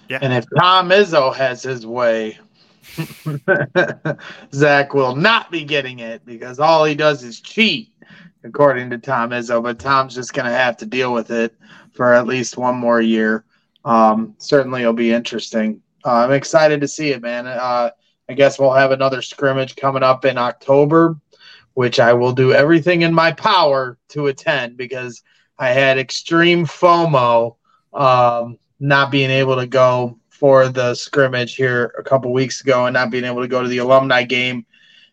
yeah. 0.09 0.19
And 0.23 0.33
if 0.33 0.45
Tom 0.59 0.89
Izzo 0.91 1.35
has 1.35 1.63
his 1.63 1.87
way, 1.87 2.39
Zach 4.55 4.95
will 4.95 5.17
not 5.17 5.51
be 5.51 5.65
getting 5.65 5.99
it 6.01 6.25
because 6.25 6.59
all 6.59 6.85
he 6.85 6.95
does 6.95 7.23
is 7.23 7.41
cheat, 7.41 7.93
according 8.45 8.91
to 8.91 8.99
Tom 8.99 9.31
Izzo. 9.31 9.63
But 9.63 9.79
Tom's 9.79 10.15
just 10.15 10.33
going 10.33 10.47
to 10.47 10.57
have 10.57 10.77
to 10.79 10.87
deal 10.87 11.13
with 11.13 11.31
it 11.31 11.55
for 11.93 12.13
at 12.15 12.27
least 12.27 12.57
one 12.57 12.77
more 12.77 13.01
year. 13.01 13.45
Um, 13.85 14.35
certainly, 14.39 14.83
it'll 14.83 14.93
be 14.93 15.13
interesting. 15.13 15.81
Uh, 16.05 16.15
I'm 16.15 16.33
excited 16.33 16.81
to 16.81 16.89
see 16.89 17.11
it, 17.11 17.23
man. 17.23 17.47
Uh, 17.47 17.91
I 18.29 18.35
guess 18.35 18.59
we'll 18.59 18.73
have 18.73 18.93
another 18.93 19.23
scrimmage 19.23 19.77
coming 19.77 20.03
up 20.03 20.25
in 20.25 20.37
October, 20.37 21.17
which 21.75 21.99
I 21.99 22.13
will 22.13 22.33
do 22.33 22.53
everything 22.53 23.03
in 23.03 23.15
my 23.15 23.33
power 23.33 23.99
to 24.11 24.27
attend 24.27 24.77
because 24.77 25.23
I 25.59 25.71
had 25.71 25.99
extreme 25.99 26.67
FOMO 26.67 27.57
um, 27.93 28.59
not 28.79 29.11
being 29.11 29.31
able 29.31 29.57
to 29.57 29.67
go 29.67 30.19
for 30.39 30.69
the 30.69 30.95
scrimmage 30.95 31.57
here 31.57 31.93
a 31.99 32.03
couple 32.03 32.33
weeks 32.33 32.61
ago 32.61 32.87
and 32.87 32.95
not 32.95 33.11
being 33.11 33.25
able 33.25 33.43
to 33.43 33.49
go 33.49 33.63
to 33.63 33.69
the 33.69 33.79
alumni 33.79 34.23
game. 34.23 34.65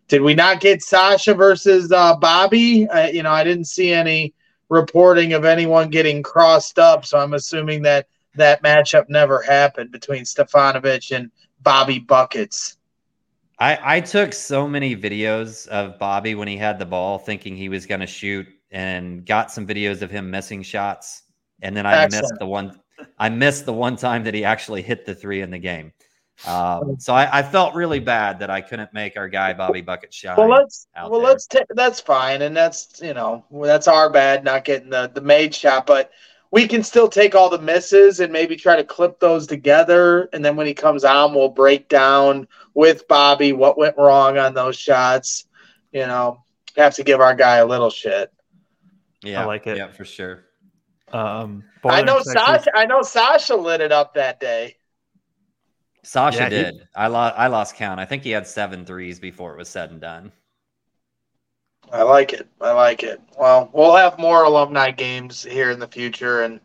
Did 0.08 0.22
we 0.22 0.36
not 0.36 0.60
get 0.60 0.84
Sasha 0.84 1.34
versus 1.34 1.92
uh, 1.92 2.16
Bobby? 2.18 2.88
I, 2.90 3.10
you 3.10 3.24
know, 3.24 3.32
I 3.32 3.44
didn't 3.44 3.66
see 3.66 3.92
any 3.92 4.36
reporting 4.70 5.34
of 5.34 5.44
anyone 5.44 5.90
getting 5.90 6.22
crossed 6.22 6.78
up, 6.78 7.06
so 7.06 7.18
I'm 7.18 7.34
assuming 7.34 7.82
that 7.84 8.08
that 8.36 8.62
matchup 8.62 9.10
never 9.10 9.42
happened 9.42 9.92
between 9.92 10.24
Stefanovic 10.24 11.16
and 11.16 11.32
Bobby 11.62 12.00
Buckets. 12.00 12.78
I, 13.58 13.80
I 13.82 14.02
took 14.02 14.34
so 14.34 14.68
many 14.68 14.96
videos 14.96 15.68
of 15.70 15.98
Bobby 15.98 16.36
when 16.36 16.48
he 16.48 16.58
had 16.58 16.78
the 16.78 16.86
ball, 16.86 17.18
thinking 17.18 17.56
he 17.56 17.70
was 17.70 17.86
going 17.86 18.02
to 18.02 18.08
shoot, 18.08 18.46
and 18.70 19.26
got 19.26 19.52
some 19.52 19.66
videos 19.66 20.02
of 20.02 20.12
him 20.12 20.30
missing 20.30 20.62
shots. 20.62 21.24
And 21.62 21.76
then 21.76 21.86
I 21.86 22.06
missed 22.08 22.34
the 22.38 22.46
one. 22.46 22.80
I 23.18 23.30
missed 23.30 23.66
the 23.66 23.74
one 23.74 23.96
time 23.96 24.24
that 24.26 24.34
he 24.34 24.44
actually 24.44 24.82
hit 24.82 25.06
the 25.06 25.16
three 25.16 25.42
in 25.42 25.52
the 25.52 25.60
game. 25.60 25.92
Um, 26.46 26.98
so 27.00 27.14
I, 27.14 27.40
I 27.40 27.44
felt 27.44 27.76
really 27.76 28.00
bad 28.00 28.40
that 28.40 28.50
I 28.50 28.60
couldn't 28.62 28.94
make 28.94 29.16
our 29.16 29.30
guy 29.30 29.54
Bobby 29.54 29.82
Bucket 29.82 30.14
shine. 30.14 30.36
Well, 30.38 30.50
let's 30.50 30.88
well 30.96 31.12
there. 31.12 31.22
let's 31.22 31.48
ta- 31.48 31.64
that's 31.70 32.02
fine, 32.02 32.42
and 32.42 32.56
that's 32.56 33.02
you 33.02 33.14
know 33.14 33.46
that's 33.52 33.88
our 33.88 34.10
bad 34.10 34.44
not 34.44 34.66
getting 34.66 34.90
the 34.90 35.10
the 35.14 35.22
made 35.22 35.56
shot, 35.56 35.88
but 35.88 36.12
we 36.52 36.68
can 36.68 36.84
still 36.84 37.08
take 37.08 37.36
all 37.36 37.50
the 37.50 37.60
misses 37.60 38.20
and 38.20 38.34
maybe 38.34 38.56
try 38.56 38.76
to 38.76 38.84
clip 38.84 39.20
those 39.20 39.48
together, 39.48 40.30
and 40.34 40.44
then 40.44 40.58
when 40.58 40.68
he 40.68 40.74
comes 40.74 41.06
on, 41.06 41.34
we'll 41.34 41.50
break 41.50 41.88
down 41.88 42.48
with 42.74 43.08
Bobby 43.08 43.54
what 43.54 43.78
went 43.78 43.98
wrong 43.98 44.38
on 44.38 44.54
those 44.54 44.76
shots. 44.76 45.48
You 45.94 46.06
know, 46.06 46.44
have 46.76 46.96
to 46.96 47.04
give 47.04 47.22
our 47.22 47.34
guy 47.34 47.58
a 47.58 47.66
little 47.66 47.90
shit. 47.90 48.32
yeah, 49.24 49.42
I 49.42 49.46
like 49.46 49.68
it. 49.68 49.78
Yeah, 49.78 49.88
for 49.88 50.04
sure. 50.04 50.44
Um, 51.16 51.64
I 51.86 52.02
know 52.02 52.22
Sasha. 52.22 52.72
I 52.76 52.86
know 52.86 53.02
Sasha 53.02 53.56
lit 53.56 53.82
it 53.82 53.92
up 53.92 54.16
that 54.16 54.40
day. 54.40 54.76
Sasha 56.04 56.40
Yeah, 56.40 56.50
he- 56.50 56.50
did. 56.50 56.88
I 56.96 57.08
lost. 57.08 57.36
I 57.38 57.48
lost 57.48 57.76
count. 57.76 58.00
I 58.00 58.06
think 58.06 58.24
he 58.24 58.32
had 58.32 58.48
seven 58.48 58.86
threes 58.86 59.20
before 59.20 59.54
it 59.54 59.58
was 59.58 59.70
said 59.70 59.92
and 59.92 60.02
done. 60.02 60.32
I 61.92 62.02
like 62.02 62.34
it. 62.34 62.48
I 62.60 62.72
like 62.72 63.04
it. 63.04 63.22
Well, 63.40 63.70
we'll 63.72 63.96
have 63.96 64.18
more 64.18 64.44
alumni 64.44 64.92
games 64.92 65.44
here 65.44 65.72
in 65.72 65.80
the 65.80 65.88
future, 65.88 66.42
and 66.44 66.60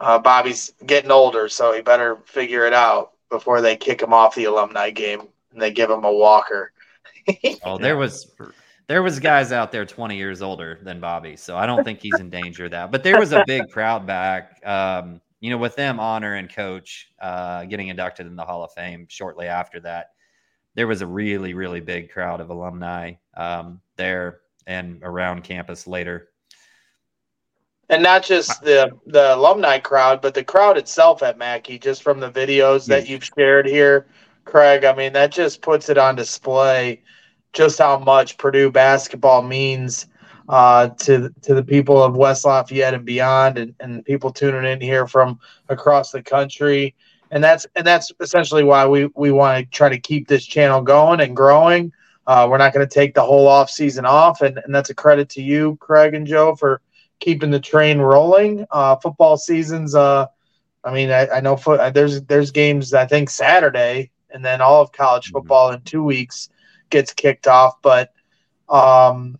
uh, 0.00 0.18
Bobby's 0.18 0.72
getting 0.86 1.10
older, 1.10 1.48
so 1.48 1.72
he 1.72 1.82
better 1.82 2.18
figure 2.26 2.66
it 2.66 2.72
out 2.72 3.12
before 3.30 3.60
they 3.60 3.76
kick 3.76 4.02
him 4.02 4.12
off 4.12 4.34
the 4.34 4.44
alumni 4.44 4.90
game 4.90 5.28
and 5.52 5.62
they 5.62 5.70
give 5.70 5.90
him 5.90 6.04
a 6.04 6.12
walker. 6.12 6.72
Oh, 7.62 7.78
there 7.78 7.96
was 7.96 8.24
there 8.90 9.04
was 9.04 9.20
guys 9.20 9.52
out 9.52 9.70
there 9.70 9.86
20 9.86 10.16
years 10.16 10.42
older 10.42 10.80
than 10.82 10.98
Bobby, 10.98 11.36
so 11.36 11.56
I 11.56 11.64
don't 11.64 11.84
think 11.84 12.00
he's 12.00 12.18
in 12.18 12.28
danger 12.28 12.64
of 12.64 12.72
that. 12.72 12.90
But 12.90 13.04
there 13.04 13.20
was 13.20 13.30
a 13.30 13.44
big 13.46 13.68
crowd 13.72 14.04
back. 14.04 14.60
Um, 14.66 15.20
you 15.38 15.48
know, 15.50 15.58
with 15.58 15.76
them 15.76 16.00
honor 16.00 16.34
and 16.34 16.52
coach 16.52 17.06
uh, 17.22 17.66
getting 17.66 17.86
inducted 17.86 18.26
in 18.26 18.34
the 18.34 18.44
Hall 18.44 18.64
of 18.64 18.72
Fame 18.72 19.06
shortly 19.08 19.46
after 19.46 19.78
that, 19.82 20.06
there 20.74 20.88
was 20.88 21.02
a 21.02 21.06
really 21.06 21.54
really 21.54 21.78
big 21.78 22.10
crowd 22.10 22.40
of 22.40 22.50
alumni 22.50 23.12
um, 23.36 23.80
there 23.94 24.40
and 24.66 24.98
around 25.04 25.44
campus 25.44 25.86
later. 25.86 26.30
and 27.90 28.02
not 28.02 28.24
just 28.24 28.60
the 28.60 28.90
the 29.06 29.36
alumni 29.36 29.78
crowd, 29.78 30.20
but 30.20 30.34
the 30.34 30.42
crowd 30.42 30.76
itself 30.76 31.22
at 31.22 31.38
Mackey. 31.38 31.78
Just 31.78 32.02
from 32.02 32.18
the 32.18 32.32
videos 32.32 32.86
that 32.86 33.08
you've 33.08 33.30
shared 33.38 33.66
here, 33.66 34.08
Kraig. 34.44 34.84
I 34.84 34.92
mean, 34.96 35.12
that 35.12 35.30
just 35.30 35.62
puts 35.62 35.88
it 35.88 35.96
on 35.96 36.16
display 36.16 37.04
just 37.52 37.78
how 37.78 37.98
much 37.98 38.38
Purdue 38.38 38.70
basketball 38.70 39.42
means 39.42 40.06
uh, 40.48 40.88
to 40.88 41.32
to 41.42 41.54
the 41.54 41.62
people 41.62 42.02
of 42.02 42.16
West 42.16 42.44
Lafayette 42.44 42.94
and 42.94 43.04
beyond, 43.04 43.58
and, 43.58 43.74
and 43.80 44.04
people 44.04 44.32
tuning 44.32 44.70
in 44.70 44.80
here 44.80 45.06
from 45.06 45.38
across 45.68 46.10
the 46.10 46.22
country. 46.22 46.94
And 47.30 47.42
that's 47.42 47.66
and 47.76 47.86
that's 47.86 48.10
essentially 48.20 48.64
why 48.64 48.86
we 48.86 49.08
we 49.14 49.30
want 49.30 49.64
to 49.64 49.70
try 49.70 49.88
to 49.88 49.98
keep 49.98 50.28
this 50.28 50.44
channel 50.44 50.82
going 50.82 51.20
and 51.20 51.36
growing. 51.36 51.92
Uh, 52.26 52.46
we're 52.50 52.58
not 52.58 52.72
going 52.72 52.86
to 52.86 52.92
take 52.94 53.14
the 53.14 53.22
whole 53.22 53.48
off 53.48 53.70
season 53.70 54.04
off, 54.04 54.42
and, 54.42 54.58
and 54.64 54.74
that's 54.74 54.90
a 54.90 54.94
credit 54.94 55.28
to 55.30 55.42
you, 55.42 55.76
Kraig 55.80 56.14
and 56.14 56.26
Joe, 56.26 56.54
for 56.54 56.80
keeping 57.18 57.50
the 57.50 57.60
train 57.60 57.98
rolling. 57.98 58.66
Uh, 58.70 58.96
football 58.96 59.36
seasons. 59.36 59.94
Uh, 59.94 60.26
I 60.84 60.92
mean, 60.92 61.10
I, 61.10 61.28
I 61.28 61.40
know 61.40 61.56
foot, 61.56 61.94
there's 61.94 62.22
there's 62.22 62.50
games 62.50 62.94
I 62.94 63.06
think 63.06 63.30
Saturday, 63.30 64.10
and 64.30 64.44
then 64.44 64.60
all 64.60 64.80
of 64.82 64.92
college 64.92 65.28
Mhm. 65.28 65.32
football 65.32 65.70
in 65.70 65.80
two 65.82 66.02
weeks 66.02 66.48
gets 66.90 67.12
kicked 67.12 67.46
off. 67.46 67.80
But 67.82 68.12
um, 68.68 69.38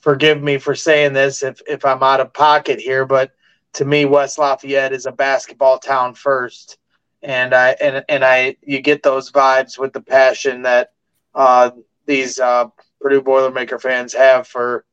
forgive 0.00 0.42
me 0.42 0.58
for 0.58 0.74
saying 0.74 1.12
this 1.12 1.42
if 1.42 1.60
if 1.68 1.84
I'm 1.84 2.02
out 2.02 2.20
of 2.20 2.32
pocket 2.32 2.80
here, 2.80 3.04
but 3.04 3.32
to 3.74 3.84
me, 3.84 4.04
West 4.04 4.38
Lafayette 4.38 4.92
is 4.92 5.06
a 5.06 5.12
basketball 5.12 5.78
town 5.78 6.14
first, 6.14 6.78
and 7.22 7.54
I 7.54 7.70
and 7.80 8.04
and 8.08 8.24
I 8.24 8.56
you 8.62 8.80
get 8.80 9.02
those 9.02 9.30
vibes 9.32 9.78
with 9.78 9.92
the 9.92 10.00
passion 10.00 10.62
that 10.62 10.92
uh, 11.34 11.70
these 12.06 12.38
uh, 12.38 12.66
Purdue 13.00 13.22
Boilermaker 13.22 13.80
fans 13.80 14.12
have 14.12 14.46
for 14.46 14.84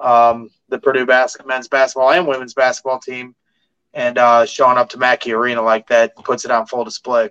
um, 0.00 0.50
the 0.68 0.78
Purdue 0.78 1.06
bas- 1.06 1.36
men's 1.46 1.68
basketball 1.68 2.10
and 2.10 2.26
women's 2.26 2.54
basketball 2.54 2.98
team, 2.98 3.34
and 3.92 4.18
uh, 4.18 4.44
showing 4.46 4.78
up 4.78 4.88
to 4.90 4.98
Mackey 4.98 5.32
Arena 5.32 5.62
like 5.62 5.86
that 5.88 6.16
puts 6.16 6.44
it 6.44 6.50
on 6.50 6.66
full 6.66 6.84
display. 6.84 7.30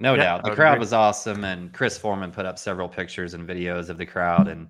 No 0.00 0.14
Yeah, 0.14 0.24
doubt. 0.24 0.44
The 0.44 0.50
crowd 0.50 0.78
agree. 0.78 0.78
was 0.78 0.92
awesome, 0.92 1.44
and 1.44 1.72
Chris 1.72 1.98
Foreman 1.98 2.30
put 2.30 2.46
up 2.46 2.58
several 2.58 2.88
pictures 2.88 3.34
and 3.34 3.48
videos 3.48 3.88
of 3.88 3.98
the 3.98 4.06
crowd. 4.06 4.48
And 4.48 4.68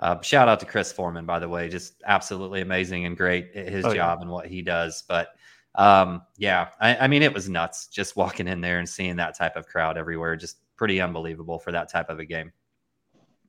uh, 0.00 0.20
shout 0.22 0.48
out 0.48 0.60
to 0.60 0.66
Chris 0.66 0.92
Foreman, 0.92 1.26
by 1.26 1.38
the 1.38 1.48
way, 1.48 1.68
just 1.68 2.02
absolutely 2.06 2.60
amazing 2.60 3.04
and 3.06 3.16
great 3.16 3.50
at 3.56 3.68
his 3.68 3.84
Oh, 3.84 3.92
yeah. 3.92 4.12
job 4.12 4.22
and 4.22 4.30
what 4.30 4.46
he 4.46 4.62
does. 4.62 5.04
But 5.08 5.28
um, 5.74 6.22
yeah, 6.38 6.68
I, 6.80 6.96
I 6.96 7.08
mean, 7.08 7.22
it 7.22 7.34
was 7.34 7.48
nuts 7.48 7.88
just 7.88 8.16
walking 8.16 8.48
in 8.48 8.60
there 8.60 8.78
and 8.78 8.88
seeing 8.88 9.16
that 9.16 9.36
type 9.36 9.56
of 9.56 9.66
crowd 9.66 9.98
everywhere. 9.98 10.36
Just 10.36 10.58
pretty 10.76 11.00
unbelievable 11.00 11.58
for 11.58 11.72
that 11.72 11.90
type 11.90 12.10
of 12.10 12.18
a 12.20 12.24
game. 12.26 12.52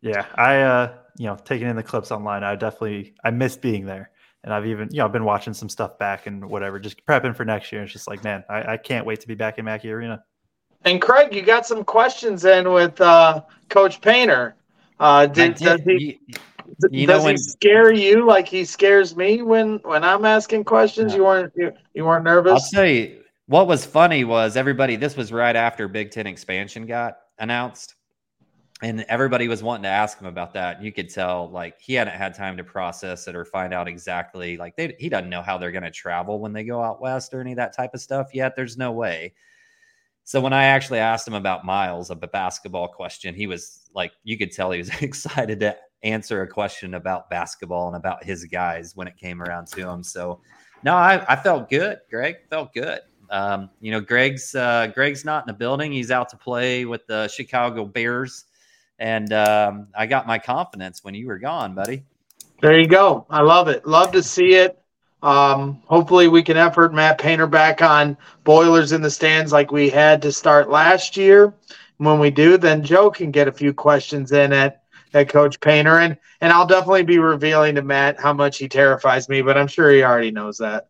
Yeah, 0.01 0.25
I 0.35 0.61
uh, 0.61 0.97
you 1.17 1.27
know, 1.27 1.35
taking 1.37 1.67
in 1.67 1.75
the 1.75 1.83
clips 1.83 2.11
online, 2.11 2.43
I 2.43 2.55
definitely 2.55 3.15
I 3.23 3.31
missed 3.31 3.61
being 3.61 3.85
there, 3.85 4.11
and 4.43 4.53
I've 4.53 4.65
even 4.65 4.89
you 4.91 4.97
know 4.97 5.05
I've 5.05 5.13
been 5.13 5.23
watching 5.23 5.53
some 5.53 5.69
stuff 5.69 5.97
back 5.97 6.27
and 6.27 6.49
whatever, 6.49 6.79
just 6.79 7.05
prepping 7.05 7.35
for 7.35 7.45
next 7.45 7.71
year. 7.71 7.83
It's 7.83 7.93
just 7.93 8.07
like, 8.07 8.23
man, 8.23 8.43
I, 8.49 8.73
I 8.73 8.77
can't 8.77 9.05
wait 9.05 9.21
to 9.21 9.27
be 9.27 9.35
back 9.35 9.57
in 9.59 9.65
Mackey 9.65 9.91
Arena. 9.91 10.23
And 10.85 11.01
Kraig, 11.01 11.33
you 11.33 11.41
got 11.41 11.65
some 11.65 11.83
questions 11.83 12.45
in 12.45 12.71
with 12.71 12.99
uh, 12.99 13.41
Coach 13.69 14.01
Painter. 14.01 14.55
Uh, 14.99 15.03
I 15.03 15.25
did, 15.27 15.55
does 15.55 15.81
did- 15.81 15.99
he, 15.99 16.19
you- 16.27 16.35
you 16.91 17.07
does 17.07 17.21
he 17.21 17.27
when- 17.27 17.37
scare 17.37 17.93
you 17.93 18.25
like 18.25 18.47
he 18.47 18.65
scares 18.65 19.15
me 19.15 19.41
when 19.41 19.77
when 19.83 20.03
I'm 20.03 20.25
asking 20.25 20.63
questions? 20.63 21.11
No. 21.11 21.17
You 21.17 21.23
weren't 21.23 21.53
you, 21.55 21.71
you 21.93 22.05
weren't 22.05 22.23
nervous. 22.23 22.51
I'll 22.53 22.69
tell 22.81 22.89
you 22.89 23.21
what 23.47 23.67
was 23.67 23.85
funny 23.85 24.23
was 24.23 24.57
everybody. 24.57 24.95
This 24.95 25.15
was 25.15 25.31
right 25.31 25.55
after 25.55 25.87
Big 25.87 26.11
Ten 26.11 26.25
expansion 26.25 26.85
got 26.85 27.17
announced, 27.37 27.95
and 28.81 29.05
everybody 29.07 29.47
was 29.47 29.61
wanting 29.61 29.83
to 29.83 29.89
ask 29.89 30.19
him 30.19 30.27
about 30.27 30.53
that. 30.53 30.81
You 30.81 30.91
could 30.91 31.09
tell 31.09 31.49
like 31.51 31.79
he 31.79 31.93
hadn't 31.93 32.15
had 32.15 32.33
time 32.33 32.57
to 32.57 32.63
process 32.63 33.27
it 33.27 33.35
or 33.35 33.45
find 33.45 33.73
out 33.73 33.87
exactly 33.87 34.57
like 34.57 34.75
they, 34.75 34.95
he 34.99 35.09
doesn't 35.09 35.29
know 35.29 35.41
how 35.41 35.57
they're 35.57 35.71
going 35.71 35.83
to 35.83 35.91
travel 35.91 36.39
when 36.39 36.53
they 36.53 36.63
go 36.63 36.81
out 36.81 37.01
west 37.01 37.33
or 37.33 37.41
any 37.41 37.51
of 37.51 37.57
that 37.57 37.75
type 37.75 37.93
of 37.93 38.01
stuff 38.01 38.33
yet. 38.33 38.55
There's 38.55 38.77
no 38.77 38.91
way. 38.91 39.33
So 40.23 40.39
when 40.39 40.53
I 40.53 40.65
actually 40.65 40.99
asked 40.99 41.27
him 41.27 41.33
about 41.33 41.65
Myles, 41.65 42.09
a 42.09 42.15
basketball 42.15 42.87
question, 42.87 43.35
he 43.35 43.47
was 43.47 43.89
like, 43.93 44.13
you 44.23 44.37
could 44.37 44.51
tell 44.51 44.71
he 44.71 44.79
was 44.79 44.89
excited 45.01 45.59
to 45.61 45.75
answer 46.03 46.41
a 46.41 46.47
question 46.47 46.93
about 46.93 47.29
basketball 47.29 47.87
and 47.87 47.95
about 47.95 48.23
his 48.23 48.45
guys 48.45 48.95
when 48.95 49.07
it 49.07 49.17
came 49.17 49.41
around 49.41 49.67
to 49.67 49.89
him. 49.89 50.03
So 50.03 50.39
no, 50.83 50.95
I, 50.95 51.23
I 51.27 51.35
felt 51.35 51.69
good, 51.69 51.99
Greg. 52.09 52.35
Felt 52.49 52.73
good. 52.73 52.99
Um, 53.29 53.69
you 53.79 53.91
know, 53.91 54.01
Greg's 54.01 54.53
uh, 54.53 54.87
Greg's 54.93 55.25
not 55.25 55.43
in 55.43 55.47
the 55.47 55.57
building. 55.57 55.91
He's 55.91 56.11
out 56.11 56.29
to 56.29 56.37
play 56.37 56.85
with 56.85 57.07
the 57.07 57.27
Chicago 57.29 57.85
Bears, 57.85 58.45
and 58.99 59.31
um, 59.31 59.87
I 59.97 60.05
got 60.05 60.27
my 60.27 60.37
confidence 60.37 61.03
when 61.03 61.15
you 61.15 61.27
were 61.27 61.39
gone, 61.39 61.73
buddy. 61.73 62.03
There 62.61 62.79
you 62.79 62.87
go. 62.87 63.25
I 63.29 63.41
love 63.41 63.69
it. 63.69 63.87
Love 63.87 64.11
to 64.11 64.21
see 64.21 64.55
it. 64.55 64.82
Um, 65.23 65.81
hopefully, 65.85 66.27
we 66.27 66.43
can 66.43 66.57
effort 66.57 66.93
Matt 66.93 67.17
Painter 67.17 67.47
back 67.47 67.81
on 67.81 68.17
Boilers 68.43 68.91
in 68.91 69.01
the 69.01 69.09
stands 69.09 69.53
like 69.53 69.71
we 69.71 69.89
had 69.89 70.21
to 70.21 70.31
start 70.33 70.69
last 70.69 71.15
year. 71.15 71.53
When 71.97 72.19
we 72.19 72.29
do, 72.29 72.57
then 72.57 72.83
Joe 72.83 73.09
can 73.09 73.31
get 73.31 73.47
a 73.47 73.51
few 73.51 73.73
questions 73.73 74.33
in 74.33 74.51
at 74.51 74.83
at 75.13 75.29
Coach 75.29 75.61
Painter, 75.61 75.99
and 75.99 76.17
and 76.41 76.51
I'll 76.51 76.67
definitely 76.67 77.03
be 77.03 77.19
revealing 77.19 77.75
to 77.75 77.81
Matt 77.81 78.19
how 78.19 78.33
much 78.33 78.57
he 78.57 78.67
terrifies 78.67 79.29
me. 79.29 79.41
But 79.41 79.57
I'm 79.57 79.67
sure 79.67 79.89
he 79.91 80.03
already 80.03 80.31
knows 80.31 80.57
that. 80.57 80.89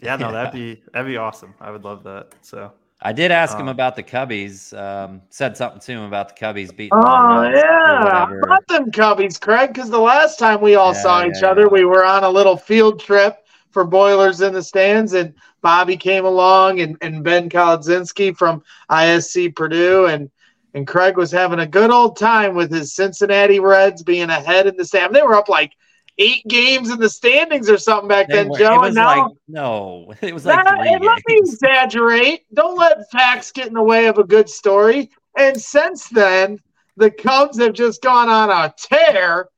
Yeah, 0.00 0.16
no, 0.16 0.32
that'd 0.32 0.54
be 0.54 0.82
that'd 0.92 1.06
be 1.06 1.18
awesome. 1.18 1.54
I 1.60 1.70
would 1.70 1.84
love 1.84 2.04
that. 2.04 2.32
So 2.40 2.72
I 3.00 3.12
did 3.12 3.30
ask 3.30 3.58
him 3.58 3.68
Um, 3.68 3.68
about 3.68 3.96
the 3.96 4.02
Cubbies. 4.02 4.76
Um, 4.76 5.22
said 5.30 5.56
something 5.56 5.80
to 5.80 5.92
him 5.92 6.02
about 6.02 6.30
the 6.36 6.44
Cubbies 6.44 6.74
beating. 6.76 7.00
Oh 7.00 7.18
the 7.18 7.28
Reds 7.28 7.64
or 7.84 7.96
yeah, 7.96 7.98
whatever. 7.98 8.42
about 8.42 8.66
them 8.68 8.90
Cubbies, 8.90 9.38
Kraig. 9.40 9.72
Because 9.74 9.90
the 9.90 9.98
last 9.98 10.38
time 10.38 10.60
we 10.60 10.74
all 10.74 10.94
Yeah, 10.94 10.94
saw 10.94 11.24
yeah, 11.24 11.24
each 11.24 11.42
other, 11.42 11.68
we 11.68 11.84
were 11.84 12.04
on 12.04 12.24
a 12.24 12.30
little 12.30 12.56
field 12.56 13.00
trip 13.00 13.36
for 13.70 13.84
Boilers 13.84 14.40
in 14.40 14.54
the 14.54 14.62
stands, 14.62 15.12
and 15.12 15.34
Bobby 15.60 15.96
came 15.96 16.24
along, 16.24 16.80
and, 16.80 16.96
and 17.02 17.22
Ben 17.22 17.50
Kolodzinski 17.50 18.36
from 18.36 18.62
ISC 18.88 19.50
Purdue, 19.50 20.06
and 20.06 20.30
and 20.74 20.86
Kraig 20.86 21.16
was 21.16 21.30
having 21.32 21.60
a 21.60 21.66
good 21.66 21.90
old 21.90 22.16
time 22.18 22.54
with 22.54 22.70
his 22.72 22.94
Cincinnati 22.94 23.58
Reds 23.58 24.02
being 24.02 24.30
ahead 24.30 24.66
in 24.66 24.76
the 24.76 24.84
stand. 24.84 25.14
They 25.14 25.22
were 25.22 25.34
up 25.34 25.48
like 25.48 25.72
eight 26.18 26.44
games 26.48 26.90
in 26.90 26.98
the 26.98 27.08
standings 27.08 27.70
or 27.70 27.78
something 27.78 28.08
back 28.08 28.28
They 28.28 28.34
then, 28.36 28.48
were- 28.48 28.58
Joe. 28.58 28.82
it 28.82 28.86
and 28.88 28.94
now, 28.96 29.24
like 29.24 29.32
no, 29.46 30.14
it 30.20 30.34
was 30.34 30.44
like 30.44 30.66
three 30.66 30.88
and 30.92 31.04
let 31.04 31.22
me 31.26 31.36
exaggerate. 31.38 32.44
Don't 32.52 32.76
let 32.78 33.10
facts 33.10 33.52
get 33.52 33.68
in 33.68 33.74
the 33.74 33.82
way 33.82 34.06
of 34.06 34.18
a 34.18 34.24
good 34.24 34.48
story. 34.48 35.10
And 35.36 35.60
since 35.60 36.08
then, 36.08 36.58
the 36.96 37.10
Cubs 37.10 37.58
have 37.60 37.74
just 37.74 38.02
gone 38.02 38.28
on 38.28 38.50
a 38.50 38.74
tear. 38.76 39.48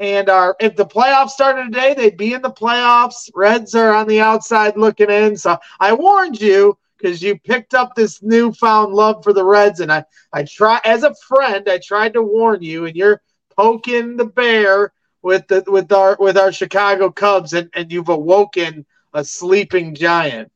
And 0.00 0.28
are 0.28 0.54
if 0.60 0.76
the 0.76 0.86
playoffs 0.86 1.30
started 1.30 1.64
today, 1.72 1.92
they'd 1.92 2.16
be 2.16 2.32
in 2.32 2.42
the 2.42 2.50
playoffs. 2.52 3.30
Reds 3.34 3.74
are 3.74 3.92
on 3.92 4.06
the 4.06 4.20
outside 4.20 4.76
looking 4.76 5.10
in. 5.10 5.36
So 5.36 5.58
I 5.80 5.92
warned 5.92 6.40
you 6.40 6.78
because 6.96 7.20
you 7.20 7.36
picked 7.36 7.74
up 7.74 7.94
this 7.96 8.22
newfound 8.22 8.92
love 8.94 9.24
for 9.24 9.32
the 9.32 9.44
Reds, 9.44 9.80
and 9.80 9.92
I 9.92 10.04
I 10.32 10.44
try 10.44 10.80
as 10.84 11.02
a 11.02 11.14
friend, 11.26 11.68
I 11.68 11.78
tried 11.78 12.12
to 12.12 12.22
warn 12.22 12.62
you, 12.62 12.86
and 12.86 12.94
you're 12.94 13.20
poking 13.56 14.16
the 14.16 14.24
bear 14.24 14.92
with 15.22 15.46
the 15.48 15.64
with 15.66 15.92
our 15.92 16.16
with 16.18 16.36
our 16.36 16.52
Chicago 16.52 17.10
Cubs, 17.10 17.52
and, 17.52 17.70
and 17.74 17.92
you've 17.92 18.08
awoken 18.08 18.86
a 19.12 19.24
sleeping 19.24 19.94
giant. 19.94 20.50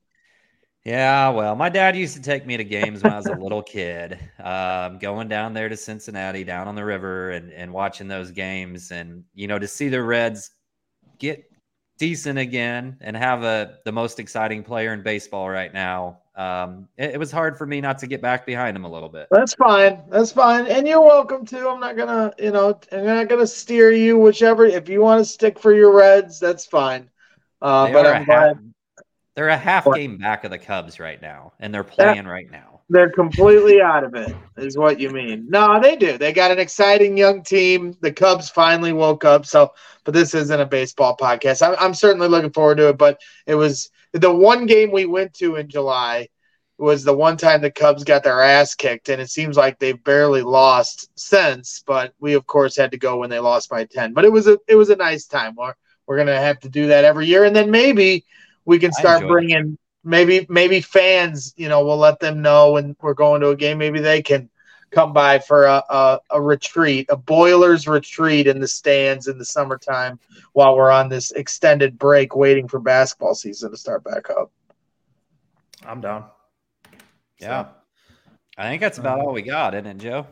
Yeah, 0.84 1.28
well, 1.28 1.54
my 1.54 1.68
dad 1.68 1.96
used 1.96 2.16
to 2.16 2.22
take 2.22 2.44
me 2.44 2.56
to 2.56 2.64
games 2.64 3.04
when 3.04 3.12
I 3.12 3.16
was 3.16 3.26
a 3.26 3.36
little 3.36 3.62
kid, 3.62 4.18
um, 4.42 4.98
going 4.98 5.28
down 5.28 5.54
there 5.54 5.68
to 5.68 5.76
Cincinnati, 5.76 6.42
down 6.42 6.66
on 6.66 6.74
the 6.74 6.84
river, 6.84 7.30
and 7.30 7.52
and 7.52 7.72
watching 7.72 8.08
those 8.08 8.30
games, 8.32 8.90
and 8.90 9.24
you 9.34 9.46
know, 9.46 9.58
to 9.58 9.68
see 9.68 9.88
the 9.88 10.02
Reds 10.02 10.50
get 11.18 11.44
decent 11.98 12.38
again 12.38 12.96
and 13.00 13.16
have 13.16 13.44
a 13.44 13.78
the 13.84 13.92
most 13.92 14.18
exciting 14.18 14.64
player 14.64 14.92
in 14.92 15.02
baseball 15.02 15.48
right 15.48 15.72
now. 15.72 16.18
Um, 16.34 16.88
it, 16.96 17.12
it 17.12 17.18
was 17.18 17.30
hard 17.30 17.58
for 17.58 17.66
me 17.66 17.80
not 17.80 17.98
to 17.98 18.06
get 18.06 18.22
back 18.22 18.46
behind 18.46 18.76
him 18.76 18.84
a 18.84 18.90
little 18.90 19.08
bit. 19.08 19.28
That's 19.30 19.54
fine. 19.54 20.02
That's 20.10 20.32
fine. 20.32 20.66
And 20.66 20.86
you're 20.86 21.00
welcome 21.02 21.44
to. 21.46 21.68
I'm 21.68 21.80
not 21.80 21.96
gonna, 21.96 22.32
you 22.38 22.50
know, 22.50 22.78
I'm 22.92 23.04
not 23.04 23.28
gonna 23.28 23.46
steer 23.46 23.90
you 23.90 24.18
whichever. 24.18 24.64
If 24.64 24.88
you 24.88 25.00
want 25.00 25.20
to 25.20 25.24
stick 25.24 25.58
for 25.58 25.72
your 25.74 25.94
Reds, 25.96 26.38
that's 26.38 26.66
fine. 26.66 27.10
Uh, 27.60 27.86
They 27.86 27.92
but 27.92 28.06
I'm 28.06 28.22
a 28.22 28.24
glad 28.24 28.58
they're 29.34 29.48
a 29.48 29.56
half 29.56 29.86
What? 29.86 29.94
game 29.94 30.18
back 30.18 30.44
of 30.44 30.50
the 30.50 30.58
Cubs 30.58 30.98
right 31.00 31.20
now, 31.20 31.52
and 31.60 31.72
they're 31.72 31.84
playing 31.84 32.26
right 32.26 32.50
now. 32.50 32.80
they're 32.90 33.10
completely 33.10 33.80
out 33.80 34.04
of 34.04 34.14
it. 34.14 34.36
Is 34.58 34.76
what 34.76 35.00
you 35.00 35.10
mean? 35.10 35.46
No, 35.48 35.80
they 35.80 35.96
do. 35.96 36.18
They 36.18 36.32
got 36.32 36.50
an 36.50 36.58
exciting 36.58 37.16
young 37.16 37.42
team. 37.42 37.96
The 38.00 38.12
Cubs 38.12 38.50
finally 38.50 38.92
woke 38.92 39.24
up. 39.24 39.46
So, 39.46 39.72
but 40.04 40.12
this 40.14 40.34
isn't 40.34 40.60
a 40.60 40.66
baseball 40.66 41.16
podcast. 41.16 41.66
I'm, 41.66 41.74
I'm 41.78 41.94
certainly 41.94 42.28
looking 42.28 42.52
forward 42.52 42.76
to 42.78 42.90
it. 42.90 42.98
But 42.98 43.20
it 43.46 43.54
was 43.54 43.90
the 44.12 44.32
one 44.32 44.66
game 44.66 44.90
we 44.90 45.06
went 45.06 45.34
to 45.34 45.56
in 45.56 45.68
July 45.68 46.28
was 46.78 47.04
the 47.04 47.12
one 47.12 47.36
time 47.36 47.60
the 47.60 47.70
Cubs 47.70 48.04
got 48.04 48.24
their 48.24 48.42
ass 48.42 48.74
kicked, 48.74 49.08
and 49.08 49.20
it 49.20 49.30
seems 49.30 49.56
like 49.56 49.78
they've 49.78 50.02
barely 50.02 50.42
lost 50.42 51.10
since. 51.18 51.82
But 51.86 52.12
we, 52.18 52.34
of 52.34 52.46
course, 52.46 52.76
had 52.76 52.90
to 52.90 52.98
go 52.98 53.18
when 53.18 53.30
they 53.30 53.38
lost 53.38 53.70
by 53.70 53.84
ten. 53.84 54.12
But 54.12 54.24
it 54.24 54.32
was 54.32 54.46
a 54.48 54.58
it 54.66 54.74
was 54.74 54.90
a 54.90 54.96
nice 54.96 55.26
time. 55.26 55.54
We're 55.56 55.74
we're 56.06 56.16
gonna 56.16 56.38
have 56.38 56.60
to 56.60 56.68
do 56.68 56.88
that 56.88 57.04
every 57.04 57.26
year, 57.26 57.44
and 57.44 57.54
then 57.54 57.70
maybe 57.70 58.24
we 58.64 58.78
can 58.78 58.92
start 58.92 59.22
enjoyed 59.22 59.30
it. 59.30 59.32
bringing 59.32 59.78
maybe 60.04 60.46
maybe 60.48 60.80
fans. 60.80 61.54
You 61.56 61.68
know, 61.68 61.84
we'll 61.84 61.98
let 61.98 62.20
them 62.20 62.42
know 62.42 62.72
when 62.72 62.96
we're 63.00 63.14
going 63.14 63.40
to 63.42 63.50
a 63.50 63.56
game. 63.56 63.78
Maybe 63.78 64.00
they 64.00 64.22
can 64.22 64.50
come 64.92 65.12
by 65.12 65.38
for 65.38 65.64
a, 65.64 65.82
a, 65.88 66.20
a 66.30 66.40
retreat, 66.40 67.06
a 67.10 67.16
Boilers 67.16 67.88
retreat 67.88 68.46
in 68.46 68.60
the 68.60 68.68
stands 68.68 69.26
in 69.26 69.38
the 69.38 69.44
summertime 69.44 70.20
while 70.52 70.76
we're 70.76 70.90
on 70.90 71.08
this 71.08 71.32
extended 71.32 71.98
break 71.98 72.36
waiting 72.36 72.68
for 72.68 72.78
basketball 72.78 73.34
season 73.34 73.70
to 73.70 73.76
start 73.76 74.04
back 74.04 74.30
up. 74.30 74.52
I'm 75.84 76.00
down. 76.00 76.26
Yeah, 77.40 77.68
I 78.56 78.68
think 78.68 78.80
that's 78.80 78.98
about 78.98 79.18
uh-huh. 79.18 79.28
all 79.28 79.32
we 79.32 79.42
got, 79.42 79.74
isn't 79.74 79.86
it, 79.86 79.98
Joe? 79.98 80.26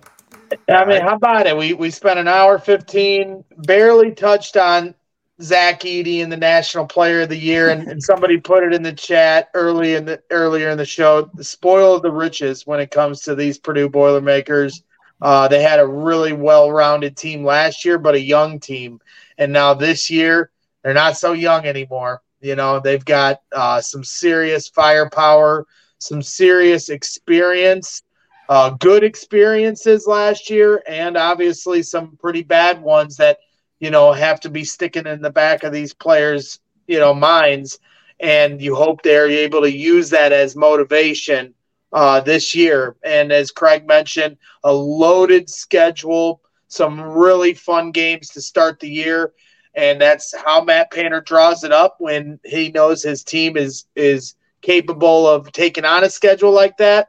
I 0.68 0.84
mean, 0.84 1.00
how 1.00 1.16
about 1.16 1.46
it? 1.46 1.56
We 1.56 1.74
we 1.74 1.90
spent 1.90 2.20
an 2.20 2.28
hour 2.28 2.58
fifteen, 2.58 3.44
barely 3.56 4.12
touched 4.12 4.56
on 4.56 4.94
Zach 5.42 5.80
Edey 5.80 6.22
and 6.22 6.30
the 6.30 6.36
National 6.36 6.86
Player 6.86 7.22
of 7.22 7.28
the 7.28 7.36
Year, 7.36 7.70
and, 7.70 7.88
and 7.88 8.02
somebody 8.02 8.38
put 8.38 8.62
it 8.62 8.74
in 8.74 8.82
the 8.82 8.92
chat 8.92 9.48
early 9.54 9.94
in 9.94 10.04
the 10.04 10.22
earlier 10.30 10.70
in 10.70 10.78
the 10.78 10.84
show. 10.84 11.30
The 11.34 11.44
spoil 11.44 11.94
of 11.94 12.02
the 12.02 12.10
riches 12.10 12.66
when 12.66 12.80
it 12.80 12.90
comes 12.90 13.22
to 13.22 13.34
these 13.34 13.58
Purdue 13.58 13.88
Boilermakers. 13.88 14.82
Uh, 15.20 15.48
they 15.48 15.62
had 15.62 15.80
a 15.80 15.86
really 15.86 16.32
well-rounded 16.32 17.16
team 17.16 17.44
last 17.44 17.84
year, 17.84 17.98
but 17.98 18.14
a 18.14 18.20
young 18.20 18.58
team, 18.58 19.00
and 19.36 19.52
now 19.52 19.74
this 19.74 20.08
year 20.10 20.50
they're 20.82 20.94
not 20.94 21.16
so 21.16 21.32
young 21.32 21.66
anymore. 21.66 22.22
You 22.40 22.56
know, 22.56 22.80
they've 22.80 23.04
got 23.04 23.42
uh, 23.54 23.82
some 23.82 24.02
serious 24.02 24.68
firepower, 24.68 25.66
some 25.98 26.22
serious 26.22 26.88
experience 26.88 28.02
uh, 28.50 28.70
good 28.70 29.04
experiences 29.04 30.08
last 30.08 30.50
year 30.50 30.82
and 30.88 31.16
obviously 31.16 31.84
some 31.84 32.16
pretty 32.16 32.42
bad 32.42 32.82
ones 32.82 33.16
that 33.16 33.38
you 33.80 33.90
know 33.90 34.12
have 34.12 34.40
to 34.40 34.50
be 34.50 34.64
sticking 34.64 35.06
in 35.06 35.20
the 35.20 35.30
back 35.30 35.64
of 35.64 35.72
these 35.72 35.94
players 35.94 36.60
you 36.86 37.00
know 37.00 37.14
minds. 37.14 37.78
And 38.20 38.60
you 38.60 38.74
hope 38.74 39.02
they're 39.02 39.28
able 39.30 39.62
to 39.62 39.72
use 39.72 40.10
that 40.10 40.30
as 40.30 40.54
motivation 40.54 41.54
uh, 41.92 42.20
this 42.20 42.54
year. 42.54 42.96
And 43.02 43.32
as 43.32 43.50
craig 43.50 43.86
mentioned 43.86 44.36
a 44.62 44.72
loaded 44.72 45.48
schedule 45.48 46.42
some 46.70 47.00
really 47.00 47.52
fun 47.52 47.90
games 47.90 48.28
to 48.30 48.40
start 48.40 48.78
the 48.80 48.88
year. 48.88 49.32
And 49.74 50.00
that's 50.00 50.34
how 50.34 50.62
matt 50.62 50.90
painter 50.90 51.20
draws 51.20 51.64
it 51.64 51.72
up 51.72 51.96
when 51.98 52.38
he 52.44 52.70
knows 52.70 53.02
his 53.02 53.22
team 53.24 53.56
is 53.56 53.86
is 53.96 54.34
capable 54.62 55.26
of 55.26 55.50
taking 55.52 55.84
on 55.84 56.04
a 56.04 56.10
schedule 56.10 56.52
like 56.52 56.76
that. 56.78 57.08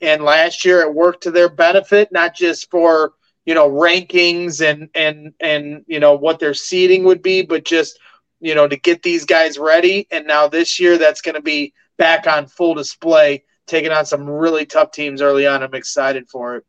And 0.00 0.22
last 0.22 0.64
year 0.64 0.80
it 0.80 0.94
worked 0.94 1.22
to 1.24 1.30
their 1.30 1.48
benefit, 1.48 2.12
not 2.12 2.34
just 2.34 2.70
for 2.70 3.12
you 3.44 3.54
know 3.54 3.70
rankings 3.70 4.64
and 4.64 4.88
and 4.94 5.34
and 5.40 5.84
you 5.86 6.00
know 6.00 6.14
what 6.14 6.38
their 6.38 6.54
seating 6.54 7.04
would 7.04 7.22
be, 7.22 7.42
but 7.42 7.64
just 7.64 7.98
you 8.40 8.54
know 8.54 8.66
to 8.68 8.76
get 8.76 9.02
these 9.02 9.24
guys 9.24 9.58
ready. 9.58 10.06
And 10.10 10.26
now 10.26 10.48
this 10.48 10.80
year 10.80 10.98
that's 10.98 11.20
going 11.20 11.34
to 11.34 11.42
be 11.42 11.72
back 11.96 12.26
on 12.26 12.46
full 12.46 12.74
display, 12.74 13.44
taking 13.66 13.92
on 13.92 14.06
some 14.06 14.28
really 14.28 14.66
tough 14.66 14.90
teams 14.92 15.20
early 15.22 15.46
on. 15.46 15.62
I'm 15.62 15.74
excited 15.74 16.28
for 16.28 16.56
it. 16.56 16.64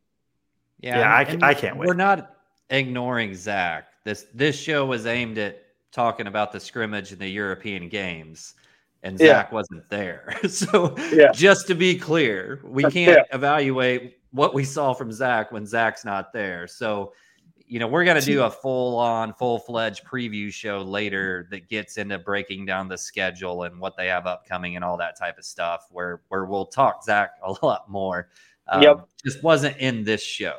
Yeah, 0.80 0.98
Yeah, 1.00 1.14
I 1.14 1.22
and 1.22 1.40
ca- 1.40 1.46
I 1.48 1.54
can't 1.54 1.76
wait. 1.76 1.86
We're 1.88 1.94
not 1.94 2.36
ignoring 2.70 3.34
Zach. 3.34 3.88
This 4.04 4.26
this 4.34 4.56
show 4.58 4.84
was 4.86 5.06
aimed 5.06 5.38
at 5.38 5.62
talking 5.92 6.26
about 6.26 6.52
the 6.52 6.60
scrimmage 6.60 7.12
in 7.12 7.18
the 7.18 7.28
European 7.28 7.88
games, 7.88 8.54
and 9.02 9.18
Yeah. 9.18 9.26
Zach 9.28 9.52
wasn't 9.52 9.88
there. 9.88 10.36
so 10.48 10.94
Yeah. 11.12 11.32
just 11.32 11.66
to 11.68 11.74
be 11.74 11.98
clear, 11.98 12.60
we 12.64 12.84
can't 12.84 13.26
evaluate 13.32 14.15
what 14.30 14.54
we 14.54 14.64
saw 14.64 14.92
from 14.92 15.10
Zach 15.12 15.52
when 15.52 15.66
Zach's 15.66 16.04
not 16.04 16.32
there. 16.32 16.66
So 16.66 17.12
you 17.68 17.80
know, 17.80 17.88
we're 17.88 18.04
gonna 18.04 18.20
do 18.20 18.44
a 18.44 18.50
full 18.50 18.96
on, 18.96 19.32
full 19.34 19.58
fledged 19.58 20.04
preview 20.04 20.52
show 20.52 20.82
later 20.82 21.48
that 21.50 21.68
gets 21.68 21.96
into 21.96 22.16
breaking 22.16 22.64
down 22.64 22.86
the 22.86 22.96
schedule 22.96 23.64
and 23.64 23.80
what 23.80 23.96
they 23.96 24.06
have 24.06 24.26
upcoming 24.26 24.76
and 24.76 24.84
all 24.84 24.96
that 24.96 25.18
type 25.18 25.36
of 25.36 25.44
stuff. 25.44 25.86
Where 25.90 26.20
where 26.28 26.44
we'll 26.44 26.66
talk 26.66 27.02
Zach 27.02 27.32
a 27.44 27.54
lot 27.66 27.90
more. 27.90 28.28
Um, 28.68 28.82
Yep. 28.82 29.08
Just 29.24 29.42
wasn't 29.42 29.76
in 29.78 30.04
this 30.04 30.22
show. 30.22 30.58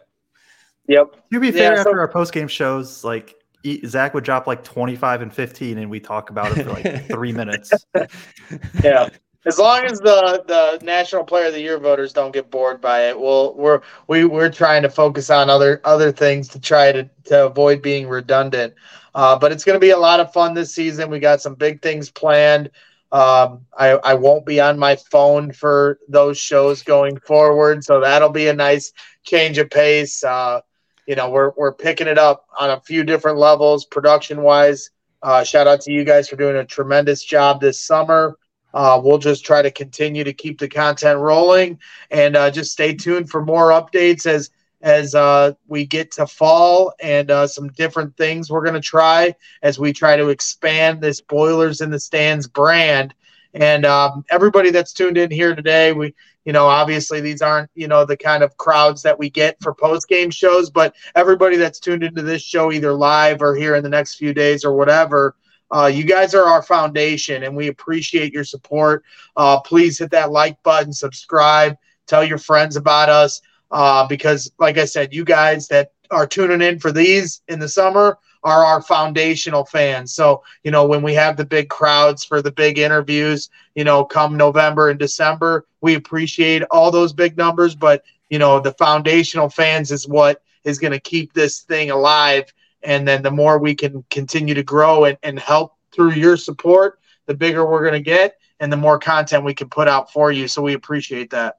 Yep. 0.90 1.30
To 1.32 1.40
be 1.40 1.48
Yeah, 1.48 1.52
fair, 1.54 1.76
so- 1.78 1.82
after 1.82 2.00
our 2.02 2.08
post 2.10 2.34
game 2.34 2.48
shows, 2.50 3.04
like 3.06 3.36
e- 3.64 3.86
Zach 3.86 4.14
would 4.14 4.24
drop 4.26 4.46
like 4.48 4.64
25 4.66 5.22
and 5.22 5.34
15, 5.34 5.78
and 5.78 5.90
we 5.90 6.00
talk 6.02 6.30
about 6.30 6.58
it 6.58 6.64
for 6.66 6.72
like 6.72 7.08
three 7.10 7.32
minutes. 7.32 7.72
Yeah. 8.84 9.10
As 9.48 9.58
long 9.58 9.86
as 9.86 10.02
the 10.02 10.44
the 10.46 10.84
National 10.84 11.24
Player 11.24 11.48
of 11.48 11.54
the 11.54 11.62
Year 11.62 11.80
voters 11.80 12.12
don't 12.12 12.34
get 12.34 12.52
bored 12.52 12.82
by 12.82 13.08
it, 13.08 13.18
we'll 13.18 13.54
we're 13.56 13.82
we 14.08 14.26
we're 14.26 14.52
trying 14.52 14.82
to 14.82 14.90
focus 14.90 15.30
on 15.30 15.50
other 15.50 15.80
other 15.86 16.12
things 16.12 16.50
to 16.50 16.60
try 16.60 16.92
to 16.92 17.10
to 17.26 17.46
avoid 17.46 17.82
being 17.82 18.10
redundant. 18.10 18.74
Uh, 19.16 19.40
but 19.40 19.54
it's 19.54 19.64
going 19.64 19.76
to 19.76 19.80
be 19.80 19.92
a 19.92 19.98
lot 19.98 20.20
of 20.20 20.34
fun 20.34 20.54
this 20.54 20.76
season. 20.76 21.10
We 21.10 21.20
got 21.20 21.42
some 21.42 21.56
big 21.56 21.82
things 21.82 22.10
planned. 22.12 22.72
Um, 23.12 23.66
I 23.78 23.92
I 23.92 24.16
won't 24.16 24.46
be 24.46 24.60
on 24.60 24.78
my 24.78 24.98
phone 24.98 25.54
for 25.54 25.98
those 26.10 26.38
shows 26.38 26.84
going 26.84 27.18
forward, 27.20 27.86
so 27.86 28.02
that'll 28.02 28.30
be 28.30 28.50
a 28.50 28.54
nice 28.54 28.92
change 29.24 29.58
of 29.60 29.70
pace. 29.70 30.26
Uh, 30.26 30.60
you 31.08 31.16
know, 31.16 31.30
we're 31.30 31.54
we're 31.56 31.74
picking 31.74 32.08
it 32.08 32.18
up 32.18 32.48
on 32.60 32.70
a 32.70 32.82
few 32.82 33.06
different 33.06 33.38
levels, 33.38 33.86
production 33.86 34.42
wise. 34.42 34.90
Uh, 35.24 35.46
shout 35.46 35.68
out 35.68 35.80
to 35.82 35.92
you 35.94 36.04
guys 36.04 36.28
for 36.28 36.36
doing 36.36 36.58
a 36.58 36.66
tremendous 36.66 37.24
job 37.24 37.62
this 37.62 37.80
summer. 37.80 38.38
Uh, 38.74 39.00
we'll 39.04 39.18
just 39.18 39.46
try 39.46 39.62
to 39.62 39.72
continue 39.72 40.24
to 40.24 40.34
keep 40.34 40.60
the 40.60 40.68
content 40.68 41.20
rolling 41.20 41.80
and 42.12 42.36
uh, 42.36 42.52
just 42.52 42.72
stay 42.72 42.94
tuned 42.94 43.30
for 43.30 43.44
more 43.44 43.70
updates 43.70 44.26
as 44.26 44.52
as 44.82 45.16
uh, 45.16 45.54
we 45.68 45.86
get 45.86 46.12
to 46.12 46.28
fall 46.28 46.94
and 47.02 47.32
uh, 47.32 47.48
some 47.48 47.68
different 47.70 48.16
things 48.16 48.50
we're 48.50 48.64
going 48.64 48.76
to 48.76 48.80
try 48.80 49.34
as 49.64 49.80
we 49.80 49.92
try 49.92 50.16
to 50.16 50.30
expand 50.30 51.02
this 51.02 51.20
Boilers 51.20 51.82
in 51.82 51.90
the 51.90 52.00
Stands 52.00 52.48
brand. 52.48 53.14
And 53.54 53.86
um, 53.86 54.24
everybody 54.30 54.70
that's 54.70 54.94
tuned 54.94 55.18
in 55.18 55.32
here 55.32 55.56
today, 55.56 55.94
we 55.94 56.14
you 56.46 56.54
know 56.54 56.68
obviously 56.68 57.22
these 57.22 57.42
aren't 57.42 57.72
you 57.76 57.88
know 57.88 58.06
the 58.06 58.18
kind 58.18 58.44
of 58.44 58.56
crowds 58.58 59.02
that 59.02 59.18
we 59.18 59.30
get 59.30 59.58
for 59.62 59.74
post 59.74 60.08
game 60.08 60.30
shows, 60.30 60.70
but 60.70 60.96
everybody 61.16 61.58
that's 61.58 61.80
tuned 61.80 62.04
into 62.04 62.22
this 62.22 62.44
show 62.44 62.72
either 62.72 62.94
live 62.94 63.42
or 63.42 63.56
here 63.56 63.76
in 63.76 63.84
the 63.84 63.90
next 63.90 64.16
few 64.16 64.34
days 64.34 64.64
or 64.64 64.74
whatever. 64.74 65.36
Uh, 65.70 65.92
you 65.94 66.04
guys 66.04 66.34
are 66.34 66.46
our 66.46 66.62
foundation, 66.64 67.44
and 67.44 67.56
we 67.56 67.68
appreciate 67.68 68.34
your 68.34 68.44
support. 68.44 69.04
Uh, 69.36 69.60
please 69.60 70.00
hit 70.00 70.12
that 70.12 70.32
like 70.32 70.62
button, 70.64 70.94
subscribe, 70.94 71.78
tell 72.06 72.24
your 72.24 72.38
friends 72.38 72.76
about 72.76 73.10
us. 73.10 73.42
Uh, 73.70 74.08
because, 74.08 74.50
like 74.60 74.78
I 74.78 74.86
said, 74.86 75.14
you 75.14 75.26
guys 75.26 75.68
that 75.68 75.92
are 76.10 76.26
tuning 76.26 76.62
in 76.62 76.80
for 76.80 76.92
these 76.92 77.42
in 77.50 77.60
the 77.60 77.68
summer 77.68 78.18
are 78.44 78.64
our 78.64 78.82
foundational 78.82 79.66
fans. 79.66 80.14
So, 80.14 80.42
you 80.64 80.72
know, 80.72 80.86
when 80.86 81.02
we 81.02 81.14
have 81.16 81.36
the 81.36 81.46
big 81.46 81.68
crowds 81.68 82.24
for 82.24 82.42
the 82.42 82.52
big 82.52 82.78
interviews, 82.78 83.50
you 83.76 83.84
know, 83.84 84.06
come 84.06 84.38
November 84.38 84.90
and 84.90 84.98
December, 84.98 85.66
we 85.82 85.96
appreciate 85.96 86.64
all 86.72 86.92
those 86.92 87.12
big 87.12 87.36
numbers. 87.36 87.76
But, 87.76 88.04
you 88.30 88.40
know, 88.40 88.62
the 88.62 88.72
foundational 88.74 89.50
fans 89.50 89.92
is 89.92 90.08
what 90.08 90.42
is 90.64 90.80
going 90.80 90.94
to 90.94 91.00
keep 91.00 91.34
this 91.34 91.62
thing 91.62 91.92
alive 91.92 92.54
and 92.88 93.08
then 93.08 93.22
the 93.22 93.30
more 93.30 93.60
we 93.60 93.76
can 93.76 94.04
continue 94.10 94.56
to 94.56 94.64
grow 94.64 95.06
and, 95.06 95.18
and 95.22 95.38
help 95.38 95.74
through 95.92 96.14
your 96.14 96.36
support 96.38 97.00
the 97.28 97.36
bigger 97.36 97.64
we're 97.70 97.82
going 97.82 97.94
to 97.94 98.00
get 98.00 98.36
and 98.60 98.74
the 98.74 98.78
more 98.78 98.98
content 98.98 99.44
we 99.44 99.54
can 99.54 99.70
put 99.70 99.88
out 99.88 100.12
for 100.12 100.32
you 100.32 100.48
so 100.48 100.62
we 100.64 100.74
appreciate 100.74 101.30
that 101.30 101.58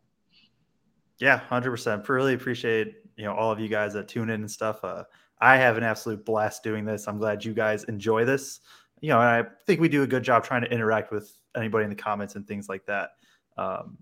Yeah, 1.20 1.38
hundred 1.38 1.70
percent. 1.70 2.08
Really 2.08 2.34
appreciate 2.34 2.96
you 3.16 3.24
know 3.24 3.34
all 3.34 3.50
of 3.50 3.60
you 3.60 3.68
guys 3.68 3.92
that 3.94 4.08
tune 4.08 4.30
in 4.30 4.40
and 4.40 4.50
stuff. 4.50 4.82
Uh, 4.84 5.04
I 5.40 5.56
have 5.56 5.76
an 5.76 5.84
absolute 5.84 6.24
blast 6.24 6.62
doing 6.62 6.84
this. 6.84 7.06
I'm 7.08 7.18
glad 7.18 7.44
you 7.44 7.52
guys 7.54 7.84
enjoy 7.84 8.24
this. 8.24 8.60
You 9.00 9.10
know, 9.10 9.20
and 9.20 9.28
I 9.28 9.48
think 9.66 9.80
we 9.80 9.88
do 9.88 10.02
a 10.02 10.06
good 10.06 10.22
job 10.22 10.44
trying 10.44 10.62
to 10.62 10.70
interact 10.72 11.12
with 11.12 11.30
anybody 11.56 11.84
in 11.84 11.90
the 11.90 11.96
comments 11.96 12.34
and 12.34 12.46
things 12.46 12.68
like 12.68 12.84
that. 12.86 13.10
Um, 13.56 13.98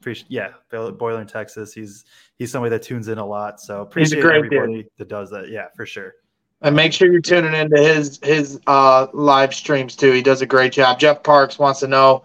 appreciate, 0.00 0.30
yeah, 0.30 0.50
Boil- 0.70 0.92
Boiler 0.92 1.20
in 1.20 1.26
Texas. 1.26 1.72
He's 1.72 2.04
he's 2.36 2.50
somebody 2.50 2.70
that 2.70 2.82
tunes 2.82 3.08
in 3.08 3.18
a 3.18 3.26
lot. 3.26 3.60
So 3.60 3.82
appreciate 3.82 4.22
great 4.22 4.42
dude. 4.42 4.52
everybody 4.52 4.86
that 4.98 5.08
does 5.08 5.30
that. 5.30 5.50
Yeah, 5.50 5.66
for 5.76 5.86
sure. 5.86 6.14
And 6.62 6.76
make 6.76 6.92
sure 6.92 7.10
you're 7.10 7.20
tuning 7.20 7.54
into 7.54 7.80
his 7.82 8.18
his 8.22 8.60
uh, 8.66 9.06
live 9.12 9.54
streams 9.54 9.96
too 9.96 10.12
he 10.12 10.22
does 10.22 10.42
a 10.42 10.46
great 10.46 10.72
job 10.72 10.98
jeff 10.98 11.22
parks 11.22 11.58
wants 11.58 11.80
to 11.80 11.86
know 11.86 12.22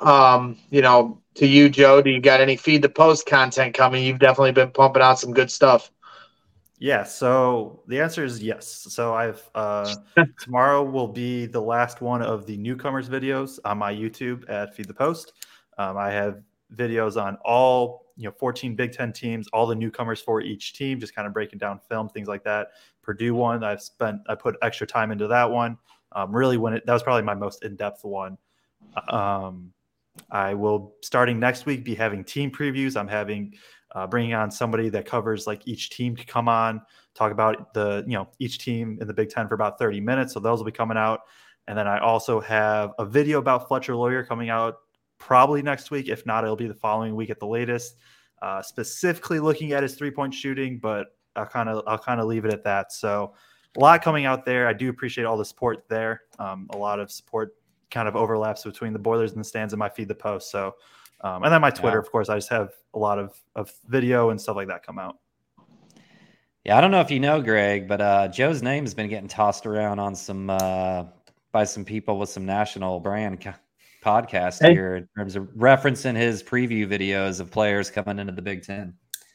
um, 0.00 0.56
you 0.70 0.82
know 0.82 1.20
to 1.34 1.46
you 1.46 1.68
joe 1.68 2.02
do 2.02 2.10
you 2.10 2.20
got 2.20 2.40
any 2.40 2.56
feed 2.56 2.82
the 2.82 2.88
post 2.88 3.26
content 3.26 3.74
coming 3.74 4.04
you've 4.04 4.18
definitely 4.18 4.52
been 4.52 4.70
pumping 4.70 5.02
out 5.02 5.18
some 5.18 5.32
good 5.32 5.50
stuff 5.50 5.90
Yeah, 6.78 7.04
so 7.04 7.82
the 7.86 8.00
answer 8.00 8.22
is 8.22 8.42
yes. 8.42 8.86
So 8.90 9.14
I've 9.14 9.42
uh, 9.54 9.94
tomorrow 10.40 10.82
will 10.82 11.08
be 11.08 11.46
the 11.46 11.60
last 11.60 12.02
one 12.02 12.20
of 12.22 12.44
the 12.46 12.56
newcomers 12.58 13.08
videos 13.08 13.58
on 13.64 13.78
my 13.78 13.92
YouTube 13.94 14.48
at 14.50 14.74
Feed 14.74 14.86
the 14.86 14.94
Post. 14.94 15.32
Um, 15.78 15.96
I 15.96 16.10
have 16.10 16.42
videos 16.74 17.20
on 17.20 17.38
all 17.44 18.05
you 18.16 18.24
know 18.24 18.32
14 18.38 18.74
Big 18.74 18.92
Ten 18.92 19.12
teams, 19.12 19.48
all 19.52 19.66
the 19.66 19.74
newcomers 19.74 20.20
for 20.20 20.40
each 20.40 20.74
team, 20.74 21.00
just 21.00 21.14
kind 21.14 21.26
of 21.26 21.34
breaking 21.34 21.58
down 21.58 21.80
film, 21.88 22.08
things 22.08 22.28
like 22.28 22.44
that. 22.44 22.68
Purdue 23.02 23.34
one, 23.34 23.62
I've 23.62 23.82
spent 23.82 24.20
I 24.28 24.34
put 24.34 24.56
extra 24.62 24.86
time 24.86 25.10
into 25.10 25.26
that 25.28 25.50
one. 25.50 25.78
Um, 26.12 26.34
really, 26.34 26.56
when 26.56 26.72
it 26.72 26.86
that 26.86 26.92
was 26.92 27.02
probably 27.02 27.22
my 27.22 27.34
most 27.34 27.64
in 27.64 27.76
depth 27.76 28.04
one. 28.04 28.38
Um, 29.08 29.72
I 30.30 30.54
will 30.54 30.94
starting 31.02 31.38
next 31.38 31.66
week 31.66 31.84
be 31.84 31.94
having 31.94 32.24
team 32.24 32.50
previews. 32.50 32.96
I'm 32.96 33.08
having 33.08 33.54
uh, 33.94 34.06
bringing 34.06 34.34
on 34.34 34.50
somebody 34.50 34.88
that 34.88 35.06
covers 35.06 35.46
like 35.46 35.66
each 35.66 35.90
team 35.90 36.16
to 36.16 36.24
come 36.24 36.48
on 36.48 36.80
talk 37.16 37.32
about 37.32 37.72
the 37.72 38.04
you 38.06 38.12
know 38.12 38.28
each 38.38 38.58
team 38.58 38.98
in 39.00 39.06
the 39.06 39.14
Big 39.14 39.30
Ten 39.30 39.48
for 39.48 39.54
about 39.54 39.78
30 39.78 40.00
minutes. 40.00 40.34
So 40.34 40.40
those 40.40 40.58
will 40.58 40.66
be 40.66 40.72
coming 40.72 40.96
out, 40.96 41.20
and 41.66 41.76
then 41.76 41.88
I 41.88 41.98
also 41.98 42.40
have 42.40 42.92
a 42.98 43.04
video 43.04 43.38
about 43.38 43.66
Fletcher 43.66 43.96
Loyer 43.96 44.22
coming 44.22 44.50
out 44.50 44.76
probably 45.18 45.62
next 45.62 45.90
week. 45.90 46.08
If 46.08 46.26
not, 46.26 46.44
it'll 46.44 46.56
be 46.56 46.68
the 46.68 46.74
following 46.74 47.14
week 47.14 47.30
at 47.30 47.38
the 47.40 47.46
latest. 47.46 47.96
Uh, 48.42 48.60
specifically 48.60 49.40
looking 49.40 49.72
at 49.72 49.82
his 49.82 49.94
three 49.94 50.10
point 50.10 50.32
shooting, 50.34 50.78
but 50.78 51.16
I'll 51.36 51.46
kind 51.46 51.68
of 51.68 51.82
I'll 51.86 51.98
kind 51.98 52.20
of 52.20 52.26
leave 52.26 52.44
it 52.44 52.52
at 52.52 52.62
that. 52.64 52.92
So 52.92 53.32
a 53.76 53.80
lot 53.80 54.02
coming 54.02 54.26
out 54.26 54.44
there. 54.44 54.66
I 54.68 54.72
do 54.72 54.88
appreciate 54.90 55.24
all 55.24 55.36
the 55.36 55.44
support 55.44 55.84
there. 55.88 56.22
Um, 56.38 56.68
a 56.72 56.76
lot 56.76 57.00
of 57.00 57.10
support 57.10 57.54
kind 57.90 58.08
of 58.08 58.16
overlaps 58.16 58.64
between 58.64 58.92
the 58.92 58.98
Boilers 58.98 59.32
and 59.32 59.40
the 59.40 59.44
stands 59.44 59.72
and 59.72 59.78
my 59.78 59.88
feed 59.88 60.08
the 60.08 60.14
post. 60.14 60.50
So 60.50 60.74
um, 61.22 61.44
and 61.44 61.52
then 61.52 61.60
my 61.60 61.70
Twitter, 61.70 61.96
Yeah. 61.96 62.02
of 62.02 62.10
course, 62.12 62.28
I 62.28 62.36
just 62.36 62.50
have 62.50 62.70
a 62.94 62.98
lot 62.98 63.18
of 63.18 63.34
of 63.54 63.72
video 63.86 64.30
and 64.30 64.40
stuff 64.40 64.56
like 64.56 64.68
that 64.68 64.84
come 64.84 64.98
out. 64.98 65.16
Yeah, 66.64 66.76
I 66.76 66.80
don't 66.80 66.90
know 66.90 67.00
if 67.00 67.10
you 67.10 67.20
know 67.20 67.40
Greg, 67.40 67.86
but 67.86 68.00
uh, 68.00 68.28
Joe's 68.28 68.62
name 68.62 68.84
has 68.84 68.92
been 68.92 69.08
getting 69.08 69.28
tossed 69.28 69.66
around 69.66 69.98
on 69.98 70.14
some 70.14 70.50
uh, 70.50 71.04
by 71.52 71.64
some 71.64 71.84
people 71.84 72.18
with 72.18 72.28
some 72.28 72.44
national 72.44 73.00
brand 73.00 73.40
podcasts 74.06 74.60
Hey. 74.60 74.72
here 74.72 74.96
in 74.96 75.08
terms 75.16 75.34
of 75.34 75.44
referencing 75.56 76.16
his 76.16 76.42
preview 76.42 76.86
videos 76.86 77.40
of 77.40 77.50
players 77.50 77.90
coming 77.90 78.18
into 78.18 78.32
the 78.32 78.42
Big 78.42 78.62
Ten. 78.64 78.94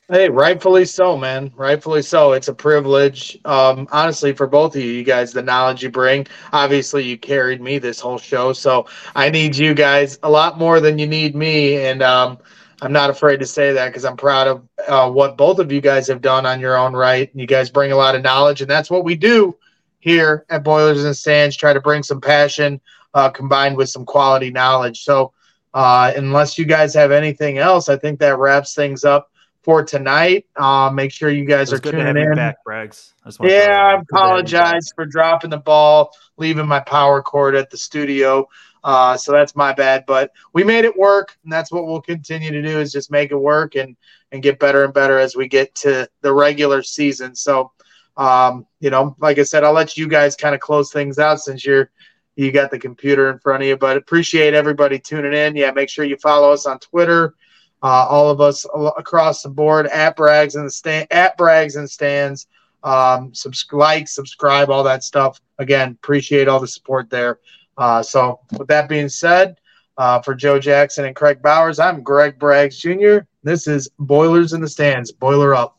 Hey, 0.10 0.30
rightfully 0.30 0.86
so, 0.86 1.18
man. 1.18 1.52
Rightfully 1.56 2.02
so. 2.02 2.34
It's 2.34 2.50
a 2.50 2.54
privilege, 2.54 3.38
um, 3.46 3.88
honestly, 3.92 4.34
for 4.34 4.46
both 4.46 4.76
of 4.76 4.82
you. 4.82 4.92
You 4.92 5.04
guys, 5.04 5.32
the 5.32 5.42
knowledge 5.42 5.84
you 5.84 5.90
bring. 5.90 6.28
Obviously, 6.52 7.04
you 7.04 7.18
carried 7.18 7.62
me 7.62 7.78
this 7.78 8.00
whole 8.00 8.18
show, 8.18 8.52
so 8.52 8.88
I 9.16 9.30
need 9.30 9.56
you 9.56 9.74
guys 9.74 10.20
a 10.24 10.30
lot 10.30 10.58
more 10.58 10.82
than 10.82 11.00
you 11.00 11.08
need 11.08 11.34
me, 11.34 11.78
and 11.86 12.02
um, 12.04 12.40
I'm 12.82 12.92
not 12.92 13.10
afraid 13.10 13.40
to 13.40 13.46
say 13.46 13.72
that 13.72 13.88
because 13.88 14.04
I'm 14.04 14.18
proud 14.18 14.48
of 14.48 14.68
uh, 14.88 15.10
what 15.10 15.38
both 15.38 15.60
of 15.60 15.72
you 15.72 15.80
guys 15.80 16.08
have 16.08 16.22
done 16.22 16.46
on 16.46 16.60
your 16.60 16.78
own 16.78 16.94
right. 16.94 17.30
You 17.34 17.46
guys 17.46 17.70
bring 17.70 17.94
a 17.94 17.98
lot 17.98 18.16
of 18.16 18.22
knowledge, 18.22 18.60
and 18.62 18.70
that's 18.70 18.90
what 18.90 19.06
we 19.06 19.16
do 19.16 19.56
here 20.00 20.46
at 20.50 20.64
Boilers 20.64 21.06
and 21.06 21.16
Stands. 21.16 21.56
Try 21.56 21.72
to 21.72 21.80
bring 21.80 22.04
some 22.04 22.20
passion 22.20 22.82
uh, 23.14 23.30
combined 23.30 23.78
with 23.78 23.90
some 23.90 24.06
quality 24.06 24.52
knowledge. 24.52 25.04
So, 25.04 25.34
uh, 25.74 26.12
unless 26.16 26.58
you 26.58 26.66
guys 26.66 26.94
have 26.94 27.12
anything 27.12 27.58
else, 27.58 27.90
I 27.90 27.98
think 27.98 28.20
that 28.20 28.38
wraps 28.38 28.76
things 28.76 29.06
up 29.06 29.30
for 29.64 29.84
tonight. 29.84 30.46
Uh, 30.56 30.90
make 30.94 31.12
sure 31.12 31.30
you 31.30 31.46
guys 31.46 31.72
are 31.72 31.80
tuning 31.80 32.18
in. 32.18 32.36
back, 32.36 32.58
Braggs. 32.68 33.14
I 33.26 33.30
Yeah, 33.48 33.50
I 33.50 33.54
everyone, 33.54 33.68
good 33.70 33.72
to 33.72 33.84
have 33.84 33.92
you 33.92 33.98
back. 33.98 34.06
apologize 34.10 34.92
for 34.96 35.06
dropping 35.06 35.50
the 35.52 35.58
ball, 35.58 36.12
leaving 36.38 36.68
my 36.68 36.80
power 36.80 37.22
cord 37.22 37.56
at 37.56 37.70
the 37.70 37.78
studio. 37.78 38.48
Uh, 38.84 39.16
so 39.16 39.32
that's 39.32 39.56
my 39.56 39.72
bad, 39.74 40.06
but 40.08 40.32
we 40.54 40.64
made 40.64 40.86
it 40.86 40.98
work, 40.98 41.38
and 41.44 41.54
that's 41.54 41.72
what 41.72 41.86
we'll 41.86 42.02
continue 42.02 42.52
to 42.52 42.64
do 42.64 42.80
is 42.80 42.92
just 42.92 43.12
make 43.12 43.32
it 43.32 43.36
work 43.36 43.76
and 43.76 43.96
and 44.32 44.42
get 44.42 44.60
better 44.60 44.84
and 44.84 44.94
better 44.94 45.20
as 45.20 45.36
we 45.36 45.48
get 45.48 45.76
to 45.76 46.10
the 46.22 46.34
regular 46.34 46.82
season. 46.82 47.36
So, 47.36 47.72
um, 48.18 48.66
you 48.80 48.90
know, 48.90 49.16
like 49.20 49.38
I 49.38 49.44
said, 49.44 49.64
I'll 49.64 49.74
let 49.74 49.98
you 49.98 50.08
guys 50.08 50.36
kind 50.36 50.56
of 50.56 50.62
close 50.62 50.92
things 50.92 51.20
out 51.20 51.40
since 51.40 51.64
you're 51.64 51.92
you 52.36 52.52
got 52.52 52.72
the 52.72 52.80
computer 52.80 53.30
in 53.30 53.40
front 53.40 53.64
of 53.64 53.68
you. 53.68 53.78
But 53.78 53.98
appreciate 53.98 54.54
everybody 54.54 55.00
tuning 55.00 55.34
in. 55.34 55.56
Yeah, 55.56 55.72
make 55.72 55.90
sure 55.90 56.06
you 56.06 56.18
follow 56.18 56.52
us 56.52 56.66
on 56.66 56.80
Twitter. 56.80 57.36
Uh, 57.84 58.06
all 58.10 58.30
of 58.30 58.40
us 58.42 58.66
across 58.98 59.42
the 59.42 59.50
board 59.50 59.88
at 59.88 60.16
Braggs 60.16 60.56
and 60.56 60.66
the 60.66 60.72
stand 60.72 61.08
at 61.12 61.38
Braggs 61.38 61.78
and 61.78 61.90
Stands. 61.90 62.48
Um, 62.84 63.34
subscribe, 63.34 63.80
like, 63.80 64.08
subscribe, 64.08 64.70
all 64.70 64.84
that 64.84 65.04
stuff. 65.04 65.42
Again, 65.58 65.98
appreciate 66.04 66.48
all 66.48 66.60
the 66.60 66.68
support 66.68 67.10
there. 67.10 67.40
Uh, 67.78 68.04
so, 68.04 68.40
with 68.58 68.68
that 68.68 68.90
being 68.90 69.10
said, 69.10 69.60
uh, 69.98 70.22
for 70.22 70.36
Joe 70.36 70.60
Jackson 70.60 71.06
and 71.06 71.16
Kraig 71.16 71.42
Bowers, 71.42 71.80
I'm 71.80 72.04
Greg 72.04 72.40
Braggs 72.40 72.78
Jr. 72.80 73.26
This 73.44 73.68
is 73.68 73.90
Boilers 74.00 74.54
in 74.54 74.62
the 74.62 74.70
Stands. 74.70 75.12
Boiler 75.12 75.56
up. 75.56 75.78